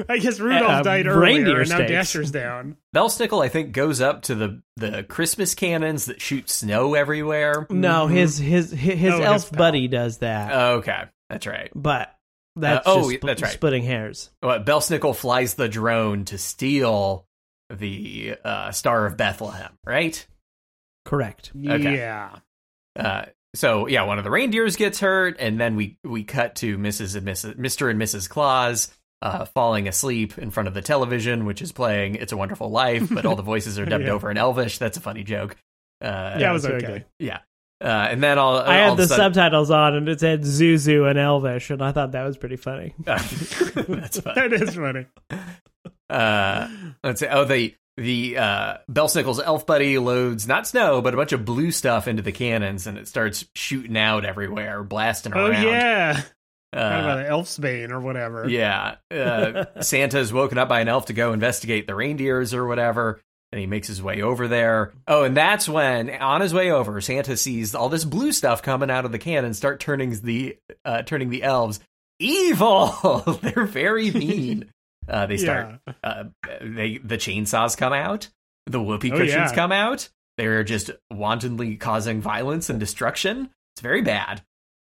I 0.08 0.18
guess 0.18 0.38
Rudolph 0.38 0.70
Uh, 0.70 0.82
died 0.82 1.06
reindeer 1.06 1.46
earlier, 1.54 1.60
and 1.62 1.68
now 1.70 1.76
steaks. 1.76 1.90
Dasher's 1.90 2.30
down. 2.30 2.76
Belsnickel, 2.94 3.42
I 3.44 3.48
think, 3.48 3.72
goes 3.72 4.00
up 4.00 4.22
to 4.22 4.34
the 4.34 4.62
the 4.76 5.02
Christmas 5.04 5.54
cannons 5.54 6.04
that 6.06 6.20
shoot 6.20 6.48
snow 6.50 6.94
everywhere. 6.94 7.66
No, 7.70 8.06
Mhm. 8.06 8.12
his 8.12 8.38
his 8.38 8.70
his, 8.72 8.98
his 8.98 9.14
Oh, 9.14 9.22
elf 9.22 9.50
pal. 9.50 9.58
buddy 9.58 9.88
does 9.88 10.18
that, 10.18 10.52
Okay, 10.78 11.02
that's 11.28 11.46
right. 11.46 11.70
but 11.74 12.14
that's 12.56 12.86
Uh, 12.86 12.90
oh, 12.90 13.10
just 13.10 13.20
sp- 13.22 13.26
that's 13.26 13.42
right. 13.42 13.52
splitting 13.52 13.82
hairs. 13.84 14.30
Well, 14.42 14.60
Belsnickel 14.60 15.14
flies 15.16 15.54
the 15.54 15.68
drone 15.68 16.24
to 16.26 16.38
steal 16.38 17.26
the 17.70 18.36
uh, 18.44 18.72
Star 18.72 19.06
of 19.06 19.16
Bethlehem, 19.16 19.72
right? 19.86 20.26
Correct. 21.04 21.52
Okay. 21.56 21.96
Yeah. 21.96 22.30
Uh, 22.98 23.26
so 23.54 23.86
yeah, 23.86 24.02
one 24.02 24.18
of 24.18 24.24
the 24.24 24.30
reindeers 24.30 24.76
gets 24.76 25.00
hurt, 25.00 25.36
and 25.38 25.58
then 25.60 25.76
we 25.76 25.98
we 26.04 26.24
cut 26.24 26.56
to 26.56 26.76
Mrs. 26.78 27.16
and 27.16 27.26
Mrs. 27.26 27.56
Mr. 27.56 27.90
and 27.90 28.00
Mrs. 28.00 28.28
Claus 28.28 28.92
uh, 29.22 29.44
falling 29.44 29.88
asleep 29.88 30.38
in 30.38 30.50
front 30.50 30.68
of 30.68 30.74
the 30.74 30.82
television, 30.82 31.46
which 31.46 31.62
is 31.62 31.72
playing 31.72 32.16
"It's 32.16 32.32
a 32.32 32.36
Wonderful 32.36 32.70
Life," 32.70 33.08
but 33.10 33.26
all 33.26 33.36
the 33.36 33.42
voices 33.42 33.78
are 33.78 33.86
dubbed 33.86 34.04
Yeah. 34.06 34.10
over 34.12 34.30
in 34.30 34.36
Elvish. 34.36 34.78
That's 34.78 34.96
a 34.96 35.00
funny 35.00 35.24
joke. 35.24 35.56
Uh, 36.02 36.38
That 36.38 36.52
was 36.52 36.64
very 36.64 36.76
okay. 36.78 36.86
good. 36.86 37.04
yeah. 37.18 37.40
Uh, 37.80 38.08
and 38.10 38.22
then 38.22 38.38
all 38.38 38.56
I 38.58 38.82
all 38.82 38.90
had 38.90 38.98
the 38.98 39.06
sudden- 39.06 39.32
subtitles 39.32 39.70
on, 39.70 39.94
and 39.94 40.08
it 40.08 40.20
said 40.20 40.42
Zuzu 40.42 41.08
and 41.08 41.18
Elvish, 41.18 41.70
and 41.70 41.82
I 41.82 41.92
thought 41.92 42.12
that 42.12 42.24
was 42.24 42.36
pretty 42.36 42.56
funny. 42.56 42.94
That's 43.04 44.20
fun. 44.20 44.34
That 44.34 44.52
is 44.52 44.74
funny. 44.74 45.06
Uh, 46.08 46.68
let's 47.04 47.20
say, 47.20 47.28
oh, 47.30 47.44
the 47.44 47.74
the 47.96 48.38
uh, 48.38 48.74
Belsnickel's 48.90 49.40
elf 49.40 49.66
buddy 49.66 49.98
loads 49.98 50.46
not 50.48 50.66
snow, 50.66 51.00
but 51.02 51.14
a 51.14 51.16
bunch 51.16 51.32
of 51.32 51.44
blue 51.44 51.70
stuff 51.70 52.08
into 52.08 52.22
the 52.22 52.32
cannons, 52.32 52.86
and 52.86 52.98
it 52.98 53.06
starts 53.08 53.44
shooting 53.54 53.96
out 53.96 54.24
everywhere, 54.24 54.82
blasting 54.82 55.32
around. 55.32 55.46
Oh 55.46 55.50
around. 55.50 55.62
yeah, 55.64 56.12
Talking 56.12 56.28
Uh, 56.74 57.00
about 57.22 57.26
Elfsbane 57.26 57.90
or 57.90 58.00
whatever. 58.00 58.48
yeah. 58.48 58.96
Uh, 59.10 59.64
Santa's 59.80 60.32
woken 60.32 60.56
up 60.58 60.68
by 60.68 60.80
an 60.80 60.88
elf 60.88 61.06
to 61.06 61.12
go 61.12 61.32
investigate 61.32 61.86
the 61.86 61.94
reindeers 61.94 62.54
or 62.54 62.66
whatever. 62.66 63.20
And 63.52 63.58
he 63.60 63.66
makes 63.66 63.88
his 63.88 64.00
way 64.00 64.22
over 64.22 64.46
there. 64.46 64.92
Oh, 65.08 65.24
and 65.24 65.36
that's 65.36 65.68
when, 65.68 66.08
on 66.10 66.40
his 66.40 66.54
way 66.54 66.70
over, 66.70 67.00
Santa 67.00 67.36
sees 67.36 67.74
all 67.74 67.88
this 67.88 68.04
blue 68.04 68.30
stuff 68.30 68.62
coming 68.62 68.90
out 68.90 69.04
of 69.04 69.10
the 69.10 69.18
can 69.18 69.44
and 69.44 69.56
start 69.56 69.80
turning 69.80 70.12
the 70.20 70.56
uh, 70.84 71.02
turning 71.02 71.30
the 71.30 71.42
elves 71.42 71.80
evil. 72.20 72.88
They're 73.42 73.64
very 73.66 74.10
mean. 74.10 74.70
Uh, 75.08 75.26
they 75.26 75.36
start 75.38 75.80
Yeah. 75.86 75.94
uh, 76.04 76.24
they 76.60 76.98
the 76.98 77.16
chainsaws 77.16 77.76
come 77.76 77.92
out, 77.92 78.28
the 78.66 78.80
whoopee 78.80 79.10
Oh, 79.12 79.16
cushions 79.16 79.50
yeah. 79.50 79.54
come 79.54 79.72
out. 79.72 80.08
They're 80.36 80.62
just 80.64 80.90
wantonly 81.10 81.76
causing 81.76 82.20
violence 82.20 82.70
and 82.70 82.78
destruction. 82.78 83.50
It's 83.74 83.82
very 83.82 84.02
bad. 84.02 84.42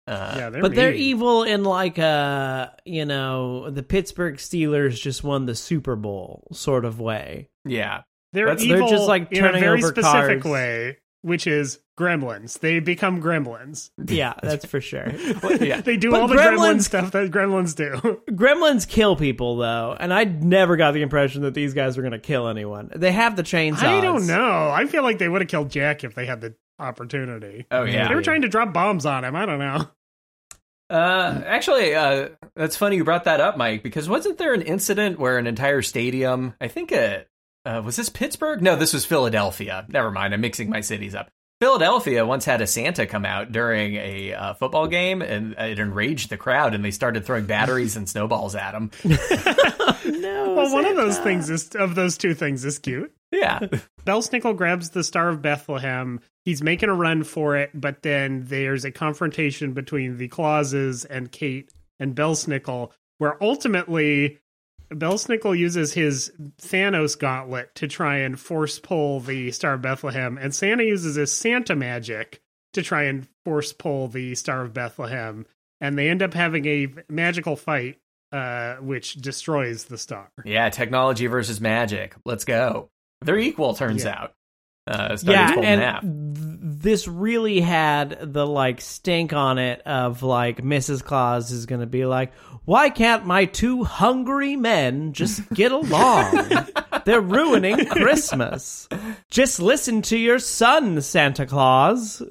Uh, 0.07 0.35
yeah, 0.37 0.49
they're 0.49 0.61
but 0.61 0.73
they're 0.73 0.93
evil 0.93 1.43
in 1.43 1.63
like 1.63 1.97
a 1.97 2.75
you 2.85 3.05
know 3.05 3.69
the 3.69 3.83
Pittsburgh 3.83 4.37
Steelers 4.37 4.99
just 4.99 5.23
won 5.23 5.45
the 5.45 5.53
Super 5.55 5.95
Bowl 5.95 6.47
sort 6.53 6.85
of 6.85 6.99
way. 6.99 7.49
yeah. 7.65 8.01
They're 8.33 8.45
That's- 8.47 8.67
they're 8.67 8.77
evil 8.77 8.89
just, 8.89 9.07
like, 9.07 9.31
in 9.31 9.43
a 9.45 9.53
very 9.53 9.81
specific 9.81 10.41
cars. 10.41 10.51
way, 10.51 10.97
which 11.21 11.47
is 11.47 11.79
gremlins. 11.99 12.59
They 12.59 12.79
become 12.79 13.21
gremlins. 13.21 13.89
Yeah, 14.07 14.33
that's 14.43 14.65
for 14.65 14.79
sure. 14.81 15.09
yeah. 15.59 15.81
They 15.81 15.97
do 15.97 16.11
But 16.11 16.21
all 16.21 16.27
the 16.27 16.35
gremlin 16.35 16.75
gremlins- 16.75 16.81
stuff 16.83 17.11
that 17.11 17.31
gremlins 17.31 17.75
do. 17.75 18.21
Gremlins 18.31 18.87
kill 18.87 19.15
people 19.15 19.57
though, 19.57 19.95
and 19.99 20.13
I 20.13 20.25
never 20.25 20.77
got 20.77 20.93
the 20.93 21.01
impression 21.01 21.41
that 21.41 21.53
these 21.55 21.73
guys 21.73 21.97
were 21.97 22.03
going 22.03 22.11
to 22.11 22.19
kill 22.19 22.47
anyone. 22.47 22.91
They 22.95 23.11
have 23.11 23.35
the 23.35 23.43
chainsaws. 23.43 23.83
I 23.83 24.01
don't 24.01 24.27
know. 24.27 24.69
I 24.69 24.85
feel 24.85 25.03
like 25.03 25.17
they 25.17 25.27
would 25.27 25.41
have 25.41 25.49
killed 25.49 25.71
Jack 25.71 26.03
if 26.03 26.13
they 26.15 26.25
had 26.25 26.41
the 26.41 26.53
opportunity. 26.79 27.65
Oh 27.71 27.83
yeah. 27.83 28.07
They 28.07 28.13
were 28.15 28.21
trying 28.21 28.43
to 28.43 28.47
drop 28.49 28.71
bombs 28.73 29.05
on 29.07 29.23
him. 29.25 29.35
I 29.35 29.45
don't 29.47 29.59
know. 29.59 29.87
Uh, 30.89 31.41
actually, 31.45 31.95
uh, 31.95 32.29
that's 32.55 32.77
funny 32.77 32.95
you 32.95 33.03
brought 33.03 33.25
that 33.25 33.41
up, 33.41 33.57
Mike, 33.57 33.83
because 33.83 34.07
wasn't 34.07 34.37
there 34.37 34.53
an 34.53 34.61
incident 34.61 35.19
where 35.19 35.37
an 35.37 35.45
entire 35.47 35.81
stadium, 35.81 36.53
I 36.61 36.69
think 36.69 36.91
it, 36.93 37.27
uh, 37.67 37.81
was 37.81 37.95
this 37.95 38.09
Pittsburgh? 38.09 38.61
No, 38.61 38.75
this 38.75 38.93
was 38.93 39.05
Philadelphia. 39.05 39.85
Never 39.89 40.11
mind, 40.11 40.33
I'm 40.33 40.41
mixing 40.41 40.69
my 40.69 40.81
cities 40.81 41.13
up. 41.13 41.29
Philadelphia 41.59 42.23
once 42.23 42.45
had 42.45 42.61
a 42.61 42.67
Santa 42.67 43.07
come 43.07 43.25
out 43.25 43.51
during 43.51 43.95
a 43.95 44.33
uh, 44.33 44.53
football 44.53 44.87
game, 44.87 45.23
and 45.23 45.53
it 45.53 45.79
enraged 45.79 46.29
the 46.29 46.37
crowd, 46.37 46.75
and 46.75 46.85
they 46.85 46.91
started 46.91 47.25
throwing 47.25 47.47
batteries 47.47 47.95
and 47.95 48.07
snowballs 48.07 48.55
at 48.55 48.73
him. 48.73 48.91
No. 50.05 50.37
Well, 50.57 50.73
one 50.73 50.85
of 50.85 50.95
those 50.95 51.19
things 51.19 51.49
is 51.49 51.69
of 51.75 51.93
those 51.93 52.17
two 52.17 52.33
things 52.33 52.65
is 52.65 52.79
cute. 52.79 53.13
Yeah, 53.31 53.59
Belsnickel 54.05 54.57
grabs 54.57 54.89
the 54.89 55.03
Star 55.03 55.29
of 55.29 55.41
Bethlehem. 55.41 56.19
He's 56.45 56.63
making 56.63 56.89
a 56.89 56.95
run 56.95 57.23
for 57.23 57.57
it, 57.57 57.69
but 57.73 58.01
then 58.01 58.45
there's 58.45 58.83
a 58.83 58.91
confrontation 58.91 59.73
between 59.73 60.17
the 60.17 60.27
Clauses 60.29 61.05
and 61.05 61.31
Kate 61.31 61.71
and 61.99 62.15
Belsnickel, 62.15 62.91
where 63.19 63.41
ultimately 63.43 64.39
Belsnickel 64.89 65.57
uses 65.57 65.93
his 65.93 66.31
Thanos 66.61 67.17
gauntlet 67.19 67.73
to 67.75 67.87
try 67.87 68.17
and 68.19 68.39
force 68.39 68.79
pull 68.79 69.19
the 69.19 69.51
Star 69.51 69.73
of 69.73 69.81
Bethlehem, 69.81 70.37
and 70.37 70.53
Santa 70.53 70.83
uses 70.83 71.15
his 71.15 71.33
Santa 71.33 71.75
magic 71.75 72.41
to 72.73 72.81
try 72.81 73.03
and 73.03 73.27
force 73.43 73.73
pull 73.73 74.07
the 74.07 74.35
Star 74.35 74.61
of 74.61 74.73
Bethlehem, 74.73 75.45
and 75.81 75.97
they 75.97 76.09
end 76.09 76.21
up 76.23 76.33
having 76.33 76.65
a 76.65 76.87
magical 77.09 77.55
fight, 77.55 77.97
uh, 78.31 78.75
which 78.75 79.15
destroys 79.15 79.85
the 79.85 79.97
star. 79.97 80.29
yeah, 80.45 80.69
technology 80.69 81.27
versus 81.27 81.59
magic. 81.61 82.15
Let's 82.25 82.45
go. 82.45 82.89
They're 83.21 83.37
equal, 83.37 83.73
turns 83.73 84.03
Yeah. 84.03 84.11
out. 84.21 84.33
Uh, 84.87 85.17
started 85.17 85.31
yeah, 85.39 85.51
pulling 85.53 85.65
and 85.65 85.81
half. 85.81 86.01
th- 86.01 86.11
this 86.79 87.07
really 87.07 87.59
had 87.59 88.33
the 88.33 88.45
like 88.45 88.81
stink 88.81 89.33
on 89.33 89.57
it 89.57 89.81
of 89.85 90.23
like 90.23 90.61
Mrs. 90.61 91.03
Claus 91.03 91.51
is 91.51 91.65
going 91.65 91.81
to 91.81 91.87
be 91.87 92.05
like, 92.05 92.33
why 92.65 92.89
can't 92.89 93.25
my 93.25 93.45
two 93.45 93.83
hungry 93.83 94.55
men 94.55 95.13
just 95.13 95.47
get 95.53 95.71
along? 95.71 96.49
They're 97.05 97.21
ruining 97.21 97.85
Christmas. 97.87 98.87
Just 99.29 99.59
listen 99.59 100.01
to 100.03 100.17
your 100.17 100.39
son, 100.39 101.01
Santa 101.01 101.45
Claus. 101.45 102.21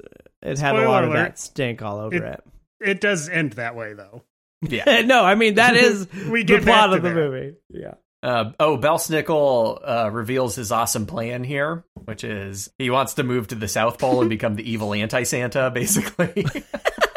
It 0.41 0.59
had 0.59 0.75
a 0.75 0.79
Spoiler 0.79 0.87
lot 0.87 1.03
of 1.03 1.13
that 1.13 1.39
stink 1.39 1.81
all 1.81 1.99
over 1.99 2.15
it. 2.15 2.43
It 2.79 3.01
does 3.01 3.27
end 3.27 3.53
that 3.53 3.75
way, 3.75 3.93
though. 3.93 4.23
Yeah. 4.61 5.01
no, 5.05 5.23
I 5.23 5.35
mean 5.35 5.55
that 5.55 5.75
is 5.75 6.07
We 6.29 6.41
the 6.41 6.45
get 6.45 6.65
back 6.65 6.85
plot 6.87 6.93
of 6.97 7.03
the 7.03 7.09
there. 7.09 7.29
movie. 7.31 7.55
Yeah. 7.69 7.95
Uh, 8.23 8.51
oh, 8.59 8.77
Belsnickel 8.77 9.79
uh, 9.83 10.09
reveals 10.11 10.55
his 10.55 10.71
awesome 10.71 11.05
plan 11.05 11.43
here, 11.43 11.83
which 12.05 12.23
is 12.23 12.69
he 12.79 12.89
wants 12.89 13.13
to 13.15 13.23
move 13.23 13.47
to 13.49 13.55
the 13.55 13.67
South 13.67 13.99
Pole 13.99 14.21
and 14.21 14.29
become 14.29 14.55
the 14.55 14.69
evil 14.69 14.93
anti-Santa, 14.93 15.69
basically. 15.71 16.33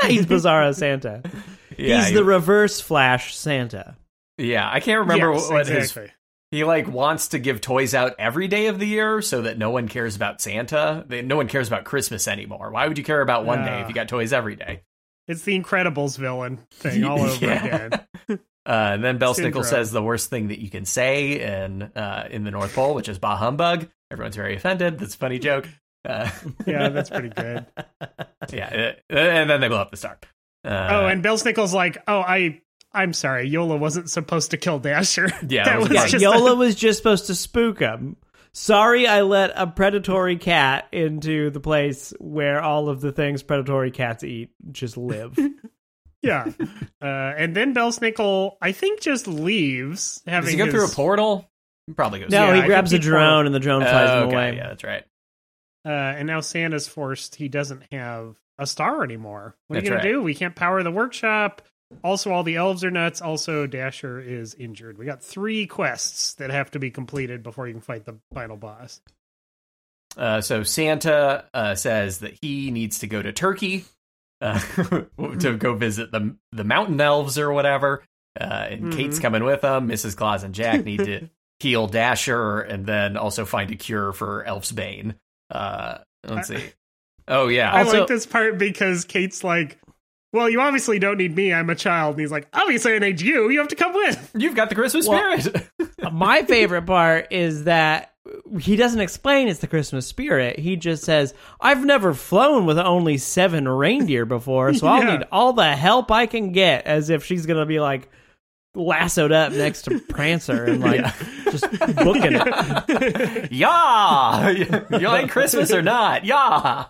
He's 0.07 0.27
Bizarro 0.27 0.75
Santa. 0.75 1.23
yeah, 1.79 1.99
He's 2.01 2.09
he- 2.09 2.15
the 2.15 2.25
reverse 2.25 2.81
Flash 2.81 3.35
Santa. 3.37 3.97
yeah. 4.39 4.69
I 4.71 4.81
can't 4.81 5.01
remember 5.01 5.33
Yes, 5.33 5.51
what 5.51 5.67
his 5.67 5.77
exactly. 5.91 6.13
he 6.51 6.65
like 6.65 6.87
wants 6.87 7.29
to 7.29 7.39
give 7.39 7.61
toys 7.61 7.95
out 7.95 8.15
every 8.19 8.49
day 8.49 8.67
of 8.67 8.79
the 8.79 8.87
year 8.87 9.23
so 9.23 9.43
that 9.43 9.57
no 9.59 9.71
one 9.71 9.89
cares 9.89 10.17
about 10.17 10.41
Santa. 10.41 11.05
They, 11.09 11.23
no 11.23 11.37
one 11.37 11.49
cares 11.49 11.69
about 11.69 11.85
Christmas 11.85 12.29
anymore. 12.29 12.71
Why 12.71 12.87
would 12.89 12.99
you 12.99 13.05
care 13.05 13.21
about 13.23 13.45
one 13.47 13.65
day 13.65 13.81
if 13.81 13.89
you 13.89 13.95
got 13.95 14.09
toys 14.09 14.33
every 14.33 14.57
day? 14.57 14.83
It's 15.29 15.43
the 15.43 15.59
Incredibles 15.59 16.19
villain 16.19 16.59
thing 16.73 17.05
all 17.05 17.21
over 17.21 17.45
Yeah. 17.47 17.65
again. 17.65 18.01
Uh, 18.71 18.93
and 18.95 19.03
then 19.03 19.18
Belsnickel 19.18 19.35
Syndrome. 19.35 19.64
says 19.64 19.91
the 19.91 20.03
worst 20.03 20.31
thing 20.31 20.49
that 20.49 20.61
you 20.61 20.71
can 20.71 20.85
say 20.85 21.41
in 21.64 21.83
uh, 21.83 22.29
in 22.31 22.45
the 22.45 22.53
North 22.53 22.73
Pole, 22.75 22.95
which 22.95 23.09
is 23.09 23.18
"bah 23.18 23.37
humbug." 23.37 23.89
Everyone's 24.12 24.37
very 24.37 24.55
offended. 24.55 24.99
That's 24.99 25.14
a 25.16 25.18
funny 25.18 25.39
joke. 25.41 25.68
Uh, 26.09 26.31
Yeah, 26.66 26.89
that's 26.91 27.11
pretty 27.11 27.31
good. 27.31 27.66
yeah, 28.53 28.93
uh, 29.12 29.16
and 29.16 29.51
then 29.51 29.61
they 29.61 29.66
blow 29.68 29.79
up 29.81 29.91
the 29.91 29.97
star. 29.97 30.18
Uh, 30.64 30.89
oh, 30.93 31.07
and 31.07 31.23
Belsnickel's 31.25 31.75
like, 31.75 31.99
"Oh, 32.07 32.21
I, 32.21 32.61
I'm 32.93 33.12
sorry, 33.12 33.49
Yola 33.49 33.77
wasn't 33.77 34.09
supposed 34.09 34.53
to 34.53 34.57
kill 34.57 34.79
Dasher." 34.79 35.27
Yeah, 35.49 35.64
that 35.64 35.71
that 35.73 35.79
was 35.81 35.89
was 35.89 35.95
Yeah, 35.97 36.07
just 36.07 36.23
Yola 36.23 36.53
a- 36.53 36.57
was 36.57 36.75
just 36.77 36.99
supposed 36.99 37.27
to 37.27 37.35
spook 37.35 37.81
him. 37.81 38.16
Sorry, 38.53 39.07
I 39.07 39.23
let 39.23 39.53
a 39.57 39.66
predatory 39.66 40.37
cat 40.37 40.87
into 40.93 41.51
the 41.51 41.61
place 41.61 42.12
where 42.21 42.61
all 42.61 42.89
of 42.89 43.01
the 43.01 43.11
things 43.12 43.43
predatory 43.43 43.91
cats 43.91 44.23
eat 44.25 44.51
just 44.73 44.97
live. 44.97 45.37
Yeah. 46.23 46.51
Uh, 47.03 47.33
and 47.39 47.57
then 47.57 47.73
Belsnickel, 47.75 48.57
I 48.61 48.73
think, 48.73 49.01
just 49.01 49.27
leaves. 49.27 50.21
Having 50.27 50.45
does 50.45 50.53
he 50.53 50.59
go 50.59 50.64
his, 50.66 50.75
through 50.75 50.85
a 50.85 50.89
portal? 50.89 51.49
He 51.87 51.95
probably 51.95 52.21
goes. 52.21 52.29
no, 52.29 52.49
Yeah, 52.49 52.57
he 52.57 52.61
I 52.61 52.66
grabs 52.66 52.93
a 52.93 52.97
think 52.97 53.05
he 53.05 53.09
drone 53.09 53.47
and 53.47 53.55
the 53.55 53.59
drone 53.59 53.81
flies 53.81 54.11
Oh, 54.11 54.18
him 54.25 54.29
okay, 54.29 54.35
away. 54.35 54.57
yeah, 54.57 54.68
that's 54.68 54.85
right. 54.85 55.03
uh, 55.87 55.89
and 55.89 56.27
now 56.27 56.41
Santa's 56.41 56.87
forced. 56.87 57.37
He 57.37 57.49
doesn't 57.49 57.85
have 57.91 58.37
a 58.59 58.66
star 58.66 59.03
anymore. 59.03 59.57
What 59.68 59.79
are 59.79 59.83
you 59.83 59.89
gonna 59.89 60.03
right. 60.03 60.11
do? 60.12 60.23
We 60.23 60.35
can't 60.35 60.55
power 60.55 60.83
the 60.83 60.91
workshop. 60.91 61.62
Also, 62.05 62.31
all 62.31 62.43
the 62.43 62.57
elves 62.57 62.85
are 62.85 62.91
nuts. 62.91 63.23
Also, 63.23 63.66
Dasher 63.66 64.21
is 64.21 64.53
injured. 64.55 64.99
We 64.99 65.07
got 65.07 65.23
three 65.23 65.66
quests 65.66 66.35
that 66.35 66.51
have 66.51 66.71
to 66.73 66.79
be 66.79 66.91
completed 66.91 67.43
before 67.43 67.66
you 67.66 67.73
can 67.73 67.81
fight 67.81 68.05
the 68.05 68.18
final 68.35 68.59
boss. 68.59 69.01
Uh, 70.18 70.43
so 70.43 70.64
Santa 70.64 71.47
uh, 71.55 71.75
says 71.77 72.18
that 72.18 72.37
he 72.43 72.71
needs 72.71 72.99
to 72.99 73.07
go 73.07 73.23
to 73.23 73.33
Turkey 73.33 73.87
uh, 74.41 74.59
to 75.41 75.57
go 75.59 75.74
visit 75.74 76.11
the 76.12 76.36
the 76.53 76.64
mountain 76.64 77.01
elves 77.01 77.38
or 77.38 77.53
whatever. 77.53 78.03
Uh, 78.41 78.45
and 78.70 78.84
Mhm. 78.84 78.97
Kate's 78.97 79.18
coming 79.18 79.43
with 79.45 79.61
them. 79.62 79.88
Mrs. 79.88 80.16
Claus 80.16 80.45
and 80.45 80.55
Jack 80.55 80.84
need 80.84 80.99
to 81.05 81.28
heal 81.61 81.86
Dasher 81.88 82.61
and 82.61 82.86
then 82.86 83.16
also 83.16 83.45
find 83.45 83.70
a 83.70 83.76
cure 83.76 84.12
for 84.12 84.45
Elf's 84.45 84.72
Bane. 84.72 85.14
Uh, 85.51 85.99
let's 86.26 86.49
see. 86.49 86.62
Oh 87.28 87.49
yeah, 87.49 87.72
I 87.72 87.80
Also- 87.80 87.99
like 88.01 88.09
this 88.09 88.26
part 88.26 88.57
because 88.59 89.05
Kate's 89.05 89.43
like, 89.45 89.78
"Well, 90.32 90.49
you 90.49 90.61
obviously 90.61 90.99
don't 90.99 91.18
need 91.18 91.34
me. 91.34 91.53
I'm 91.53 91.68
a 91.70 91.74
child." 91.74 92.14
And 92.14 92.20
he's 92.20 92.30
like, 92.30 92.49
"Obviously, 92.53 92.95
I 92.95 92.99
need 92.99 93.20
you. 93.20 93.51
You 93.51 93.59
have 93.59 93.68
to 93.68 93.76
come 93.76 93.93
with." 93.95 94.30
you've 94.36 94.55
got 94.55 94.68
the 94.68 94.74
Christmas 94.74 95.07
Well- 95.09 95.38
spirit. 95.41 95.66
My 96.12 96.43
favorite 96.43 96.86
part 96.86 97.28
is 97.32 97.64
that 97.64 98.10
he 98.61 98.77
doesn't 98.77 99.01
explain 99.01 99.49
it's 99.49 99.61
the 99.61 99.66
Christmas 99.66 100.07
spirit. 100.07 100.59
He 100.59 100.77
just 100.77 101.05
says, 101.05 101.33
I've 101.61 101.85
never 101.85 102.12
flown 102.14 102.66
with 102.66 102.79
only 102.79 103.16
seven 103.16 103.66
reindeer 103.66 104.27
before, 104.27 104.75
so 104.75 104.87
I'll 104.87 105.03
Yeah. 105.05 105.16
need 105.18 105.27
all 105.33 105.53
the 105.55 105.75
help 105.75 106.11
I 106.11 106.27
can 106.27 106.53
get, 106.53 106.87
as 106.87 107.09
if 107.11 107.25
she's 107.25 107.47
going 107.47 107.59
to 107.61 107.66
be 107.66 107.81
like 107.81 108.09
lassoed 108.75 109.33
up 109.33 109.53
next 109.53 109.83
to 109.83 109.99
Prancer 110.01 110.64
and 110.66 110.81
like 110.83 111.01
just 111.51 111.68
booking 111.97 112.35
it. 112.35 113.53
yeah, 113.53 114.51
you 114.51 115.09
like 115.09 115.31
Christmas 115.31 115.73
or 115.73 115.83
not? 115.83 116.25
Yeah. 116.25 116.85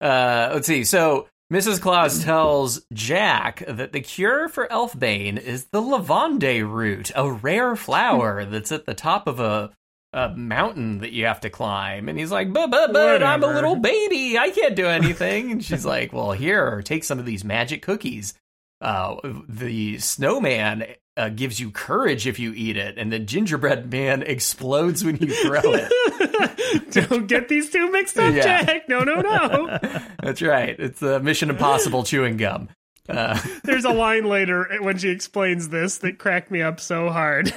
Uh, 0.00 0.50
let's 0.52 0.66
see. 0.66 0.84
So 0.84 1.28
Mrs. 1.52 1.80
Claus 1.80 2.24
tells 2.24 2.84
Jack 2.92 3.64
that 3.68 3.92
the 3.92 4.00
cure 4.00 4.48
for 4.48 4.66
Elfbane 4.66 5.40
is 5.40 5.66
the 5.66 5.80
lavande 5.80 6.68
root, 6.68 7.12
a 7.14 7.30
rare 7.30 7.76
flower 7.76 8.44
that's 8.50 8.72
at 8.72 8.86
the 8.86 8.94
top 8.94 9.26
of 9.26 9.40
a 9.40 9.72
a 10.12 10.34
mountain 10.34 11.00
that 11.00 11.12
you 11.12 11.26
have 11.26 11.40
to 11.40 11.50
climb. 11.50 12.08
And 12.08 12.18
he's 12.18 12.30
like, 12.30 12.50
but, 12.50 12.70
but, 12.70 12.92
but, 12.92 13.22
I'm 13.22 13.42
a 13.42 13.48
little 13.48 13.76
baby. 13.76 14.38
I 14.38 14.50
can't 14.50 14.74
do 14.74 14.86
anything. 14.86 15.52
And 15.52 15.64
she's 15.64 15.84
like, 15.84 16.12
well, 16.12 16.32
here, 16.32 16.80
take 16.82 17.04
some 17.04 17.18
of 17.18 17.26
these 17.26 17.44
magic 17.44 17.82
cookies. 17.82 18.32
Uh, 18.80 19.16
the 19.46 19.98
snowman 19.98 20.86
uh, 21.16 21.28
gives 21.30 21.60
you 21.60 21.70
courage 21.70 22.26
if 22.26 22.38
you 22.38 22.52
eat 22.54 22.76
it, 22.76 22.98
and 22.98 23.12
the 23.12 23.18
gingerbread 23.18 23.90
man 23.90 24.22
explodes 24.26 25.04
when 25.04 25.16
you 25.16 25.28
throw 25.28 25.60
it. 25.64 25.92
Don't 26.90 27.26
get 27.26 27.48
these 27.48 27.70
two 27.70 27.90
mixed 27.90 28.18
up, 28.18 28.34
Yeah. 28.34 28.64
Jack. 28.64 28.88
No, 28.88 29.00
no, 29.00 29.20
no. 29.20 29.78
That's 30.22 30.42
right. 30.42 30.74
It's 30.78 31.00
the 31.00 31.20
Mission 31.20 31.50
Impossible 31.50 32.02
chewing 32.04 32.36
gum. 32.36 32.68
Uh, 33.08 33.40
There's 33.64 33.84
a 33.84 33.92
line 33.92 34.24
later 34.24 34.68
when 34.80 34.98
she 34.98 35.10
explains 35.10 35.68
this 35.68 35.98
that 35.98 36.18
cracked 36.18 36.50
me 36.50 36.62
up 36.62 36.80
so 36.80 37.08
hard. 37.10 37.52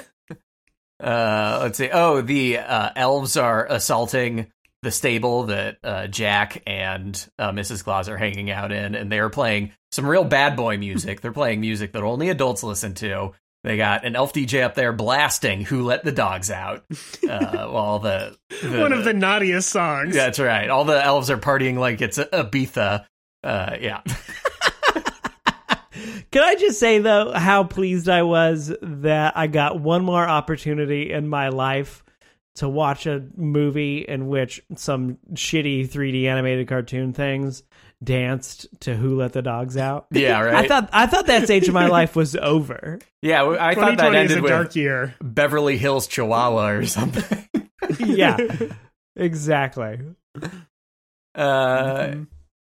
uh, 1.04 1.60
let's 1.64 1.78
see. 1.78 1.90
Oh, 1.92 2.22
the 2.22 2.58
uh, 2.60 2.90
elves 2.96 3.38
are 3.38 3.66
assaulting 3.66 4.48
the 4.82 4.92
stable 4.92 5.44
that 5.44 5.78
uh, 5.84 6.08
Jack 6.08 6.62
and 6.66 7.28
uh, 7.38 7.52
Mrs. 7.52 7.84
Claus 7.84 8.08
are 8.10 8.18
hanging 8.18 8.50
out 8.52 8.72
in, 8.72 8.96
and 8.96 9.12
they 9.12 9.20
are 9.20 9.30
playing 9.30 9.72
some 9.92 10.06
real 10.06 10.24
bad 10.24 10.56
boy 10.56 10.78
music. 10.78 11.22
They're 11.22 11.32
playing 11.34 11.62
music 11.62 11.94
that 11.94 12.04
only 12.04 12.30
adults 12.30 12.64
listen 12.64 12.94
to. 12.96 13.32
They 13.64 13.76
got 13.76 14.06
an 14.06 14.16
elf 14.16 14.32
DJ 14.34 14.64
up 14.64 14.76
there 14.76 14.94
blasting 14.94 15.62
"Who 15.66 15.84
Let 15.84 16.04
the 16.06 16.12
Dogs 16.14 16.50
Out," 16.50 16.86
uh, 17.30 17.68
while 17.70 18.00
the, 18.00 18.38
the 18.62 18.80
One 18.80 18.94
of 18.94 19.04
the 19.04 19.14
naughtiest 19.14 19.70
songs. 19.70 20.16
that's 20.16 20.40
right. 20.40 20.70
All 20.70 20.86
the 20.86 21.04
elves 21.04 21.30
are 21.30 21.38
partying 21.38 21.78
like 21.78 22.00
it's 22.02 22.18
Ibiza. 22.18 23.06
Uh, 23.44 23.78
yeah, 23.80 24.02
Can 26.32 26.44
I 26.44 26.56
just 26.56 26.80
say 26.80 27.00
though 27.00 27.32
how 27.34 27.64
pleased 27.64 28.08
I 28.08 28.24
was 28.24 28.74
that 28.82 29.36
I 29.38 29.48
got 29.48 29.80
one 29.80 30.04
more 30.06 30.28
opportunity 30.28 31.12
in 31.12 31.28
my 31.28 31.50
life 31.50 32.04
to 32.56 32.70
watch 32.70 33.06
a 33.06 33.26
movie 33.36 34.00
in 34.00 34.28
which 34.28 34.62
some 34.76 35.18
shitty 35.34 35.90
3D 35.90 36.26
animated 36.26 36.68
cartoon 36.68 37.14
things 37.14 37.64
danced 38.04 38.68
to 38.82 38.96
Who 38.96 39.16
Let 39.18 39.34
the 39.34 39.42
Dogs 39.42 39.76
Out. 39.78 40.08
yeah, 40.12 40.40
right. 40.44 40.66
I 40.66 40.68
thought 40.68 40.90
I 40.94 41.06
thought 41.08 41.28
that 41.28 41.44
stage 41.46 41.68
of 41.68 41.74
my 41.74 41.88
life 41.90 42.16
was 42.16 42.36
over. 42.36 43.00
yeah, 43.22 43.44
I 43.44 43.76
thought 43.76 43.98
that 43.98 44.10
2020 44.10 44.18
is 44.18 44.22
ended 44.22 44.38
a 44.38 44.42
with 44.42 44.50
dark 44.52 44.76
year. 44.76 45.16
Beverly 45.22 45.78
Hills 45.78 46.08
Chihuahua 46.08 46.70
or 46.70 46.86
something. 46.86 47.48
yeah. 48.00 48.38
Exactly. 49.16 50.00
Uh, 51.36 52.16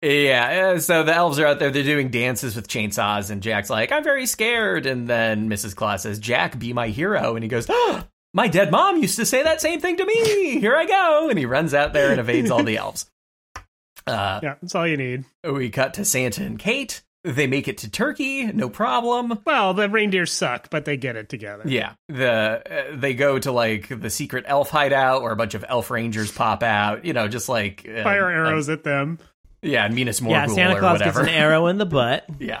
yeah. 0.02 0.72
uh, 0.74 0.78
So 0.80 1.02
the 1.02 1.14
elves 1.14 1.38
are 1.38 1.46
out 1.46 1.58
there. 1.58 1.70
They're 1.70 1.82
doing 1.82 2.10
dances 2.10 2.54
with 2.56 2.68
chainsaws, 2.68 3.30
and 3.30 3.42
Jack's 3.42 3.70
like, 3.70 3.92
"I'm 3.92 4.04
very 4.04 4.26
scared." 4.26 4.86
And 4.86 5.08
then 5.08 5.48
Mrs. 5.48 5.74
Claus 5.74 6.02
says, 6.02 6.18
"Jack, 6.18 6.58
be 6.58 6.72
my 6.72 6.88
hero." 6.88 7.34
And 7.34 7.42
he 7.42 7.48
goes, 7.48 7.66
oh, 7.68 8.04
"My 8.32 8.48
dead 8.48 8.70
mom 8.70 9.00
used 9.00 9.16
to 9.16 9.26
say 9.26 9.42
that 9.42 9.60
same 9.60 9.80
thing 9.80 9.96
to 9.96 10.04
me. 10.04 10.60
Here 10.60 10.76
I 10.76 10.86
go." 10.86 11.28
And 11.28 11.38
he 11.38 11.46
runs 11.46 11.74
out 11.74 11.92
there 11.92 12.10
and 12.10 12.20
evades 12.20 12.50
all 12.50 12.62
the 12.62 12.76
elves. 12.76 13.06
Uh, 14.06 14.40
Yeah, 14.42 14.54
that's 14.60 14.74
all 14.74 14.86
you 14.86 14.96
need. 14.96 15.24
we 15.42 15.70
cut 15.70 15.94
to 15.94 16.04
Santa 16.04 16.42
and 16.44 16.58
Kate. 16.58 17.02
They 17.26 17.46
make 17.46 17.68
it 17.68 17.78
to 17.78 17.90
Turkey, 17.90 18.44
no 18.52 18.68
problem. 18.68 19.38
Well, 19.46 19.72
the 19.72 19.88
reindeers 19.88 20.30
suck, 20.30 20.68
but 20.68 20.84
they 20.84 20.98
get 20.98 21.16
it 21.16 21.30
together. 21.30 21.62
Yeah, 21.66 21.94
the 22.10 22.90
uh, 22.92 22.96
they 22.96 23.14
go 23.14 23.38
to 23.38 23.50
like 23.50 23.88
the 23.88 24.10
secret 24.10 24.44
elf 24.46 24.68
hideout, 24.68 25.22
where 25.22 25.32
a 25.32 25.36
bunch 25.36 25.54
of 25.54 25.64
elf 25.66 25.90
rangers 25.90 26.30
pop 26.30 26.62
out. 26.62 27.06
You 27.06 27.14
know, 27.14 27.26
just 27.26 27.48
like 27.48 27.88
uh, 27.88 28.02
Fire 28.02 28.26
uh, 28.26 28.30
arrows 28.50 28.68
at 28.68 28.84
them. 28.84 29.18
yeah, 29.62 29.88
Minas 29.88 30.20
Morgul 30.20 30.30
yeah, 30.32 30.46
Santa 30.48 30.76
or 30.76 30.80
Claus 30.80 30.98
gets 31.00 31.16
an 31.16 31.28
arrow 31.30 31.66
in 31.68 31.78
the 31.78 31.86
butt. 31.86 32.26
yeah, 32.38 32.60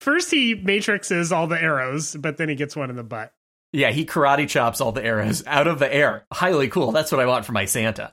First, 0.00 0.30
he 0.30 0.54
matrixes 0.54 1.32
all 1.32 1.48
the 1.48 1.60
arrows, 1.60 2.14
but 2.14 2.36
then 2.36 2.48
he 2.48 2.54
gets 2.54 2.76
one 2.76 2.90
in 2.90 2.96
the 2.96 3.02
butt. 3.02 3.32
Yeah, 3.72 3.90
he 3.90 4.06
karate 4.06 4.48
chops 4.48 4.80
all 4.80 4.92
the 4.92 5.04
arrows 5.04 5.42
out 5.44 5.66
of 5.66 5.80
the 5.80 5.92
air. 5.92 6.24
Highly 6.32 6.68
cool. 6.68 6.92
That's 6.92 7.10
what 7.10 7.20
I 7.20 7.26
want 7.26 7.46
for 7.46 7.50
my 7.52 7.64
Santa. 7.64 8.12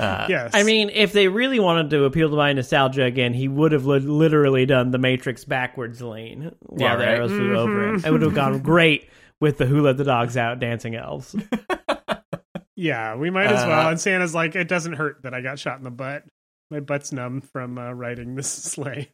Uh, 0.00 0.26
Yes. 0.28 0.50
I 0.54 0.62
mean, 0.62 0.90
if 0.92 1.12
they 1.12 1.28
really 1.28 1.60
wanted 1.60 1.90
to 1.90 2.04
appeal 2.04 2.30
to 2.30 2.36
my 2.36 2.52
nostalgia 2.52 3.04
again, 3.04 3.34
he 3.34 3.48
would 3.48 3.72
have 3.72 3.86
li- 3.86 3.98
literally 4.00 4.66
done 4.66 4.90
the 4.90 4.98
Matrix 4.98 5.44
backwards 5.44 6.00
lane 6.00 6.52
while 6.60 6.80
Yeah, 6.90 6.96
the 6.96 7.06
arrows 7.06 7.30
flew 7.30 7.56
over 7.56 7.94
it. 7.94 8.04
It 8.04 8.10
would 8.10 8.22
have 8.22 8.34
gone 8.34 8.60
great 8.60 9.08
with 9.40 9.58
the 9.58 9.66
Who 9.66 9.82
Let 9.82 9.96
the 9.96 10.04
Dogs 10.04 10.36
Out 10.36 10.58
dancing 10.58 10.94
elves. 10.94 11.34
yeah, 12.76 13.16
we 13.16 13.30
might 13.30 13.46
as 13.46 13.62
Uh, 13.64 13.68
well. 13.68 13.88
And 13.90 14.00
Santa's 14.00 14.34
like, 14.34 14.54
it 14.56 14.68
doesn't 14.68 14.94
hurt 14.94 15.22
that 15.22 15.34
I 15.34 15.40
got 15.40 15.58
shot 15.58 15.78
in 15.78 15.84
the 15.84 15.90
butt. 15.90 16.24
My 16.70 16.80
butt's 16.80 17.12
numb 17.12 17.40
from 17.40 17.78
uh, 17.78 17.92
riding 17.92 18.34
this 18.34 18.48
sleigh. 18.50 19.10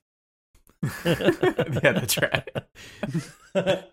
yeah, 1.05 1.93
that's 1.93 2.18
right. 2.18 2.49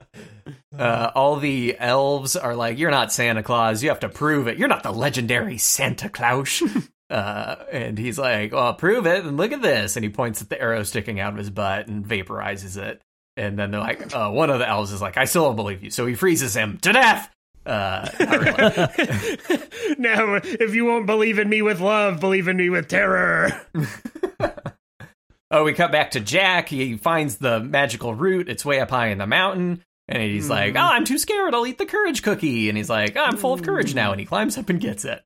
Uh, 0.78 1.12
all 1.14 1.36
the 1.38 1.78
elves 1.78 2.36
are 2.36 2.56
like, 2.56 2.80
"You're 2.80 2.91
not 2.91 3.14
Santa 3.14 3.44
Claus. 3.44 3.84
You 3.84 3.89
have 3.89 4.00
to 4.00 4.10
prove 4.10 4.48
it. 4.48 4.58
You're 4.58 4.68
not 4.68 4.84
the 4.84 4.91
legendary 4.91 5.58
Santa 5.58 6.10
Claus." 6.10 6.64
Uh, 7.10 7.64
and 7.72 8.00
he's 8.00 8.18
like, 8.18 8.54
"Well, 8.54 8.74
prove 8.74 9.06
it. 9.06 9.24
And 9.24 9.38
look 9.38 9.52
at 9.52 9.62
this." 9.62 9.96
And 9.96 10.04
he 10.04 10.10
points 10.10 10.41
at 10.41 10.50
the 10.50 10.60
arrow 10.60 10.82
sticking 10.82 11.20
out 11.20 11.34
of 11.34 11.38
his 11.38 11.52
butt 11.52 11.88
and 11.88 12.04
vaporizes 12.04 12.76
it. 12.76 13.04
And 13.38 13.60
then 13.60 13.70
they're 13.70 13.82
like, 13.82 14.16
uh, 14.16 14.32
one 14.32 14.50
of 14.50 14.58
the 14.58 14.68
elves 14.68 14.91
is 14.91 15.02
like, 15.02 15.16
"I 15.16 15.26
still 15.26 15.44
don't 15.44 15.56
believe 15.56 15.84
you." 15.84 15.91
So 15.91 16.08
he 16.08 16.16
freezes 16.16 16.56
him 16.56 16.80
to 16.80 16.91
death. 16.91 17.30
Uh, 17.68 18.10
really. 18.20 19.38
now, 20.00 20.39
if 20.44 20.74
you 20.74 20.86
won't 20.86 21.06
believe 21.06 21.38
in 21.38 21.50
me 21.50 21.62
with 21.62 21.82
love, 21.82 22.20
believe 22.20 22.48
in 22.48 22.58
me 22.58 22.72
with 22.72 22.88
terror. 22.88 23.62
Oh, 25.54 25.64
we 25.64 25.74
cut 25.74 25.91
back 25.91 26.10
to 26.12 26.20
Jack. 26.20 26.68
He 26.68 26.97
finds 26.97 27.38
the 27.38 27.60
magical 27.60 28.16
root. 28.16 28.49
It's 28.49 28.66
way 28.66 28.80
up 28.80 28.89
high 28.89 29.10
in 29.10 29.20
the 29.20 29.28
mountain. 29.28 29.84
And 30.08 30.24
he's 30.24 30.49
like, 30.49 30.76
Oh, 30.76 30.80
I'm 30.80 31.06
too 31.06 31.20
scared. 31.20 31.54
I'll 31.54 31.68
eat 31.68 31.78
the 31.78 31.86
courage 31.86 32.24
cookie. 32.24 32.70
And 32.70 32.78
he's 32.78 32.89
like, 32.89 33.16
oh, 33.16 33.24
I'm 33.24 33.38
full 33.38 33.54
of 33.54 33.62
courage 33.62 33.93
now. 33.93 34.12
And 34.12 34.20
he 34.20 34.26
climbs 34.26 34.58
up 34.58 34.70
and 34.70 34.82
gets 34.82 35.06
it. 35.06 35.22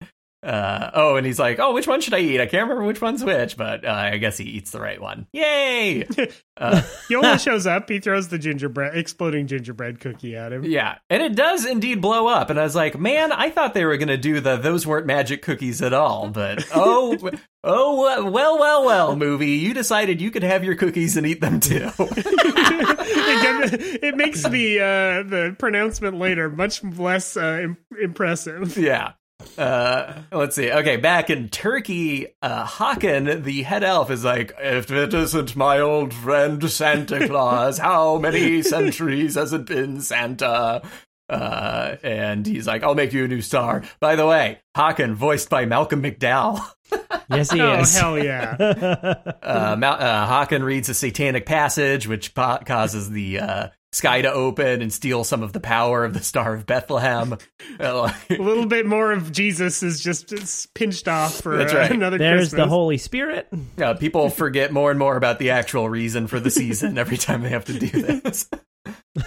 Uh, 0.48 0.92
oh, 0.94 1.16
and 1.18 1.26
he's 1.26 1.40
like, 1.40 1.60
Oh, 1.60 1.74
which 1.74 1.88
one 1.88 2.00
should 2.00 2.14
I 2.14 2.20
eat? 2.20 2.40
I 2.40 2.46
can't 2.46 2.64
remember 2.64 2.86
which 2.86 3.02
one's 3.02 3.22
which, 3.24 3.58
but 3.58 3.84
uh, 3.86 3.92
I 3.92 4.18
guess 4.18 4.38
he 4.38 4.46
eats 4.46 4.72
the 4.72 4.80
right 4.80 5.02
one. 5.02 5.28
Yay! 5.34 6.08
Uh, 6.60 6.82
Yola 7.08 7.38
shows 7.40 7.68
up. 7.68 7.88
He 7.88 8.00
throws 8.00 8.30
the 8.30 8.40
gingerbread, 8.40 8.98
exploding 8.98 9.46
gingerbread 9.46 10.00
cookie 10.00 10.36
at 10.36 10.52
him. 10.52 10.64
yeah. 10.64 10.98
And 11.08 11.22
it 11.22 11.36
does 11.36 11.68
indeed 11.68 12.02
blow 12.02 12.26
up. 12.26 12.50
And 12.50 12.60
I 12.60 12.64
was 12.64 12.74
like, 12.76 12.98
Man, 12.98 13.32
I 13.32 13.52
thought 13.52 13.76
they 13.76 13.86
were 13.86 13.96
going 13.98 14.08
to 14.08 14.18
do 14.18 14.40
the 14.40 14.58
those 14.58 14.88
weren't 14.88 15.06
magic 15.06 15.44
cookies 15.44 15.84
at 15.84 15.94
all. 15.94 16.32
But 16.32 16.66
oh, 16.74 17.16
oh, 17.64 18.26
well, 18.32 18.58
well, 18.60 18.86
well, 18.86 19.16
movie. 19.16 19.52
You 19.52 19.76
decided 19.76 20.20
you 20.20 20.32
could 20.32 20.42
have 20.42 20.64
your 20.64 20.74
cookies 20.74 21.16
and 21.16 21.28
eat 21.28 21.42
them 21.42 21.60
too. 21.60 21.92
it, 22.00 24.04
it 24.04 24.18
makes 24.18 24.42
the 24.42 24.80
uh, 24.80 25.30
the 25.30 25.56
pronouncement 25.60 26.18
later 26.18 26.50
much 26.50 26.84
less 26.84 27.38
uh, 27.38 27.60
im- 27.62 27.78
impressive. 28.02 28.76
Yeah. 28.78 29.12
Uh, 29.58 30.22
let's 30.32 30.56
see. 30.56 30.72
Okay, 30.72 30.98
back 30.98 31.30
in 31.30 31.50
Turkey, 31.50 32.28
uh, 32.42 32.66
Hakan, 32.66 33.44
the 33.44 33.64
head 33.64 33.84
elf, 33.84 34.10
is 34.12 34.24
like, 34.24 34.54
if 34.60 34.92
it 34.92 35.14
isn't 35.14 35.56
my 35.56 35.80
old 35.80 36.14
friend 36.14 36.70
Santa 36.70 37.28
Claus, 37.28 37.78
how 37.78 38.18
many 38.18 38.62
centuries 38.64 39.36
has 39.36 39.54
it 39.54 39.66
been, 39.66 40.02
Santa? 40.02 40.82
Uh, 41.30 41.96
and 42.04 42.46
he's 42.46 42.68
like, 42.68 42.84
I'll 42.84 42.96
make 42.96 43.14
you 43.14 43.26
a 43.26 43.28
new 43.28 43.42
star. 43.42 43.84
By 44.00 44.16
the 44.16 44.26
way, 44.26 44.60
Hakan, 44.76 45.14
voiced 45.14 45.50
by 45.50 45.66
Malcolm 45.66 46.02
McDowell. 46.02 46.66
Yes, 47.30 47.52
he 47.52 47.60
Oh 47.60 47.80
is. 47.82 47.98
hell 47.98 48.18
yeah! 48.18 48.56
Uh, 49.44 49.76
Mal- 49.78 49.94
uh, 50.00 50.46
Hakan 50.46 50.64
reads 50.64 50.88
a 50.90 50.94
satanic 50.94 51.46
passage, 51.46 52.08
which 52.08 52.34
po- 52.34 52.60
causes 52.66 53.10
the 53.10 53.40
uh, 53.42 53.68
sky 53.92 54.22
to 54.22 54.32
open 54.32 54.82
and 54.82 54.92
steal 54.94 55.24
some 55.26 55.44
of 55.44 55.52
the 55.54 55.60
power 55.60 56.06
of 56.06 56.14
the 56.14 56.22
Star 56.22 56.54
of 56.54 56.66
Bethlehem. 56.66 57.38
A 57.80 58.14
little 58.30 58.66
bit 58.66 58.86
more 58.86 59.12
of 59.12 59.32
Jesus 59.34 59.84
is 59.84 60.02
just 60.02 60.74
pinched 60.74 61.08
off 61.10 61.42
for 61.42 61.58
That's 61.58 61.74
uh, 61.74 61.78
right. 61.78 61.92
another 61.92 62.18
There's 62.18 62.50
Christmas. 62.50 62.60
the 62.64 62.68
Holy 62.68 62.98
Spirit. 62.98 63.48
Yeah, 63.78 63.94
people 63.94 64.30
forget 64.30 64.72
more 64.72 64.90
and 64.90 65.00
more 65.00 65.18
about 65.18 65.38
the 65.40 65.50
actual 65.52 65.90
reason 65.90 66.28
for 66.28 66.40
the 66.40 66.50
season 66.52 66.98
every 66.98 67.18
time 67.18 67.42
they 67.42 67.50
have 67.50 67.66
to 67.66 67.78
do 67.78 67.88
this. 67.90 68.50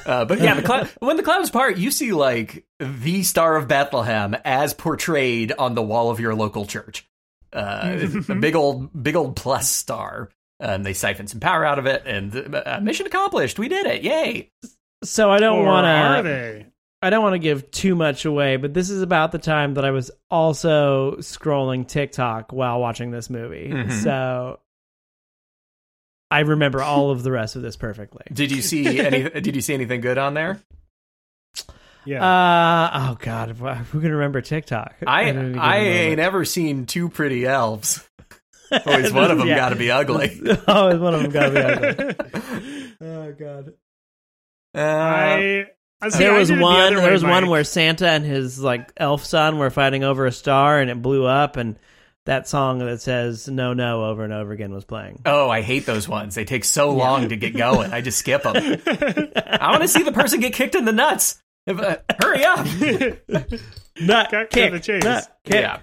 Uh, 0.06 0.24
but 0.24 0.40
yeah, 0.40 0.54
the 0.54 0.62
clou- 0.62 0.88
when 1.00 1.16
the 1.18 1.22
clouds 1.22 1.50
part, 1.50 1.76
you 1.76 1.90
see 1.90 2.12
like 2.12 2.64
the 2.78 3.22
Star 3.24 3.56
of 3.56 3.68
Bethlehem 3.68 4.34
as 4.44 4.72
portrayed 4.72 5.52
on 5.58 5.74
the 5.74 5.82
wall 5.82 6.10
of 6.10 6.18
your 6.20 6.34
local 6.34 6.64
church. 6.64 7.06
Uh, 7.52 7.98
a 8.28 8.34
big 8.36 8.54
old, 8.54 9.02
big 9.02 9.16
old 9.16 9.36
plus 9.36 9.68
star, 9.68 10.30
and 10.58 10.84
they 10.86 10.92
siphon 10.92 11.26
some 11.26 11.40
power 11.40 11.64
out 11.64 11.78
of 11.78 11.86
it, 11.86 12.02
and 12.06 12.54
uh, 12.54 12.78
mission 12.82 13.06
accomplished. 13.06 13.58
We 13.58 13.68
did 13.68 13.86
it! 13.86 14.02
Yay! 14.02 14.50
So 15.02 15.30
I 15.30 15.38
don't 15.40 15.64
want 15.64 15.86
to. 16.26 16.66
I 17.02 17.08
don't 17.08 17.22
want 17.22 17.32
to 17.34 17.38
give 17.38 17.70
too 17.70 17.94
much 17.94 18.26
away, 18.26 18.56
but 18.58 18.74
this 18.74 18.90
is 18.90 19.00
about 19.00 19.32
the 19.32 19.38
time 19.38 19.74
that 19.74 19.84
I 19.86 19.90
was 19.90 20.10
also 20.30 21.16
scrolling 21.16 21.88
TikTok 21.88 22.52
while 22.52 22.78
watching 22.78 23.10
this 23.10 23.30
movie. 23.30 23.70
Mhm. 23.70 24.02
So 24.02 24.60
I 26.30 26.40
remember 26.40 26.82
all 26.82 27.10
of 27.10 27.22
the 27.22 27.32
rest 27.32 27.56
of 27.56 27.62
this 27.62 27.76
perfectly. 27.76 28.22
Did 28.32 28.52
you 28.52 28.60
see 28.62 29.00
any? 29.00 29.28
did 29.40 29.56
you 29.56 29.62
see 29.62 29.74
anything 29.74 30.00
good 30.02 30.18
on 30.18 30.34
there? 30.34 30.60
Yeah. 32.04 32.24
Uh 32.24 33.10
oh 33.10 33.16
god, 33.20 33.50
who 33.50 34.00
can 34.00 34.12
remember 34.12 34.40
TikTok? 34.40 34.94
I 35.06 35.24
at 35.24 35.36
any 35.36 35.58
I 35.58 35.78
ain't 35.78 36.20
ever 36.20 36.44
seen 36.44 36.86
two 36.86 37.08
pretty 37.08 37.46
elves. 37.46 38.08
Always 38.86 39.12
one 39.12 39.30
of 39.30 39.38
them 39.38 39.48
Yeah. 39.48 39.56
got 39.56 39.68
to 39.70 39.76
be 39.76 39.90
ugly. 39.90 40.40
oh, 40.68 40.96
one 40.98 41.14
of 41.14 41.22
them 41.22 41.30
got 41.32 41.50
to 41.50 41.52
be 41.52 41.60
ugly. 42.24 42.92
oh 43.00 43.32
god. 43.32 43.72
Uh, 44.72 45.64
I 46.02 46.08
see, 46.08 46.18
there 46.18 46.34
I 46.34 46.38
was 46.38 46.48
did 46.48 46.54
it 46.54 46.56
the 46.58 46.62
one. 46.62 46.94
There 46.94 47.04
way, 47.04 47.12
was 47.12 47.24
one 47.24 47.48
where 47.50 47.64
Santa 47.64 48.08
and 48.08 48.24
his 48.24 48.58
like 48.60 48.92
elf 48.96 49.24
son 49.24 49.58
were 49.58 49.70
fighting 49.70 50.04
over 50.04 50.26
a 50.26 50.32
star, 50.32 50.80
and 50.80 50.90
it 50.90 51.02
blew 51.02 51.26
up, 51.26 51.56
and 51.56 51.76
that 52.26 52.46
song 52.48 52.78
that 52.78 53.00
says 53.02 53.48
"No, 53.48 53.72
no" 53.74 54.04
over 54.04 54.22
and 54.24 54.32
over 54.32 54.52
again 54.52 54.72
was 54.72 54.84
playing. 54.84 55.22
Oh, 55.26 55.50
I 55.50 55.62
hate 55.62 55.84
those 55.86 56.08
ones. 56.08 56.34
They 56.36 56.44
take 56.44 56.64
so 56.64 56.92
long 56.92 57.28
to 57.30 57.36
get 57.36 57.56
going. 57.56 57.92
I 57.92 58.00
just 58.00 58.18
skip 58.18 58.44
them. 58.44 58.54
I 58.56 59.68
want 59.70 59.82
to 59.82 59.88
see 59.88 60.02
the 60.04 60.12
person 60.12 60.40
get 60.40 60.52
kicked 60.54 60.74
in 60.76 60.84
the 60.84 60.92
nuts. 60.92 61.42
If, 61.70 61.80
uh, 61.80 61.96
hurry 62.20 62.44
up. 62.44 62.66
not 64.00 64.30
Cut 64.30 64.50
to 64.50 64.54
kick, 64.54 64.72
the 64.72 64.80
chase. 64.80 65.04
nut 65.04 65.38
kick. 65.44 65.54
Yeah. 65.54 65.80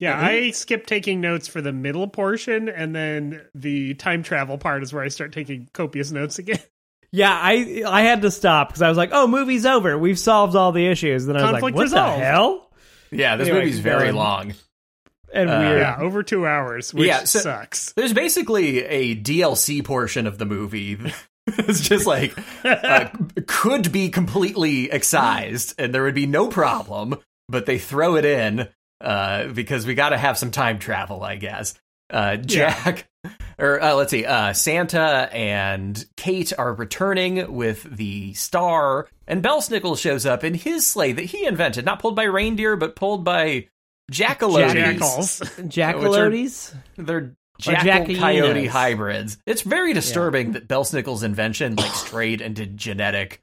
Yeah, 0.00 0.20
I 0.20 0.50
skip 0.50 0.86
taking 0.86 1.20
notes 1.20 1.48
for 1.48 1.62
the 1.62 1.72
middle 1.72 2.08
portion, 2.08 2.68
and 2.68 2.94
then 2.94 3.42
the 3.54 3.94
time 3.94 4.22
travel 4.22 4.58
part 4.58 4.82
is 4.82 4.92
where 4.92 5.02
I 5.02 5.08
start 5.08 5.32
taking 5.32 5.68
copious 5.72 6.10
notes 6.10 6.38
again. 6.38 6.58
Yeah, 7.16 7.30
I 7.30 7.84
I 7.86 8.02
had 8.02 8.22
to 8.22 8.30
stop 8.32 8.70
because 8.70 8.82
I 8.82 8.88
was 8.88 8.96
like, 8.98 9.10
"Oh, 9.12 9.28
movie's 9.28 9.64
over. 9.66 9.96
We've 9.96 10.18
solved 10.18 10.56
all 10.56 10.72
the 10.72 10.84
issues." 10.88 11.26
Then 11.26 11.36
I 11.36 11.42
was 11.42 11.50
Conflict 11.52 11.62
like, 11.62 11.74
"What 11.76 11.82
resolved. 11.84 12.20
the 12.20 12.24
hell?" 12.24 12.72
Yeah, 13.12 13.36
this 13.36 13.46
Anyway, 13.46 13.66
movie's 13.66 13.78
very 13.78 14.08
um, 14.08 14.16
long. 14.16 14.54
And 15.32 15.48
Uh, 15.48 15.58
weird. 15.60 15.78
Yeah, 15.80 15.96
over 16.00 16.24
two 16.24 16.44
hours, 16.44 16.92
which 16.92 17.06
Yeah, 17.06 17.22
so- 17.22 17.38
sucks. 17.38 17.92
There's 17.92 18.12
basically 18.12 18.82
a 18.84 19.14
DLC 19.14 19.84
portion 19.84 20.26
of 20.26 20.38
the 20.38 20.44
movie. 20.44 20.98
it's 21.58 21.80
just 21.80 22.06
like 22.06 22.34
uh, 22.64 23.08
could 23.46 23.92
be 23.92 24.08
completely 24.08 24.90
excised, 24.90 25.74
and 25.78 25.94
there 25.94 26.02
would 26.02 26.14
be 26.14 26.26
no 26.26 26.48
problem. 26.48 27.16
But 27.48 27.66
they 27.66 27.78
throw 27.78 28.16
it 28.16 28.24
in 28.24 28.68
uh, 29.00 29.48
because 29.48 29.86
we 29.86 29.94
got 29.94 30.10
to 30.10 30.18
have 30.18 30.38
some 30.38 30.50
time 30.50 30.78
travel, 30.78 31.22
I 31.22 31.36
guess. 31.36 31.74
Uh, 32.10 32.36
Jack, 32.36 33.06
or 33.58 33.82
uh, 33.82 33.94
let's 33.94 34.10
see, 34.10 34.24
uh, 34.24 34.52
Santa 34.52 35.28
and 35.32 36.04
Kate 36.16 36.52
are 36.56 36.72
returning 36.72 37.54
with 37.54 37.82
the 37.84 38.32
star, 38.34 39.08
and 39.26 39.42
Belsnickel 39.42 39.98
shows 39.98 40.24
up 40.24 40.44
in 40.44 40.54
his 40.54 40.86
sleigh 40.86 41.12
that 41.12 41.24
he 41.24 41.44
invented, 41.44 41.84
not 41.84 42.00
pulled 42.00 42.16
by 42.16 42.24
reindeer, 42.24 42.76
but 42.76 42.96
pulled 42.96 43.24
by 43.24 43.68
jackalotes. 44.10 44.72
Jackals. 44.72 45.40
Jackalotes. 45.58 46.74
They're 46.96 47.34
jackal 47.58 48.14
jackallinas. 48.14 48.18
coyote 48.18 48.66
hybrids. 48.66 49.38
It's 49.46 49.62
very 49.62 49.92
disturbing 49.92 50.52
that 50.52 50.68
Belsnickel's 50.68 51.22
invention 51.22 51.76
like 51.76 51.92
strayed 51.94 52.40
into 52.40 52.66
genetic. 52.66 53.40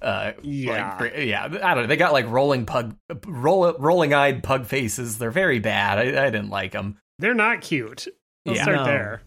Uh, 0.00 0.32
Yeah. 0.42 0.96
like, 1.00 1.14
yeah. 1.18 1.44
I 1.44 1.48
don't 1.48 1.82
know. 1.82 1.86
They 1.86 1.96
got 1.96 2.12
like 2.12 2.28
rolling 2.28 2.66
pug, 2.66 2.96
roll, 3.26 3.72
rolling 3.78 4.14
eyed 4.14 4.42
pug 4.42 4.66
faces. 4.66 5.18
They're 5.18 5.30
very 5.30 5.58
bad. 5.58 5.98
I, 5.98 6.26
I 6.26 6.30
didn't 6.30 6.50
like 6.50 6.72
them. 6.72 6.98
They're 7.18 7.34
not 7.34 7.62
cute. 7.62 8.06
Let's 8.46 8.58
Yeah. 8.58 8.62
start 8.62 8.76
No. 8.78 8.84
there. 8.84 9.22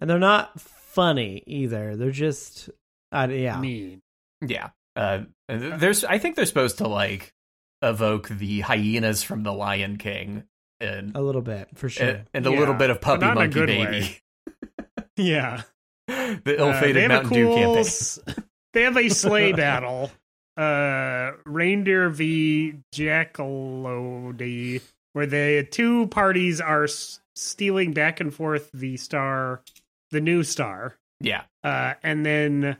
and 0.00 0.10
they're 0.10 0.18
not 0.18 0.60
funny 0.60 1.44
either. 1.46 1.96
They're 1.96 2.10
just, 2.10 2.68
uh, 3.12 3.28
yeah. 3.30 3.60
Mean. 3.60 4.00
Yeah. 4.44 4.70
Uh, 4.96 5.20
there's. 5.48 6.04
I 6.04 6.18
think 6.18 6.34
they're 6.36 6.46
supposed 6.46 6.78
to 6.78 6.88
like 6.88 7.32
evoke 7.80 8.28
the 8.28 8.60
hyenas 8.60 9.22
from 9.22 9.42
the 9.42 9.52
Lion 9.52 9.96
King 9.98 10.44
and 10.82 11.16
A 11.16 11.20
little 11.22 11.42
bit 11.42 11.68
for 11.74 11.88
sure. 11.88 12.06
and, 12.06 12.24
and 12.34 12.46
a 12.46 12.50
little 12.50 12.74
bit 12.74 12.90
of 12.90 13.00
puppy 13.00 13.20
not 13.20 13.32
in 13.32 13.36
a 13.36 13.40
monkey 13.40 13.54
good 13.54 13.66
baby. 13.66 14.18
Yeah. 15.16 15.62
the 16.08 16.56
Uh, 16.58 16.66
ill-fated 16.66 16.96
they 16.96 17.00
have 17.02 17.10
Mountain 17.10 17.32
a 17.32 17.34
Dew 17.34 17.46
cool, 17.46 17.74
campaign. 17.74 18.44
They 18.72 18.82
have 18.82 18.96
a 18.96 19.08
sleigh 19.10 19.52
battle. 19.52 20.10
Uh, 20.56 21.32
reindeer 21.46 22.08
v 22.10 22.74
Jackalody, 22.94 24.82
where 25.12 25.26
the 25.26 25.66
two 25.70 26.06
parties 26.08 26.60
are 26.60 26.84
s- 26.84 27.20
stealing 27.34 27.92
back 27.92 28.20
and 28.20 28.34
forth 28.34 28.70
the 28.72 28.96
star, 28.96 29.62
the 30.10 30.20
new 30.20 30.42
star. 30.42 30.96
Yeah. 31.20 31.42
Uh, 31.62 31.94
and 32.02 32.26
then 32.26 32.76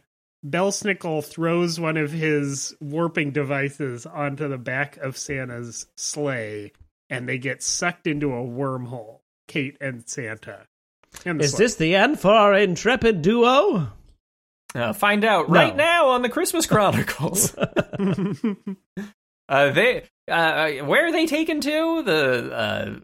Belsnickel 0.47 1.25
throws 1.25 1.79
one 1.79 1.97
of 1.97 2.11
his 2.11 2.75
warping 2.81 3.31
devices 3.31 4.05
onto 4.07 4.49
the 4.49 4.59
back 4.59 4.97
of 4.99 5.17
Santa's 5.17 5.87
sleigh, 5.97 6.73
and 7.13 7.29
they 7.29 7.39
get 7.39 7.63
sucked 7.63 8.07
into 8.07 8.33
a 8.33 8.43
wormhole. 8.43 9.21
Kate 9.49 9.77
and 9.81 10.09
Santa. 10.09 10.67
And 11.27 11.41
Is 11.43 11.51
sleigh. 11.53 11.65
this 11.65 11.75
the 11.77 11.95
end 11.95 12.19
for 12.19 12.33
our 12.33 12.55
intrepid 12.55 13.23
duo? 13.23 13.93
Uh, 14.75 14.93
find 14.95 15.25
out 15.25 15.49
No. 15.51 15.55
right 15.55 15.77
now 15.77 16.09
on 16.09 16.23
the 16.23 16.29
Christmas 16.31 16.67
Chronicles. 16.73 17.55
Uh, 19.49 19.71
they 19.71 20.03
uh, 20.29 20.71
where 20.87 21.07
are 21.09 21.13
they 21.13 21.27
taken 21.27 21.61
to 21.61 22.03
the 22.05 22.53
uh, 22.55 22.95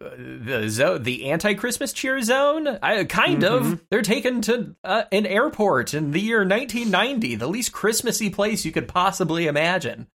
the 0.47 0.67
zo- 0.71 0.97
the 0.97 1.31
anti 1.31 1.53
Christmas 1.55 1.93
cheer 1.93 2.23
zone? 2.23 2.79
I, 2.81 3.05
kind 3.05 3.45
of. 3.45 3.83
They're 3.91 4.01
taken 4.03 4.41
to 4.43 4.75
uh, 4.83 5.03
an 5.13 5.27
airport 5.27 5.93
in 5.93 6.13
the 6.13 6.21
year 6.21 6.39
1990, 6.47 7.35
the 7.35 7.49
least 7.49 7.73
Christmassy 7.73 8.31
place 8.31 8.65
you 8.65 8.73
could 8.73 8.89
possibly 8.89 9.47
imagine. 9.47 10.07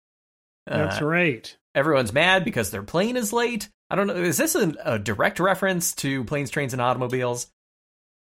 That's 0.66 1.02
Uh, 1.02 1.06
right. 1.06 1.54
Everyone's 1.74 2.14
mad 2.14 2.44
because 2.44 2.70
their 2.70 2.84
plane 2.84 3.16
is 3.18 3.32
late. 3.32 3.68
I 3.92 3.94
don't 3.94 4.06
know. 4.06 4.14
Is 4.14 4.38
this 4.38 4.54
a, 4.54 4.72
a 4.84 4.98
direct 4.98 5.38
reference 5.38 5.94
to 5.96 6.24
planes, 6.24 6.50
trains, 6.50 6.72
and 6.72 6.80
automobiles? 6.80 7.48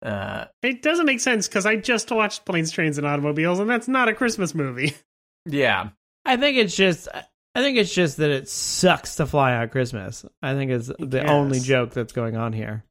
Uh, 0.02 0.46
It 0.62 0.82
doesn't 0.82 1.06
make 1.06 1.20
sense 1.20 1.46
because 1.46 1.64
I 1.64 1.76
just 1.76 2.10
watched 2.10 2.44
Planes, 2.44 2.72
Trains, 2.72 2.98
and 2.98 3.06
Automobiles, 3.06 3.60
and 3.60 3.70
that's 3.70 3.86
not 3.86 4.08
a 4.08 4.14
Christmas 4.14 4.52
movie. 4.54 4.94
yeah, 5.46 5.90
I 6.24 6.36
think 6.36 6.56
it's 6.58 6.74
just. 6.74 7.06
I 7.54 7.62
think 7.62 7.78
it's 7.78 7.94
just 7.94 8.16
that 8.16 8.30
it 8.30 8.48
sucks 8.48 9.16
to 9.16 9.26
fly 9.26 9.54
on 9.54 9.68
Christmas. 9.68 10.24
I 10.42 10.54
think 10.54 10.70
it's 10.72 10.88
the 10.98 11.18
Yes. 11.18 11.28
only 11.30 11.60
joke 11.60 11.92
that's 11.92 12.12
going 12.12 12.36
on 12.36 12.52
here. 12.52 12.84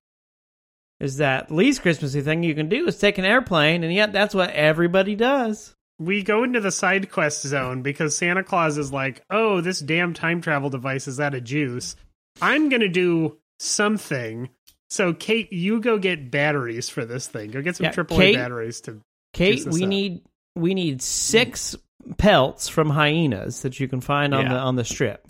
Is 1.00 1.18
that 1.18 1.50
least 1.52 1.82
Christmassy 1.82 2.22
thing 2.22 2.44
you 2.44 2.56
can 2.56 2.68
do 2.70 2.86
is 2.88 2.98
take 2.98 3.18
an 3.18 3.26
airplane, 3.26 3.84
and 3.84 3.94
yet 3.94 4.12
that's 4.14 4.36
what 4.36 4.52
everybody 4.52 5.16
does. 5.16 5.76
We 5.98 6.24
go 6.24 6.44
into 6.44 6.60
the 6.62 6.72
side 6.72 7.12
quest 7.12 7.42
zone 7.48 7.82
because 7.82 8.16
Santa 8.18 8.44
Claus 8.44 8.78
is 8.78 8.92
like, 8.94 9.24
oh, 9.30 9.60
this 9.62 9.80
damn 9.80 10.14
time 10.14 10.42
travel 10.42 10.70
device 10.70 11.08
is 11.08 11.20
out 11.20 11.36
of 11.36 11.44
juice. 11.44 11.96
I'm 12.42 12.70
going 12.70 12.82
to 12.82 12.88
do 12.90 13.38
something. 13.60 14.50
So, 14.90 15.14
Kate, 15.14 15.54
you 15.54 15.80
go 15.82 15.98
get 16.00 16.32
batteries 16.32 16.90
for 16.90 17.06
this 17.06 17.28
thing. 17.28 17.52
Go 17.52 17.62
get 17.62 17.76
some 17.76 17.86
Yeah, 17.86 17.92
AAA 17.94 18.18
Kate- 18.18 18.36
batteries 18.36 18.82
to. 18.82 19.02
Kate, 19.34 19.66
we 19.68 19.84
up. 19.84 19.90
need 19.90 20.22
we 20.56 20.74
need 20.74 21.02
six 21.02 21.76
pelts 22.18 22.68
from 22.68 22.90
hyenas 22.90 23.62
that 23.62 23.80
you 23.80 23.88
can 23.88 24.02
find 24.02 24.34
on 24.34 24.46
Yeah. 24.46 24.54
the 24.54 24.60
on 24.60 24.76
the 24.76 24.84
strip. 24.84 25.28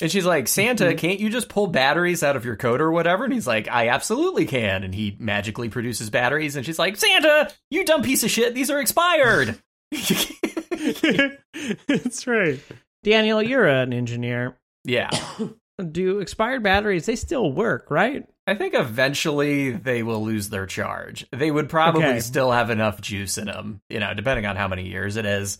And 0.00 0.10
she's 0.10 0.26
like, 0.26 0.48
Santa, 0.48 0.86
Mm-hmm. 0.86 0.96
can't 0.98 1.20
you 1.20 1.30
just 1.30 1.48
pull 1.48 1.68
batteries 1.68 2.22
out 2.22 2.36
of 2.36 2.44
your 2.44 2.56
coat 2.56 2.80
or 2.82 2.90
whatever? 2.90 3.24
And 3.24 3.32
he's 3.32 3.46
like, 3.46 3.68
I 3.68 3.88
absolutely 3.88 4.44
can. 4.44 4.82
And 4.82 4.94
he 4.94 5.16
magically 5.20 5.68
produces 5.70 6.10
batteries. 6.10 6.56
And 6.56 6.66
she's 6.66 6.78
like, 6.78 6.96
Santa, 6.96 7.50
you 7.70 7.84
dumb 7.84 8.02
piece 8.02 8.22
of 8.24 8.30
shit. 8.30 8.54
These 8.54 8.70
are 8.70 8.80
expired. 8.80 9.56
That's 11.88 12.26
right. 12.26 12.60
Daniel, 13.04 13.42
you're 13.42 13.66
an 13.66 13.92
engineer. 13.92 14.56
yeah. 14.84 15.10
Do 15.92 16.20
expired 16.20 16.62
batteries 16.62 17.06
they 17.06 17.16
still 17.16 17.52
work, 17.52 17.90
right? 17.90 18.26
I 18.46 18.54
think 18.54 18.74
eventually 18.74 19.72
they 19.72 20.02
will 20.02 20.24
lose 20.24 20.48
their 20.48 20.66
charge. 20.66 21.26
They 21.32 21.50
would 21.50 21.68
probably 21.68 22.04
Okay. 22.04 22.20
still 22.20 22.50
have 22.52 22.70
enough 22.70 23.00
juice 23.00 23.36
in 23.38 23.46
them, 23.46 23.80
you 23.90 24.00
know, 24.00 24.14
depending 24.14 24.46
on 24.46 24.56
how 24.56 24.68
many 24.68 24.88
years 24.88 25.16
it 25.16 25.26
is. 25.26 25.58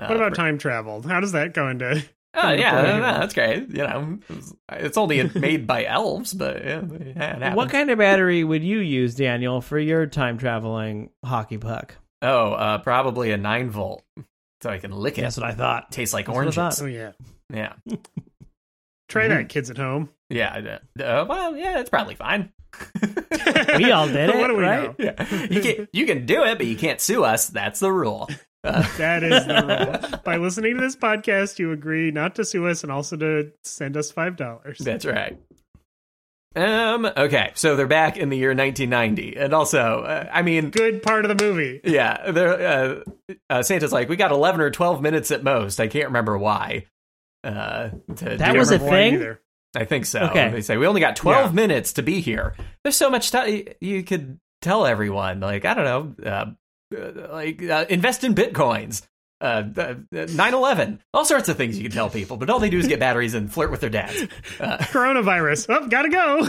Uh, 0.00 0.06
What 0.08 0.16
about 0.16 0.34
time 0.34 0.58
travel? 0.58 1.00
How 1.02 1.20
does 1.20 1.32
that 1.32 1.54
go 1.54 1.68
into. 1.68 2.02
Oh, 2.34 2.50
yeah, 2.52 2.82
no, 2.82 2.96
no, 2.98 3.00
that's 3.20 3.32
great. 3.34 3.70
You 3.70 3.78
know, 3.84 4.18
it's- 4.28 4.54
it's 4.74 4.98
only 4.98 5.24
made 5.34 5.66
by 5.66 5.86
elves, 5.86 6.34
but 6.34 6.62
yeah, 6.62 7.48
it. 7.50 7.56
What 7.56 7.70
kind 7.70 7.90
of 7.90 7.98
battery 7.98 8.44
would 8.44 8.62
you 8.62 8.78
use, 8.80 9.14
Daniel, 9.14 9.60
for 9.62 9.78
your 9.78 10.06
time 10.06 10.36
traveling 10.38 11.08
hockey 11.24 11.56
puck? 11.56 11.94
Oh, 12.20 12.52
uh, 12.52 12.78
probably 12.78 13.32
a 13.32 13.38
nine 13.38 13.70
volt, 13.70 14.04
so 14.62 14.68
I 14.70 14.78
can 14.78 14.92
lick 14.92 15.18
it. 15.18 15.22
That's 15.22 15.38
what 15.38 15.46
I 15.46 15.54
thought. 15.54 15.90
Tastes 15.90 16.12
like 16.12 16.26
That's 16.26 16.36
what 16.36 16.58
oranges. 16.58 16.82
Oh, 16.82 16.86
yeah. 16.86 17.12
Yeah. 17.52 17.72
Try 19.08 19.24
Mhm. 19.24 19.28
that, 19.30 19.48
kids 19.48 19.70
at 19.70 19.78
home. 19.78 20.10
Yeah. 20.30 20.78
Uh, 21.00 21.24
well, 21.28 21.56
yeah, 21.56 21.80
it's 21.80 21.90
probably 21.90 22.14
fine. 22.14 22.52
We 23.76 23.90
all 23.92 24.06
did 24.06 24.28
it, 24.30 24.36
what 24.36 24.48
do 24.48 24.56
we 24.56 24.62
right? 24.62 24.98
know? 24.98 25.04
Yeah. 25.18 25.46
You 25.50 25.60
can 25.60 25.88
you 25.92 26.06
can 26.06 26.26
do 26.26 26.42
it, 26.44 26.58
but 26.58 26.66
you 26.66 26.76
can't 26.76 27.00
sue 27.00 27.24
us. 27.24 27.48
That's 27.48 27.80
the 27.80 27.90
rule. 27.92 28.28
Uh, 28.64 28.82
That 28.98 29.22
is 29.22 29.46
the 29.46 30.00
rule. 30.10 30.20
By 30.24 30.36
listening 30.36 30.74
to 30.74 30.80
this 30.80 30.96
podcast, 30.96 31.58
you 31.58 31.72
agree 31.72 32.10
not 32.10 32.34
to 32.36 32.44
sue 32.44 32.66
us 32.66 32.82
and 32.82 32.92
also 32.92 33.16
to 33.16 33.52
send 33.64 33.96
us 33.96 34.10
five 34.10 34.36
dollars. 34.36 34.78
that's 34.78 35.06
right. 35.06 35.38
Um. 36.56 37.06
Okay. 37.06 37.52
So 37.54 37.76
they're 37.76 37.86
back 37.86 38.16
in 38.16 38.30
the 38.30 38.36
year 38.36 38.50
1990, 38.54 39.36
and 39.38 39.54
also, 39.54 40.00
uh, 40.02 40.28
I 40.32 40.42
mean, 40.42 40.70
Good 40.70 41.02
part 41.02 41.24
of 41.24 41.36
the 41.36 41.42
movie. 41.44 41.80
yeah, 41.84 42.30
they're 42.30 43.00
uh, 43.28 43.34
uh, 43.48 43.62
Santa's 43.62 43.92
like, 43.92 44.08
we 44.08 44.16
got 44.16 44.32
11 44.32 44.60
or 44.60 44.70
12 44.70 45.00
minutes 45.02 45.30
at 45.30 45.42
most. 45.44 45.78
I 45.78 45.86
can't 45.88 46.06
remember 46.06 46.36
why. 46.36 46.86
Uh, 47.44 47.90
to 48.16 48.36
That 48.36 48.56
was 48.56 48.70
a 48.70 48.78
thing? 48.78 49.14
either. 49.14 49.40
I 49.76 49.84
think 49.84 50.06
so. 50.06 50.20
Okay. 50.20 50.48
They 50.50 50.60
say 50.62 50.76
we 50.76 50.86
only 50.86 51.00
got 51.00 51.14
12 51.16 51.46
Yeah. 51.46 51.52
minutes 51.52 51.92
to 51.94 52.02
be 52.02 52.20
here. 52.20 52.54
There's 52.82 52.96
so 52.96 53.10
much 53.10 53.30
time 53.30 53.64
you 53.80 54.02
could 54.02 54.40
tell 54.62 54.86
everyone. 54.86 55.40
Like 55.40 55.64
I 55.64 55.74
don't 55.74 55.84
know, 56.24 56.26
uh, 56.30 56.96
uh, 56.98 57.28
like 57.32 57.62
uh, 57.62 57.84
invest 57.88 58.24
in 58.24 58.34
bitcoins. 58.34 59.06
Uh, 59.40 59.62
9/11, 60.12 60.98
all 61.14 61.24
sorts 61.24 61.48
of 61.48 61.56
things 61.56 61.76
you 61.78 61.84
can 61.84 61.92
tell 61.92 62.10
people, 62.10 62.36
but 62.36 62.50
all 62.50 62.58
they 62.58 62.70
do 62.70 62.78
is 62.78 62.88
get 62.88 62.98
batteries 62.98 63.34
and 63.34 63.52
flirt 63.52 63.70
with 63.70 63.80
their 63.80 63.90
dads. 63.90 64.20
Uh, 64.58 64.78
Coronavirus. 64.80 65.66
Oh, 65.68 65.86
gotta 65.86 66.08
go. 66.08 66.40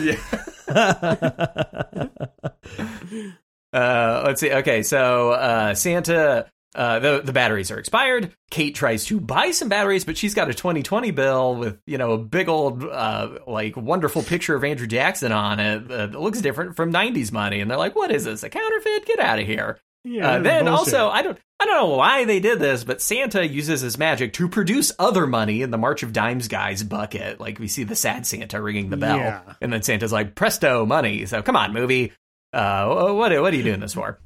uh, 3.74 4.24
let's 4.26 4.42
see. 4.42 4.52
Okay, 4.52 4.82
so 4.84 5.32
uh, 5.32 5.74
Santa 5.76 6.50
uh, 6.76 7.00
the 7.00 7.22
the 7.24 7.34
batteries 7.34 7.72
are 7.72 7.80
expired. 7.80 8.32
Kate 8.52 8.76
tries 8.76 9.06
to 9.06 9.20
buy 9.20 9.52
some 9.52 9.70
batteries, 9.70 10.06
but 10.06 10.18
she's 10.18 10.36
got 10.36 10.50
a 10.50 10.54
2020 10.54 11.12
bill 11.12 11.56
with 11.56 11.80
you 11.88 11.98
know 11.98 12.12
a 12.12 12.18
big 12.18 12.48
old 12.48 12.84
uh, 12.84 13.40
like 13.48 13.76
wonderful 13.76 14.22
picture 14.24 14.56
of 14.56 14.64
Andrew 14.64 14.88
Jackson 14.88 15.32
on 15.32 15.60
it. 15.60 15.90
Uh, 15.92 16.04
it 16.04 16.12
looks 16.14 16.42
different 16.42 16.76
from 16.76 16.94
90s 16.94 17.32
money, 17.32 17.60
and 17.60 17.70
they're 17.72 17.78
like, 17.78 17.96
"What 17.96 18.12
is 18.12 18.24
this? 18.26 18.44
A 18.44 18.50
counterfeit? 18.50 19.06
Get 19.06 19.20
out 19.20 19.40
of 19.40 19.46
here!" 19.48 19.80
Yeah. 20.06 20.34
Uh, 20.36 20.40
then 20.40 20.66
bullshit. 20.66 20.94
also, 20.96 21.10
I 21.10 21.22
don't, 21.24 21.38
I 21.60 21.66
don't 21.66 21.76
know 21.76 21.96
why 21.98 22.24
they 22.24 22.40
did 22.40 22.60
this, 22.60 22.86
but 22.86 23.02
Santa 23.02 23.46
uses 23.46 23.82
his 23.82 23.98
magic 23.98 24.32
to 24.34 24.48
produce 24.48 24.94
other 24.98 25.28
money 25.28 25.62
in 25.62 25.72
the 25.72 25.78
March 25.78 26.04
of 26.04 26.14
Dimes 26.14 26.48
guy's 26.48 26.84
bucket. 26.84 27.40
Like 27.40 27.60
we 27.60 27.68
see 27.68 27.84
the 27.84 27.98
sad 27.98 28.26
Santa 28.26 28.62
ringing 28.62 28.90
the 28.92 28.98
bell, 28.98 29.18
Yeah. 29.18 29.42
and 29.62 29.74
then 29.74 29.82
Santa's 29.82 30.14
like, 30.14 30.36
"Presto, 30.36 30.86
money!" 30.86 31.26
So 31.26 31.42
come 31.42 31.56
on, 31.58 31.74
movie. 31.74 32.14
Uh, 32.54 33.12
what 33.14 33.32
what 33.42 33.54
are 33.54 33.56
you 33.58 33.64
doing 33.64 33.80
this 33.82 33.94
for? 33.94 34.20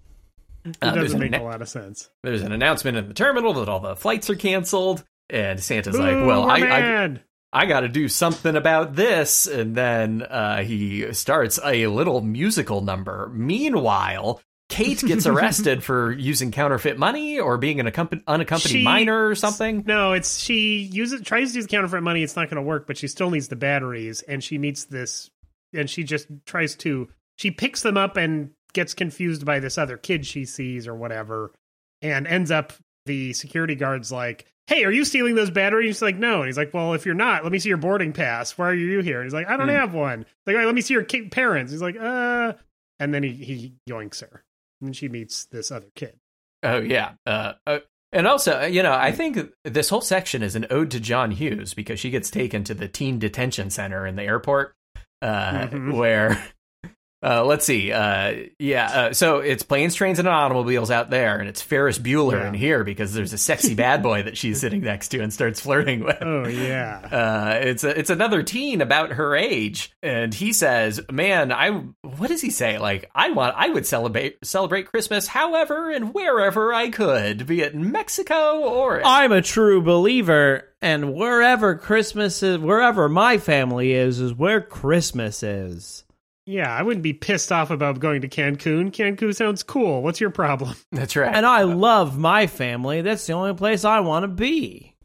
It 0.65 0.77
Uh, 0.81 0.91
there's, 0.93 1.05
doesn't 1.05 1.19
make 1.19 1.33
anna- 1.33 1.43
a 1.43 1.45
lot 1.45 1.61
of 1.61 1.69
sense. 1.69 2.09
there's 2.23 2.41
an 2.41 2.51
announcement 2.51 2.97
in 2.97 3.07
the 3.07 3.13
terminal 3.13 3.53
that 3.55 3.69
all 3.69 3.79
the 3.79 3.95
flights 3.95 4.29
are 4.29 4.35
canceled, 4.35 5.03
and 5.29 5.59
Santa's 5.61 5.97
like, 5.97 6.25
"Well, 6.25 6.49
I, 6.49 6.57
I. 6.59 7.19
I 7.55 7.67
got 7.67 7.81
to 7.81 7.87
do 7.87 8.07
something 8.09 8.55
about 8.55 8.95
this. 8.95 9.45
And 9.45 9.75
then 9.75 10.23
uh, 10.23 10.63
he 10.63 11.13
starts 11.13 11.59
a 11.63 11.85
little 11.85 12.19
musical 12.21 12.81
number. 12.81 13.29
Meanwhile, 13.31 14.41
Kate 14.69 14.99
gets 14.99 15.27
arrested 15.27 15.83
for 15.83 16.11
using 16.11 16.49
counterfeit 16.51 16.97
money 16.97 17.39
or 17.39 17.59
being 17.59 17.79
an 17.79 17.85
accompan- 17.85 18.23
unaccompanied 18.25 18.71
She- 18.71 18.83
minor 18.83 19.27
or 19.27 19.35
something. 19.35 19.83
No, 19.85 20.13
it's 20.13 20.39
she 20.39 20.79
uses 20.91 21.21
tries 21.21 21.51
to 21.51 21.57
use 21.57 21.67
counterfeit 21.67 22.01
money. 22.01 22.23
It's 22.23 22.35
not 22.35 22.49
going 22.49 22.55
to 22.55 22.63
work, 22.67 22.87
but 22.87 22.97
she 22.97 23.07
still 23.07 23.29
needs 23.29 23.49
the 23.49 23.55
batteries, 23.55 24.23
and 24.23 24.43
she 24.43 24.57
meets 24.57 24.85
this, 24.85 25.29
and 25.73 25.87
she 25.89 26.03
just 26.03 26.27
tries 26.47 26.75
to. 26.77 27.07
She 27.37 27.51
picks 27.51 27.81
them 27.83 27.97
up 27.97 28.17
and 28.17 28.49
gets 28.73 28.93
confused 28.93 29.45
by 29.45 29.59
this 29.59 29.77
other 29.77 29.97
kid 29.97 30.25
she 30.25 30.45
sees 30.45 30.87
or 30.87 30.95
whatever, 30.95 31.51
and 32.01 32.27
ends 32.27 32.51
up 32.51 32.73
the 33.05 33.33
security 33.33 33.75
guard's 33.75 34.11
like, 34.11 34.45
"Hey, 34.67 34.83
are 34.83 34.91
you 34.91 35.05
stealing 35.05 35.35
those 35.35 35.49
batteries?" 35.51 35.95
She's 35.95 36.01
like, 36.01 36.15
"No," 36.17 36.37
and 36.39 36.45
he's 36.47 36.57
like, 36.57 36.73
"Well, 36.73 36.93
if 36.93 37.05
you're 37.05 37.15
not, 37.15 37.43
let 37.43 37.51
me 37.51 37.59
see 37.59 37.69
your 37.69 37.77
boarding 37.77 38.13
pass. 38.13 38.57
Why 38.57 38.67
are 38.69 38.73
you 38.73 38.99
here?" 39.01 39.19
And 39.19 39.25
he's 39.25 39.33
like, 39.33 39.47
"I 39.47 39.57
don't 39.57 39.67
Hmm. 39.69 39.75
have 39.75 39.93
one." 39.93 40.25
Like, 40.45 40.53
"All 40.55 40.59
right, 40.59 40.65
let 40.65 40.75
me 40.75 40.81
see 40.81 40.93
your 40.93 41.03
ki- 41.03 41.29
parents. 41.29 41.71
He's 41.71 41.81
like, 41.81 41.97
"Uh," 41.99 42.53
and 42.99 43.13
then 43.13 43.23
he 43.23 43.31
he 43.33 43.73
yoinks 43.89 44.21
her, 44.21 44.43
and 44.81 44.95
she 44.95 45.09
meets 45.09 45.45
this 45.45 45.71
other 45.71 45.87
kid. 45.95 46.15
Oh, 46.63 46.79
yeah. 46.79 47.13
Uh, 47.25 47.53
uh, 47.67 47.79
and 48.13 48.25
also, 48.25 48.61
uh, 48.61 48.65
you 48.65 48.83
know, 48.83 48.93
I 48.93 49.11
think 49.11 49.37
this 49.65 49.89
whole 49.89 49.99
section 49.99 50.41
is 50.41 50.55
an 50.55 50.65
ode 50.69 50.91
to 50.91 50.99
John 51.01 51.31
Hughes 51.31 51.73
because 51.73 51.99
she 51.99 52.09
gets 52.09 52.31
taken 52.31 52.63
to 52.63 52.73
the 52.73 52.87
teen 52.87 53.19
detention 53.19 53.69
center 53.69 54.07
in 54.07 54.15
the 54.15 54.23
airport, 54.23 54.73
uh, 55.21 55.67
Mhm. 55.67 55.93
where. 55.97 56.41
Uh, 57.23 57.45
let's 57.45 57.65
see. 57.65 57.91
Uh, 57.91 58.33
yeah. 58.59 58.85
Uh, 58.91 59.13
so 59.13 59.37
it's 59.37 59.63
planes, 59.63 59.95
trains, 59.95 60.19
and 60.19 60.27
automobiles 60.27 60.91
out 60.91 61.09
there, 61.09 61.39
and 61.39 61.47
it's 61.47 61.61
Ferris 61.61 61.97
Bueller 61.97 62.41
Yeah. 62.41 62.47
in 62.49 62.53
here 62.53 62.83
because 62.83 63.13
there's 63.13 63.31
a 63.31 63.37
sexy 63.37 63.75
bad 63.75 64.03
boy 64.03 64.23
that 64.23 64.37
she's 64.37 64.59
sitting 64.59 64.81
next 64.81 65.07
to 65.09 65.21
and 65.21 65.31
starts 65.33 65.59
flirting 65.61 66.03
with. 66.03 66.17
Oh 66.21 66.47
yeah. 66.47 66.99
Uh, 67.11 67.59
it's 67.61 67.83
a, 67.83 67.97
it's 67.97 68.09
another 68.09 68.43
teen 68.43 68.81
about 68.81 69.11
her 69.13 69.35
age, 69.35 69.91
and 70.01 70.33
he 70.33 70.51
says, 70.51 70.99
"Man, 71.11 71.51
I 71.51 71.69
what 72.01 72.27
does 72.27 72.41
he 72.41 72.49
say? 72.49 72.77
Like, 72.79 73.09
I 73.15 73.31
want 73.31 73.55
I 73.57 73.69
would 73.69 73.85
celebrate 73.85 74.43
celebrate 74.45 74.87
Christmas, 74.91 75.27
however 75.27 75.89
and 75.91 76.13
wherever 76.13 76.73
I 76.73 76.89
could, 76.89 77.45
be 77.47 77.61
it 77.61 77.73
in 77.73 77.91
Mexico 77.91 78.59
or 78.61 79.01
I'm 79.05 79.31
a 79.31 79.41
true 79.41 79.81
believer, 79.81 80.69
and 80.81 81.13
wherever 81.13 81.75
Christmas 81.75 82.43
is, 82.43 82.57
wherever 82.57 83.07
my 83.07 83.37
family 83.37 83.93
is, 83.93 84.19
is 84.19 84.33
where 84.33 84.59
Christmas 84.61 85.43
is. 85.43 86.03
Yeah, 86.45 86.69
I 86.73 86.81
wouldn't 86.83 87.03
be 87.03 87.13
pissed 87.13 87.51
off 87.51 87.71
about 87.71 87.99
going 87.99 88.21
to 88.21 88.27
Cancun. 88.27 88.91
Cancun 88.91 89.33
sounds 89.33 89.63
cool. 89.63 90.03
What's 90.03 90.19
your 90.19 90.29
problem? 90.29 90.75
that's 90.91 91.15
right. 91.15 91.33
And 91.33 91.45
I 91.45 91.61
love 91.63 92.17
my 92.17 92.47
family. 92.47 93.01
That's 93.01 93.25
the 93.25 93.33
only 93.33 93.53
place 93.53 93.85
I 93.85 94.01
want 94.01 94.23
to 94.23 94.27
be. 94.27 94.95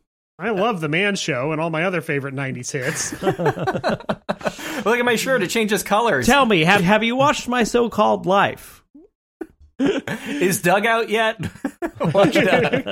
I 0.41 0.51
love 0.51 0.81
the 0.81 0.89
Man 0.89 1.17
Show 1.17 1.51
and 1.53 1.61
all 1.61 1.71
my 1.71 1.83
other 1.85 2.01
favorite 2.01 2.35
'90s 2.35 2.71
hits. 2.71 3.13
Look 4.85 4.99
at 4.99 5.05
my 5.05 5.17
shirt; 5.17 5.43
it 5.43 5.51
changes 5.51 5.83
colors. 5.83 6.27
Tell 6.27 6.47
me, 6.47 6.63
have, 6.63 6.81
have 6.81 7.03
you 7.03 7.17
watched 7.17 7.49
my 7.49 7.65
so 7.65 7.89
called 7.89 8.25
life? 8.25 8.85
Is 9.81 10.63
Doug 10.63 10.87
out 10.87 11.09
yet? 11.09 11.41
Watch 12.01 12.35
Doug. 12.35 12.87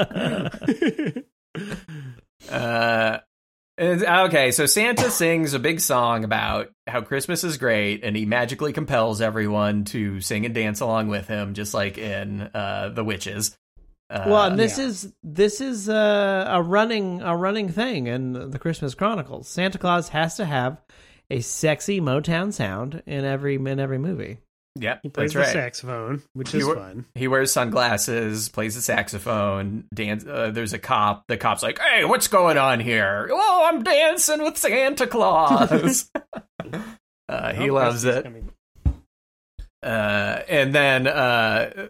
Uh, 2.51 3.19
and- 3.19 3.21
okay, 3.79 4.51
so 4.53 4.67
Santa 4.67 5.11
sings 5.11 5.55
a 5.55 5.59
big 5.59 5.81
song 5.81 6.25
about 6.25 6.71
how 6.87 7.03
Christmas 7.03 7.45
is 7.45 7.59
great, 7.59 8.05
and 8.05 8.17
he 8.17 8.25
magically 8.25 8.73
compels 8.73 9.21
everyone 9.21 9.85
to 9.87 10.21
sing 10.21 10.47
and 10.47 10.55
dance 10.55 10.81
along 10.81 11.09
with 11.09 11.29
him, 11.29 11.55
just 11.55 11.75
like 11.75 11.99
in 11.99 12.43
uh, 12.43 12.91
The 12.95 13.05
Witches. 13.05 13.57
Uh, 14.09 14.25
well, 14.29 14.45
and 14.45 14.59
this 14.59 14.79
yeah. 14.79 14.85
is 14.85 15.13
this 15.23 15.61
is 15.61 15.89
uh, 15.89 16.47
a 16.49 16.63
running 16.63 17.23
a 17.23 17.37
running 17.37 17.69
thing 17.69 18.07
in 18.07 18.51
the 18.51 18.59
Christmas 18.59 18.95
Chronicles. 18.95 19.49
Santa 19.49 19.79
Claus 19.79 20.09
has 20.11 20.37
to 20.37 20.45
have 20.45 20.81
a 21.29 21.41
sexy 21.41 22.01
Motown 22.01 22.53
sound 22.53 23.03
in 23.07 23.25
every 23.25 23.57
in 23.57 23.81
every 23.81 23.99
movie. 23.99 24.39
Yep, 24.81 25.01
He 25.03 25.09
plays 25.09 25.33
the 25.33 25.41
right. 25.41 25.49
saxophone, 25.53 26.23
which 26.35 26.51
He 26.53 26.59
is 26.59 26.67
fun. 26.69 27.05
He 27.15 27.29
wears 27.29 27.53
sunglasses, 27.53 28.49
plays 28.49 28.75
the 28.75 28.81
saxophone, 28.83 29.85
dance. 29.95 30.25
Uh, 30.27 30.51
there's 30.53 30.73
a 30.73 30.79
cop. 30.79 31.25
The 31.29 31.37
cop's 31.37 31.63
like, 31.63 31.79
"Hey, 31.79 32.05
what's 32.05 32.29
going 32.29 32.59
on 32.59 32.81
here? 32.81 33.29
Oh, 33.31 33.65
I'm 33.69 33.83
dancing 33.83 34.43
with 34.43 34.57
Santa 34.57 35.07
Claus." 35.07 36.11
uh, 37.29 37.53
he 37.55 37.71
Oh, 37.71 37.75
loves 37.75 38.05
it. 38.05 38.27
Uh, 39.83 40.41
and 40.49 40.75
then 40.75 41.07
uh, 41.07 41.89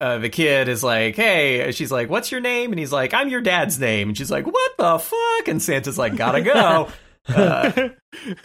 uh, 0.00 0.18
the 0.18 0.28
kid 0.28 0.68
is 0.68 0.84
like, 0.84 1.16
"Hey," 1.16 1.72
she's 1.72 1.90
like, 1.90 2.08
"What's 2.10 2.30
your 2.30 2.40
name?" 2.40 2.72
And 2.72 2.78
he's 2.78 2.92
like, 2.92 3.14
"I'm 3.14 3.28
your 3.28 3.40
dad's 3.40 3.80
name." 3.80 4.08
And 4.10 4.16
she's 4.18 4.30
like, 4.30 4.46
"What 4.46 4.72
the 4.78 4.98
fuck?" 4.98 5.48
And 5.48 5.60
Santa's 5.60 5.98
like, 5.98 6.16
"Gotta 6.16 6.42
go." 6.42 6.88
Uh, 7.28 7.88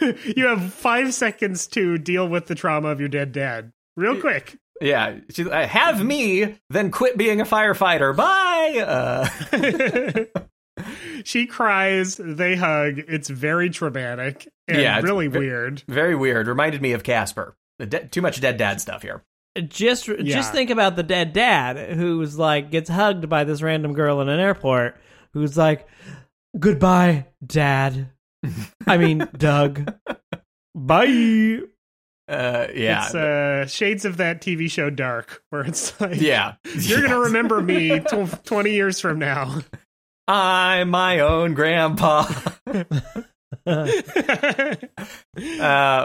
you 0.36 0.46
have 0.46 0.72
five 0.74 1.14
seconds 1.14 1.66
to 1.68 1.98
deal 1.98 2.28
with 2.28 2.46
the 2.46 2.54
trauma 2.54 2.88
of 2.88 3.00
your 3.00 3.08
dead 3.08 3.32
dad, 3.32 3.72
real 3.96 4.20
quick. 4.20 4.58
yeah, 4.80 5.16
she's 5.30 5.46
like, 5.46 5.68
"Have 5.68 6.04
me, 6.04 6.56
then 6.70 6.90
quit 6.90 7.16
being 7.16 7.40
a 7.40 7.44
firefighter." 7.44 8.16
Bye. 8.16 8.82
Uh, 8.84 10.24
she 11.24 11.46
cries. 11.46 12.16
They 12.22 12.56
hug. 12.56 12.98
It's 12.98 13.28
very 13.28 13.70
traumatic 13.70 14.48
and 14.68 14.80
Yeah, 14.80 15.00
really 15.00 15.28
ve- 15.28 15.38
weird. 15.38 15.82
very 15.88 16.14
weird. 16.14 16.46
Reminded 16.48 16.82
me 16.82 16.92
of 16.92 17.02
Casper. 17.02 17.54
The 17.78 17.86
de- 17.86 18.08
too 18.08 18.22
much 18.22 18.40
dead 18.40 18.56
dad 18.56 18.80
stuff 18.80 19.02
here. 19.02 19.22
Just 19.68 20.08
Yeah. 20.08 20.16
just 20.22 20.52
think 20.52 20.70
about 20.70 20.96
the 20.96 21.02
dead 21.02 21.32
dad 21.32 21.94
who's 21.96 22.38
like 22.38 22.70
gets 22.70 22.88
hugged 22.88 23.28
by 23.28 23.44
this 23.44 23.60
random 23.62 23.92
girl 23.92 24.20
in 24.22 24.28
an 24.28 24.40
airport 24.40 24.96
who's 25.34 25.56
like, 25.58 25.86
"Goodbye, 26.58 27.26
Dad." 27.44 28.08
I 28.86 28.96
mean, 28.96 29.28
Doug. 29.36 29.92
Bye. 30.74 31.60
Uh, 32.28 32.66
yeah, 32.74 33.04
It's 33.06 33.14
uh, 33.14 33.66
shades 33.66 34.04
of 34.04 34.16
that 34.18 34.40
TV 34.40 34.70
show 34.70 34.90
Dark, 34.90 35.42
where 35.50 35.62
it's 35.62 36.00
like, 36.00 36.20
yeah. 36.20 36.54
you're 36.76 37.02
gonna 37.02 37.18
remember 37.20 37.60
me 37.60 38.00
tw- 38.00 38.44
twenty 38.44 38.72
years 38.72 39.00
from 39.00 39.18
now. 39.18 39.58
I'm 40.28 40.90
my 40.90 41.20
own 41.20 41.54
grandpa. 41.54 42.26
Uh, 43.66 43.86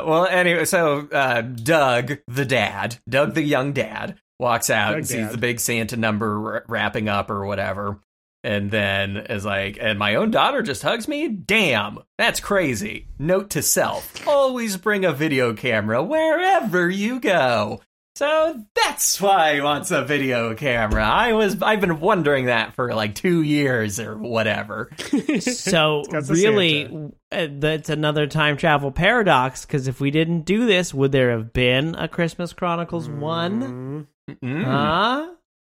well, 0.06 0.26
anyway, 0.26 0.66
so 0.66 1.08
uh, 1.12 1.42
Doug, 1.42 2.18
the 2.28 2.46
dad, 2.46 2.98
Doug, 3.10 3.34
the 3.34 3.42
young 3.42 3.74
dad, 3.74 4.18
walks 4.40 4.70
out 4.70 4.90
Doug 4.90 4.98
and 5.00 5.08
sees 5.08 5.32
the 5.32 5.38
big 5.38 5.60
Santa 5.60 5.98
number 5.98 6.56
r- 6.56 6.66
wrapping 6.68 7.10
up 7.10 7.30
or 7.32 7.46
whatever, 7.46 8.00
and 8.48 8.72
then 8.72 9.18
is 9.18 9.44
like, 9.46 9.78
"And 9.80 10.00
my 10.00 10.16
own 10.16 10.32
daughter 10.32 10.62
just 10.62 10.82
hugs 10.84 11.08
me. 11.08 11.28
Damn, 11.28 12.00
that's 12.18 12.40
crazy." 12.40 13.08
Note 13.20 13.50
to 13.52 13.62
self: 13.62 14.26
always 14.28 14.78
bring 14.78 15.04
a 15.06 15.12
video 15.14 15.54
camera 15.54 16.02
wherever 16.04 16.90
you 16.90 17.20
go. 17.20 17.82
So 18.16 18.64
that's 18.74 19.22
why 19.22 19.54
he 19.54 19.62
wants 19.62 19.92
a 19.92 20.04
video 20.04 20.56
camera. 20.56 21.04
I 21.06 21.34
was 21.34 21.62
I've 21.62 21.82
been 21.82 22.00
wondering 22.00 22.46
that 22.46 22.74
for 22.74 22.96
like 22.96 23.14
two 23.14 23.44
years 23.44 24.00
or 24.00 24.18
whatever. 24.18 24.90
So 25.42 26.04
really, 26.30 27.12
uh, 27.32 27.48
that's 27.52 27.90
another 27.90 28.26
time 28.26 28.58
travel 28.58 28.92
paradox. 28.92 29.66
Because 29.66 29.88
if 29.88 30.00
we 30.00 30.10
didn't 30.10 30.42
do 30.46 30.66
this, 30.66 30.94
would 30.96 31.12
there 31.12 31.30
have 31.32 31.54
been 31.54 31.94
a 31.96 32.08
Christmas 32.08 32.54
Chronicles 32.54 33.08
one? 33.10 34.08
Mm, 34.32 34.38
Mm. 34.44 34.64
Huh? 34.64 35.28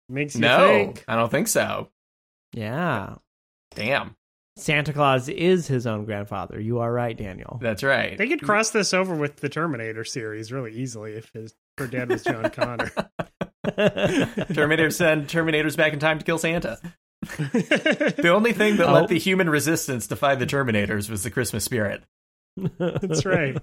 makes 0.07 0.35
you 0.35 0.41
No, 0.41 0.67
think. 0.67 1.03
I 1.07 1.15
don't 1.15 1.31
think 1.31 1.47
so. 1.47 1.89
Yeah. 2.55 3.15
Damn, 3.75 4.15
Santa 4.55 4.93
Claus 4.93 5.27
is 5.29 5.67
his 5.67 5.85
own 5.85 6.05
grandfather. 6.05 6.59
You 6.59 6.79
are 6.79 6.91
right, 6.91 7.15
Daniel. 7.17 7.59
that's 7.61 7.83
right. 7.83 8.17
They 8.17 8.29
could 8.29 8.41
cross 8.41 8.69
this 8.71 8.93
over 8.93 9.13
with 9.13 9.35
the 9.37 9.49
Terminator 9.49 10.05
series 10.05 10.51
really 10.51 10.71
easily 10.73 11.13
if 11.13 11.29
his 11.33 11.53
her 11.77 11.87
dad 11.87 12.09
was 12.09 12.23
John 12.23 12.49
Connor. 12.51 12.91
Terminator 14.53 14.89
send 14.91 15.27
Terminators 15.27 15.75
back 15.75 15.91
in 15.93 15.99
time 15.99 16.19
to 16.19 16.25
kill 16.25 16.37
Santa. 16.37 16.79
The 17.27 18.29
only 18.33 18.53
thing 18.53 18.77
that 18.77 18.87
Oh. 18.87 18.93
let 18.93 19.09
the 19.09 19.17
human 19.19 19.49
resistance 19.49 20.07
defy 20.07 20.35
the 20.35 20.45
Terminators 20.45 21.09
was 21.09 21.23
the 21.23 21.31
Christmas 21.31 21.63
spirit. 21.65 22.03
That's 22.55 23.25
right. 23.25 23.57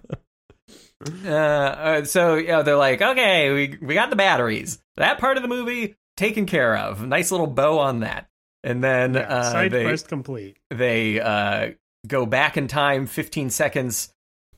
Uh, 1.25 1.29
uh, 1.31 2.05
so 2.05 2.35
yeah, 2.35 2.63
they're 2.63 2.77
like, 2.77 3.01
okay, 3.01 3.51
we 3.53 3.79
we 3.81 3.95
got 3.95 4.11
the 4.11 4.17
batteries. 4.17 4.79
That 4.97 5.19
part 5.19 5.37
of 5.37 5.43
the 5.43 5.49
movie 5.49 5.95
taken 6.17 6.45
care 6.47 6.77
of. 6.77 7.07
Nice 7.07 7.31
little 7.31 7.47
bow 7.47 7.79
on 7.79 8.01
that. 8.01 8.29
And 8.65 8.83
then 8.83 9.15
Yeah, 9.15 9.21
uh, 9.23 9.51
side 9.51 9.71
they 9.73 9.85
quest 9.85 10.09
complete. 10.09 10.57
they 10.71 11.21
uh, 11.21 11.71
go 12.07 12.27
back 12.27 12.57
in 12.57 12.69
time 12.69 13.07
15 13.07 13.51
seconds, 13.51 14.13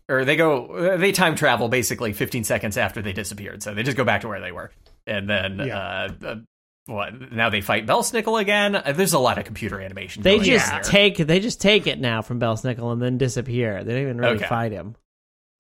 or 0.09 0.24
they 0.24 0.36
go 0.36 0.96
they 0.98 1.11
time 1.12 1.34
travel 1.36 1.68
basically 1.68 2.12
15 2.12 2.44
seconds 2.44 2.76
after 2.76 3.00
they 3.00 3.12
disappeared. 3.14 3.62
So 3.62 3.72
they 3.74 3.82
just 3.82 3.96
go 3.96 4.05
back 4.05 4.20
to 4.22 4.28
where 4.28 4.40
they 4.40 4.52
were, 4.52 4.70
and 5.07 5.28
then 5.28 5.59
Yeah. 5.59 5.78
uh, 5.78 6.26
uh, 6.26 6.36
what? 6.86 7.32
Now 7.32 7.48
they 7.48 7.62
fight 7.62 7.86
Belsnickel 7.86 8.38
again. 8.38 8.76
Uh, 8.76 8.92
There's 8.92 9.14
a 9.14 9.18
lot 9.18 9.38
of 9.38 9.46
computer 9.46 9.80
animation. 9.80 10.22
They 10.22 10.36
going 10.36 10.44
just 10.50 10.70
there. 10.70 10.82
take 10.82 11.16
they 11.16 11.40
just 11.40 11.61
take 11.62 11.86
it 11.86 11.98
now 11.98 12.20
from 12.20 12.38
Belsnickel 12.38 12.92
and 12.92 13.00
then 13.00 13.16
disappear. 13.16 13.82
They 13.84 13.94
don't 13.94 14.02
even 14.02 14.18
really 14.18 14.36
Okay. 14.36 14.46
fight 14.46 14.72
him. 14.72 14.96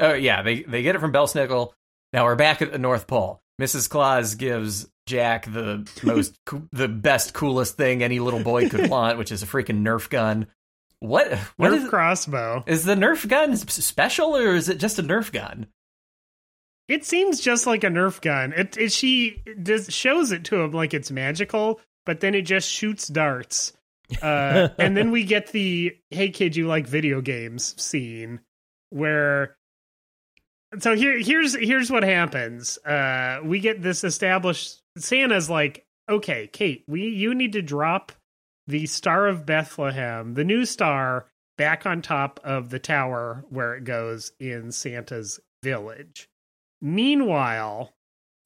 Oh 0.00 0.12
yeah, 0.12 0.42
they 0.42 0.64
they 0.64 0.82
get 0.82 0.94
it 0.96 0.98
from 0.98 1.12
Belsnickel. 1.14 1.72
Now 2.12 2.24
we're 2.24 2.36
back 2.36 2.60
at 2.60 2.72
the 2.72 2.78
North 2.78 3.06
Pole. 3.06 3.40
Mrs. 3.60 3.88
Claus 3.88 4.34
gives 4.34 4.88
Jack 5.06 5.44
the 5.46 5.88
most 6.02 6.36
coo- 6.46 6.68
the 6.72 6.88
best 6.88 7.34
coolest 7.34 7.76
thing 7.76 8.02
any 8.02 8.18
little 8.20 8.42
boy 8.42 8.68
could 8.68 8.88
want, 8.90 9.18
which 9.18 9.30
is 9.32 9.42
a 9.42 9.46
freaking 9.46 9.82
Nerf 9.82 10.08
gun. 10.10 10.46
What 11.00 11.32
what 11.56 11.72
Nerf 11.72 11.84
is 11.84 11.88
crossbow. 11.88 12.64
is 12.66 12.84
the 12.84 12.94
Nerf 12.94 13.28
gun 13.28 13.56
special 13.56 14.36
or 14.36 14.54
is 14.54 14.68
it 14.68 14.78
just 14.78 14.98
a 14.98 15.02
Nerf 15.02 15.30
gun? 15.32 15.66
It 16.88 17.04
seems 17.04 17.40
just 17.40 17.66
like 17.66 17.84
a 17.84 17.88
Nerf 17.88 18.20
gun. 18.20 18.52
It, 18.52 18.76
it 18.76 18.92
she 18.92 19.42
does 19.62 19.92
shows 19.92 20.32
it 20.32 20.44
to 20.44 20.60
him 20.62 20.72
like 20.72 20.92
it's 20.94 21.10
magical, 21.10 21.80
but 22.06 22.20
then 22.20 22.34
it 22.34 22.42
just 22.42 22.68
shoots 22.68 23.08
darts. 23.08 23.72
Uh, 24.20 24.68
and 24.78 24.96
then 24.96 25.10
we 25.10 25.24
get 25.24 25.48
the 25.52 25.96
"Hey 26.10 26.30
kid, 26.30 26.56
you 26.56 26.66
like 26.66 26.86
video 26.86 27.20
games?" 27.20 27.74
scene 27.80 28.40
where. 28.90 29.56
So 30.78 30.94
here, 30.94 31.18
here's 31.18 31.54
here's 31.54 31.90
what 31.90 32.02
happens. 32.02 32.78
Uh, 32.78 33.40
we 33.44 33.60
get 33.60 33.82
this 33.82 34.04
established. 34.04 34.80
Santa's 34.96 35.50
like, 35.50 35.84
"Okay, 36.08 36.48
Kate, 36.48 36.84
we 36.86 37.08
you 37.08 37.34
need 37.34 37.52
to 37.52 37.62
drop 37.62 38.12
the 38.66 38.86
Star 38.86 39.26
of 39.26 39.46
Bethlehem, 39.46 40.34
the 40.34 40.44
new 40.44 40.64
star, 40.64 41.26
back 41.58 41.86
on 41.86 42.02
top 42.02 42.40
of 42.42 42.70
the 42.70 42.78
tower 42.78 43.44
where 43.50 43.74
it 43.74 43.84
goes 43.84 44.32
in 44.40 44.72
Santa's 44.72 45.40
village." 45.62 46.28
Meanwhile, 46.80 47.94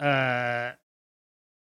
uh, 0.01 0.73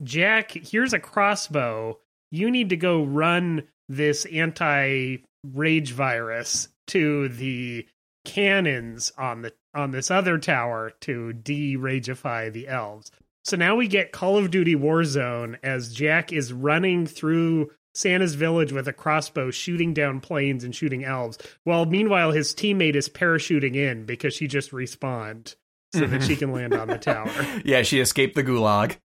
Jack, 0.02 0.52
here's 0.52 0.92
a 0.92 1.00
crossbow. 1.00 1.98
You 2.30 2.50
need 2.50 2.70
to 2.70 2.76
go 2.76 3.02
run 3.04 3.68
this 3.88 4.24
anti 4.26 5.18
rage 5.44 5.92
virus 5.92 6.68
to 6.88 7.28
the 7.28 7.86
cannons 8.24 9.12
on 9.18 9.42
the 9.42 9.52
on 9.74 9.92
this 9.92 10.10
other 10.10 10.36
tower 10.38 10.92
to 11.00 11.32
de-rageify 11.32 12.52
the 12.52 12.66
elves. 12.68 13.10
So 13.44 13.56
now 13.56 13.76
we 13.76 13.88
get 13.88 14.12
Call 14.12 14.36
of 14.36 14.50
Duty 14.50 14.74
Warzone 14.74 15.58
as 15.62 15.94
Jack 15.94 16.32
is 16.32 16.52
running 16.52 17.06
through 17.06 17.70
Santa's 17.94 18.34
village 18.34 18.72
with 18.72 18.86
a 18.88 18.92
crossbow, 18.92 19.50
shooting 19.50 19.94
down 19.94 20.20
planes 20.20 20.64
and 20.64 20.74
shooting 20.74 21.04
elves. 21.04 21.38
While 21.64 21.86
meanwhile 21.86 22.32
his 22.32 22.54
teammate 22.54 22.94
is 22.96 23.08
parachuting 23.08 23.74
in 23.76 24.04
because 24.06 24.34
she 24.34 24.46
just 24.46 24.70
respawned 24.72 25.54
so 25.92 26.06
that 26.06 26.22
she 26.22 26.36
can 26.36 26.52
land 26.52 26.74
on 26.74 26.88
the 26.88 26.98
tower. 26.98 27.30
Yeah, 27.64 27.82
she 27.82 28.00
escaped 28.00 28.34
the 28.36 28.44
gulag. 28.44 28.98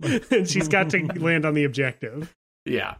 and 0.00 0.48
she's 0.48 0.68
got 0.68 0.90
to 0.90 0.98
land 1.18 1.44
on 1.44 1.54
the 1.54 1.64
objective. 1.64 2.34
Yeah. 2.68 2.96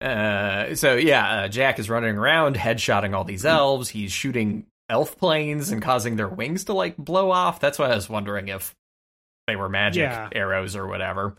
Uh, 0.00 0.74
so 0.74 0.94
yeah, 0.96 1.28
uh, 1.44 1.48
Jack 1.48 1.78
is 1.78 1.88
running 1.88 2.16
around, 2.16 2.56
headshotting 2.56 3.14
all 3.14 3.24
these 3.24 3.44
elves. 3.46 3.88
He's 3.88 4.12
shooting 4.12 4.66
elf 4.88 5.16
planes 5.18 5.70
and 5.72 5.80
causing 5.82 6.16
their 6.16 6.28
wings 6.28 6.64
to 6.64 6.72
like 6.74 6.96
blow 6.96 7.30
off. 7.30 7.60
That's 7.60 7.78
why 7.78 7.86
I 7.90 7.94
was 7.94 8.08
wondering 8.08 8.48
if 8.48 8.74
they 9.46 9.56
were 9.56 9.68
magic 9.68 10.02
Yeah. 10.02 10.28
arrows 10.32 10.76
or 10.76 10.86
whatever. 10.86 11.36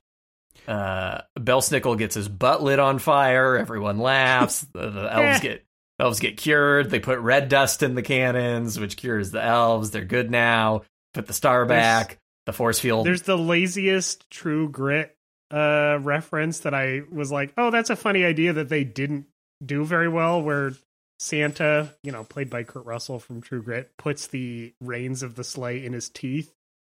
Uh, 0.67 1.21
Belsnickel 1.37 1.97
gets 1.97 2.15
his 2.15 2.27
butt 2.27 2.63
lit 2.63 2.79
on 2.79 2.99
fire. 2.99 3.57
Everyone 3.57 3.99
laughs. 3.99 4.61
the, 4.73 4.89
the 4.89 5.13
elves 5.13 5.39
get 5.39 5.63
elves 5.99 6.19
get 6.19 6.37
cured. 6.37 6.89
They 6.89 6.99
put 6.99 7.19
red 7.19 7.49
dust 7.49 7.83
in 7.83 7.95
the 7.95 8.01
cannons, 8.01 8.79
which 8.79 8.97
cures 8.97 9.31
the 9.31 9.43
elves. 9.43 9.91
They're 9.91 10.03
good 10.05 10.31
now. 10.31 10.81
Put 11.13 11.27
the 11.27 11.33
star 11.33 11.65
There's- 11.67 11.81
back. 12.07 12.19
The 12.45 12.53
force 12.53 12.79
field. 12.79 13.05
There's 13.05 13.23
the 13.23 13.37
laziest 13.37 14.29
True 14.29 14.69
Grit 14.69 15.16
uh 15.51 15.99
reference 16.01 16.59
that 16.59 16.73
I 16.73 17.01
was 17.11 17.31
like, 17.31 17.53
"Oh, 17.57 17.71
that's 17.71 17.89
a 17.89 17.95
funny 17.95 18.23
idea 18.25 18.53
that 18.53 18.69
they 18.69 18.83
didn't 18.83 19.25
do 19.65 19.85
very 19.85 20.07
well 20.09 20.41
where 20.41 20.73
Santa, 21.19 21.93
you 22.03 22.11
know, 22.11 22.23
played 22.23 22.49
by 22.49 22.63
Kurt 22.63 22.85
Russell 22.85 23.19
from 23.19 23.41
True 23.41 23.63
Grit, 23.63 23.91
puts 23.97 24.27
the 24.27 24.73
reins 24.81 25.23
of 25.23 25.35
the 25.35 25.43
sleigh 25.43 25.83
in 25.85 25.93
his 25.93 26.09
teeth. 26.09 26.53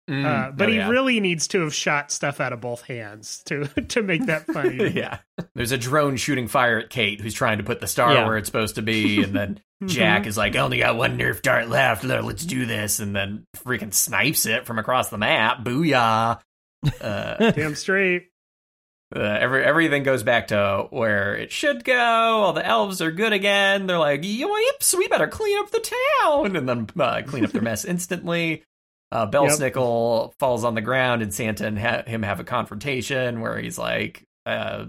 Mm, 0.10 0.26
Uh, 0.26 0.52
but 0.52 0.70
oh, 0.70 0.72
he 0.72 0.78
yeah. 0.78 0.90
really 0.90 1.20
needs 1.20 1.50
to 1.50 1.60
have 1.62 1.74
shot 1.76 2.12
stuff 2.12 2.40
out 2.40 2.54
of 2.54 2.62
both 2.62 2.82
hands 2.84 3.44
to 3.46 3.66
to 3.90 4.02
make 4.02 4.26
that 4.28 4.46
funny. 4.48 4.90
yeah. 4.96 5.20
There's 5.54 5.74
a 5.74 5.78
drone 5.78 6.16
shooting 6.16 6.48
fire 6.48 6.80
at 6.80 6.90
Kate 6.90 7.20
who's 7.22 7.34
trying 7.34 7.58
to 7.58 7.64
put 7.64 7.80
the 7.82 7.88
star 7.88 8.14
Yeah. 8.14 8.26
where 8.26 8.38
it's 8.38 8.48
supposed 8.48 8.76
to 8.76 8.82
be, 8.82 9.22
and 9.22 9.34
then 9.36 9.60
Jack 9.86 10.26
is 10.26 10.38
like, 10.38 10.56
I 10.56 10.60
only 10.60 10.80
got 10.80 10.96
one 10.96 11.18
Nerf 11.20 11.42
dart 11.42 11.68
left. 11.68 12.04
Let's 12.04 12.46
do 12.46 12.66
this. 12.66 13.00
And 13.00 13.16
then 13.16 13.46
freaking 13.58 13.94
snipes 13.94 14.46
it 14.48 14.66
from 14.66 14.80
across 14.80 15.10
the 15.10 15.18
map. 15.20 15.60
Booyah. 15.64 16.40
Uh, 17.02 17.52
Damn 17.52 17.76
straight. 17.76 18.30
Uh, 19.16 19.20
every 19.20 19.64
everything 19.64 20.04
goes 20.04 20.24
back 20.24 20.48
to 20.50 20.88
where 20.90 21.36
it 21.36 21.52
should 21.52 21.84
go. 21.84 21.96
All 21.96 22.54
the 22.54 22.66
elves 22.66 23.02
are 23.02 23.12
good 23.12 23.34
again. 23.34 23.88
They're 23.88 24.00
like, 24.00 24.24
yips, 24.24 24.94
we 24.96 25.08
better 25.08 25.28
clean 25.28 25.58
up 25.60 25.72
the 25.72 25.94
town, 26.22 26.56
and 26.56 26.68
then 26.68 26.88
uh, 27.00 27.22
clean 27.26 27.46
up 27.46 27.52
their 27.52 27.62
mess 27.62 27.86
instantly. 27.86 28.64
Uh, 29.10 29.26
Belsnickel 29.26 30.34
falls 30.40 30.66
on 30.66 30.76
the 30.76 30.82
ground, 30.82 31.22
and 31.22 31.34
Santa 31.34 31.66
and 31.66 31.80
ha- 31.80 32.04
him 32.06 32.24
have 32.24 32.42
a 32.42 32.44
confrontation 32.44 33.40
where 33.40 33.58
he's 33.58 33.78
like, 33.78 34.26
uh, 34.46 34.86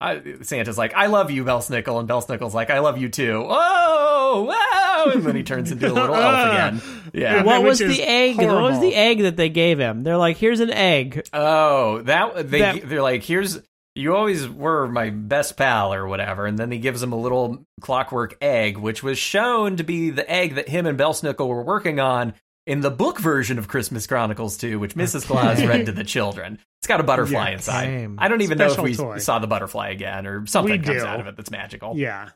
I, 0.00 0.22
Santa's 0.42 0.78
like, 0.78 0.94
"I 0.94 1.06
love 1.06 1.30
you, 1.30 1.44
Belsnickel," 1.44 2.00
and 2.00 2.08
Belsnickel's 2.08 2.54
like, 2.54 2.70
"I 2.70 2.78
love 2.78 2.96
you 2.98 3.08
too." 3.10 3.44
Oh, 3.48 4.44
wow! 4.48 5.12
And 5.12 5.22
then 5.24 5.36
he 5.36 5.42
turns 5.42 5.70
into 5.72 5.90
a 5.90 5.92
little 5.92 6.14
elf 6.14 6.52
again. 6.52 6.82
Yeah. 7.12 7.36
What- 7.42 7.46
what 7.46 7.62
was 7.64 7.78
the 7.80 8.02
egg? 8.02 8.36
What 8.38 8.62
was 8.62 8.80
the 8.80 8.94
egg 8.94 9.22
that 9.22 9.36
they 9.36 9.48
gave 9.50 9.78
him? 9.78 10.02
They're 10.02 10.16
like, 10.16 10.36
here's 10.38 10.60
an 10.60 10.70
egg. 10.70 11.26
Oh, 11.32 12.00
that 12.02 12.50
they 12.50 12.60
That- 12.60 12.88
they're 12.88 13.02
like, 13.02 13.22
here's 13.22 13.60
you 13.96 14.14
always 14.14 14.48
were 14.48 14.86
my 14.88 15.10
best 15.10 15.56
pal 15.56 15.92
or 15.92 16.06
whatever, 16.06 16.46
and 16.46 16.56
then 16.58 16.70
he 16.70 16.78
gives 16.78 17.02
him 17.02 17.12
a 17.12 17.16
little 17.20 17.66
clockwork 17.80 18.36
egg, 18.40 18.78
which 18.78 19.02
was 19.02 19.18
shown 19.18 19.76
to 19.76 19.82
be 19.82 20.10
the 20.10 20.30
egg 20.30 20.54
that 20.54 20.68
him 20.68 20.86
and 20.86 20.96
Belsnickel 20.98 21.46
were 21.48 21.62
working 21.64 21.98
on 22.00 22.32
in 22.70 22.80
the 22.80 22.90
book 22.90 23.18
version 23.18 23.58
of 23.58 23.66
Christmas 23.68 24.06
Chronicles 24.06 24.56
2, 24.58 24.78
which 24.78 24.94
Mrs. 24.94 25.26
Claus 25.26 25.60
read 25.64 25.86
to 25.86 25.92
the 25.92 26.04
children. 26.04 26.58
It's 26.80 26.86
got 26.86 27.00
a 27.00 27.02
butterfly 27.02 27.48
Yeah. 27.48 27.54
inside. 27.56 27.84
Damn. 27.86 28.16
I 28.20 28.28
don't 28.28 28.42
even 28.42 28.58
know 28.58 28.70
if 28.70 28.78
we 28.78 28.94
toy. 28.94 29.18
saw 29.18 29.38
the 29.40 29.46
butterfly 29.48 29.88
again 29.90 30.26
or 30.26 30.46
something 30.46 30.80
We 30.80 30.86
comes 30.86 31.02
do. 31.02 31.06
out 31.06 31.20
of 31.20 31.26
it 31.26 31.36
that's 31.36 31.50
magical. 31.50 31.96
Yeah. 31.96 32.30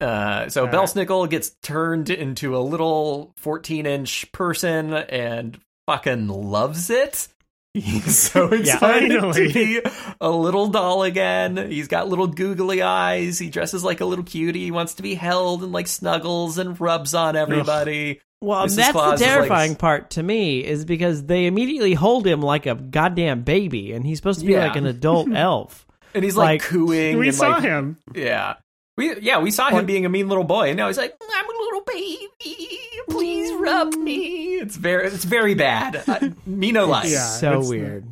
Uh, 0.00 0.48
so 0.48 0.66
Uh, 0.66 0.72
Belsnickel 0.72 1.28
gets 1.30 1.50
turned 1.62 2.10
into 2.10 2.56
a 2.56 2.58
little 2.60 3.32
14 3.36 3.86
inch 3.86 4.30
person 4.32 4.92
and 4.94 5.58
fucking 5.86 6.28
loves 6.28 6.90
it. 6.90 7.28
He's 7.74 8.16
so 8.18 8.46
excited 8.52 9.20
Finally. 9.20 9.48
to 9.48 9.54
be 9.54 9.80
a 10.20 10.30
little 10.30 10.68
doll 10.68 11.02
again. 11.04 11.56
He's 11.70 11.86
got 11.88 12.08
little 12.08 12.26
googly 12.26 12.82
eyes. 12.82 13.38
He 13.38 13.50
dresses 13.50 13.84
like 13.84 14.00
a 14.00 14.04
little 14.04 14.24
cutie. 14.24 14.64
He 14.64 14.70
wants 14.70 14.94
to 14.94 15.02
be 15.02 15.14
held 15.14 15.62
and 15.62 15.72
like 15.72 15.86
snuggles 15.86 16.58
and 16.58 16.80
rubs 16.80 17.14
on 17.14 17.36
everybody. 17.36 18.20
Well, 18.40 18.66
Mrs. 18.66 18.76
that's 18.76 18.92
Claus 18.92 19.08
the 19.08 19.14
is 19.14 19.20
like- 19.20 19.28
terrifying 19.36 19.74
part 19.76 20.10
to 20.10 20.22
me 20.22 20.64
is 20.64 20.84
because 20.84 21.24
they 21.24 21.46
immediately 21.46 21.94
hold 21.94 22.26
him 22.26 22.40
like 22.40 22.66
a 22.66 22.74
goddamn 22.76 23.42
baby, 23.42 23.92
and 23.92 24.06
he's 24.06 24.18
supposed 24.18 24.40
to 24.40 24.46
be 24.46 24.52
Yeah. 24.52 24.66
like 24.68 24.76
an 24.76 24.86
adult 24.86 25.28
elf. 25.34 25.86
And 26.14 26.24
he's 26.24 26.36
like, 26.36 26.62
Like, 26.62 26.70
cooing. 26.70 27.18
We 27.18 27.28
and, 27.28 27.36
saw 27.36 27.48
like, 27.50 27.62
him. 27.62 27.98
Yeah. 28.14 28.54
We 28.96 29.18
yeah, 29.20 29.38
we 29.38 29.50
saw 29.52 29.70
him 29.70 29.86
being 29.86 30.06
a 30.06 30.08
mean 30.08 30.28
little 30.28 30.42
boy, 30.42 30.68
and 30.70 30.76
now 30.76 30.88
he's 30.88 30.96
like, 30.98 31.14
"I'm 31.32 31.44
a 31.44 31.62
little 31.62 31.82
baby. 31.82 32.78
Please 33.08 33.52
rub 33.54 33.94
me." 33.94 34.56
It's 34.56 34.74
very 34.76 35.06
it's 35.06 35.24
very 35.24 35.54
bad. 35.54 36.02
I, 36.08 36.32
me 36.46 36.72
no 36.72 36.86
like. 36.86 37.08
Yeah, 37.08 37.24
so 37.28 37.60
weird. 37.60 38.04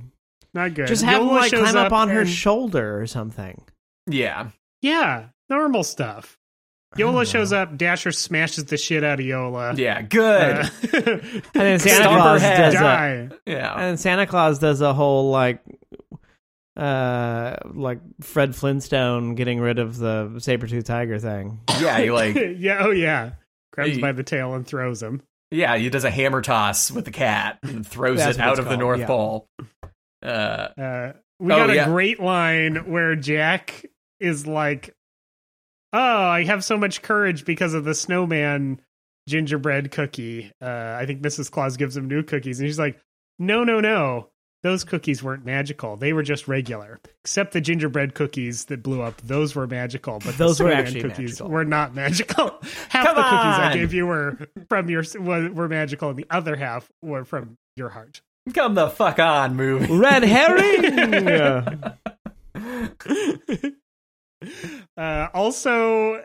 Not 0.55 0.75
good. 0.75 0.87
Just 0.87 1.03
have 1.03 1.23
him 1.23 1.29
like 1.29 1.51
climb 1.53 1.77
up 1.77 1.93
on 1.93 2.09
her 2.11 2.25
shoulder 2.25 3.01
or 3.01 3.07
something. 3.09 3.61
Yeah. 4.07 4.51
Yeah, 4.81 5.25
normal 5.51 5.83
stuff. 5.83 6.39
Jola 6.97 7.31
shows 7.31 7.53
up. 7.53 7.77
Dasher 7.77 8.13
smashes 8.13 8.65
the 8.67 8.77
shit 8.77 9.05
out 9.05 9.21
of 9.21 9.27
Jola. 9.27 9.77
Yeah. 9.79 10.03
Good. 10.03 10.57
Uh, 10.57 10.69
And 10.93 11.43
then 11.55 11.79
Santa 11.79 11.95
Stomp 12.05 12.13
her 12.13 12.19
Claus 12.21 12.41
head. 12.43 12.57
does 12.59 12.75
a, 12.75 12.79
die. 12.79 13.29
yeah. 13.47 13.75
and 13.75 14.01
Santa 14.01 14.27
Claus 14.27 14.59
does 14.59 14.81
a 14.81 14.93
whole 14.95 15.31
like 15.31 15.61
uh 16.77 17.57
like 17.75 18.01
Fred 18.21 18.55
Flintstone 18.55 19.35
getting 19.35 19.61
rid 19.61 19.79
of 19.79 19.97
the 19.97 20.39
saber 20.39 20.67
tooth 20.67 20.85
tiger 20.85 21.19
thing. 21.19 21.61
Yeah. 21.81 21.99
He 22.01 22.11
like 22.11 22.35
yeah, 22.59 22.79
oh 22.83 22.91
yeah. 22.91 23.33
Grabs 23.73 23.95
He- 23.97 24.01
by 24.01 24.13
the 24.13 24.23
tail 24.23 24.55
and 24.55 24.67
throws 24.67 25.03
him. 25.03 25.23
yeah 25.51 25.77
he 25.77 25.89
does 25.91 26.05
a 26.05 26.11
hammer 26.11 26.43
toss 26.43 26.91
with 26.91 27.05
the 27.07 27.11
cat 27.11 27.59
and 27.63 27.87
throws 27.87 28.21
it 28.21 28.39
out 28.39 28.53
it's 28.53 28.59
of 28.59 28.69
the 28.69 28.77
North 28.77 29.01
yeah. 29.01 29.07
Pole. 29.07 29.49
Uh. 30.23 30.29
Uh, 30.29 31.13
we 31.39 31.53
Oh, 31.53 31.57
got 31.59 31.71
a 31.71 31.75
yeah. 31.75 31.85
great 31.87 32.19
line 32.19 32.91
where 32.91 33.15
Jack 33.15 33.85
is 34.19 34.47
like, 34.47 34.95
"Oh, 35.97 36.25
I 36.25 36.45
have 36.45 36.63
so 36.65 36.77
much 36.77 37.01
courage 37.03 37.45
because 37.45 37.73
of 37.75 37.85
the 37.85 37.95
snowman 37.95 38.81
gingerbread 39.29 39.91
cookie." 39.91 40.53
Uh, 40.61 40.97
I 41.01 41.07
think 41.07 41.23
Mrs. 41.23 41.51
Claus 41.51 41.77
gives 41.77 41.97
him 41.97 42.07
new 42.09 42.23
cookies, 42.23 42.61
and 42.61 42.69
she's 42.69 42.79
like, 42.79 42.99
"No, 43.39 43.65
no, 43.65 43.81
no. 43.81 44.29
those 44.63 44.83
cookies 44.85 45.23
weren't 45.23 45.45
magical. 45.45 45.97
They 45.97 46.13
were 46.13 46.25
just 46.25 46.49
regular. 46.49 46.99
Except 47.23 47.53
the 47.53 47.61
gingerbread 47.61 48.15
cookies 48.15 48.65
that 48.65 48.83
blew 48.83 49.01
up, 49.01 49.21
those 49.21 49.55
were 49.55 49.67
magical. 49.69 50.19
But 50.25 50.37
Those 50.39 50.59
were 50.61 50.71
Snowman 50.71 50.87
actually 50.87 51.03
cookies 51.03 51.31
magical. 51.33 51.49
were 51.51 51.65
not 51.65 51.95
magical. 51.95 52.47
half 52.89 53.07
Come 53.07 53.15
the 53.17 53.23
cookies 53.23 53.59
I 53.61 53.71
gave 53.75 53.95
you 53.95 54.07
were 54.07 54.39
from 54.69 54.91
your 54.91 55.05
were, 55.21 55.51
were 55.53 55.69
magical, 55.69 56.09
and 56.11 56.19
the 56.19 56.27
other 56.31 56.57
half 56.57 56.89
were 57.01 57.25
from 57.25 57.57
your 57.77 57.91
heart. 57.91 58.23
Come 58.55 58.75
the 58.75 58.89
fuck 58.91 59.19
on, 59.21 59.55
movie. 59.57 59.93
Red 59.95 60.25
herring. 60.25 61.83
Uh, 64.97 65.29
also, 65.35 66.23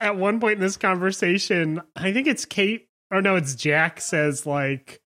at 0.00 0.16
one 0.16 0.40
point 0.40 0.54
in 0.54 0.60
this 0.60 0.76
conversation, 0.76 1.80
I 1.96 2.12
think 2.12 2.26
it's 2.26 2.44
Kate, 2.44 2.88
or 3.10 3.20
no, 3.22 3.36
it's 3.36 3.54
Jack 3.54 4.00
says 4.00 4.46
like, 4.46 5.00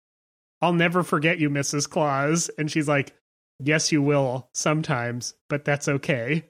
"I'll 0.61 0.73
never 0.73 1.03
forget 1.03 1.39
you, 1.39 1.51
Mrs. 1.51 1.89
Claus," 1.89 2.51
and 2.59 2.71
she's 2.71 2.89
like, 2.89 3.15
"Yes, 3.61 3.93
you 3.93 4.03
will 4.03 4.49
sometimes, 4.55 5.35
but 5.49 5.65
that's 5.65 5.89
okay." 5.89 6.45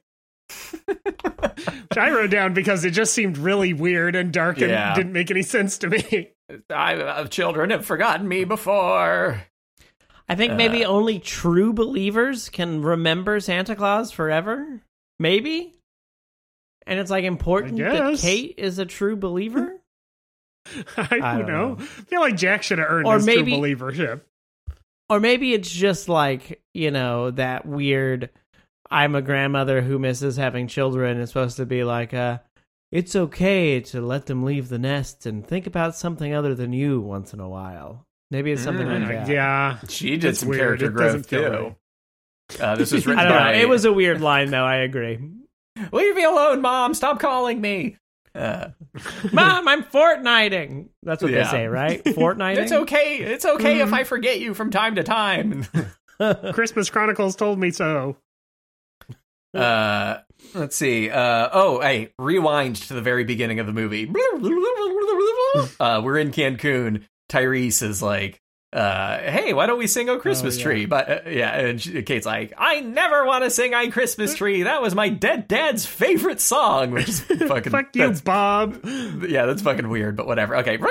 Which 0.87 1.99
I 1.99 2.11
wrote 2.11 2.31
down 2.31 2.55
because 2.55 2.85
it 2.85 2.91
just 2.93 3.13
seemed 3.13 3.37
really 3.39 3.73
weird 3.73 4.17
and 4.17 4.33
dark 4.33 4.59
and 4.61 4.71
Yeah. 4.71 4.95
didn't 4.95 5.13
make 5.13 5.31
any 5.31 5.43
sense 5.43 5.79
to 5.79 5.89
me. 5.91 6.31
I, 6.71 6.95
uh, 6.97 7.27
children 7.27 7.71
have 7.71 7.85
forgotten 7.87 8.27
me 8.27 8.45
before. 8.45 9.43
I 10.29 10.35
think 10.37 10.55
maybe 10.55 10.85
only 10.85 11.19
true 11.19 11.73
believers 11.73 12.49
can 12.49 12.83
remember 12.83 13.41
Santa 13.41 13.75
Claus 13.75 14.13
forever. 14.13 14.81
Maybe. 15.19 15.75
And 16.91 16.99
it's 17.01 17.11
like 17.11 17.25
important 17.25 17.79
that. 17.79 18.19
Kate 18.19 18.55
is 18.59 18.79
a 18.79 18.85
true 18.85 19.17
believer. 19.17 19.77
I 20.97 21.07
don't, 21.09 21.21
don't 21.21 21.47
know. 21.47 21.69
know. 21.75 21.77
I 21.81 21.85
feel 21.85 22.21
like 22.21 22.37
Jack 22.37 22.63
should 22.63 22.79
have 22.79 22.89
earned 22.91 23.07
Or 23.07 23.15
his 23.15 23.25
maybe- 23.27 23.53
true 23.53 23.61
believership. 23.61 24.21
or 25.09 25.21
maybe 25.21 25.55
it's 25.55 25.71
just 25.71 26.09
like, 26.09 26.61
you 26.75 26.91
know, 26.91 27.31
that 27.31 27.65
weird 27.65 28.29
I'm 28.91 29.15
a 29.15 29.23
grandmother 29.23 29.81
who 29.83 29.99
misses 29.99 30.37
having 30.37 30.67
children 30.67 31.19
is 31.21 31.31
supposed 31.31 31.57
to 31.59 31.65
be 31.67 31.85
like 31.85 32.13
uh 32.13 32.39
it's 32.93 33.15
okay 33.15 33.81
to 33.81 34.01
let 34.01 34.27
them 34.27 34.43
leave 34.43 34.69
the 34.69 34.79
nest 34.79 35.25
and 35.27 35.47
think 35.47 35.69
about 35.69 35.95
something 35.95 36.35
other 36.35 36.57
than 36.57 36.73
you 36.73 37.01
once 37.01 37.33
in 37.33 37.39
a 37.39 37.49
while. 37.49 38.05
Maybe 38.33 38.51
it's 38.51 38.63
something 38.65 38.87
Mm, 38.87 39.07
like 39.07 39.27
that. 39.27 39.29
Yeah, 39.29 39.79
She 39.89 40.11
did 40.17 40.25
It's 40.31 40.41
some 40.41 40.49
weird. 40.49 40.81
character 40.81 40.87
It 40.87 40.93
growth 40.95 41.29
too. 41.29 41.49
right. 41.49 42.61
Uh, 42.61 42.75
this 42.77 42.91
was 42.91 43.07
written 43.07 43.25
I 43.25 43.29
don't 43.29 43.53
know. 43.55 43.61
It 43.61 43.69
was 43.69 43.85
a 43.85 43.93
weird 43.93 44.21
line 44.21 44.51
though, 44.51 44.65
I 44.65 44.79
agree. 44.79 45.21
Leave 45.93 46.15
me 46.17 46.25
alone, 46.25 46.61
mom. 46.61 46.95
Stop 46.95 47.21
calling 47.21 47.61
me. 47.61 47.97
Uh, 48.35 48.69
Mom, 49.33 49.67
I'm 49.67 49.83
fortnighting. 49.83 50.89
That's 51.03 51.21
what 51.23 51.33
Yeah. 51.33 51.45
they 51.45 51.51
say, 51.51 51.67
right? 51.67 52.05
Fortnighting. 52.05 52.59
it's 52.59 52.73
okay. 52.73 53.17
It's 53.19 53.45
okay 53.45 53.79
Mm-hmm. 53.79 53.89
if 53.89 53.93
I 53.93 54.05
forget 54.05 54.39
you 54.41 54.55
from 54.55 54.71
time 54.71 54.95
to 54.95 55.03
time. 55.03 55.67
Christmas 56.53 56.91
Chronicles 56.91 57.35
told 57.35 57.59
me 57.59 57.71
so. 57.73 58.17
Uh, 59.53 60.19
let's 60.55 60.77
see. 60.77 61.11
Uh, 61.11 61.49
oh, 61.53 61.81
hey, 61.81 62.13
rewind 62.21 62.77
to 62.77 62.95
the 62.95 63.03
very 63.03 63.25
beginning 63.25 63.59
of 63.59 63.67
the 63.67 63.73
movie. 63.73 64.11
Uh, 65.81 66.01
we're 66.05 66.19
in 66.19 66.31
Cancun. 66.31 67.03
Tyrese 67.29 67.83
is 67.83 68.01
like, 68.01 68.41
uh, 68.73 69.19
hey, 69.19 69.53
why 69.53 69.67
don't 69.67 69.79
we 69.79 69.87
sing 69.87 70.09
"Oh 70.09 70.19
Christmas 70.19 70.57
yeah. 70.59 70.63
Tree"? 70.63 70.87
But 70.87 71.09
uh, 71.11 71.31
yeah, 71.31 71.59
and 71.59 71.81
she- 71.83 72.03
Kate's 72.03 72.27
like, 72.27 72.53
I 72.57 72.81
never 72.81 73.25
want 73.27 73.45
to 73.45 73.51
sing 73.51 73.75
"I 73.75 73.89
Christmas 73.91 74.35
Tree." 74.35 74.63
That 74.65 74.81
was 74.83 74.95
my 74.95 75.09
dead 75.09 75.49
dad's 75.49 75.87
favorite 75.87 76.41
song, 76.41 76.93
which 76.93 77.09
is 77.09 77.21
fucking 77.49 77.73
Fuck 77.73 77.97
you, 77.97 78.13
Bob. 78.25 78.81
yeah, 78.85 79.47
that's 79.47 79.63
fucking 79.63 79.89
weird, 79.89 80.17
but 80.17 80.27
whatever. 80.27 80.57
Okay. 80.59 80.79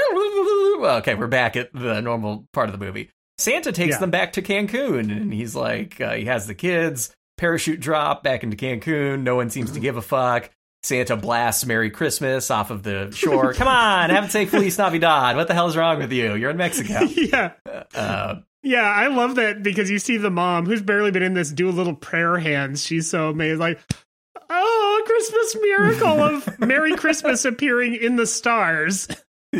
Okay, 0.79 1.13
we're 1.15 1.27
back 1.27 1.57
at 1.57 1.73
the 1.73 2.01
normal 2.01 2.45
part 2.53 2.69
of 2.69 2.77
the 2.77 2.83
movie. 2.83 3.09
Santa 3.37 3.71
takes 3.71 3.95
Yeah. 3.95 3.99
them 3.99 4.11
back 4.11 4.33
to 4.33 4.41
Cancun, 4.41 5.11
and 5.11 5.33
he's 5.33 5.55
like, 5.55 5.99
uh, 5.99 6.13
he 6.13 6.25
has 6.25 6.47
the 6.47 6.55
kids, 6.55 7.13
parachute 7.37 7.79
drop 7.81 8.23
back 8.23 8.43
into 8.43 8.55
Cancun. 8.55 9.23
No 9.23 9.35
one 9.35 9.49
seems 9.49 9.71
to 9.71 9.79
give 9.79 9.97
a 9.97 10.01
fuck. 10.01 10.49
Santa 10.83 11.15
blasts 11.17 11.65
Merry 11.65 11.89
Christmas 11.89 12.49
off 12.49 12.71
of 12.71 12.83
the 12.83 13.11
shore. 13.11 13.53
Come 13.55 13.67
on, 13.67 14.09
have 14.09 14.25
it 14.25 14.31
say 14.31 14.45
Feliz 14.45 14.77
Navidad. 14.77 15.35
What 15.35 15.47
the 15.47 15.53
hell's 15.53 15.75
wrong 15.75 15.99
with 15.99 16.11
you? 16.11 16.35
You're 16.35 16.51
in 16.51 16.57
Mexico. 16.57 17.01
yeah. 17.05 17.51
Uh, 17.93 18.35
Yeah, 18.63 18.83
I 18.83 19.07
love 19.07 19.35
that 19.35 19.61
because 19.63 19.89
you 19.89 19.99
see 19.99 20.17
the 20.17 20.29
mom 20.29 20.65
who's 20.65 20.81
barely 20.81 21.11
been 21.11 21.23
in 21.23 21.33
this 21.33 21.49
do 21.51 21.69
a 21.69 21.71
little 21.71 21.95
prayer 21.95 22.37
hands. 22.37 22.85
She's 22.85 23.09
so 23.09 23.29
amazed, 23.29 23.59
like, 23.59 23.79
oh, 24.49 25.01
a 25.01 25.05
Christmas 25.07 25.57
miracle 25.61 26.21
of 26.23 26.59
Merry 26.59 26.95
Christmas 26.95 27.45
appearing 27.45 27.95
in 27.95 28.15
the 28.17 28.25
stars. 28.27 29.07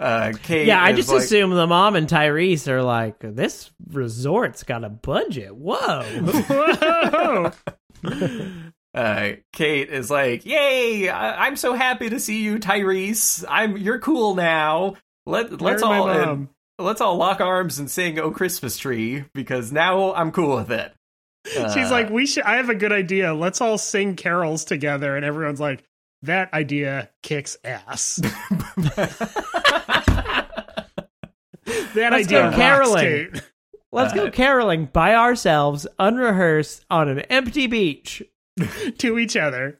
uh, 0.00 0.32
yeah, 0.48 0.82
I 0.82 0.92
just 0.92 1.08
like- 1.08 1.22
assume 1.22 1.50
the 1.50 1.66
mom 1.66 1.96
and 1.96 2.08
Tyrese 2.08 2.68
are 2.68 2.82
like, 2.82 3.16
this 3.20 3.70
resort's 3.90 4.62
got 4.64 4.84
a 4.84 4.88
budget. 4.88 5.54
Whoa. 5.54 6.02
Whoa. 6.02 7.52
Uh, 8.94 9.30
Kate 9.52 9.88
is 9.90 10.10
like, 10.10 10.44
"Yay! 10.44 11.08
I- 11.08 11.46
I'm 11.46 11.56
so 11.56 11.74
happy 11.74 12.10
to 12.10 12.20
see 12.20 12.42
you, 12.42 12.58
Tyrese. 12.58 13.44
I'm 13.48 13.76
you're 13.76 13.98
cool 13.98 14.34
now. 14.34 14.94
Let 15.26 15.60
let's 15.60 15.82
all 15.82 16.08
and 16.08 16.48
let's 16.78 17.00
all 17.00 17.16
lock 17.16 17.40
arms 17.40 17.78
and 17.78 17.90
sing 17.90 18.18
"Oh 18.18 18.30
Christmas 18.30 18.76
Tree" 18.76 19.24
because 19.34 19.72
now 19.72 20.12
I'm 20.14 20.32
cool 20.32 20.56
with 20.56 20.70
it." 20.70 20.92
She's 21.46 21.58
Uh, 21.58 21.88
like, 21.90 22.08
we 22.10 22.26
should. 22.26 22.44
I 22.44 22.56
have 22.56 22.68
a 22.68 22.74
good 22.74 22.92
idea. 22.92 23.34
Let's 23.34 23.60
all 23.60 23.76
sing 23.76 24.14
carols 24.14 24.64
together, 24.64 25.16
and 25.16 25.24
everyone's 25.24 25.58
like, 25.60 25.82
that 26.22 26.52
idea 26.54 27.10
kicks 27.24 27.56
ass. 27.64 28.16
that 28.76 29.52
Let's 31.94 32.26
idea 32.26 32.28
go 32.28 32.44
rocks, 32.44 32.56
caroling. 32.56 33.04
Kate. 33.32 33.42
Let's 33.94 34.14
go 34.14 34.30
caroling 34.30 34.86
by 34.86 35.14
ourselves, 35.14 35.86
unrehearsed, 35.98 36.86
on 36.88 37.08
an 37.08 37.20
empty 37.20 37.66
beach. 37.66 38.22
to 38.98 39.18
each 39.18 39.36
other. 39.36 39.78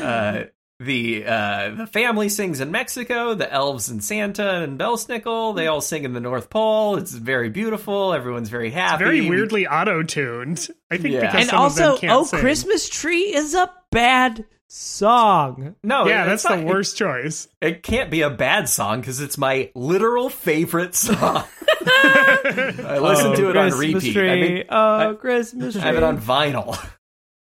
uh, 0.00 0.44
the 0.78 1.24
uh, 1.26 1.70
the 1.76 1.86
family 1.86 2.28
sings 2.30 2.60
in 2.60 2.70
Mexico. 2.70 3.34
The 3.34 3.52
elves 3.52 3.90
and 3.90 4.02
Santa 4.02 4.62
and 4.62 4.78
Belsnickel 4.78 5.54
they 5.54 5.66
all 5.66 5.82
sing 5.82 6.04
in 6.04 6.14
the 6.14 6.20
North 6.20 6.48
Pole. 6.48 6.96
It's 6.96 7.12
very 7.12 7.50
beautiful. 7.50 8.14
Everyone's 8.14 8.48
very 8.48 8.70
happy. 8.70 9.04
Very 9.04 9.20
We- 9.20 9.28
weirdly 9.30 9.66
auto 9.66 10.02
tuned. 10.02 10.66
I 10.90 10.96
think 10.96 11.14
Yeah. 11.14 11.20
because 11.20 11.40
and 11.40 11.50
some 11.50 11.56
of 11.58 11.62
also, 11.64 11.82
them 11.90 11.98
can't 11.98 12.12
Oh 12.12 12.24
sing. 12.24 12.40
Christmas 12.40 12.88
Tree 12.88 13.34
is 13.34 13.54
a 13.54 13.70
bad 13.90 14.46
song. 14.68 15.74
no, 15.82 16.06
Yeah, 16.06 16.32
it's 16.32 16.44
that's 16.44 16.60
the 16.60 16.64
worst 16.66 16.96
choice. 16.96 17.48
It 17.60 17.82
can't 17.82 18.10
be 18.10 18.22
a 18.22 18.30
bad 18.30 18.68
song 18.68 19.00
because 19.00 19.20
it's 19.20 19.36
my 19.36 19.70
literal 19.74 20.30
favorite 20.30 20.94
song. 20.94 21.44
I 21.86 22.98
listen 23.02 23.32
oh, 23.32 23.36
to 23.36 23.50
it 23.50 23.56
on 23.56 23.72
repeat. 23.72 24.12
Tree. 24.14 24.30
I, 24.30 24.34
mean, 24.36 24.64
oh, 24.68 25.16
Christmas 25.20 25.74
tree. 25.74 25.82
I 25.82 25.86
have 25.86 25.96
it 25.96 26.02
on 26.02 26.18
vinyl. 26.18 26.78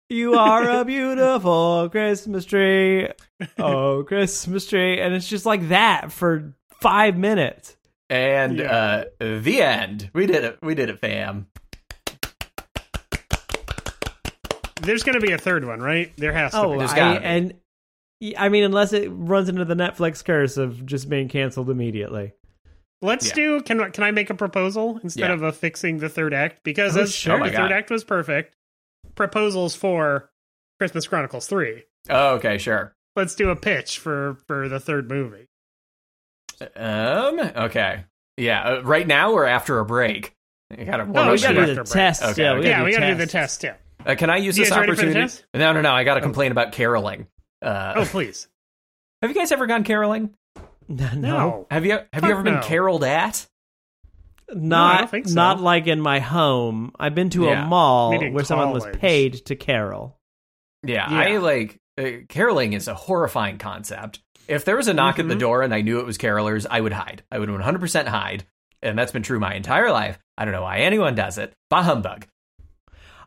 You 0.10 0.36
are 0.36 0.69
a 0.82 0.86
beautiful 0.86 1.90
Christmas 1.90 2.45
tree. 2.45 3.07
Oh, 3.57 4.03
Christmas 4.07 4.68
tree. 4.68 4.99
And 4.99 5.15
it's 5.15 5.27
just 5.27 5.45
like 5.48 5.69
that 5.69 6.11
for 6.11 6.53
five 6.80 7.18
minutes. 7.18 7.76
And 8.10 8.60
Yeah. 8.60 8.72
uh, 8.72 9.03
the 9.19 9.61
end. 9.64 10.11
We 10.14 10.27
did 10.27 10.44
it. 10.44 10.60
We 10.61 10.76
did 10.76 10.90
it, 10.90 10.99
fam. 10.99 11.48
There's 14.82 15.02
going 15.03 15.19
to 15.19 15.26
be 15.26 15.32
a 15.34 15.38
third 15.40 15.65
one, 15.65 15.80
right? 15.80 16.14
There 16.18 16.32
has 16.34 16.52
to 16.52 16.61
Oh, 16.61 16.72
be. 16.73 16.80
There's 16.80 16.94
I, 16.94 17.15
and 17.15 17.53
I 18.38 18.49
mean, 18.49 18.64
unless 18.64 18.94
it 18.94 19.07
runs 19.11 19.49
into 19.49 19.65
the 19.65 19.73
Netflix 19.73 20.23
curse 20.23 20.57
of 20.57 20.86
just 20.86 21.10
being 21.10 21.27
canceled 21.27 21.72
immediately. 21.72 22.34
Let's 23.02 23.30
Yeah. 23.30 23.34
do. 23.34 23.61
Can 23.61 23.91
can 23.91 24.03
I 24.03 24.11
make 24.11 24.30
a 24.30 24.36
proposal 24.36 24.99
instead 25.03 25.30
Yeah. 25.30 25.34
of 25.34 25.41
a 25.41 25.52
fixing 25.52 25.98
the 25.98 26.10
third 26.10 26.34
act? 26.36 26.64
Because 26.64 26.95
Oh, 26.95 27.02
as 27.02 27.14
sure. 27.15 27.34
Oh 27.36 27.38
my 27.40 27.49
the 27.49 27.56
third 27.56 27.69
God. 27.69 27.72
act 27.72 27.90
was 27.90 28.03
perfect. 28.03 28.56
Proposals 29.16 29.76
for 29.76 30.30
Christmas 30.80 31.08
Chronicles 31.08 31.48
three. 31.48 31.84
Oh, 32.10 32.36
okay, 32.36 32.58
sure. 32.58 32.94
Let's 33.16 33.36
do 33.36 33.50
a 33.50 33.56
pitch 33.56 34.00
for 34.00 34.38
for 34.48 34.68
the 34.70 34.80
third 34.80 35.10
movie. 35.10 35.48
Um. 36.76 37.40
Okay. 37.40 38.04
Yeah. 38.38 38.62
Uh, 38.64 38.82
right 38.84 39.06
now 39.08 39.32
or 39.32 39.46
after 39.46 39.80
a 39.80 39.86
break. 39.86 40.34
You 40.78 40.86
gotta 40.86 41.06
warm 41.06 41.18
Oh, 41.18 41.22
up 41.22 41.28
we 41.28 41.34
we 41.34 41.42
gotta 41.42 41.66
do 41.66 41.76
the 41.76 41.84
test. 41.84 42.24
Okay, 42.24 42.44
yeah, 42.44 42.52
okay. 42.52 42.60
we 42.60 42.64
gotta 42.66 42.70
yeah, 42.70 42.80
do 42.80 42.86
we 42.86 42.92
got 42.94 43.00
to 43.02 43.08
do 43.12 43.16
the 43.16 43.28
test 43.28 43.62
too. 43.62 43.72
Uh, 44.06 44.16
can 44.16 44.30
I 44.30 44.38
use 44.38 44.58
You 44.58 44.64
this 44.66 44.70
guys 44.72 44.80
ready 44.80 44.92
for 44.92 44.96
the 44.98 45.02
opportunity? 45.10 45.28
test? 45.32 45.46
No, 45.54 45.74
no, 45.74 45.82
no. 45.82 45.92
I 45.92 46.04
got 46.04 46.16
to 46.16 46.20
Oh. 46.22 46.24
complain 46.24 46.52
about 46.52 46.72
caroling. 46.72 47.28
Uh, 47.62 47.94
Oh 47.98 48.06
please, 48.06 48.48
Have 49.22 49.32
you 49.32 49.36
guys 49.36 49.52
ever 49.52 49.66
gone 49.68 49.84
caroling? 49.84 50.32
No, 50.88 51.10
no. 51.16 51.68
Have 51.72 51.86
you 51.86 51.92
Have 51.94 52.08
Fuck 52.14 52.24
you 52.24 52.32
ever 52.32 52.44
been 52.44 52.62
caroled 52.62 53.04
at? 53.04 53.48
Not 54.54 55.00
don't 55.00 55.12
think 55.12 55.28
so. 55.28 55.34
not 55.36 55.62
like 55.62 55.88
in 55.88 56.00
my 56.02 56.20
home. 56.20 56.92
I've 57.00 57.16
been 57.16 57.30
to 57.32 57.46
Yeah. 57.46 57.66
a 57.66 57.68
mall 57.68 58.12
Maybe 58.12 58.28
in 58.28 58.34
where 58.34 58.44
someone 58.44 58.72
was 58.72 58.86
paid 58.94 59.46
to 59.48 59.56
carol. 59.56 60.20
Yeah, 60.84 61.10
Yeah. 61.12 61.20
I 61.20 61.38
like 61.38 61.80
uh, 61.98 62.10
caroling 62.30 62.74
is 62.74 62.88
a 62.88 62.94
horrifying 62.94 63.58
concept. 63.58 64.20
If 64.48 64.66
there 64.66 64.76
was 64.76 64.88
a 64.88 64.94
knock 64.94 65.18
at 65.18 65.28
the 65.28 65.34
Mhm. 65.36 65.40
door 65.40 65.62
and 65.64 65.74
I 65.74 65.82
knew 65.82 66.00
it 66.00 66.06
was 66.06 66.18
carolers, 66.18 66.66
I 66.70 66.80
would 66.82 66.94
hide. 66.94 67.24
I 67.32 67.40
would 67.40 67.50
100% 67.50 68.08
hide. 68.08 68.46
And 68.84 69.00
that's 69.00 69.12
been 69.14 69.24
true 69.24 69.40
my 69.40 69.54
entire 69.56 69.90
life. 69.92 70.20
I 70.38 70.46
don't 70.46 70.54
know 70.54 70.62
why 70.62 70.80
anyone 70.80 71.16
does 71.16 71.38
it. 71.40 71.54
Bah 71.70 71.82
humbug. 71.84 72.28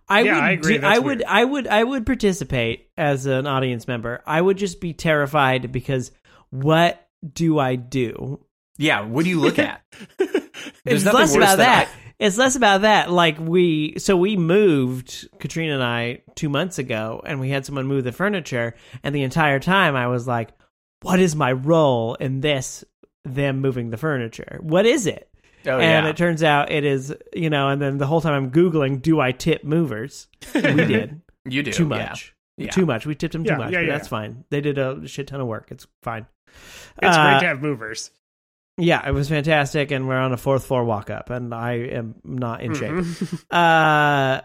I 0.09 0.21
Yeah, 0.21 0.35
would 0.37 0.43
I 0.45 0.51
agree. 0.53 0.79
do- 0.79 0.87
I 0.87 0.99
would. 0.99 1.25
I 1.25 1.45
would 1.45 1.67
I 1.67 1.83
would 1.85 2.07
participate 2.07 2.89
as 2.97 3.27
an 3.27 3.47
audience 3.47 3.87
member. 3.89 4.23
I 4.27 4.41
would 4.41 4.57
just 4.57 4.81
be 4.81 4.93
terrified 4.93 5.73
because 5.73 6.13
what 6.51 7.09
do 7.35 7.59
I 7.59 7.75
do? 7.77 8.45
Yeah, 8.79 9.01
what 9.01 9.25
do 9.25 9.31
you 9.31 9.41
look 9.41 9.59
at? 9.59 9.83
There's 10.85 11.05
it's 11.07 11.15
less 11.15 11.29
worse 11.31 11.37
about 11.37 11.57
than 11.59 11.67
that. 11.67 11.89
it's 12.19 12.37
less 12.39 12.57
about 12.57 12.83
that. 12.83 13.11
Like 13.11 13.39
we, 13.39 13.95
so 13.99 14.17
we 14.17 14.37
moved 14.37 15.29
Katrina 15.39 15.75
and 15.75 15.83
I 15.83 16.23
two 16.35 16.49
months 16.49 16.79
ago, 16.79 17.23
and 17.25 17.41
we 17.41 17.51
had 17.51 17.65
someone 17.67 17.87
move 17.87 18.05
the 18.05 18.13
furniture, 18.13 18.75
and 19.03 19.15
the 19.15 19.23
entire 19.23 19.61
time 19.61 19.97
I 19.97 20.07
was 20.09 20.27
like, 20.27 20.51
"What 21.03 21.21
is 21.21 21.35
my 21.37 21.53
role 21.53 22.15
in 22.15 22.41
this? 22.41 22.85
Them 23.25 23.61
moving 23.61 23.91
the 23.91 23.97
furniture? 23.97 24.59
What 24.63 24.87
is 24.87 25.07
it?" 25.07 25.29
Oh 25.67 25.79
and 25.79 26.07
yeah. 26.07 26.11
it 26.11 26.17
turns 26.17 26.43
out 26.43 26.71
it 26.71 26.85
is, 26.85 27.15
you 27.35 27.51
know. 27.51 27.69
And 27.69 27.83
then 27.83 27.99
the 27.99 28.07
whole 28.07 28.21
time 28.21 28.35
I'm 28.35 28.51
googling, 28.51 29.03
"Do 29.03 29.21
I 29.21 29.33
tip 29.33 29.65
movers?" 29.65 30.29
We 30.55 30.61
did 30.63 31.21
you 31.45 31.63
do 31.63 31.73
too 31.73 31.85
much. 31.87 32.35
Yeah. 32.57 32.71
Too 32.71 32.87
much. 32.87 33.07
We 33.07 33.15
tipped 33.15 33.33
them 33.35 33.45
too 33.45 33.57
much, 33.57 33.71
yeah, 33.73 33.79
but 33.79 33.87
yeah. 33.87 33.93
that's 33.93 34.09
fine. 34.09 34.45
They 34.51 34.61
did 34.61 34.79
a 34.79 35.07
shit 35.07 35.29
ton 35.29 35.41
of 35.41 35.47
work. 35.47 35.69
It's 35.71 35.87
fine. 36.03 36.27
It's 37.01 37.17
Uh, 37.17 37.31
great 37.31 37.41
to 37.41 37.47
have 37.47 37.63
movers. 37.63 38.11
Yeah, 38.79 39.07
it 39.09 39.13
was 39.13 39.29
fantastic, 39.29 39.91
and 39.91 40.07
we're 40.07 40.17
on 40.19 40.33
a 40.33 40.37
fourth 40.37 40.65
floor 40.67 40.85
walk 40.85 41.11
up, 41.11 41.31
and 41.31 41.53
I 41.53 41.73
am 41.75 42.15
not 42.25 42.63
in 42.63 42.75
shape. 42.75 42.91
Mhm. 42.93 43.45
Uh, 43.51 44.41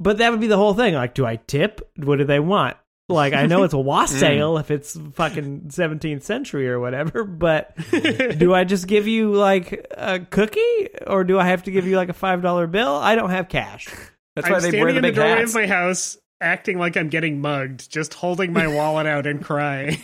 but 0.00 0.18
that 0.18 0.30
would 0.30 0.40
be 0.40 0.46
the 0.48 0.56
whole 0.56 0.74
thing. 0.74 0.94
Like, 0.94 1.14
do 1.14 1.24
I 1.24 1.36
tip? 1.36 1.80
What 1.96 2.16
do 2.18 2.24
they 2.24 2.40
want? 2.40 2.76
Like, 3.08 3.34
I 3.34 3.46
know 3.46 3.62
it's 3.62 3.72
a 3.72 3.78
wassail 3.78 4.58
if 4.58 4.70
it's 4.72 4.98
fucking 5.14 5.68
17th 5.68 6.22
century 6.24 6.68
or 6.68 6.80
whatever, 6.80 7.22
but 7.24 7.74
do 8.38 8.52
I 8.52 8.64
just 8.64 8.88
give 8.88 9.06
you 9.06 9.32
like 9.32 9.86
a 9.96 10.18
cookie 10.18 10.88
or 11.06 11.22
do 11.22 11.38
I 11.38 11.46
have 11.46 11.62
to 11.62 11.70
give 11.70 11.86
you 11.86 11.96
like 11.96 12.08
a 12.08 12.12
$5 12.14 12.70
bill? 12.70 12.96
I 12.96 13.14
don't 13.14 13.30
have 13.30 13.48
cash. 13.48 13.86
That's 14.34 14.48
why 14.50 14.56
I'm 14.56 14.62
they 14.62 14.68
standing 14.70 14.80
wear 14.82 14.92
the 14.92 14.98
in 14.98 15.04
the 15.04 15.12
doorway 15.12 15.30
hats. 15.38 15.50
of 15.52 15.54
my 15.54 15.66
house, 15.68 16.18
acting 16.40 16.78
like 16.78 16.96
I'm 16.96 17.08
getting 17.08 17.40
mugged, 17.40 17.88
just 17.90 18.12
holding 18.12 18.52
my 18.52 18.66
wallet 18.66 19.06
out 19.06 19.26
and 19.26 19.42
crying. 19.42 19.96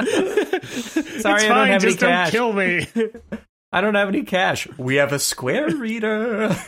Sorry, 0.04 1.06
it's 1.06 1.24
I 1.24 1.38
don't 1.38 1.48
fine, 1.48 1.68
have 1.70 1.82
any 1.82 1.92
just 1.92 2.00
don't 2.00 2.30
kill 2.30 2.52
me. 2.52 2.86
I 3.72 3.80
don't 3.80 3.94
have 3.94 4.08
any 4.08 4.22
cash. 4.22 4.68
We 4.78 4.96
have 4.96 5.12
a 5.12 5.18
square 5.18 5.74
reader. 5.74 6.54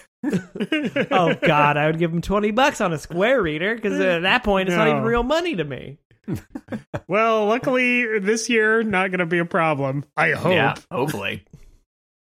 Oh, 1.13 1.33
God, 1.41 1.77
I 1.77 1.87
would 1.87 2.01
give 2.01 2.13
him 2.13 2.21
20 2.21 2.51
bucks 2.51 2.81
on 2.81 2.93
a 2.93 2.99
square 2.99 3.41
reader 3.41 3.77
because 3.77 4.01
at 4.01 4.23
that 4.23 4.43
point, 4.43 4.69
it's 4.69 4.77
not 4.77 4.89
even 4.89 5.05
real 5.05 5.23
money 5.23 5.55
to 5.55 5.63
me. 5.63 5.99
well, 7.07 7.47
luckily 7.47 8.19
this 8.19 8.49
year 8.51 8.83
not 8.83 9.13
going 9.13 9.21
to 9.21 9.27
be 9.27 9.39
a 9.39 9.45
problem. 9.45 10.05
I 10.17 10.33
hope. 10.33 10.53
Yeah, 10.53 10.75
hopefully. 10.91 11.45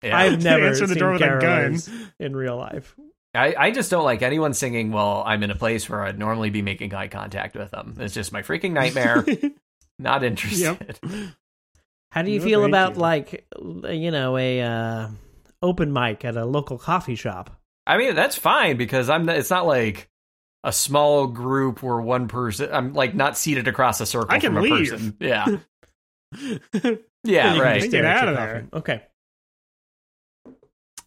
Yeah. 0.04 0.16
I've 0.16 0.42
never 0.42 0.68
Answer 0.68 0.86
the 0.86 0.94
door 0.94 1.12
with 1.12 1.22
a 1.22 1.38
gun. 1.40 1.78
in 2.20 2.36
real 2.36 2.56
life. 2.56 2.94
I, 3.34 3.54
I 3.58 3.70
just 3.70 3.90
don't 3.90 4.04
like 4.04 4.22
anyone 4.22 4.54
singing 4.54 4.92
while 4.92 5.22
I'm 5.26 5.42
in 5.42 5.50
a 5.50 5.56
place 5.56 5.88
where 5.88 6.02
I'd 6.02 6.18
normally 6.18 6.50
be 6.50 6.62
making 6.62 6.94
eye 6.94 7.08
contact 7.08 7.56
with 7.56 7.70
them. 7.72 7.96
It's 7.98 8.14
just 8.14 8.32
my 8.32 8.42
freaking 8.42 8.72
nightmare. 8.72 9.24
Not 10.00 10.24
interested. 10.24 10.98
How 12.12 12.22
do 12.22 12.30
you 12.32 12.38
No, 12.40 12.44
feel 12.44 12.64
about 12.64 12.94
you. 12.94 13.00
like 13.00 13.46
you 13.88 14.10
know 14.10 14.36
a 14.36 14.60
uh, 14.62 15.08
open 15.62 15.92
mic 15.92 16.24
at 16.24 16.36
a 16.36 16.44
local 16.44 16.78
coffee 16.78 17.14
shop? 17.14 17.60
I 17.86 17.96
mean, 17.98 18.14
that's 18.16 18.34
fine 18.36 18.76
because 18.76 19.08
I'm. 19.10 19.28
It's 19.28 19.50
not 19.50 19.66
like 19.66 20.08
a 20.64 20.72
small 20.72 21.26
group 21.26 21.82
where 21.82 22.00
one 22.00 22.26
person. 22.28 22.70
I'm 22.72 22.94
like 22.94 23.14
not 23.14 23.36
seated 23.36 23.68
across 23.68 24.00
a 24.00 24.06
circle 24.06 24.34
I 24.34 24.40
can 24.40 24.54
from 24.54 24.58
a 24.58 24.62
leave. 24.62 24.90
person. 24.90 25.16
Yeah, 25.20 25.46
yeah, 26.32 26.80
you 26.82 26.98
can 27.24 27.58
right. 27.60 27.80
just 27.80 27.92
Get 27.92 28.04
out 28.04 28.28
of 28.28 28.34
there. 28.36 28.54
coffee. 28.72 28.76
Okay. 28.78 29.02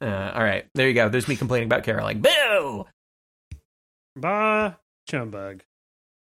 Uh, 0.02 0.32
all 0.36 0.44
right, 0.44 0.66
there 0.76 0.88
you 0.88 0.94
go. 0.94 1.10
There's 1.10 1.28
me 1.28 1.36
complaining 1.36 1.68
about 1.68 1.84
caroling. 1.84 2.22
Boo! 2.22 2.86
bah, 4.16 4.74
chumbug. 5.10 5.62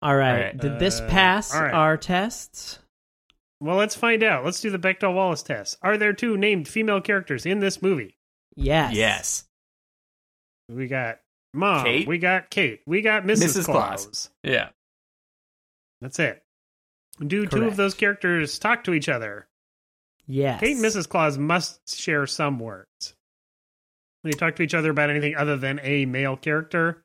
All 0.03 0.15
right. 0.17 0.31
All 0.31 0.37
right. 0.45 0.57
Did 0.57 0.79
this 0.79 1.01
Uh, 1.01 1.09
pass 1.09 1.55
all 1.55 1.63
right. 1.63 1.73
our 1.75 1.97
tests? 1.97 2.79
Well, 3.61 3.77
let's 3.77 3.95
find 3.97 4.23
out. 4.23 4.45
Let's 4.45 4.61
do 4.61 4.71
the 4.71 4.79
Bechdel 4.79 5.15
Wallace 5.15 5.43
test. 5.43 5.79
Are 5.83 5.97
there 5.97 6.13
two 6.13 6.37
named 6.37 6.69
female 6.69 7.01
characters 7.01 7.47
in 7.47 7.61
this 7.61 7.81
movie? 7.81 8.19
Yes. 8.55 8.95
Yes. 8.95 9.45
We 10.69 10.87
got 10.89 11.21
Mom. 11.55 11.85
Kate? 11.85 12.07
We 12.07 12.19
got 12.19 12.51
Kate. 12.51 12.81
We 12.87 13.01
got 13.01 13.23
Mrs. 13.25 13.57
Mrs. 13.57 13.65
Claus. 13.65 14.05
Claus. 14.05 14.31
Yeah. 14.43 14.69
That's 16.01 16.19
it. 16.19 16.43
Do 17.27 17.47
two 17.47 17.65
of 17.67 17.77
those 17.77 17.95
characters 17.95 18.59
talk 18.59 18.85
to 18.85 18.93
each 18.93 19.09
other? 19.09 19.49
Yes. 20.27 20.61
Kate 20.61 20.77
and 20.77 20.85
Mrs. 20.85 21.09
Claus 21.09 21.39
must 21.39 21.97
share 21.97 22.27
some 22.27 22.59
words. 22.59 23.15
When 24.21 24.33
they 24.33 24.37
talk 24.37 24.57
to 24.57 24.63
each 24.63 24.75
other 24.75 24.91
about 24.91 25.09
anything 25.09 25.35
other 25.35 25.57
than 25.57 25.81
a 25.83 26.05
male 26.05 26.37
character, 26.37 27.05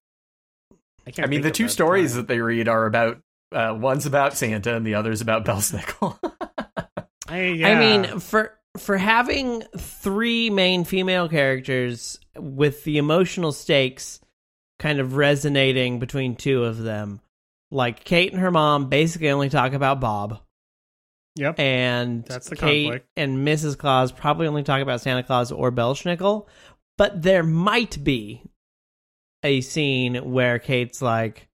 I 1.05 1.11
can't. 1.11 1.27
I 1.27 1.29
mean, 1.29 1.41
the 1.41 1.51
two 1.51 1.67
stories 1.67 2.11
time. 2.11 2.21
that 2.21 2.27
they 2.27 2.39
read 2.39 2.67
are 2.67 2.85
about. 2.85 3.21
Uh, 3.51 3.75
one's 3.77 4.05
about 4.05 4.37
Santa 4.37 4.75
and 4.75 4.85
the 4.85 4.95
other's 4.95 5.19
about 5.19 5.43
Belsnickel. 5.43 6.17
I, 7.27 7.41
yeah. 7.43 7.69
I 7.69 7.79
mean, 7.79 8.19
for 8.19 8.57
for 8.77 8.97
having 8.97 9.61
three 9.77 10.49
main 10.49 10.85
female 10.85 11.27
characters 11.27 12.19
with 12.37 12.83
the 12.83 12.97
emotional 12.97 13.51
stakes 13.51 14.19
kind 14.79 14.99
of 14.99 15.15
resonating 15.15 15.99
between 15.99 16.35
two 16.35 16.63
of 16.63 16.77
them, 16.77 17.19
like 17.71 18.03
Kate 18.03 18.31
and 18.31 18.41
her 18.41 18.51
mom 18.51 18.89
basically 18.89 19.29
only 19.29 19.49
talk 19.49 19.73
about 19.73 19.99
Bob. 19.99 20.39
yep. 21.35 21.59
and 21.59 22.25
That's 22.25 22.49
the 22.49 22.55
Kate 22.55 22.85
conflict. 22.85 23.07
and 23.17 23.47
Mrs. 23.47 23.77
Claus 23.77 24.11
probably 24.11 24.47
only 24.47 24.63
talk 24.63 24.81
about 24.81 25.01
Santa 25.01 25.23
Claus 25.23 25.51
or 25.51 25.71
Belsnickel, 25.71 26.47
but 26.97 27.21
there 27.21 27.43
might 27.43 28.01
be 28.03 28.43
a 29.43 29.61
scene 29.61 30.15
where 30.31 30.59
Kate's 30.59 31.01
like, 31.01 31.47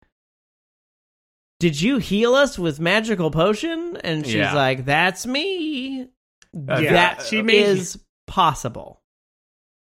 "Did 1.60 1.82
you 1.82 1.98
heal 1.98 2.36
us 2.36 2.58
with 2.60 2.80
magical 2.80 3.32
potion?" 3.32 3.98
And 4.04 4.26
she's 4.26 4.36
Yeah. 4.36 4.54
like, 4.54 4.86
"That's 4.86 5.26
me." 5.26 6.10
Yeah, 6.54 6.94
that 6.94 7.22
she 7.24 7.42
made- 7.42 7.66
is 7.68 8.04
possible. 8.26 9.02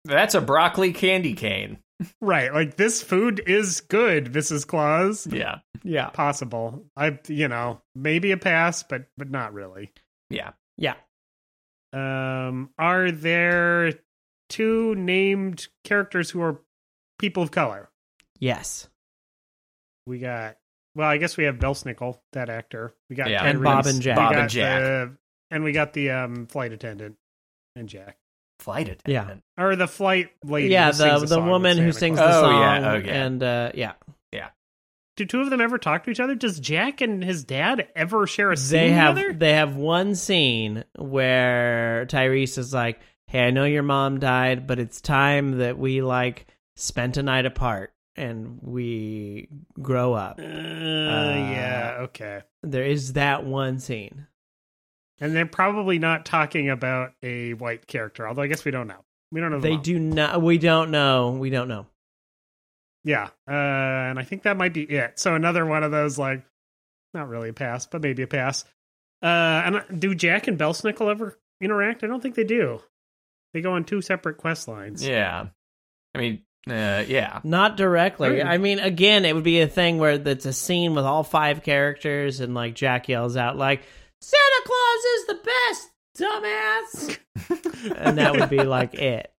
That's 0.04 0.34
a 0.34 0.40
broccoli 0.40 0.92
candy 0.92 1.34
cane. 1.34 1.78
right. 2.20 2.52
Like 2.52 2.76
this 2.76 3.02
food 3.02 3.40
is 3.46 3.80
good, 3.80 4.32
Mrs. 4.32 4.66
Claus. 4.66 5.26
Yeah. 5.26 5.60
Yeah, 5.86 6.08
Possible. 6.08 6.86
I, 6.96 7.18
you 7.28 7.46
know, 7.46 7.82
maybe 7.94 8.32
a 8.32 8.38
pass, 8.38 8.82
but 8.82 9.04
but 9.18 9.30
not 9.30 9.52
really. 9.52 9.92
Yeah. 10.30 10.52
yeah. 10.78 10.94
Um, 11.92 12.70
are 12.78 13.10
there 13.10 13.92
two 14.48 14.94
named 14.94 15.68
characters 15.84 16.30
who 16.30 16.40
are 16.40 16.60
people 17.18 17.42
of 17.42 17.50
color? 17.50 17.90
Yes, 18.40 18.88
We 20.06 20.18
got. 20.18 20.56
Well, 20.94 21.08
I 21.08 21.16
guess 21.16 21.36
we 21.36 21.44
have 21.44 21.56
Belsnickel, 21.56 22.18
that 22.34 22.48
actor. 22.50 22.92
We 23.10 23.16
got 23.16 23.28
Yeah. 23.30 23.44
And 23.44 23.58
Tyrese. 23.58 23.64
Bob 23.64 23.86
and 23.86 24.00
Jack. 24.02 24.16
We 24.18 24.22
Bob 24.22 24.32
got 24.32 24.40
and 24.42 24.50
Jack. 24.50 24.80
the- 24.82 25.16
and 25.50 25.64
we 25.64 25.72
got 25.72 25.92
the 25.92 26.10
um, 26.10 26.46
flight 26.46 26.72
attendant 26.72 27.16
and 27.76 27.88
Jack, 27.88 28.16
Flight 28.60 28.88
Yeah. 29.06 29.22
attendant. 29.22 29.42
or 29.58 29.76
the 29.76 29.88
flight 29.88 30.30
lady. 30.44 30.68
yeah. 30.68 30.86
who 30.86 30.92
The 30.92 30.96
sings 31.18 31.20
the 31.22 31.26
song 31.28 31.42
with 31.44 31.50
woman 31.50 31.76
who 31.78 31.92
Santa 31.92 31.98
sings 31.98 32.18
Claus. 32.18 32.30
the 32.34 32.38
Oh, 32.38 32.42
song, 32.42 32.60
yeah, 32.60 32.92
okay. 32.92 33.10
and 33.10 33.42
uh, 33.42 33.72
yeah, 33.74 33.92
Do 35.16 35.24
two 35.24 35.40
of 35.42 35.48
them 35.50 35.60
ever 35.60 35.78
talk 35.78 36.02
to 36.04 36.10
each 36.10 36.18
other? 36.18 36.34
Does 36.34 36.58
Jack 36.58 37.00
and 37.00 37.22
his 37.22 37.44
dad 37.44 37.86
ever 37.94 38.26
share 38.26 38.50
a 38.50 38.56
scene 38.56 38.80
they 38.80 38.90
have 38.90 39.14
together? 39.14 39.32
they 39.32 39.52
have 39.52 39.76
one 39.76 40.16
scene 40.16 40.82
where 40.96 42.04
Tyrese 42.06 42.58
is 42.58 42.74
like, 42.74 42.98
"Hey, 43.28 43.46
I 43.46 43.50
know 43.52 43.62
your 43.64 43.84
mom 43.84 44.18
died, 44.18 44.66
but 44.66 44.80
it's 44.80 45.00
time 45.00 45.58
that 45.58 45.78
we 45.78 46.02
like 46.02 46.46
spent 46.74 47.16
a 47.16 47.22
night 47.22 47.46
apart 47.46 47.92
and 48.16 48.58
we 48.62 49.48
grow 49.80 50.12
up." 50.14 50.38
Uh, 50.38 50.42
yeah, 50.44 51.96
okay. 52.02 52.42
There 52.62 52.84
is 52.84 53.14
that 53.14 53.44
one 53.44 53.78
scene. 53.80 54.26
And 55.20 55.34
they're 55.34 55.46
probably 55.46 55.98
not 55.98 56.26
talking 56.26 56.68
about 56.70 57.12
a 57.22 57.54
white 57.54 57.86
character, 57.86 58.26
although 58.26 58.42
I 58.42 58.48
guess 58.48 58.64
we 58.64 58.72
don't 58.72 58.88
know. 58.88 59.04
We 59.30 59.40
don't 59.40 59.50
know. 59.52 59.60
the 59.60 59.68
They 59.68 59.74
mom. 59.74 59.82
do 59.82 59.98
not. 60.00 60.42
We 60.42 60.58
don't 60.58 60.90
know. 60.90 61.30
We 61.32 61.50
don't 61.50 61.68
know. 61.68 61.86
Yeah, 63.04 63.28
uh, 63.46 63.52
and 63.52 64.18
I 64.18 64.22
think 64.24 64.42
that 64.44 64.56
might 64.56 64.72
be 64.72 64.82
it. 64.82 65.18
So 65.18 65.34
another 65.34 65.66
one 65.66 65.82
of 65.82 65.90
those, 65.90 66.18
like, 66.18 66.42
not 67.12 67.28
really 67.28 67.50
a 67.50 67.52
pass, 67.52 67.86
but 67.86 68.00
maybe 68.02 68.22
a 68.22 68.26
pass. 68.26 68.64
Uh, 69.22 69.82
and 69.88 70.00
do 70.00 70.14
Jack 70.14 70.48
and 70.48 70.58
Belsnickel 70.58 71.10
ever 71.10 71.38
interact? 71.60 72.02
I 72.02 72.06
don't 72.06 72.22
think 72.22 72.34
they 72.34 72.44
do. 72.44 72.80
They 73.52 73.60
go 73.60 73.72
on 73.74 73.84
two 73.84 74.00
separate 74.00 74.38
quest 74.38 74.68
lines. 74.68 75.06
Yeah. 75.06 75.46
I 76.14 76.18
mean, 76.18 76.42
uh, 76.68 77.04
yeah. 77.06 77.40
Not 77.44 77.76
directly. 77.76 78.42
I 78.42 78.58
mean, 78.58 78.78
again, 78.78 79.24
it 79.24 79.34
would 79.34 79.44
be 79.44 79.60
a 79.60 79.68
thing 79.68 79.98
where 79.98 80.12
it's 80.12 80.46
a 80.46 80.52
scene 80.52 80.94
with 80.94 81.04
all 81.04 81.22
five 81.22 81.62
characters, 81.62 82.40
and 82.40 82.54
like 82.54 82.74
Jack 82.74 83.08
yells 83.08 83.36
out, 83.36 83.56
like 83.56 83.82
"Santa 84.20 84.62
Claus 84.64 85.04
is 85.04 85.26
the 85.26 85.40
best, 85.44 85.90
dumbass," 86.18 87.94
and 87.96 88.18
that 88.18 88.34
would 88.34 88.48
be 88.50 88.62
like 88.62 88.94
it. 88.94 89.32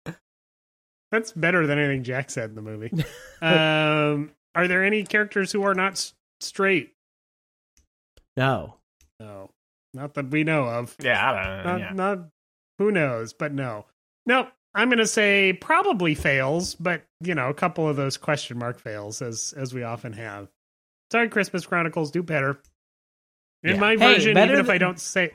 That's 1.11 1.33
better 1.33 1.67
than 1.67 1.79
anything 1.79 2.03
Jack 2.03 2.29
said 2.31 2.51
in 2.51 2.57
the 2.57 2.63
movie. 2.63 2.91
um, 3.41 4.33
are 4.55 4.69
there 4.69 4.85
any 4.85 5.05
characters 5.05 5.53
who 5.53 5.63
are 5.63 5.75
not 5.75 5.93
s- 5.93 6.13
straight? 6.41 6.93
No. 8.37 8.75
No, 9.21 9.51
not 9.95 10.15
that 10.15 10.31
we 10.31 10.43
know 10.43 10.65
of. 10.65 10.97
Yeah, 11.01 11.31
I 11.31 11.35
don't 11.35 11.57
know. 11.57 11.73
Not, 11.73 11.81
yeah. 11.81 11.93
not 11.93 12.19
who 12.79 12.91
knows, 12.91 13.33
but 13.33 13.53
no. 13.53 13.87
Nope. 14.27 14.49
I'm 14.75 14.91
gonna 14.91 15.07
say 15.07 15.53
probably 15.53 16.15
fails, 16.15 16.75
but 16.75 17.03
you 17.21 17.35
know, 17.35 17.49
a 17.49 17.55
couple 17.55 17.89
of 17.89 17.97
those 17.97 18.17
question 18.17 18.59
mark 18.59 18.81
fails 18.81 19.23
as 19.23 19.55
as 19.57 19.73
we 19.73 19.83
often 19.83 20.13
have. 20.15 20.49
Sorry, 21.13 21.29
Christmas 21.29 21.65
Chronicles 21.67 22.11
do 22.11 22.23
better. 22.23 22.59
In 23.63 23.75
Yeah. 23.75 23.81
my 23.81 23.91
Hey, 23.93 24.15
version, 24.15 24.35
better 24.35 24.53
even 24.55 24.65
if 24.65 24.71
I 24.71 24.79
don't 24.79 24.99
say 25.01 25.33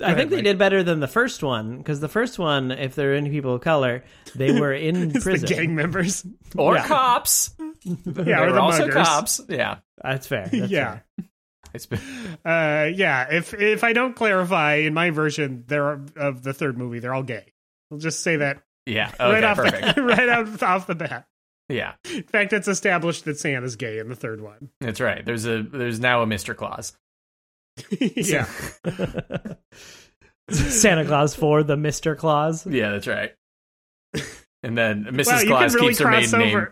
I 0.00 0.04
ahead, 0.06 0.16
think 0.16 0.30
they 0.30 0.36
Mike. 0.36 0.44
did 0.44 0.58
better 0.58 0.82
than 0.82 0.98
the 1.00 1.06
first 1.06 1.42
one 1.42 1.78
because 1.78 2.00
the 2.00 2.08
first 2.08 2.38
one, 2.38 2.72
if 2.72 2.94
they're 2.96 3.14
any 3.14 3.30
people 3.30 3.54
of 3.54 3.60
color, 3.60 4.02
they 4.34 4.58
were 4.58 4.72
in 4.72 4.96
It's 5.10 5.12
the 5.14 5.20
prison. 5.20 5.48
gang 5.48 5.74
members. 5.74 6.26
Or 6.56 6.74
Yeah. 6.76 6.86
cops. 6.86 7.50
Yeah, 7.84 7.94
they 8.14 8.32
or 8.32 8.46
were 8.46 8.52
the 8.52 8.60
also 8.60 8.86
muggers. 8.86 8.94
cops. 9.06 9.40
Yeah. 9.48 9.78
That's 10.02 10.26
fair. 10.26 10.48
That's 10.48 10.72
Yeah. 10.72 10.98
fair. 11.18 11.26
It's 11.74 11.86
been, 11.86 12.00
Uh, 12.44 12.88
yeah. 12.92 13.28
If 13.30 13.54
if 13.54 13.84
I 13.84 13.92
don't 13.92 14.16
clarify 14.16 14.76
in 14.76 14.94
my 14.94 15.10
version, 15.10 15.64
they're 15.68 16.00
of 16.16 16.42
the 16.42 16.52
third 16.54 16.76
movie, 16.78 16.98
they're 16.98 17.14
all 17.14 17.22
gay. 17.22 17.52
We'll 17.90 18.00
just 18.00 18.20
say 18.20 18.36
that 18.36 18.62
yeah. 18.88 19.10
Okay, 19.20 19.32
right 19.32 19.44
off 19.44 19.56
perfect. 19.58 19.96
the, 19.96 20.02
right 20.04 20.28
out, 20.28 20.62
off 20.62 20.86
the 20.86 20.94
bat. 20.94 21.26
yeah. 21.68 21.94
In 22.10 22.22
fact, 22.22 22.52
it's 22.52 22.68
established 22.68 23.24
that 23.26 23.38
Santa's 23.38 23.76
gay 23.76 23.98
in 23.98 24.08
the 24.08 24.16
third 24.16 24.40
one. 24.40 24.70
That's 24.80 25.00
right. 25.00 25.24
There's 25.24 25.46
a 25.46 25.62
there's 25.62 26.00
now 26.00 26.22
a 26.22 26.26
Mr. 26.26 26.56
Claus. 26.56 26.96
yeah. 28.00 28.46
Santa 30.50 31.04
Claus 31.04 31.34
for 31.34 31.62
the 31.62 31.76
Mister 31.76 32.16
Claus. 32.16 32.66
Yeah, 32.66 32.92
that's 32.92 33.06
right. 33.06 33.34
And 34.62 34.76
then 34.76 35.04
Mrs. 35.04 35.26
Wow, 35.26 35.58
Claus 35.58 35.74
really 35.74 35.88
keeps 35.88 35.98
her 35.98 36.04
cross 36.06 36.32
maiden 36.32 36.68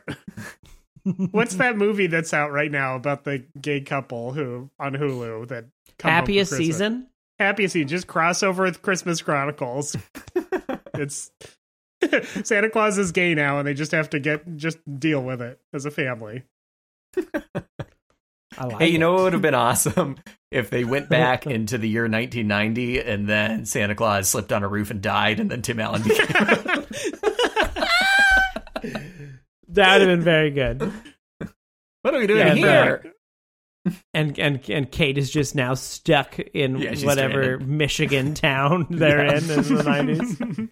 name. 1.05 1.29
What's 1.31 1.55
that 1.57 1.77
movie 1.77 2.09
that's 2.09 2.35
out 2.35 2.51
right 2.51 2.71
now 2.71 2.97
about 2.97 3.23
the 3.25 3.45
gay 3.61 3.83
couple 3.83 4.33
who 4.33 4.71
on 4.81 4.95
Hulu 4.95 5.49
that 5.49 5.67
come 5.99 6.11
Happiest 6.11 6.51
Christmas? 6.51 6.67
season. 6.67 7.07
Happiest 7.39 7.75
season. 7.75 7.89
Just 7.89 8.07
cross 8.07 8.43
over 8.43 8.65
with 8.65 8.83
Christmas 8.83 9.23
Chronicles. 9.23 9.95
It's 10.99 11.31
Santa 12.49 12.71
Claus 12.71 12.99
is 12.99 13.13
gay 13.13 13.35
now, 13.35 13.59
and 13.59 13.67
they 13.67 13.75
just 13.75 13.93
have 13.93 14.11
to 14.11 14.21
get 14.21 14.57
just 14.57 14.79
deal 14.99 15.23
with 15.23 15.41
it 15.43 15.61
as 15.73 15.85
a 15.87 15.91
family. 15.91 16.43
I 18.59 18.65
like 18.65 18.79
Hey, 18.79 18.89
you 18.89 18.97
it. 18.97 18.99
know 18.99 19.13
what 19.15 19.23
would 19.25 19.33
have 19.35 19.43
been 19.43 19.55
awesome 19.55 20.17
if 20.51 20.71
they 20.71 20.85
went 20.85 21.09
back 21.09 21.47
into 21.49 21.79
the 21.79 21.89
year 21.89 22.03
1990 22.05 23.01
and 23.01 23.29
then 23.29 23.65
Santa 23.67 23.95
Claus 23.95 24.29
slipped 24.29 24.53
on 24.53 24.63
a 24.63 24.69
roof 24.69 24.91
and 24.91 25.03
died, 25.03 25.41
and 25.41 25.51
then 25.51 25.63
Tim 25.63 25.81
Allen 25.81 26.03
became. 26.03 26.27
that 29.69 29.99
would 29.99 30.01
have 30.01 30.01
been 30.09 30.23
very 30.23 30.51
good. 30.51 30.93
what 32.03 32.15
are 32.15 32.19
we 32.19 32.27
doing 32.27 32.47
Yeah, 32.47 32.53
uh, 32.53 32.55
here? 32.55 33.13
And 34.15 34.37
and 34.39 34.69
and 34.69 34.91
Kate 34.91 35.17
is 35.17 35.31
just 35.31 35.55
now 35.55 35.75
stuck 35.75 36.39
in 36.41 36.79
Yeah, 36.79 36.95
whatever 37.05 37.43
stranded. 37.45 37.69
Michigan 37.69 38.35
town 38.35 38.87
they're 38.91 39.25
Yeah. 39.27 39.39
in 39.39 39.51
in 39.51 39.75
the 39.77 39.83
nineties. 39.85 40.69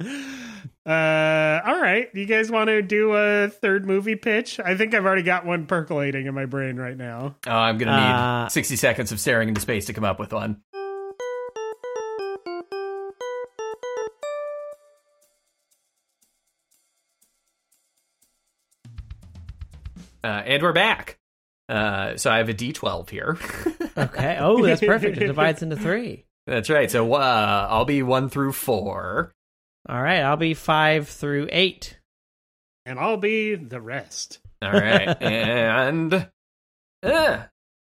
Uh, 0.00 1.60
all 1.66 1.80
right. 1.80 2.08
You 2.14 2.26
guys 2.26 2.50
want 2.50 2.68
to 2.68 2.82
do 2.82 3.12
a 3.14 3.48
third 3.48 3.86
movie 3.86 4.14
pitch? 4.16 4.60
I 4.60 4.76
think 4.76 4.94
I've 4.94 5.04
already 5.04 5.22
got 5.22 5.44
one 5.44 5.66
percolating 5.66 6.26
in 6.26 6.34
my 6.34 6.46
brain 6.46 6.76
right 6.76 6.96
now. 6.96 7.36
Oh, 7.46 7.50
I'm 7.50 7.78
gonna 7.78 7.96
need 7.96 8.44
Uh, 8.46 8.48
60 8.48 8.76
seconds 8.76 9.10
of 9.12 9.18
staring 9.18 9.48
into 9.48 9.60
space 9.60 9.86
to 9.86 9.92
come 9.92 10.04
up 10.04 10.18
with 10.20 10.32
one. 10.32 10.60
Uh, 20.24 20.42
and 20.44 20.62
we're 20.62 20.72
back. 20.72 21.18
Uh, 21.68 22.16
so 22.16 22.30
I 22.30 22.38
have 22.38 22.48
a 22.48 22.54
D12 22.54 23.10
here. 23.10 23.38
Okay. 23.98 24.36
Oh, 24.38 24.62
that's 24.62 24.82
perfect. 24.82 25.16
It 25.16 25.26
divides 25.26 25.62
into 25.62 25.74
three. 25.74 26.26
That's 26.46 26.68
right. 26.68 26.90
So 26.90 27.14
uh, 27.14 27.66
I'll 27.70 27.86
be 27.86 28.02
one 28.02 28.28
through 28.28 28.52
four. 28.52 29.32
All 29.88 30.02
right. 30.02 30.20
I'll 30.20 30.36
be 30.36 30.54
five 30.54 31.08
through 31.08 31.48
eight. 31.52 31.98
And 32.84 32.98
I'll 32.98 33.16
be 33.16 33.54
the 33.56 33.80
rest. 33.80 34.38
All 34.62 34.72
right, 34.72 35.08
and 35.22 36.28
uh, 37.02 37.42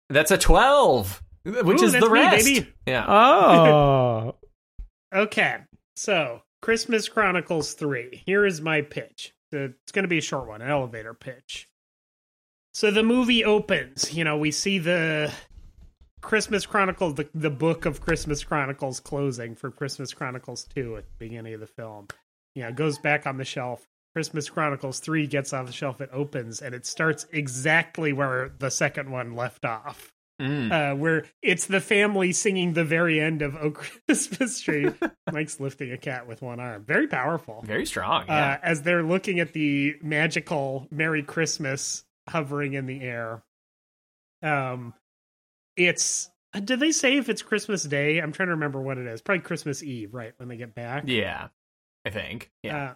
that's 0.09 0.31
a 0.31 0.39
twelve, 0.39 1.23
which 1.45 1.81
Ooh, 1.81 1.85
is 1.85 1.93
that's 1.93 2.05
the 2.05 2.11
me, 2.11 2.21
rest. 2.21 2.45
baby. 2.45 2.73
Yeah. 2.87 3.05
Oh. 3.09 4.35
Okay. 5.15 5.59
So, 5.95 6.41
Christmas 6.63 7.07
Chronicles 7.07 7.75
3. 7.75 8.23
Here 8.25 8.47
is 8.47 8.63
my 8.63 8.81
pitch. 8.81 9.35
It's 9.51 9.93
going 9.93 10.05
to 10.05 10.09
be 10.09 10.17
a 10.17 10.23
short 10.23 10.49
one, 10.49 10.63
an 10.63 10.71
elevator 10.71 11.13
pitch. 11.13 11.69
So, 12.73 12.91
the 12.91 13.03
movie 13.03 13.45
opens. 13.45 14.15
You 14.15 14.25
know, 14.25 14.39
we 14.39 14.51
see 14.51 14.79
the 14.79 15.31
Christmas 16.23 16.65
Chronicles, 16.67 17.15
the, 17.15 17.29
the 17.35 17.51
book 17.51 17.85
of 17.85 18.01
Christmas 18.01 18.43
Chronicles 18.43 19.01
closing 19.01 19.55
for 19.55 19.71
Christmas 19.71 20.15
Chronicles 20.15 20.65
2 20.75 20.97
at 20.97 21.05
the 21.05 21.13
beginning 21.19 21.55
of 21.55 21.61
the 21.61 21.67
film. 21.67 22.09
You 22.55 22.63
know, 22.63 22.69
it 22.69 22.77
goes 22.77 22.99
back 22.99 23.27
on 23.27 23.37
the 23.37 23.45
shelf. 23.45 23.87
Christmas 24.15 24.49
Chronicles 24.49 25.01
3 25.01 25.27
gets 25.27 25.53
off 25.53 25.67
the 25.67 25.73
shelf, 25.73 26.01
it 26.01 26.11
opens, 26.13 26.61
and 26.63 26.75
it 26.75 26.85
starts 26.87 27.27
exactly 27.33 28.13
where 28.13 28.51
the 28.59 28.71
second 28.71 29.11
one 29.11 29.35
left 29.35 29.65
off 29.65 30.13
Mm. 30.41 30.73
uh, 30.73 30.97
where 30.97 31.25
it's 31.43 31.67
the 31.67 31.81
family 31.81 32.33
singing 32.33 32.73
the 32.73 32.85
very 32.85 33.21
end 33.21 33.43
of 33.43 33.55
"Oh 33.55 33.71
Christmas 34.09 34.61
Tree." 34.61 34.89
Mike's 35.33 35.61
lifting 35.61 35.93
a 35.93 35.99
cat 35.99 36.27
with 36.27 36.41
one 36.43 36.59
arm, 36.59 36.85
very 36.85 37.07
powerful. 37.07 37.63
Very 37.65 37.85
strong. 37.87 38.29
Uh, 38.29 38.59
as 38.63 38.83
they're 38.83 39.05
looking 39.05 39.39
at 39.41 39.53
the 39.53 39.95
magical 40.03 40.89
"Merry 40.91 41.23
Christmas" 41.23 42.05
hovering 42.29 42.73
in 42.73 42.87
the 42.87 43.03
air. 43.03 43.43
Um, 44.43 44.95
it's. 45.77 46.31
uh, 46.55 46.61
Did 46.61 46.81
they 46.81 46.93
say 46.93 47.17
if 47.17 47.29
it's 47.29 47.43
Christmas 47.43 47.83
Day? 47.83 48.19
I'm 48.19 48.33
trying 48.33 48.49
to 48.49 48.55
remember 48.55 48.81
what 48.81 48.99
it 48.99 49.07
is. 49.07 49.21
Probably 49.23 49.43
Christmas 49.43 49.83
Eve, 49.83 50.15
right 50.15 50.33
when 50.37 50.49
they 50.49 50.57
get 50.57 50.75
back. 50.75 51.05
yeah. 51.07 51.49
I 52.05 52.11
think. 52.11 52.51
Yeah. 52.65 52.91
Uh, 52.91 52.95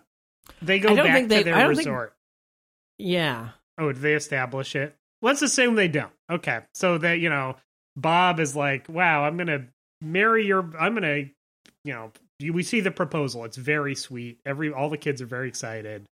they 0.63 0.79
go 0.81 0.95
back 0.97 1.15
think 1.15 1.29
to 1.29 1.35
they- 1.37 1.43
their 1.45 1.55
I 1.55 1.63
don't 1.63 1.77
think- 1.77 1.87
resort. 1.87 2.17
Yeah. 2.99 3.51
Oh, 3.79 3.93
did 3.93 4.03
they 4.03 4.15
establish 4.15 4.75
it? 4.75 4.97
Let's 5.23 5.43
assume 5.43 5.75
they 5.77 5.89
don't. 5.89 6.13
Okay. 6.31 6.61
So 6.75 6.99
that, 6.99 7.21
you 7.21 7.29
know, 7.31 7.57
Bob 7.97 8.41
is 8.41 8.57
like, 8.57 8.89
wow, 8.89 9.25
I'm 9.25 9.37
going 9.37 9.47
to 9.49 9.65
marry 10.01 10.47
your, 10.47 10.61
I'm 10.79 10.95
going 10.95 11.03
to, 11.03 11.31
you 11.85 11.93
know, 11.93 12.13
we 12.53 12.63
see 12.63 12.81
the 12.81 12.91
proposal. 12.91 13.45
It's 13.45 13.57
very 13.57 13.95
sweet. 13.95 14.41
Every, 14.45 14.73
all 14.73 14.89
the 14.91 14.99
kids 14.99 15.23
are 15.23 15.27
very 15.27 15.49
excited. 15.49 16.05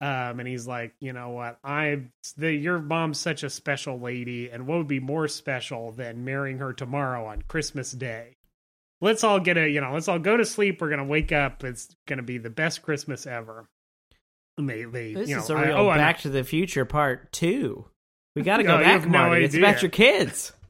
Um, 0.00 0.40
and 0.40 0.46
he's 0.48 0.66
like, 0.66 0.94
you 1.00 1.12
know 1.12 1.30
what? 1.30 1.58
I'm, 1.64 2.12
the, 2.36 2.52
your 2.52 2.78
mom's 2.78 3.18
such 3.18 3.42
a 3.42 3.48
special 3.50 3.98
lady. 3.98 4.50
And 4.50 4.66
what 4.66 4.78
would 4.78 4.88
be 4.88 5.00
more 5.00 5.28
special 5.28 5.92
than 5.92 6.24
marrying 6.24 6.58
her 6.58 6.72
tomorrow 6.72 7.26
on 7.26 7.42
Christmas 7.48 7.92
Day? 7.92 8.36
Let's 9.00 9.24
all 9.24 9.40
get 9.40 9.56
a, 9.56 9.68
you 9.68 9.80
know, 9.80 9.92
let's 9.92 10.08
all 10.08 10.18
go 10.18 10.36
to 10.36 10.44
sleep. 10.44 10.80
We're 10.80 10.88
to 10.98 11.04
wake 11.04 11.32
up. 11.32 11.64
It's 11.64 11.94
to 12.18 12.22
be 12.22 12.38
the 12.38 12.50
best 12.50 12.82
Christmas 12.82 13.26
ever. 13.26 13.66
And 14.58 14.68
they, 14.68 14.84
they, 14.84 15.14
This 15.14 15.28
you 15.28 15.36
know, 15.36 15.42
is 15.42 15.50
a 15.50 15.54
I- 15.54 15.66
real 15.68 15.76
oh, 15.78 15.88
I- 15.88 15.96
Back 15.96 16.20
to 16.20 16.28
the 16.30 16.44
Future 16.44 16.84
Part 16.84 17.32
Two. 17.32 17.86
We 18.36 18.42
got 18.42 18.58
to 18.58 18.62
go 18.64 18.78
you 18.78 18.84
back, 18.84 19.02
no 19.06 19.10
Marty. 19.10 19.44
It's 19.44 19.54
about 19.54 19.82
your 19.82 19.90
kids. 19.90 20.52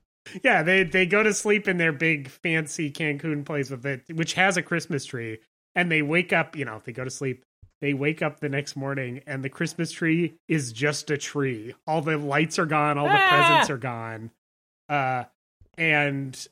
Yeah, 0.43 0.63
they 0.63 0.85
they 0.85 1.05
go 1.05 1.23
to 1.23 1.35
sleep 1.35 1.69
in 1.69 1.77
their 1.77 1.93
big 1.93 2.31
fancy 2.31 2.91
Cancun 2.91 3.45
place 3.45 3.69
with 3.69 3.85
it, 3.85 4.05
which 4.11 4.33
has 4.33 4.57
a 4.57 4.63
Christmas 4.63 5.05
tree, 5.05 5.37
and 5.75 5.93
they 5.93 6.01
wake 6.01 6.33
up. 6.33 6.57
You 6.57 6.65
know, 6.65 6.81
they 6.83 6.93
go 6.93 7.05
to 7.05 7.11
sleep. 7.11 7.45
They 7.85 7.93
wake 7.93 8.23
up 8.23 8.41
the 8.41 8.49
next 8.49 8.77
morning, 8.77 9.21
and 9.27 9.45
the 9.45 9.51
Christmas 9.51 9.93
tree 9.93 10.37
is 10.49 10.73
just 10.73 11.11
a 11.11 11.19
tree. 11.19 11.75
All 11.87 12.01
the 12.01 12.17
lights 12.17 12.59
are 12.59 12.65
gone. 12.65 12.97
All 12.97 13.05
the 13.05 13.11
Ah! 13.13 13.29
presents 13.29 13.69
are 13.69 13.77
gone. 13.77 14.31
Uh, 14.89 15.25
and 15.77 16.49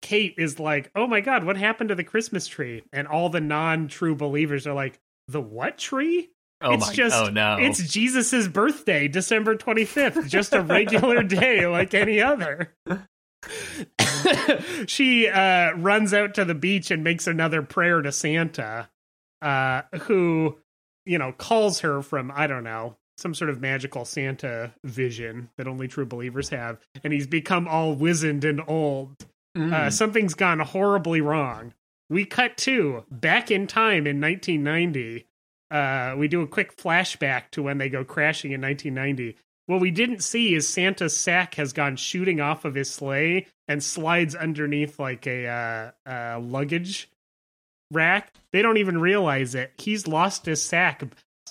Kate 0.00 0.34
is 0.38 0.58
like, 0.58 0.90
"Oh 0.94 1.06
my 1.06 1.20
god, 1.20 1.44
what 1.44 1.58
happened 1.58 1.90
to 1.90 1.94
the 1.94 2.04
Christmas 2.04 2.46
tree?" 2.46 2.84
And 2.90 3.06
all 3.06 3.28
the 3.28 3.42
non-true 3.42 4.14
believers 4.14 4.66
are 4.66 4.72
like, 4.72 4.98
"The 5.28 5.42
what 5.42 5.76
tree?" 5.76 6.30
oh 6.62 6.72
it's 6.72 6.86
my. 6.86 6.92
just- 6.94 7.16
oh 7.16 7.28
no. 7.28 7.58
It's 7.60 7.92
Jesus's 7.92 8.48
birthday, 8.48 9.08
December 9.08 9.56
25th, 9.56 10.26
just 10.26 10.54
a 10.54 10.62
regular 10.62 11.22
day 11.22 11.66
like 11.66 11.92
any 11.92 12.22
other. 12.22 12.72
she 14.86 15.28
uh, 15.28 15.72
runs 15.76 16.14
out 16.14 16.32
to 16.36 16.46
the 16.46 16.54
beach 16.54 16.90
and 16.90 17.04
makes 17.04 17.26
another 17.26 17.60
prayer 17.60 18.00
to 18.00 18.10
Santa, 18.10 18.88
uh, 19.46 19.82
who, 20.00 20.58
you 21.04 21.18
know, 21.18 21.30
calls 21.30 21.80
her 21.80 22.02
from, 22.02 22.32
I 22.34 22.48
don't 22.48 22.64
know, 22.64 22.96
some 23.16 23.32
sort 23.32 23.48
of 23.48 23.60
magical 23.60 24.04
Santa 24.04 24.74
vision 24.82 25.50
that 25.56 25.68
only 25.68 25.86
true 25.86 26.04
believers 26.04 26.48
have. 26.48 26.80
And 27.04 27.12
he's 27.12 27.28
become 27.28 27.68
all 27.68 27.94
wizened 27.94 28.44
and 28.44 28.60
old. 28.66 29.14
Mm. 29.56 29.72
Uh, 29.72 29.90
something's 29.90 30.34
gone 30.34 30.58
horribly 30.58 31.20
wrong. 31.20 31.74
We 32.10 32.24
cut 32.24 32.56
to 32.58 33.04
back 33.08 33.52
in 33.52 33.68
time 33.68 34.08
in 34.08 34.20
1990. 34.20 35.26
Uh, 35.70 36.16
we 36.18 36.26
do 36.26 36.42
a 36.42 36.46
quick 36.48 36.76
flashback 36.76 37.50
to 37.52 37.62
when 37.62 37.78
they 37.78 37.88
go 37.88 38.04
crashing 38.04 38.50
in 38.50 38.60
1990. 38.60 39.36
What 39.66 39.80
we 39.80 39.92
didn't 39.92 40.24
see 40.24 40.54
is 40.54 40.68
Santa's 40.68 41.16
sack 41.16 41.54
has 41.54 41.72
gone 41.72 41.96
shooting 41.96 42.40
off 42.40 42.64
of 42.64 42.74
his 42.74 42.90
sleigh 42.90 43.46
and 43.68 43.82
slides 43.82 44.34
underneath 44.34 44.98
like 44.98 45.26
a 45.28 45.46
uh, 45.46 46.10
uh, 46.10 46.40
luggage 46.40 47.08
rack. 47.92 48.32
They 48.52 48.62
don't 48.62 48.78
even 48.78 49.00
realize 49.00 49.54
it. 49.54 49.72
He's 49.78 50.06
lost 50.06 50.46
his 50.46 50.62
sack 50.62 51.02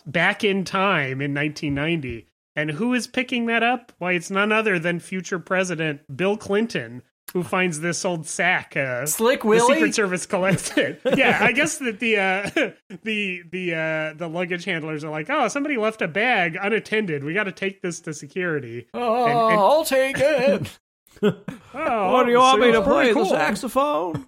back 0.05 0.43
in 0.43 0.63
time 0.63 1.21
in 1.21 1.33
1990. 1.33 2.27
And 2.55 2.71
who 2.71 2.93
is 2.93 3.07
picking 3.07 3.47
that 3.47 3.63
up? 3.63 3.91
Why, 3.97 4.13
it's 4.13 4.31
none 4.31 4.51
other 4.51 4.79
than 4.79 4.99
future 4.99 5.39
President 5.39 6.01
Bill 6.15 6.37
Clinton, 6.37 7.01
who 7.33 7.43
finds 7.43 7.81
this 7.81 8.05
old 8.05 8.25
sack. 8.27 8.77
Uh, 8.77 9.05
Slick 9.05 9.41
the 9.41 9.47
Willie. 9.47 9.73
Secret 9.75 9.93
Service 9.95 10.25
collects 10.25 10.71
it. 10.77 11.01
yeah, 11.17 11.39
I 11.41 11.51
guess 11.51 11.79
that 11.79 11.99
the 11.99 12.17
uh, 12.17 12.49
the 13.03 13.41
the 13.51 13.73
uh, 13.75 14.13
the 14.17 14.29
luggage 14.29 14.63
handlers 14.63 15.03
are 15.03 15.11
like, 15.11 15.29
oh, 15.29 15.49
somebody 15.49 15.75
left 15.75 16.01
a 16.01 16.07
bag 16.07 16.57
unattended. 16.61 17.25
We 17.25 17.33
got 17.33 17.43
to 17.43 17.51
take 17.51 17.81
this 17.81 17.99
to 18.01 18.13
security. 18.13 18.87
oh, 18.93 19.25
and- 19.25 19.51
and- 19.51 19.59
I'll 19.59 19.83
take 19.85 20.15
it. 20.17 20.79
Oh, 21.73 22.11
What 22.13 22.25
do 22.25 22.31
you 22.31 22.37
want 22.39 22.59
me 22.61 22.71
to 22.73 22.81
play? 22.81 23.13
cool. 23.13 23.23
The 23.23 23.29
saxophone? 23.29 24.27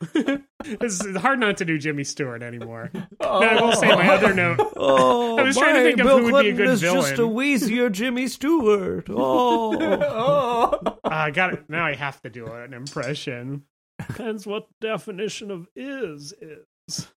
It's 0.64 1.16
hard 1.18 1.38
not 1.38 1.56
to 1.58 1.64
do 1.64 1.78
Jimmy 1.78 2.04
Stewart 2.04 2.42
anymore. 2.42 2.90
No, 3.20 3.28
I 3.28 3.60
will 3.60 3.72
say 3.72 3.88
my 3.88 4.08
other 4.08 4.34
note. 4.34 4.58
Oh, 4.76 5.38
I 5.38 5.42
was 5.42 5.56
trying 5.56 5.74
to 5.76 5.82
think 5.82 5.98
of 6.00 6.06
Bill 6.06 6.18
who 6.18 6.32
would 6.32 6.42
be 6.42 6.50
a 6.50 6.54
Clinton 6.54 6.56
good 6.66 6.68
is 6.74 6.80
just 6.80 7.12
a 7.12 7.16
villain. 7.16 7.34
wheezier 7.34 7.90
Jimmy 7.90 8.26
Stewart. 8.28 9.06
Oh, 9.10 9.76
Oh. 9.80 10.78
Uh, 10.84 10.92
I 11.04 11.30
got 11.30 11.52
it. 11.54 11.68
Now 11.68 11.84
I 11.86 11.94
have 11.94 12.20
to 12.22 12.30
do 12.30 12.46
an 12.46 12.72
impression. 12.74 13.62
depends 14.06 14.46
what 14.46 14.66
definition 14.80 15.50
of 15.50 15.68
is 15.76 16.32
is. 16.40 17.08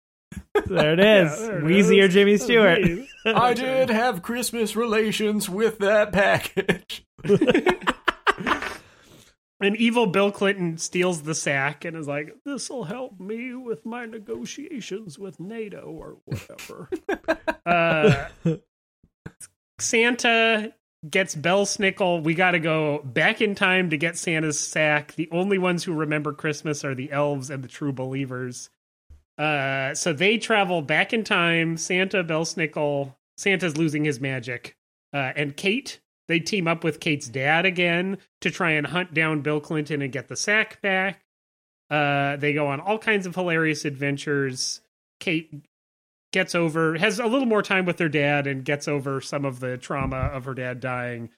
There 0.66 0.92
it 0.92 1.00
is. 1.00 1.40
Yeah, 1.40 1.46
there 1.46 1.58
it 1.58 1.64
wheezier 1.64 2.04
is. 2.06 2.14
Jimmy 2.14 2.36
Stewart. 2.36 2.78
I 3.26 3.54
did 3.54 3.90
have 3.90 4.22
Christmas 4.22 4.76
relations 4.76 5.48
with 5.48 5.78
that 5.80 6.12
package. 6.12 7.04
And 9.62 9.76
evil 9.76 10.06
Bill 10.06 10.32
Clinton 10.32 10.78
steals 10.78 11.22
the 11.22 11.34
sack 11.34 11.84
and 11.84 11.96
is 11.96 12.08
like, 12.08 12.34
"This'll 12.44 12.84
help 12.84 13.20
me 13.20 13.54
with 13.54 13.84
my 13.84 14.06
negotiations 14.06 15.18
with 15.18 15.38
NATO 15.38 15.82
or 15.82 16.16
whatever." 16.24 16.88
uh, 17.66 18.28
Santa 19.78 20.72
gets 21.08 21.34
Belsnickel. 21.34 22.22
We 22.22 22.34
got 22.34 22.52
to 22.52 22.58
go 22.58 23.00
back 23.04 23.40
in 23.40 23.54
time 23.54 23.90
to 23.90 23.96
get 23.96 24.16
Santa's 24.16 24.58
sack. 24.58 25.14
The 25.14 25.28
only 25.30 25.58
ones 25.58 25.84
who 25.84 25.92
remember 25.92 26.32
Christmas 26.32 26.84
are 26.84 26.94
the 26.94 27.12
elves 27.12 27.50
and 27.50 27.62
the 27.62 27.68
true 27.68 27.92
believers. 27.92 28.70
Uh, 29.38 29.94
so 29.94 30.12
they 30.12 30.36
travel 30.36 30.82
back 30.82 31.12
in 31.12 31.24
time. 31.24 31.76
Santa, 31.76 32.22
Belsnickel, 32.22 33.14
Santa's 33.38 33.76
losing 33.76 34.04
his 34.04 34.20
magic, 34.20 34.76
uh, 35.14 35.32
and 35.34 35.56
Kate. 35.56 36.00
They 36.30 36.38
team 36.38 36.68
up 36.68 36.84
with 36.84 37.00
Kate's 37.00 37.26
dad 37.26 37.66
again 37.66 38.18
to 38.40 38.52
try 38.52 38.70
and 38.70 38.86
hunt 38.86 39.12
down 39.12 39.40
Bill 39.40 39.58
Clinton 39.58 40.00
and 40.00 40.12
get 40.12 40.28
the 40.28 40.36
sack 40.36 40.80
back. 40.80 41.24
Uh, 41.90 42.36
they 42.36 42.52
go 42.52 42.68
on 42.68 42.78
all 42.78 42.98
kinds 42.98 43.26
of 43.26 43.34
hilarious 43.34 43.84
adventures. 43.84 44.80
Kate 45.18 45.52
gets 46.32 46.54
over, 46.54 46.96
has 46.96 47.18
a 47.18 47.26
little 47.26 47.48
more 47.48 47.62
time 47.64 47.84
with 47.84 47.98
her 47.98 48.08
dad, 48.08 48.46
and 48.46 48.64
gets 48.64 48.86
over 48.86 49.20
some 49.20 49.44
of 49.44 49.58
the 49.58 49.76
trauma 49.76 50.18
of 50.18 50.44
her 50.44 50.54
dad 50.54 50.78
dying. 50.78 51.30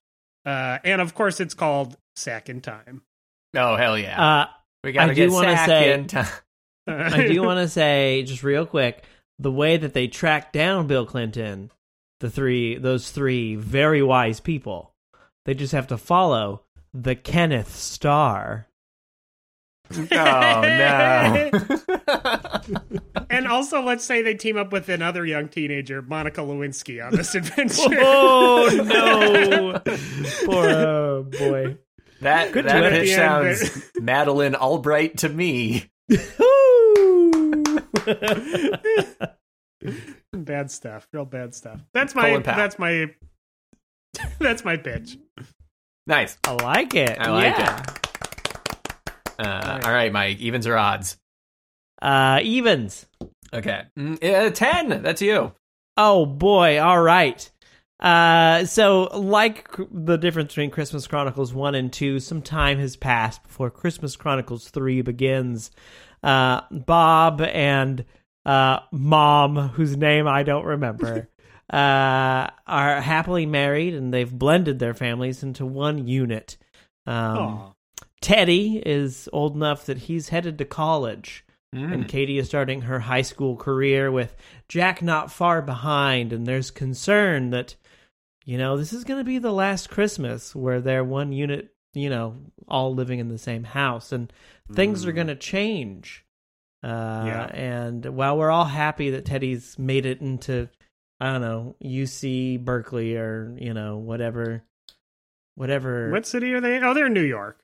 Uh, 0.44 0.76
and 0.84 1.00
of 1.00 1.14
course, 1.14 1.40
it's 1.40 1.54
called 1.54 1.96
Sack 2.14 2.50
in 2.50 2.60
Time. 2.60 3.00
Oh 3.56 3.76
hell 3.76 3.96
yeah! 3.96 4.22
Uh, 4.42 4.46
we 4.84 4.92
gotta 4.92 5.12
I 5.12 5.14
get 5.14 5.30
wanna 5.30 5.56
Sack 5.56 5.68
say- 5.68 5.92
in 5.94 6.06
time. 6.06 6.26
I 6.86 7.26
do 7.28 7.42
want 7.44 7.60
to 7.60 7.68
say 7.70 8.24
just 8.26 8.42
real 8.42 8.66
quick 8.66 9.04
the 9.38 9.50
way 9.50 9.78
that 9.78 9.94
they 9.94 10.06
track 10.06 10.52
down 10.52 10.86
Bill 10.86 11.06
Clinton, 11.06 11.70
the 12.22 12.30
three 12.30 12.78
those 12.78 13.10
three 13.10 13.56
very 13.56 14.00
wise 14.00 14.38
people, 14.38 14.94
they 15.44 15.54
just 15.54 15.72
have 15.72 15.88
to 15.88 15.98
follow 15.98 16.62
the 16.94 17.16
Kenneth 17.16 17.74
Starr. 17.74 18.68
Oh 19.92 20.04
no! 20.06 21.50
and 23.30 23.48
also, 23.48 23.82
let's 23.82 24.04
say 24.04 24.22
they 24.22 24.34
team 24.34 24.56
up 24.56 24.72
with 24.72 24.88
another 24.88 25.26
young 25.26 25.48
teenager, 25.48 26.00
Monica 26.00 26.42
Lewinsky, 26.42 27.04
on 27.04 27.14
this 27.14 27.34
adventure. 27.34 27.82
Oh 28.00 28.70
no! 28.84 29.80
Poor 30.46 30.68
oh, 30.70 31.24
boy. 31.24 31.76
that 32.20 32.52
Good 32.52 32.66
that 32.66 32.78
twist. 32.78 33.00
pitch 33.00 33.10
At 33.18 33.44
end, 33.44 33.56
sounds 33.58 33.90
Madeleine 34.00 34.54
Albright 34.54 35.18
to 35.18 35.28
me. 35.28 35.90
bad 40.32 40.70
stuff, 40.70 41.06
real 41.12 41.24
bad 41.24 41.54
stuff. 41.54 41.80
That's 41.92 42.14
my 42.14 42.38
that's 42.38 42.78
my 42.78 43.10
that's 44.38 44.64
my 44.64 44.76
pitch. 44.76 45.18
Nice. 46.06 46.36
I 46.44 46.52
like 46.52 46.94
it. 46.94 47.16
I 47.18 47.30
like 47.30 47.58
yeah. 47.58 47.84
Uh, 49.38 49.80
all 49.84 49.92
right, 49.92 50.12
Mike. 50.12 50.40
Evens 50.40 50.66
or 50.66 50.76
odds? 50.76 51.16
Uh, 52.00 52.40
evens. 52.42 53.06
Okay. 53.52 53.82
Mm, 53.98 54.22
uh, 54.22 54.50
ten. 54.50 55.02
That's 55.02 55.22
you. 55.22 55.52
Oh 55.96 56.26
boy! 56.26 56.80
All 56.80 57.00
right. 57.00 57.48
Uh, 58.00 58.64
so 58.64 59.04
like 59.14 59.68
cr- 59.68 59.82
the 59.92 60.16
difference 60.16 60.48
between 60.48 60.70
Christmas 60.70 61.06
Chronicles 61.06 61.54
one 61.54 61.74
and 61.76 61.92
two, 61.92 62.18
some 62.18 62.42
time 62.42 62.78
has 62.78 62.96
passed 62.96 63.42
before 63.44 63.70
Christmas 63.70 64.16
Chronicles 64.16 64.70
three 64.70 65.02
begins. 65.02 65.70
Uh, 66.22 66.62
Bob 66.70 67.40
and 67.40 68.04
uh, 68.44 68.80
Mom, 68.90 69.56
whose 69.56 69.96
name 69.96 70.26
I 70.26 70.42
don't 70.42 70.64
remember, 70.64 71.28
uh, 71.72 72.48
are 72.66 73.00
happily 73.00 73.46
married, 73.46 73.94
and 73.94 74.12
they've 74.12 74.32
blended 74.32 74.78
their 74.78 74.94
families 74.94 75.42
into 75.42 75.64
one 75.66 76.06
unit. 76.06 76.56
Um, 77.06 77.74
Teddy 78.20 78.82
is 78.84 79.28
old 79.32 79.56
enough 79.56 79.86
that 79.86 79.98
he's 79.98 80.28
headed 80.28 80.58
to 80.58 80.64
college 80.64 81.44
Mm. 81.74 81.92
and 81.92 82.08
Katie 82.08 82.38
is 82.38 82.48
starting 82.48 82.82
her 82.82 82.98
high 83.00 83.22
school 83.22 83.56
career 83.56 84.12
with 84.12 84.36
Jack 84.68 85.00
not 85.00 85.32
far 85.32 85.62
behind, 85.62 86.32
and 86.32 86.46
there's 86.46 86.70
concern 86.70 87.48
that, 87.50 87.76
you 88.44 88.58
know, 88.58 88.76
this 88.76 88.92
is 88.92 89.04
going 89.04 89.20
to 89.20 89.24
be 89.24 89.38
the 89.38 89.52
last 89.52 89.88
Christmas 89.88 90.54
where 90.54 90.82
they're 90.82 91.04
one 91.04 91.32
unit, 91.32 91.70
you 91.94 92.10
know, 92.10 92.36
all 92.68 92.94
living 92.94 93.20
in 93.20 93.28
the 93.28 93.38
same 93.38 93.64
house, 93.64 94.12
and 94.12 94.30
things 94.70 95.06
are 95.06 95.12
going 95.12 95.28
to 95.28 95.34
change. 95.34 96.26
Uh, 96.82 97.22
Yeah. 97.26 97.44
And 97.52 98.04
while 98.06 98.36
we're 98.36 98.50
all 98.50 98.64
happy 98.64 99.10
that 99.10 99.24
Teddy's 99.24 99.78
made 99.78 100.04
it 100.06 100.20
into, 100.20 100.68
I 101.20 101.32
don't 101.32 101.40
know, 101.40 101.76
UC 101.82 102.58
Berkeley 102.64 103.16
or 103.16 103.54
you 103.58 103.72
know 103.74 103.98
whatever, 103.98 104.62
whatever. 105.54 106.10
What 106.10 106.26
city 106.26 106.52
are 106.54 106.60
they? 106.60 106.80
Oh, 106.80 106.94
they're 106.94 107.06
in 107.06 107.12
New 107.14 107.20
York. 107.22 107.58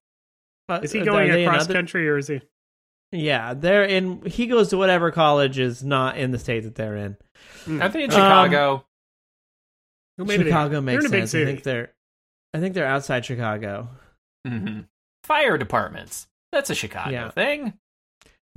uh, 0.69 0.81
Is 0.83 0.93
he 0.93 1.01
going 1.01 1.31
across 1.31 1.63
other- 1.65 1.75
country 1.75 2.09
or 2.09 2.19
is 2.19 2.29
he? 2.29 2.41
Yeah, 3.11 3.55
they're 3.55 3.85
in. 3.85 4.23
He 4.27 4.47
goes 4.47 4.69
to 4.69 4.77
whatever 4.77 5.11
college 5.11 5.59
is 5.59 5.83
not 5.83 6.19
in 6.19 6.31
the 6.31 6.39
state 6.39 6.65
that 6.65 6.75
they're 6.75 6.97
in. 6.97 7.17
I 7.81 7.89
think 7.89 8.05
in 8.05 8.11
Um, 8.11 8.17
Chicago. 8.17 8.85
Who 10.19 10.25
made 10.27 10.41
it? 10.41 10.45
Chicago 10.45 10.81
makes 10.83 11.05
They're 11.05 11.09
a 11.09 11.21
big 11.23 11.29
sense. 11.29 11.35
I 11.35 11.45
think 11.47 11.63
they're. 11.63 11.93
I 12.53 12.61
think 12.61 12.75
they're 12.75 12.87
outside 12.87 13.25
Chicago. 13.25 13.89
hmm 14.47 14.81
Fire 15.25 15.57
departments. 15.59 16.29
That's 16.53 16.71
a 16.71 16.75
Chicago 16.75 17.11
Yeah. 17.11 17.31
thing. 17.31 17.79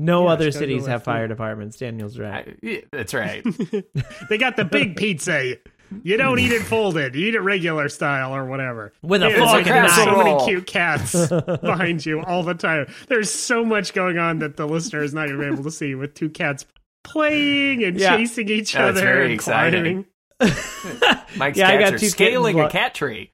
No 0.02 0.24
Yeah, 0.26 0.32
other 0.34 0.52
cities 0.52 0.88
have 0.88 1.04
fire 1.04 1.26
it. 1.26 1.28
departments. 1.30 1.78
Daniel's 1.78 2.18
right. 2.18 2.48
I, 2.48 2.56
yeah, 2.62 2.80
that's 2.92 3.14
right. 3.14 3.44
they 4.30 4.38
got 4.38 4.56
the 4.56 4.66
big 4.66 4.96
pizza. 4.96 5.56
You 6.04 6.16
don't 6.18 6.40
eat 6.40 6.52
it 6.54 6.62
folded. 6.64 7.16
You 7.16 7.28
eat 7.28 7.36
it 7.36 7.42
regular 7.42 7.90
style 7.90 8.34
or 8.34 8.46
whatever. 8.46 8.94
With 9.02 9.22
a 9.24 9.26
Yeah, 9.30 9.32
it's 9.32 9.40
fork 9.40 9.52
like 9.52 9.68
and 9.68 9.86
knife. 9.88 9.92
so 9.92 10.18
many 10.18 10.46
cute 10.46 10.66
cats 10.68 11.30
behind 11.62 12.06
you 12.06 12.22
all 12.22 12.44
the 12.44 12.54
time. 12.54 12.88
There's 13.10 13.30
so 13.30 13.66
much 13.66 13.94
going 13.94 14.18
on 14.18 14.40
that 14.40 14.56
the 14.58 14.66
listener 14.68 15.04
is 15.04 15.14
not 15.14 15.28
even 15.30 15.52
able 15.54 15.64
to 15.66 15.72
see 15.72 15.94
with 15.96 16.14
two 16.14 16.30
cats 16.30 16.66
playing 17.04 17.84
and 17.84 18.00
Yeah. 18.00 18.16
chasing 18.18 18.48
each 18.50 18.72
That's 18.74 18.98
other 18.98 19.02
very 19.06 19.26
and 19.26 19.34
exciting. 19.34 20.06
climbing. 20.40 21.18
Mike's 21.36 21.58
Yeah, 21.58 21.68
I 21.68 21.72
cats 21.78 21.84
got 21.90 21.94
are 21.94 21.98
two 22.00 22.08
scaling 22.10 22.56
kittens 22.56 22.70
a 22.74 22.78
cat 22.78 22.96
tree. 22.96 23.32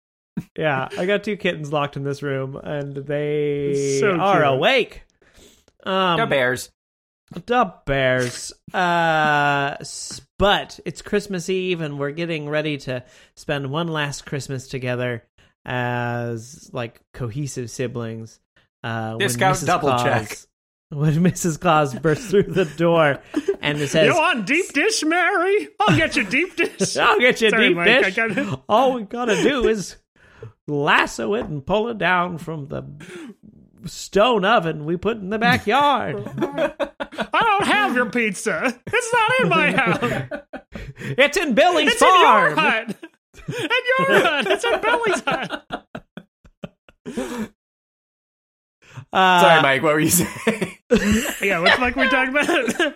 yeah, 0.57 0.89
I 0.97 1.05
got 1.05 1.23
two 1.23 1.37
kittens 1.37 1.71
locked 1.71 1.95
in 1.95 2.03
this 2.03 2.21
room, 2.23 2.55
and 2.61 2.95
they 2.95 3.99
So 4.01 4.11
are 4.19 4.43
awake. 4.43 5.03
Um, 5.87 6.19
The 6.19 6.25
bears. 6.27 6.69
The 7.33 7.73
Bears. 7.85 8.53
Uh, 8.73 9.75
but 10.39 10.79
it's 10.85 11.01
Christmas 11.01 11.49
Eve, 11.49 11.81
and 11.81 11.99
we're 11.99 12.11
getting 12.11 12.47
ready 12.47 12.77
to 12.79 13.03
spend 13.35 13.69
one 13.69 13.87
last 13.87 14.25
Christmas 14.25 14.67
together 14.67 15.23
as 15.65 16.69
like 16.73 17.01
cohesive 17.13 17.69
siblings. 17.69 18.39
Uh, 18.83 19.11
when 19.15 19.19
Discount 19.19 19.57
Mrs. 19.57 19.65
double 19.65 19.89
Claus- 19.89 20.03
check. 20.03 20.37
When 20.89 21.15
Mrs. 21.15 21.59
Claus 21.59 21.93
bursts 21.99 22.29
through 22.29 22.43
the 22.43 22.63
door 22.63 23.19
and 23.61 23.77
says, 23.89 24.07
You 24.07 24.15
want 24.15 24.47
deep 24.47 24.71
dish, 24.71 25.03
Mary? 25.03 25.67
I'll 25.81 25.97
get 25.97 26.15
you 26.15 26.23
deep 26.23 26.55
dish. 26.55 26.95
"I'll 26.97 27.19
get 27.19 27.41
you 27.41 27.49
Sorry, 27.49 27.67
deep 27.67 27.75
Mike, 27.77 28.03
dish. 28.05 28.15
got- 28.15 28.63
All 28.69 28.93
we 28.93 29.03
gotta 29.03 29.35
do 29.43 29.67
is 29.67 29.97
lasso 30.65 31.33
it 31.33 31.45
and 31.45 31.65
pull 31.65 31.89
it 31.89 31.97
down 31.97 32.37
from 32.37 32.67
the 32.67 32.83
stone 33.85 34.45
oven 34.45 34.85
we 34.85 34.97
put 34.97 35.17
in 35.17 35.29
the 35.29 35.39
backyard. 35.39 36.23
I 36.39 37.39
don't 37.41 37.65
have 37.65 37.95
your 37.95 38.09
pizza. 38.09 38.79
It's 38.87 39.13
not 39.13 39.31
in 39.41 39.49
my 39.49 39.71
house. 39.71 40.41
it's 40.99 41.37
in 41.37 41.53
Billy's 41.53 41.91
It's 41.93 42.01
in 42.01 42.07
your 42.07 42.55
hut. 42.55 42.95
In 43.47 43.69
your 43.97 44.21
hut. 44.21 44.47
It's 44.47 44.63
in 44.63 44.81
Billy's 44.81 45.21
hut. 45.21 45.87
Uh, 49.13 49.41
Sorry, 49.41 49.61
Mike. 49.61 49.83
What 49.83 49.93
were 49.93 49.99
you 49.99 50.09
saying? 50.09 50.73
Yeah, 51.41 51.59
what's 51.59 51.79
like 51.79 51.95
we 51.95 52.07
talking 52.09 52.35
about? 52.35 52.95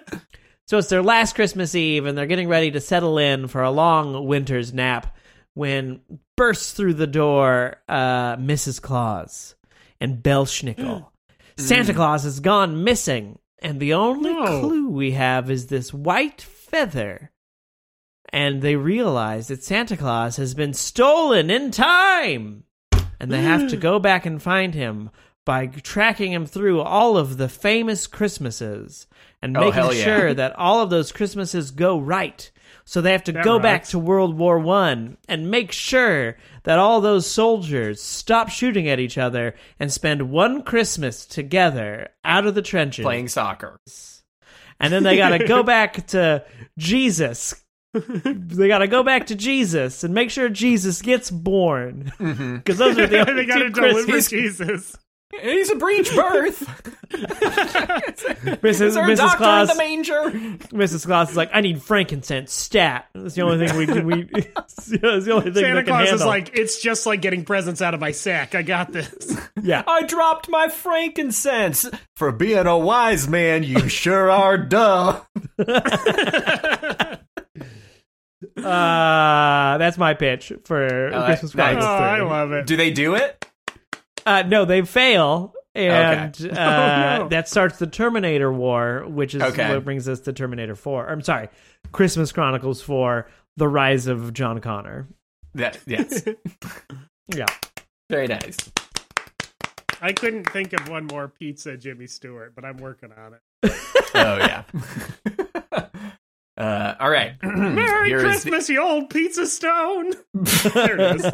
So 0.67 0.77
it's 0.77 0.87
their 0.87 1.03
last 1.03 1.35
Christmas 1.35 1.75
Eve, 1.75 2.05
and 2.05 2.17
they're 2.17 2.25
getting 2.25 2.47
ready 2.47 2.71
to 2.71 2.79
settle 2.79 3.17
in 3.17 3.47
for 3.47 3.61
a 3.61 3.69
long 3.71 4.25
winter's 4.25 4.73
nap 4.73 5.15
when 5.53 5.99
bursts 6.37 6.71
through 6.71 6.93
the 6.93 7.07
door 7.07 7.75
uh, 7.89 8.37
Mrs. 8.37 8.81
Claus 8.81 9.55
and 10.01 10.21
Belsnickel. 10.21 10.75
Mm. 10.77 11.05
Santa 11.57 11.93
mm. 11.93 11.95
Claus 11.95 12.23
has 12.23 12.39
gone 12.41 12.83
missing, 12.83 13.39
and 13.59 13.79
the 13.79 13.93
only 13.93 14.33
No. 14.33 14.59
clue 14.59 14.89
we 14.89 15.11
have 15.11 15.49
is 15.49 15.67
this 15.67 15.93
white 15.93 16.41
feather. 16.41 17.31
And 18.33 18.61
they 18.61 18.75
realize 18.77 19.47
that 19.49 19.63
Santa 19.63 19.95
Claus 19.97 20.37
has 20.37 20.53
been 20.53 20.73
stolen 20.73 21.49
in 21.49 21.71
time. 21.71 22.63
and 23.19 23.31
they 23.31 23.41
have 23.43 23.69
to 23.69 23.77
mm. 23.77 23.81
go 23.81 23.99
back 23.99 24.25
and 24.25 24.41
find 24.41 24.73
him 24.73 25.11
by 25.45 25.67
tracking 25.67 26.31
him 26.31 26.45
through 26.47 26.81
all 26.81 27.17
of 27.17 27.37
the 27.37 27.47
famous 27.49 28.07
Christmases 28.07 29.05
and 29.43 29.55
Oh, 29.55 29.61
making 29.71 29.97
yeah. 29.97 30.03
sure 30.03 30.33
that 30.33 30.55
all 30.55 30.81
of 30.81 30.89
those 30.89 31.11
Christmases 31.11 31.69
go 31.71 31.99
right. 31.99 32.49
So 32.85 33.01
they 33.01 33.11
have 33.11 33.23
to 33.25 33.31
That 33.31 33.43
go 33.43 33.59
back 33.59 33.85
to 33.85 33.99
World 33.99 34.37
War 34.37 34.59
One 34.59 35.17
and 35.27 35.51
make 35.51 35.71
sure 35.71 36.37
that 36.63 36.79
all 36.79 37.01
those 37.01 37.29
soldiers 37.29 38.01
stop 38.01 38.49
shooting 38.49 38.87
at 38.89 38.99
each 38.99 39.17
other 39.17 39.55
and 39.79 39.91
spend 39.91 40.29
one 40.29 40.63
Christmas 40.63 41.25
together 41.25 42.09
out 42.23 42.45
of 42.45 42.55
the 42.55 42.61
trenches. 42.61 43.03
Playing 43.03 43.27
soccer. 43.27 43.77
And 44.79 44.91
then 44.91 45.03
they 45.03 45.15
got 45.15 45.29
to 45.29 45.47
go 45.47 45.63
back 45.63 46.07
to 46.07 46.43
Jesus. 46.77 47.55
they 47.93 48.67
got 48.67 48.79
to 48.79 48.87
go 48.87 49.03
back 49.03 49.27
to 49.27 49.35
Jesus 49.35 50.03
and 50.03 50.13
make 50.13 50.29
sure 50.29 50.49
Jesus 50.49 51.01
gets 51.01 51.29
born. 51.29 52.11
Mm-hmm. 52.19 52.57
Because 52.57 52.77
those 52.77 52.97
are 52.97 53.07
the 53.07 53.19
only 53.29 53.43
they 53.43 53.45
got 53.45 53.59
to 53.59 53.69
deliver 53.69 54.03
Christmas. 54.03 54.29
Jesus. 54.29 54.97
He's 55.41 55.69
a 55.69 55.75
breech 55.75 56.13
birth. 56.13 56.59
Mrs. 57.11 58.81
Is 58.81 58.93
there 58.95 59.03
a 59.05 59.07
Mrs. 59.07 59.17
doctor 59.17 59.37
Claus, 59.37 59.69
in 59.71 59.77
the 59.77 59.83
manger? 59.83 60.21
Mrs. 60.75 61.05
Claus 61.05 61.31
is 61.31 61.37
like, 61.37 61.49
I 61.53 61.61
need 61.61 61.81
frankincense 61.81 62.51
stat. 62.53 63.07
That's 63.13 63.35
the 63.35 63.41
only 63.43 63.65
thing 63.65 63.77
we 63.77 63.85
can. 63.85 64.05
We, 64.05 64.29
it's 64.33 64.85
the 64.87 65.31
only 65.31 65.51
thing 65.51 65.63
Santa 65.63 65.83
can 65.83 65.85
Claus 65.85 66.11
is 66.11 66.25
like, 66.25 66.51
it's 66.57 66.81
just 66.81 67.05
like 67.05 67.21
getting 67.21 67.45
presents 67.45 67.81
out 67.81 67.93
of 67.93 67.99
my 67.99 68.11
sack. 68.11 68.55
I 68.55 68.61
got 68.61 68.91
this. 68.91 69.37
yeah. 69.61 69.83
I 69.87 70.03
dropped 70.03 70.49
my 70.49 70.67
frankincense. 70.67 71.89
For 72.15 72.31
being 72.31 72.67
a 72.67 72.77
wise 72.77 73.27
man, 73.27 73.63
you 73.63 73.87
sure 73.89 74.29
are 74.29 74.57
dumb. 74.57 75.21
Uh, 78.57 79.77
that's 79.77 79.97
my 79.97 80.13
pitch 80.13 80.51
for 80.65 81.13
Uh, 81.13 81.25
Christmas 81.25 81.55
nice. 81.55 81.83
Oh, 81.83 81.85
I 81.87 82.21
love 82.21 82.51
it. 82.51 82.65
Do 82.67 82.75
they 82.75 82.91
do 82.91 83.15
it? 83.15 83.45
Uh, 84.25 84.43
no, 84.43 84.65
they 84.65 84.81
fail, 84.83 85.53
and 85.75 86.35
Okay. 86.41 86.49
uh, 86.51 87.17
no. 87.19 87.27
that 87.29 87.47
starts 87.47 87.79
the 87.79 87.87
Terminator 87.87 88.51
War, 88.51 89.05
which 89.07 89.33
is 89.35 89.41
Okay. 89.41 89.73
what 89.73 89.83
brings 89.83 90.07
us 90.07 90.19
to 90.21 90.33
Terminator 90.33 90.75
Four. 90.75 91.07
I'm 91.07 91.21
sorry, 91.21 91.49
Christmas 91.91 92.31
Chronicles 92.31 92.81
Four: 92.81 93.27
The 93.57 93.67
Rise 93.67 94.07
of 94.07 94.33
John 94.33 94.59
Connor. 94.61 95.07
That, 95.55 95.79
yes. 95.85 96.23
Yeah, 97.33 97.45
Very 98.09 98.27
nice. 98.27 98.57
I 100.01 100.11
couldn't 100.13 100.49
think 100.49 100.73
of 100.73 100.89
one 100.89 101.05
more 101.07 101.27
pizza 101.29 101.77
Jimmy 101.77 102.07
Stewart, 102.07 102.53
but 102.55 102.65
I'm 102.65 102.77
working 102.77 103.11
on 103.13 103.33
it. 103.35 103.41
Oh, 104.13 104.37
yeah. 104.37 104.63
uh, 106.57 106.95
all 106.99 107.09
right. 107.09 107.33
Merry 107.43 108.09
Here 108.09 108.17
is 108.17 108.23
the- 108.23 108.27
Christmas, 108.49 108.69
you 108.69 108.81
old 108.81 109.09
pizza 109.09 109.47
stone. 109.47 110.11
there 110.33 110.99
it 110.99 111.15
is. 111.21 111.31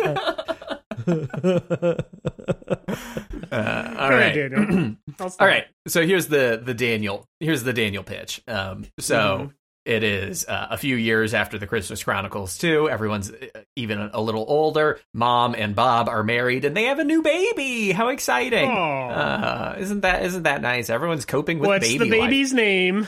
Uh, 3.50 3.96
all 4.00 4.10
right. 4.10 4.36
ahead, 4.38 4.52
Daniel. 4.52 4.96
I'll 5.20 5.30
stop. 5.30 5.42
All 5.42 5.48
right. 5.48 5.66
So 5.88 6.06
here's 6.06 6.28
the 6.28 6.62
the 6.64 6.74
Daniel. 6.74 7.26
Here's 7.40 7.64
the 7.64 7.74
Daniel 7.74 8.04
pitch. 8.04 8.42
Um, 8.48 8.86
so 9.00 9.16
Mhm. 9.16 9.54
it 9.86 10.04
is 10.04 10.46
uh, 10.48 10.68
a 10.72 10.78
few 10.78 10.96
years 10.96 11.34
after 11.34 11.58
the 11.58 11.68
Christmas 11.68 12.04
Chronicles 12.04 12.58
Two. 12.58 12.90
Everyone's 12.90 13.32
uh, 13.32 13.36
even 13.76 14.10
a 14.14 14.22
little 14.22 14.46
older. 14.48 15.00
Mom 15.14 15.56
and 15.56 15.76
Bob 15.76 16.10
are 16.10 16.24
married, 16.24 16.66
and 16.66 16.76
they 16.76 16.84
have 16.86 17.00
a 17.00 17.04
new 17.04 17.22
baby. 17.22 17.92
How 17.92 18.10
exciting! 18.10 18.70
Uh, 18.70 19.76
isn't 19.80 20.02
that 20.02 20.24
isn't 20.26 20.44
that 20.44 20.62
nice? 20.62 20.90
Everyone's 20.90 21.26
coping 21.26 21.60
with 21.60 21.68
What's 21.68 21.88
baby 21.88 22.10
the 22.10 22.18
life. 22.20 22.30
baby's 22.30 22.54
name? 22.54 23.08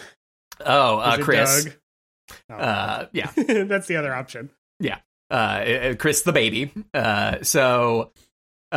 Oh, 0.65 0.97
uh, 0.99 1.17
Chris. 1.17 1.67
Oh. 2.49 2.53
Uh, 2.55 3.07
yeah. 3.13 3.31
That's 3.35 3.87
the 3.87 3.95
other 3.97 4.13
option. 4.13 4.49
uh, 4.83 4.95
uh, 5.29 5.95
Chris 5.99 6.21
the 6.23 6.33
baby. 6.33 6.71
Uh, 6.93 7.37
so 7.43 8.11
uh, 8.71 8.75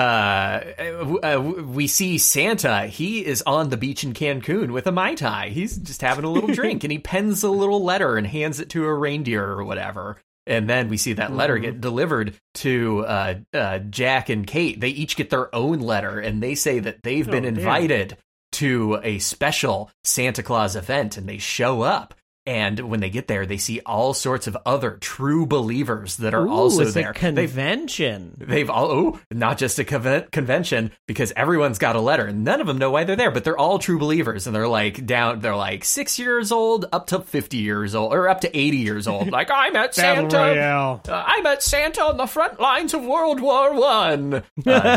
uh, 1.23 1.41
we 1.67 1.87
see 1.87 2.19
Santa. 2.19 2.87
He 2.87 3.25
is 3.25 3.43
on 3.47 3.69
the 3.71 3.77
beach 3.77 4.05
in 4.05 4.15
Cancun 4.15 4.71
with 4.71 4.87
a 4.87 4.93
mai 4.93 5.15
tai. 5.15 5.49
He's 5.51 5.77
just 5.77 6.01
having 6.01 6.25
a 6.25 6.31
little 6.31 6.53
drink, 6.55 6.85
and 6.85 6.91
he 6.93 6.99
pens 6.99 7.43
a 7.43 7.51
little 7.51 7.83
letter 7.85 8.17
and 8.17 8.27
hands 8.27 8.61
it 8.61 8.71
to 8.71 8.85
a 8.85 8.95
reindeer 8.95 9.45
or 9.45 9.65
whatever. 9.65 10.17
And 10.47 10.69
then 10.69 10.89
we 10.89 10.97
see 10.97 11.13
that 11.13 11.33
letter 11.37 11.57
get 11.59 11.81
delivered 11.81 12.35
to 12.55 13.05
uh, 13.07 13.35
uh, 13.55 13.79
Jack 13.79 14.29
and 14.29 14.45
Kate. 14.47 14.81
They 14.81 14.89
each 14.89 15.15
get 15.17 15.31
their 15.31 15.55
own 15.55 15.79
letter, 15.79 16.19
and 16.19 16.43
they 16.43 16.57
say 16.57 16.81
that 16.81 17.03
they've 17.05 17.27
been 17.31 17.45
Oh, 17.45 17.51
damn. 17.51 17.59
invited 17.59 18.17
to 18.53 18.99
a 19.05 19.19
special 19.21 19.91
Santa 20.03 20.43
Claus 20.43 20.75
event, 20.75 21.17
and 21.17 21.29
they 21.29 21.39
show 21.39 21.83
up. 21.83 22.15
And 22.45 22.81
when 22.81 22.99
they 22.99 23.11
get 23.11 23.29
there, 23.29 23.47
they 23.47 23.57
see 23.57 23.81
all 23.87 24.15
sorts 24.15 24.49
of 24.49 24.57
other 24.67 24.97
true 25.01 25.47
believers 25.47 26.17
that 26.17 26.35
are 26.35 26.45
Ooh, 26.45 26.51
also 26.51 26.83
it's 26.83 26.95
there. 26.95 27.11
a 27.11 27.15
They've 27.15 27.49
convention. 27.49 28.35
They've 28.37 28.69
all 28.69 28.91
oh, 28.91 29.21
not 29.31 29.59
just 29.59 29.79
a 29.79 29.85
conven- 29.85 30.29
convention 30.33 30.91
because 31.07 31.33
everyone's 31.37 31.79
got 31.79 31.95
a 31.95 32.01
letter 32.01 32.27
and 32.27 32.43
none 32.43 32.61
of 32.61 32.67
them 32.67 32.79
know 32.79 32.91
why 32.91 33.05
they're 33.05 33.15
there, 33.15 33.31
but 33.31 33.45
they're 33.45 33.57
all 33.57 33.79
true 33.79 33.99
believers 33.99 34.49
and 34.49 34.57
they're 34.57 34.67
like 34.67 35.07
down, 35.07 35.39
they're 35.39 35.55
like 35.55 35.85
six 35.85 36.19
years 36.19 36.51
old 36.51 36.87
up 36.93 37.07
to 37.09 37.21
fifty 37.21 37.59
years 37.59 37.95
old 37.95 38.13
or 38.13 38.29
up 38.29 38.41
to 38.41 38.59
eighty 38.59 38.79
years 38.79 39.07
old. 39.07 39.31
Like 39.31 39.51
I 39.53 39.71
met 39.71 39.95
Santa. 40.03 41.01
Uh, 41.09 41.25
I 41.27 41.41
met 41.43 41.63
Santa 41.63 42.03
on 42.03 42.17
the 42.17 42.27
front 42.27 42.59
lines 42.59 42.93
of 42.93 43.05
World 43.05 43.41
War 43.41 43.73
One. 43.73 44.35
Uh, 44.35 44.43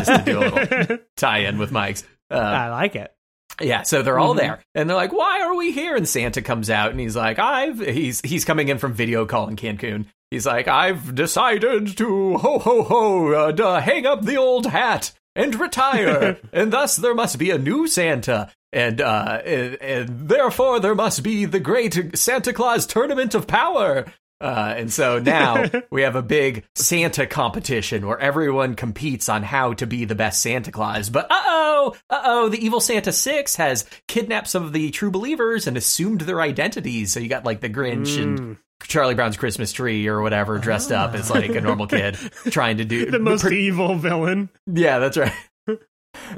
just 0.02 0.06
to 0.06 0.22
do 0.24 0.38
a 0.38 0.40
little 0.40 0.98
tie-in 1.16 1.58
with 1.58 1.70
Mike's. 1.70 2.02
Uh, 2.28 2.34
I 2.34 2.70
like 2.70 2.96
it. 2.96 3.12
Yeah, 3.60 3.82
so 3.82 4.02
they're 4.02 4.18
all 4.18 4.34
Mhm. 4.34 4.38
there, 4.38 4.58
and 4.74 4.88
they're 4.88 4.96
like, 4.96 5.12
"Why 5.12 5.42
are 5.42 5.54
we 5.54 5.72
here?" 5.72 5.96
And 5.96 6.08
Santa 6.08 6.42
comes 6.42 6.70
out, 6.70 6.90
and 6.90 7.00
he's 7.00 7.16
like, 7.16 7.38
"I've 7.38 7.78
he's 7.80 8.20
he's 8.22 8.44
coming 8.44 8.68
in 8.68 8.78
from 8.78 8.92
video 8.94 9.26
call 9.26 9.48
in 9.48 9.56
Cancun. 9.56 10.06
He's 10.30 10.44
like, 10.46 10.66
I've 10.68 11.14
decided 11.14 11.96
to 11.98 12.36
ho 12.38 12.58
ho 12.58 12.82
ho, 12.82 13.32
uh, 13.32 13.52
to 13.52 13.80
hang 13.80 14.06
up 14.06 14.24
the 14.24 14.36
old 14.36 14.66
hat 14.66 15.12
and 15.36 15.54
retire, 15.58 16.38
and 16.52 16.72
thus 16.72 16.96
there 16.96 17.14
must 17.14 17.38
be 17.38 17.50
a 17.50 17.58
new 17.58 17.86
Santa." 17.86 18.50
And, 18.72 19.00
uh, 19.00 19.40
and, 19.46 19.74
and 19.80 20.28
therefore 20.28 20.80
there 20.80 20.94
must 20.94 21.22
be 21.22 21.46
the 21.46 21.60
great 21.60 22.18
Santa 22.18 22.52
Claus 22.52 22.84
tournament 22.84 23.34
of 23.34 23.46
power. 23.46 24.04
Uh, 24.46 24.74
and 24.76 24.92
so 24.92 25.18
now 25.18 25.64
we 25.90 26.02
have 26.02 26.14
a 26.14 26.22
big 26.22 26.64
Santa 26.76 27.26
competition 27.26 28.06
where 28.06 28.18
everyone 28.20 28.74
competes 28.76 29.28
on 29.28 29.42
how 29.42 29.72
to 29.74 29.86
be 29.86 30.04
the 30.04 30.14
best 30.14 30.40
Santa 30.40 30.70
Claus. 30.70 31.10
But 31.10 31.24
uh 31.30 31.42
oh, 31.46 31.96
uh 32.10 32.22
oh, 32.24 32.48
the 32.48 32.64
evil 32.64 32.78
Santa 32.80 33.10
6 33.10 33.56
has 33.56 33.84
kidnapped 34.06 34.46
some 34.48 34.62
of 34.64 34.72
the 34.72 34.90
true 34.90 35.10
believers 35.10 35.66
and 35.66 35.76
assumed 35.76 36.20
their 36.20 36.40
identities. 36.40 37.12
So 37.12 37.18
you 37.18 37.28
got 37.28 37.44
like 37.44 37.60
the 37.60 37.68
Grinch 37.70 38.22
and 38.22 38.38
Mm. 38.38 38.56
Charlie 38.82 39.14
Brown's 39.14 39.38
Christmas 39.38 39.72
tree 39.72 40.06
or 40.06 40.20
whatever 40.20 40.58
dressed 40.58 40.92
up 40.92 41.14
as 41.14 41.30
like 41.30 41.48
a 41.48 41.60
normal 41.62 41.86
kid 41.86 42.14
trying 42.50 42.76
to 42.76 42.84
do 42.84 43.10
The 43.10 43.18
most 43.18 43.42
per- 43.42 43.50
evil 43.52 43.94
villain. 43.96 44.48
yeah, 44.66 44.98
that's 45.00 45.16
right. 45.16 45.32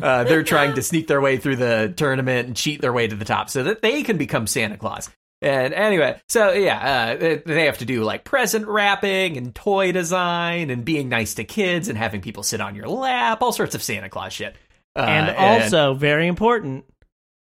Uh, 0.03 0.25
they're 0.25 0.43
trying 0.43 0.75
to 0.75 0.83
sneak 0.83 1.07
their 1.07 1.21
way 1.21 1.37
through 1.37 1.55
the 1.55 1.95
tournament 1.97 2.49
and 2.49 2.57
cheat 2.57 2.81
their 2.81 2.93
way 2.93 3.07
to 3.07 3.15
the 3.15 3.25
top 3.25 3.49
so 3.49 3.63
that 3.63 3.81
they 3.81 4.03
can 4.03 4.17
become 4.19 4.47
Santa 4.49 4.77
Claus. 4.77 5.09
And 5.41 5.73
anyway, 5.73 6.21
so 6.29 6.53
yeah, 6.53 7.15
uh, 7.21 7.39
they- 7.47 7.67
have 7.67 7.79
to 7.79 7.85
do 7.85 8.03
like 8.03 8.25
present 8.25 8.67
wrapping 8.67 9.37
and 9.37 9.55
toy 9.55 9.93
design 9.93 10.71
and 10.71 10.85
being 10.85 11.09
nice 11.09 11.35
to 11.35 11.45
kids 11.45 11.89
and 11.89 11.97
having 11.97 12.21
people 12.21 12.43
sit 12.43 12.61
on 12.61 12.75
your 12.75 12.89
lap, 12.89 13.41
all 13.43 13.53
sorts 13.53 13.75
of 13.75 13.83
Santa 13.83 14.09
Claus 14.09 14.33
shit. 14.33 14.57
Uh, 14.97 15.01
and 15.01 15.37
also, 15.37 15.95
very 15.95 16.27
important, 16.27 16.85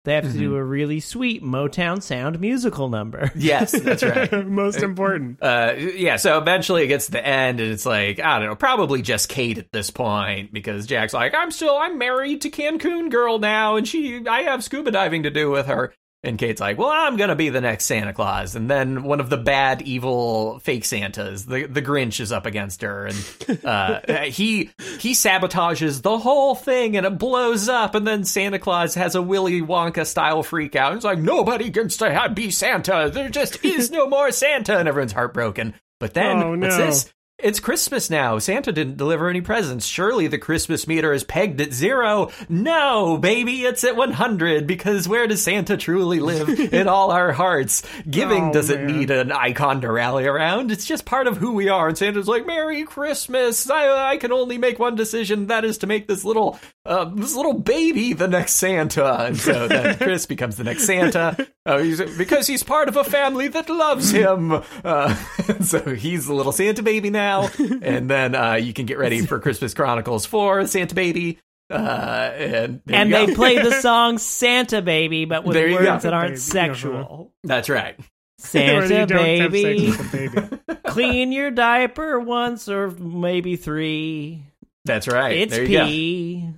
they 0.06 0.14
have 0.16 0.32
to 0.32 0.38
do 0.38 0.56
a 0.56 0.64
really 0.64 1.00
sweet 1.02 1.44
Motown 1.44 2.02
sound 2.02 2.40
musical 2.40 2.88
number. 2.90 3.32
yes, 3.36 3.72
that's 3.72 4.04
right. 4.04 4.48
most 4.48 4.82
important. 4.82 5.40
Uh, 5.42 5.74
yeah, 5.78 6.16
so 6.18 6.38
eventually 6.38 6.84
it 6.84 6.88
gets 6.88 7.08
to 7.08 7.12
the 7.14 7.26
end, 7.26 7.60
and 7.60 7.70
it's 7.72 7.86
like 7.86 8.20
I 8.22 8.40
don't 8.40 8.48
know, 8.48 8.56
probably 8.56 9.02
just 9.02 9.28
Kate 9.28 9.58
at 9.58 9.72
this 9.74 9.90
point 9.90 10.54
because 10.54 10.86
Jack's 10.86 11.14
like, 11.14 11.34
I'm 11.34 11.52
still 11.52 11.76
I'm 11.78 11.98
married 11.98 12.42
to 12.42 12.50
Cancun 12.50 13.10
girl 13.12 13.40
now, 13.40 13.76
and 13.76 13.86
she 13.86 14.26
I 14.26 14.44
have 14.44 14.64
scuba 14.64 14.92
diving 14.92 15.24
to 15.24 15.30
do 15.30 15.50
with 15.52 15.66
her. 15.66 15.94
And 16.26 16.38
Kate's 16.38 16.62
like, 16.62 16.78
well, 16.78 16.88
I'm 16.90 17.18
gonna 17.18 17.36
be 17.36 17.50
the 17.50 17.60
next 17.60 17.84
Santa 17.84 18.14
Claus, 18.14 18.56
and 18.56 18.70
then 18.70 19.04
one 19.04 19.20
of 19.20 19.30
the 19.30 19.36
bad, 19.38 19.82
evil, 19.82 20.60
fake 20.60 20.86
Santas, 20.86 21.44
the 21.44 21.66
the 21.66 21.82
Grinch, 21.82 22.22
is 22.22 22.32
up 22.32 22.46
against 22.46 22.82
her, 22.82 23.08
and 23.08 23.66
uh, 23.66 24.00
he 24.24 24.72
he 25.00 25.12
sabotages 25.12 26.02
the 26.02 26.18
whole 26.18 26.56
thing, 26.56 26.96
and 26.96 27.06
it 27.06 27.18
blows 27.18 27.68
up, 27.68 27.94
and 27.94 28.08
then 28.08 28.24
Santa 28.24 28.58
Claus 28.58 28.96
has 28.96 29.16
a 29.16 29.22
Willy 29.22 29.62
Wonka 29.62 30.06
style 30.06 30.44
freak 30.44 30.78
out. 30.78 30.96
It's 30.96 31.04
like 31.04 31.20
nobody 31.20 31.70
gets 31.70 31.98
to 31.98 32.32
be 32.34 32.52
Santa. 32.52 33.10
There 33.14 33.28
just 33.28 33.64
is 33.66 33.92
no 33.92 34.08
more 34.08 34.32
Santa, 34.32 34.78
and 34.78 34.88
everyone's 34.88 35.12
heartbroken. 35.12 35.74
But 36.00 36.14
then, 36.14 36.42
Oh, 36.42 36.58
what's 36.58 36.78
this? 36.78 37.14
It's 37.40 37.60
Christmas 37.60 38.10
now. 38.12 38.38
Santa 38.38 38.72
didn't 38.72 38.96
deliver 38.96 39.28
any 39.28 39.42
presents. 39.42 39.86
Surely 39.86 40.28
the 40.28 40.38
Christmas 40.38 40.88
meter 40.88 41.12
is 41.12 41.24
pegged 41.26 41.60
at 41.60 41.74
zero. 41.74 42.32
No, 42.48 43.18
baby, 43.18 43.64
it's 43.64 43.84
at 43.84 43.96
100 43.98 44.66
because 44.68 45.10
where 45.10 45.28
does 45.28 45.42
Santa 45.44 45.76
truly 45.76 46.20
live? 46.20 46.48
in 46.74 46.88
all 46.88 47.12
our 47.12 47.32
hearts. 47.34 47.82
Giving 48.10 48.50
Oh, 48.50 48.54
doesn't 48.54 48.86
man. 48.86 48.98
need 49.00 49.12
an 49.12 49.32
icon 49.32 49.82
to 49.82 49.92
rally 49.92 50.26
around. 50.26 50.72
It's 50.72 50.86
just 50.86 51.06
part 51.06 51.28
of 51.28 51.38
who 51.38 51.52
we 51.54 51.68
are. 51.70 51.90
And 51.90 51.98
Santa's 51.98 52.28
like, 52.30 52.46
Merry 52.46 52.84
Christmas. 52.84 53.70
I, 53.70 54.12
I 54.12 54.18
can 54.18 54.32
only 54.32 54.58
make 54.60 54.78
one 54.80 54.96
decision. 54.96 55.48
That 55.48 55.66
is 55.66 55.80
to 55.80 55.88
make 55.88 56.08
this 56.08 56.24
little 56.24 56.60
uh, 56.86 57.06
this 57.06 57.36
little 57.36 57.54
baby 57.54 58.14
the 58.14 58.28
next 58.28 58.54
Santa, 58.56 59.24
and 59.26 59.38
so 59.38 59.70
then 59.70 59.96
Chris 60.00 60.26
becomes 60.26 60.58
the 60.58 60.66
next 60.66 60.84
Santa 60.86 61.48
uh, 61.66 61.78
he's, 61.78 62.02
because 62.18 62.46
he's 62.46 62.62
part 62.62 62.90
of 62.90 62.98
a 62.98 63.06
family 63.06 63.48
that 63.48 63.70
loves 63.70 64.12
him. 64.12 64.52
Uh, 64.84 65.16
so 65.62 65.96
he's 65.96 66.26
the 66.28 66.34
little 66.34 66.52
Santa 66.52 66.84
baby 66.84 67.10
now, 67.10 67.23
and 67.82 68.10
then 68.10 68.36
uh, 68.36 68.54
you 68.54 68.74
can 68.74 68.86
get 68.86 68.98
ready 68.98 69.26
for 69.26 69.40
Christmas 69.40 69.74
Chronicles 69.74 70.26
Four 70.26 70.66
Santa 70.68 70.96
baby. 70.96 71.40
Uh, 71.70 72.32
and 72.36 72.82
and 72.88 73.10
you 73.10 73.16
go. 73.16 73.26
they 73.26 73.34
play 73.36 73.60
the 73.62 73.72
song 73.82 74.18
Santa 74.20 74.82
Baby, 74.82 75.26
but 75.26 75.44
with 75.44 75.56
There 75.56 75.68
you 75.68 75.76
words 75.76 75.86
go. 75.88 75.98
that 76.00 76.14
aren't 76.14 76.32
Baby, 76.32 76.40
sexual. 76.40 77.32
That's 77.44 77.70
right. 77.70 77.98
Santa 78.38 79.06
don't 79.06 79.20
have 79.40 79.52
sex 79.54 79.64
baby, 80.12 80.28
baby. 80.30 80.60
clean 80.88 81.32
your 81.32 81.50
diaper 81.52 82.20
once 82.20 82.68
or 82.68 82.92
maybe 82.92 83.56
three. 83.56 84.44
That's 84.86 85.08
right. 85.08 85.38
It's 85.38 85.54
there 85.56 85.64
you 85.64 85.78
go. 85.78 85.86
pee. 85.86 86.50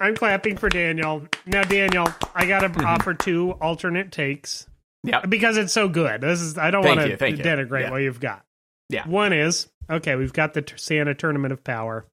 I'm 0.00 0.16
clapping 0.16 0.56
for 0.56 0.68
Daniel. 0.68 1.26
Now, 1.46 1.62
Daniel, 1.62 2.08
I 2.34 2.46
got 2.46 2.60
to 2.60 2.68
Mm-hmm. 2.68 2.84
offer 2.86 3.14
two 3.14 3.52
alternate 3.52 4.10
takes 4.12 4.66
Yep. 5.04 5.28
because 5.30 5.56
it's 5.56 5.72
so 5.72 5.88
good. 5.88 6.20
This 6.22 6.40
is 6.40 6.58
I 6.58 6.70
don't 6.70 6.84
want 6.84 7.00
to 7.00 7.16
denigrate 7.16 7.82
Yeah. 7.82 7.90
what 7.90 7.98
you've 7.98 8.20
got. 8.20 8.44
Yeah. 8.88 9.06
One 9.06 9.32
is 9.32 9.68
okay. 9.90 10.16
We've 10.16 10.32
got 10.32 10.54
the 10.54 10.62
t- 10.62 10.74
Santa 10.76 11.14
Tournament 11.14 11.52
of 11.52 11.62
Power. 11.64 12.06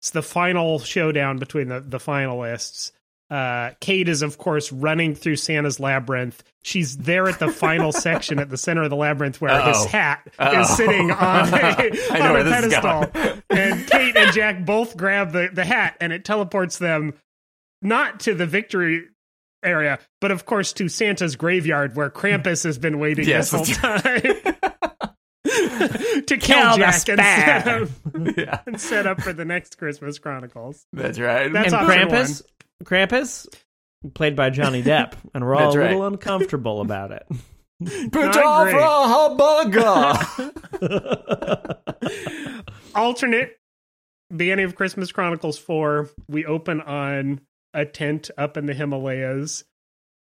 It's 0.00 0.10
the 0.10 0.22
final 0.22 0.78
showdown 0.78 1.38
between 1.38 1.68
the 1.68 1.80
the 1.80 1.98
finalists. 1.98 2.92
Uh, 3.30 3.72
Kate 3.80 4.08
is, 4.08 4.22
of 4.22 4.38
course, 4.38 4.72
running 4.72 5.14
through 5.14 5.36
Santa's 5.36 5.78
labyrinth. 5.78 6.42
She's 6.62 6.96
there 6.96 7.28
at 7.28 7.38
the 7.38 7.52
final 7.52 7.92
section 8.06 8.38
at 8.38 8.48
the 8.48 8.56
center 8.56 8.82
of 8.84 8.88
the 8.90 8.96
labyrinth 8.96 9.38
where 9.38 9.60
his 9.66 9.76
Uh-oh. 9.76 9.88
hat 9.88 10.26
Uh-oh. 10.38 10.60
is 10.62 10.68
sitting 10.76 11.10
on 11.12 11.52
a, 11.52 11.56
I 12.10 12.18
know 12.20 12.24
on 12.28 12.32
where 12.32 12.46
a 12.46 12.50
pedestal. 12.50 13.42
and 13.50 13.86
Kate 13.90 14.16
and 14.16 14.32
Jack 14.32 14.64
both 14.64 14.96
grab 14.96 15.32
the, 15.32 15.50
the 15.52 15.64
hat, 15.64 15.96
and 16.00 16.10
it 16.10 16.24
teleports 16.24 16.78
them 16.78 17.12
not 17.82 18.20
to 18.20 18.34
the 18.34 18.46
victory 18.46 19.04
area, 19.62 19.98
but 20.20 20.30
of 20.30 20.46
course 20.46 20.72
to 20.74 20.88
Santa's 20.88 21.36
graveyard 21.36 21.96
where 21.96 22.10
Krampus 22.10 22.64
has 22.64 22.78
been 22.78 22.98
waiting 22.98 23.26
Yes, 23.26 23.50
this 23.50 23.76
whole 23.76 23.98
time. 24.00 24.22
to 26.26 26.36
kill 26.36 26.38
Kill 26.38 26.76
Jack 26.76 27.08
and 27.08 27.20
set, 27.20 27.68
up, 27.68 27.88
yeah, 28.36 28.60
and 28.66 28.80
set 28.80 29.06
up 29.06 29.20
for 29.20 29.32
the 29.32 29.44
next 29.44 29.78
Christmas 29.78 30.18
Chronicles. 30.18 30.84
that's 30.92 31.18
right. 31.18 31.52
That's 31.52 31.72
and 31.72 31.82
option 31.82 32.08
Krampus, 32.08 32.42
Krampus, 32.84 33.46
played 34.14 34.36
by 34.36 34.50
Johnny 34.50 34.82
Depp, 34.82 35.14
and 35.34 35.44
we're 35.44 35.54
all 35.54 35.62
That's 35.62 35.76
a 35.76 35.78
right. 35.78 35.90
little 35.90 36.06
uncomfortable 36.06 36.80
about 36.80 37.12
it. 37.12 37.26
Patavra 37.82 38.82
Alternate 42.94 43.54
beginning 44.34 44.66
of 44.66 44.74
Christmas 44.74 45.12
Chronicles 45.12 45.58
4, 45.58 46.10
we 46.28 46.44
open 46.44 46.80
on 46.80 47.40
a 47.74 47.84
tent 47.84 48.30
up 48.38 48.56
in 48.56 48.66
the 48.66 48.74
Himalayas. 48.74 49.64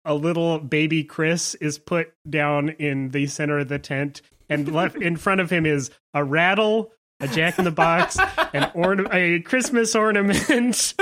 A 0.05 0.15
little 0.15 0.59
baby 0.59 1.03
Chris 1.05 1.55
is 1.57 1.79
put 1.79 2.13
down 2.29 2.69
in 2.71 3.11
the 3.11 3.27
center 3.27 3.59
of 3.61 3.69
the 3.69 3.79
tent, 3.79 4.21
and 4.51 4.71
left 4.73 4.97
in 4.97 5.17
front 5.17 5.41
of 5.41 5.49
him 5.51 5.65
is 5.65 5.91
a 6.13 6.23
rattle, 6.23 6.93
a 7.21 7.29
jack 7.29 7.59
in 7.59 7.65
the 7.65 7.71
box, 7.71 8.19
an 8.53 8.71
orna- 8.75 9.09
a 9.11 9.41
Christmas 9.41 9.95
ornament, 9.95 10.93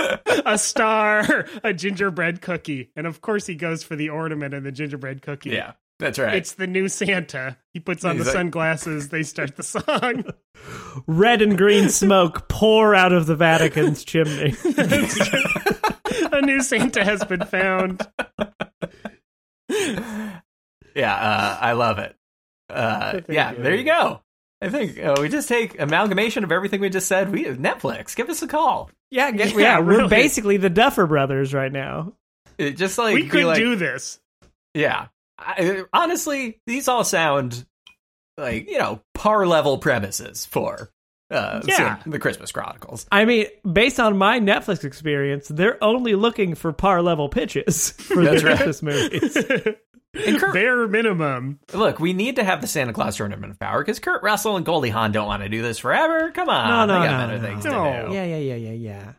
a 0.47 0.57
star, 0.57 1.47
a 1.65 1.73
gingerbread 1.73 2.41
cookie, 2.41 2.91
and 2.95 3.07
of 3.09 3.21
course 3.21 3.47
he 3.47 3.57
goes 3.57 3.83
for 3.83 3.97
the 3.97 4.09
ornament 4.11 4.55
and 4.55 4.65
the 4.65 4.71
gingerbread 4.71 5.21
cookie. 5.23 5.51
Yeah, 5.51 5.73
that's 5.99 6.21
right. 6.21 6.35
It's 6.37 6.53
the 6.53 6.69
new 6.69 6.87
Santa. 6.89 7.57
He 7.75 7.81
puts 7.81 8.05
on 8.05 8.17
He's 8.17 8.27
the 8.27 8.31
like- 8.31 8.37
sunglasses. 8.39 9.09
They 9.09 9.25
start 9.25 9.57
the 9.57 9.65
song. 9.65 10.25
Red 11.09 11.43
and 11.43 11.59
green 11.59 11.89
smoke 11.89 12.49
pour 12.49 12.95
out 12.95 13.13
of 13.13 13.27
the 13.27 13.35
Vatican's 13.35 14.05
chimney. 14.05 14.55
a 16.33 16.43
new 16.43 16.63
Santa 16.63 17.05
has 17.05 17.25
been 17.25 17.45
found. 17.45 18.07
yeah, 20.95 21.15
uh, 21.15 21.59
I 21.61 21.73
love 21.73 21.99
it. 21.99 22.17
Uh, 22.69 23.21
yeah, 23.29 23.53
you. 23.53 23.63
there 23.63 23.75
you 23.75 23.85
go. 23.85 24.21
I 24.61 24.69
think 24.69 24.99
uh, 25.03 25.17
we 25.21 25.29
just 25.29 25.49
take 25.49 25.81
amalgamation 25.81 26.45
of 26.45 26.53
everything 26.53 26.81
we 26.81 26.89
just 26.89 27.09
said. 27.09 27.33
We 27.33 27.45
Netflix, 27.45 28.15
give 28.15 28.31
us 28.31 28.43
a 28.43 28.49
call. 28.49 28.91
Yeah, 29.11 29.31
get, 29.33 29.53
Yeah, 29.55 29.59
yeah, 29.59 29.79
we're 29.81 30.09
basically 30.09 30.57
the 30.57 30.71
Duffer 30.71 31.07
Brothers 31.07 31.53
right 31.53 31.73
now. 31.73 32.13
It 32.59 32.77
just 32.77 32.97
like 32.97 33.15
we 33.15 33.29
could 33.29 33.45
like, 33.45 33.57
do 33.57 33.75
this. 33.77 34.21
Yeah. 34.75 35.09
I, 35.39 35.85
honestly, 35.93 36.61
these 36.67 36.87
all 36.87 37.03
sound 37.03 37.67
like, 38.39 38.71
you 38.71 38.79
know, 38.79 39.01
par 39.15 39.47
level 39.47 39.79
premises 39.79 40.47
for 40.47 40.91
uh, 41.33 41.63
Yeah. 41.65 41.99
the 42.07 42.19
Christmas 42.19 42.53
Chronicles. 42.53 43.07
I 43.11 43.25
mean, 43.25 43.47
based 43.71 43.99
on 43.99 44.17
my 44.19 44.39
Netflix 44.41 44.85
experience, 44.85 45.49
they're 45.49 45.83
only 45.83 46.15
looking 46.15 46.55
for 46.55 46.73
par 46.73 47.03
level 47.03 47.29
pitches 47.29 47.91
for 47.99 48.23
That's 48.25 48.43
their 48.43 48.53
right. 48.53 48.61
Christmas 48.63 48.83
movies. 48.83 49.37
And 50.15 50.39
Kurt, 50.39 50.53
Bare 50.53 50.87
minimum. 50.89 51.59
look, 51.73 51.99
we 51.99 52.13
need 52.13 52.37
to 52.37 52.45
have 52.45 52.61
the 52.61 52.67
Santa 52.67 52.93
Claus 52.93 53.17
Tournament 53.17 53.51
of 53.51 53.59
Power 53.59 53.81
because 53.83 53.99
Kurt 53.99 54.23
Russell 54.23 54.59
and 54.59 54.67
Goldie 54.67 54.91
Hawn 54.91 55.11
don't 55.11 55.27
want 55.27 55.43
to 55.43 55.49
do 55.49 55.63
this 55.63 55.79
forever. 55.79 56.31
Come 56.33 56.51
on. 56.51 56.87
No, 56.87 56.95
no, 56.95 57.01
they 57.01 57.07
got 57.09 57.13
no, 57.13 57.27
better 57.27 57.39
no. 57.39 57.49
things 57.49 57.65
No. 57.65 57.71
to 58.03 58.09
do. 58.09 58.15
Yeah, 58.15 58.25
yeah, 58.25 58.37
yeah, 58.37 58.55
yeah, 58.57 58.71
yeah. 58.73 59.13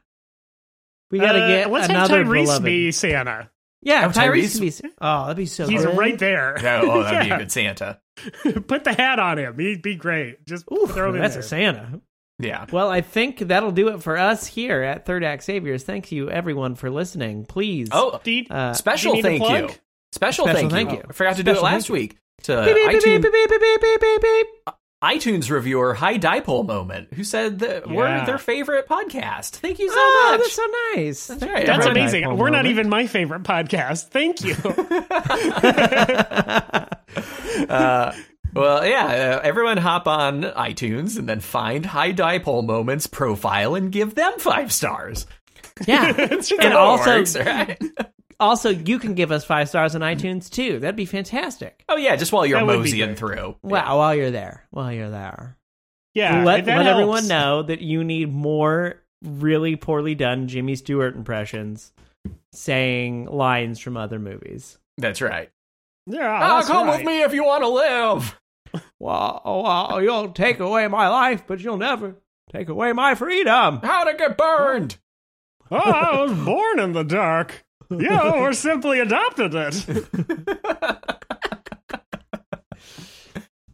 We 1.10 1.18
gotta 1.18 1.40
Uh, 1.44 1.48
get 1.48 1.72
let's 1.72 1.90
another 1.90 2.20
have 2.20 2.28
Tyrese 2.28 2.44
beloved. 2.44 2.64
be 2.66 2.92
Santa. 2.92 3.50
Yeah, 3.82 4.06
Oh, 4.06 4.10
Tyrese, 4.12 4.60
Tyrese? 4.60 4.82
be. 4.84 4.90
Oh, 5.02 5.22
that'd 5.24 5.38
be 5.38 5.46
so. 5.48 5.68
He's 5.68 5.84
good. 5.84 5.98
right 5.98 6.20
there. 6.20 6.60
Yeah, 6.62 6.82
oh, 6.84 7.02
that'd 7.02 7.28
be 7.28 7.32
a 7.34 7.38
good 7.40 7.52
Santa. 7.52 8.00
Put 8.68 8.84
the 8.84 8.94
hat 8.94 9.20
on 9.20 9.38
him. 9.40 9.58
He'd 9.58 9.82
be 9.82 9.96
great. 9.96 10.46
Just 10.46 10.66
Ooh, 10.72 10.88
throw 10.88 11.10
him 11.10 11.16
in 11.16 11.22
that's 11.22 11.34
there. 11.36 11.42
a 11.42 11.46
Santa. 11.46 12.02
Yeah. 12.40 12.66
Well, 12.72 12.90
I 12.90 13.02
think 13.02 13.40
that'll 13.40 13.72
do 13.72 13.90
it 13.90 14.02
for 14.04 14.18
us 14.18 14.48
here 14.48 14.82
at 14.82 15.06
Third 15.06 15.24
Act 15.24 15.44
Saviors. 15.44 15.84
Thank 15.84 16.12
you, 16.12 16.30
everyone, 16.30 16.76
for 16.76 16.90
listening. 16.90 17.46
Please. 17.46 17.90
Oh, 17.92 18.20
Do 18.24 18.32
you- 18.32 18.46
uh, 18.50 18.74
special 18.74 19.14
do 19.14 19.18
you 19.18 19.24
need 19.24 19.40
thank 19.40 19.70
you. 19.72 19.76
Special, 20.12 20.46
Special 20.46 20.70
thank, 20.70 20.72
thank 20.72 20.92
you. 20.92 20.98
you. 20.98 21.04
I 21.10 21.14
forgot 21.14 21.38
to 21.38 21.44
do 21.44 21.52
it 21.52 21.62
last 21.62 21.90
week 21.90 22.18
to 22.44 22.64
beep, 22.66 22.76
beep, 22.76 22.92
beep, 22.92 23.02
iTunes, 23.04 24.00
beep, 24.02 24.22
beep, 24.22 24.76
iTunes 25.04 25.52
reviewer 25.52 25.94
High 25.94 26.18
Dipole 26.18 26.66
Moment, 26.66 27.14
who 27.14 27.26
said 27.26 27.60
that 27.60 27.90
we're 27.90 28.26
their 28.26 28.38
favorite 28.38 28.88
podcast. 28.88 29.50
Thank 29.52 29.80
you 29.80 29.90
so 29.90 29.96
Oh, 29.98 30.30
much. 30.32 30.40
that's 30.40 30.54
so 30.54 30.66
nice. 30.96 31.28
That's 31.28 31.44
right. 31.44 31.66
That's 31.66 31.86
amazing. 31.86 32.24
Dipole 32.24 32.38
We're 32.38 32.50
not 32.50 32.66
even 32.68 32.88
my 32.88 33.08
favorite 33.08 33.44
podcast. 33.44 34.08
Thank 34.10 34.46
you. 34.46 34.56
uh, 37.70 38.14
well, 38.54 38.86
yeah, 38.86 39.06
uh, 39.06 39.40
everyone 39.44 39.78
hop 39.78 40.08
on 40.08 40.44
iTunes 40.44 41.18
and 41.18 41.28
then 41.28 41.40
find 41.40 41.86
High 41.86 42.14
Dipole 42.14 42.66
Moments 42.66 43.08
profile 43.08 43.76
and 43.76 43.92
give 43.92 44.16
them 44.16 44.34
five 44.38 44.72
stars. 44.72 45.26
Yeah. 45.88 46.12
That's 46.14 46.52
And 46.52 46.60
right. 46.60 46.74
Also- 46.74 47.18
works, 47.18 47.36
right? 47.36 47.82
Also, 48.44 48.70
you 48.70 49.00
can 49.00 49.14
give 49.16 49.32
us 49.32 49.44
five 49.44 49.70
stars 49.70 49.96
on 49.96 50.02
iTunes 50.02 50.50
too. 50.50 50.80
That'd 50.80 50.96
be 50.96 51.06
fantastic. 51.06 51.84
oh, 51.90 51.98
yeah, 51.98 52.16
just 52.16 52.32
while 52.32 52.46
you're 52.46 52.60
That 52.60 52.66
would 52.68 52.74
be 52.84 52.92
moseying 52.92 53.06
great. 53.10 53.18
through. 53.18 53.56
Wow, 53.64 53.98
while 53.98 54.16
you're 54.16 54.32
there, 54.32 54.66
while 54.72 54.92
you're 54.92 55.10
there, 55.10 55.58
yeah, 56.14 56.44
let 56.44 56.66
that 56.66 56.78
let 56.78 56.86
helps. 56.86 56.90
everyone 57.00 57.28
know 57.28 57.64
that 57.64 57.82
you 57.82 58.04
need 58.04 58.32
more 58.32 59.02
really 59.24 59.76
poorly 59.76 60.16
done 60.16 60.48
Jimmy 60.48 60.76
Stewart 60.76 61.16
impressions, 61.16 61.92
saying 62.52 63.26
lines 63.26 63.80
from 63.80 63.98
other 63.98 64.20
movies. 64.20 64.78
That's 64.98 65.22
right. 65.22 65.50
Yeah, 66.06 66.28
Ah, 66.30 66.56
that's 66.58 66.68
come 66.68 66.88
right. 66.88 66.98
with 66.98 67.06
me 67.08 67.22
if 67.24 67.34
you 67.34 67.44
want 67.46 67.64
to 67.64 67.70
live. 67.70 68.40
Well, 69.00 69.42
well, 69.46 70.02
you'll 70.02 70.30
take 70.32 70.60
away 70.60 70.88
my 70.88 71.08
life, 71.08 71.44
but 71.46 71.60
you'll 71.60 71.78
never 71.78 72.16
take 72.52 72.70
away 72.70 72.92
my 72.94 73.14
freedom. 73.14 73.80
How 73.84 74.04
to 74.06 74.16
get 74.16 74.36
burned. 74.36 74.98
Oh, 75.70 75.78
I 75.78 76.20
was 76.22 76.34
born 76.34 76.80
in 76.80 76.94
the 76.94 77.04
dark. 77.04 77.66
Yeah, 78.00 78.32
or 78.36 78.54
simply 78.54 79.00
adopted 79.00 79.54
it. 79.56 79.86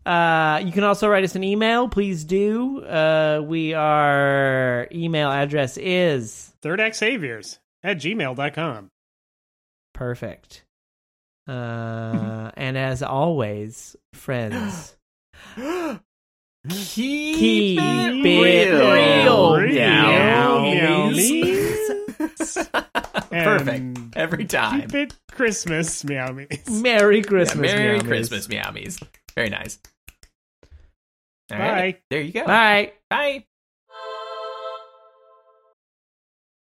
Uh, 0.05 0.59
you 0.65 0.71
can 0.71 0.83
also 0.83 1.07
write 1.07 1.23
us 1.23 1.35
an 1.35 1.43
email. 1.43 1.87
Please 1.87 2.23
do. 2.23 2.83
Uh, 2.83 3.41
we 3.45 3.75
our 3.75 4.87
email 4.91 5.29
address 5.29 5.77
is 5.77 6.51
Third 6.63 6.79
Act 6.81 6.95
Saviors 6.95 7.59
at 7.83 7.97
gmail.com. 7.97 8.89
perfect. 9.93 10.63
Uh, 11.47 12.49
and 12.57 12.75
as 12.75 13.03
always, 13.03 13.95
friends, 14.13 14.95
Keep, 16.67 16.95
keep 16.95 17.79
it 17.79 18.25
it 18.25 18.71
real. 18.71 19.55
real. 19.57 19.67
Meow, 19.67 20.61
meow, 20.61 21.09
Meows. 21.11 22.57
Perfect. 23.29 23.97
Every 24.15 24.45
time. 24.45 24.81
Keep 24.81 24.95
it 24.95 25.13
Christmas, 25.31 26.03
meow 26.03 26.31
meows. 26.31 26.47
Merry 26.69 27.17
Yeah, 27.17 27.23
Christmas, 27.23 27.71
Merry 27.71 27.93
meows. 27.93 28.03
Christmas, 28.03 28.47
meowmies. 28.47 29.01
Very 29.35 29.49
nice. 29.49 29.79
All 31.51 31.57
Bye. 31.57 31.71
right. 31.71 32.01
There 32.09 32.21
you 32.21 32.31
go. 32.31 32.45
Bye. 32.45 32.93
Bye. 33.09 33.45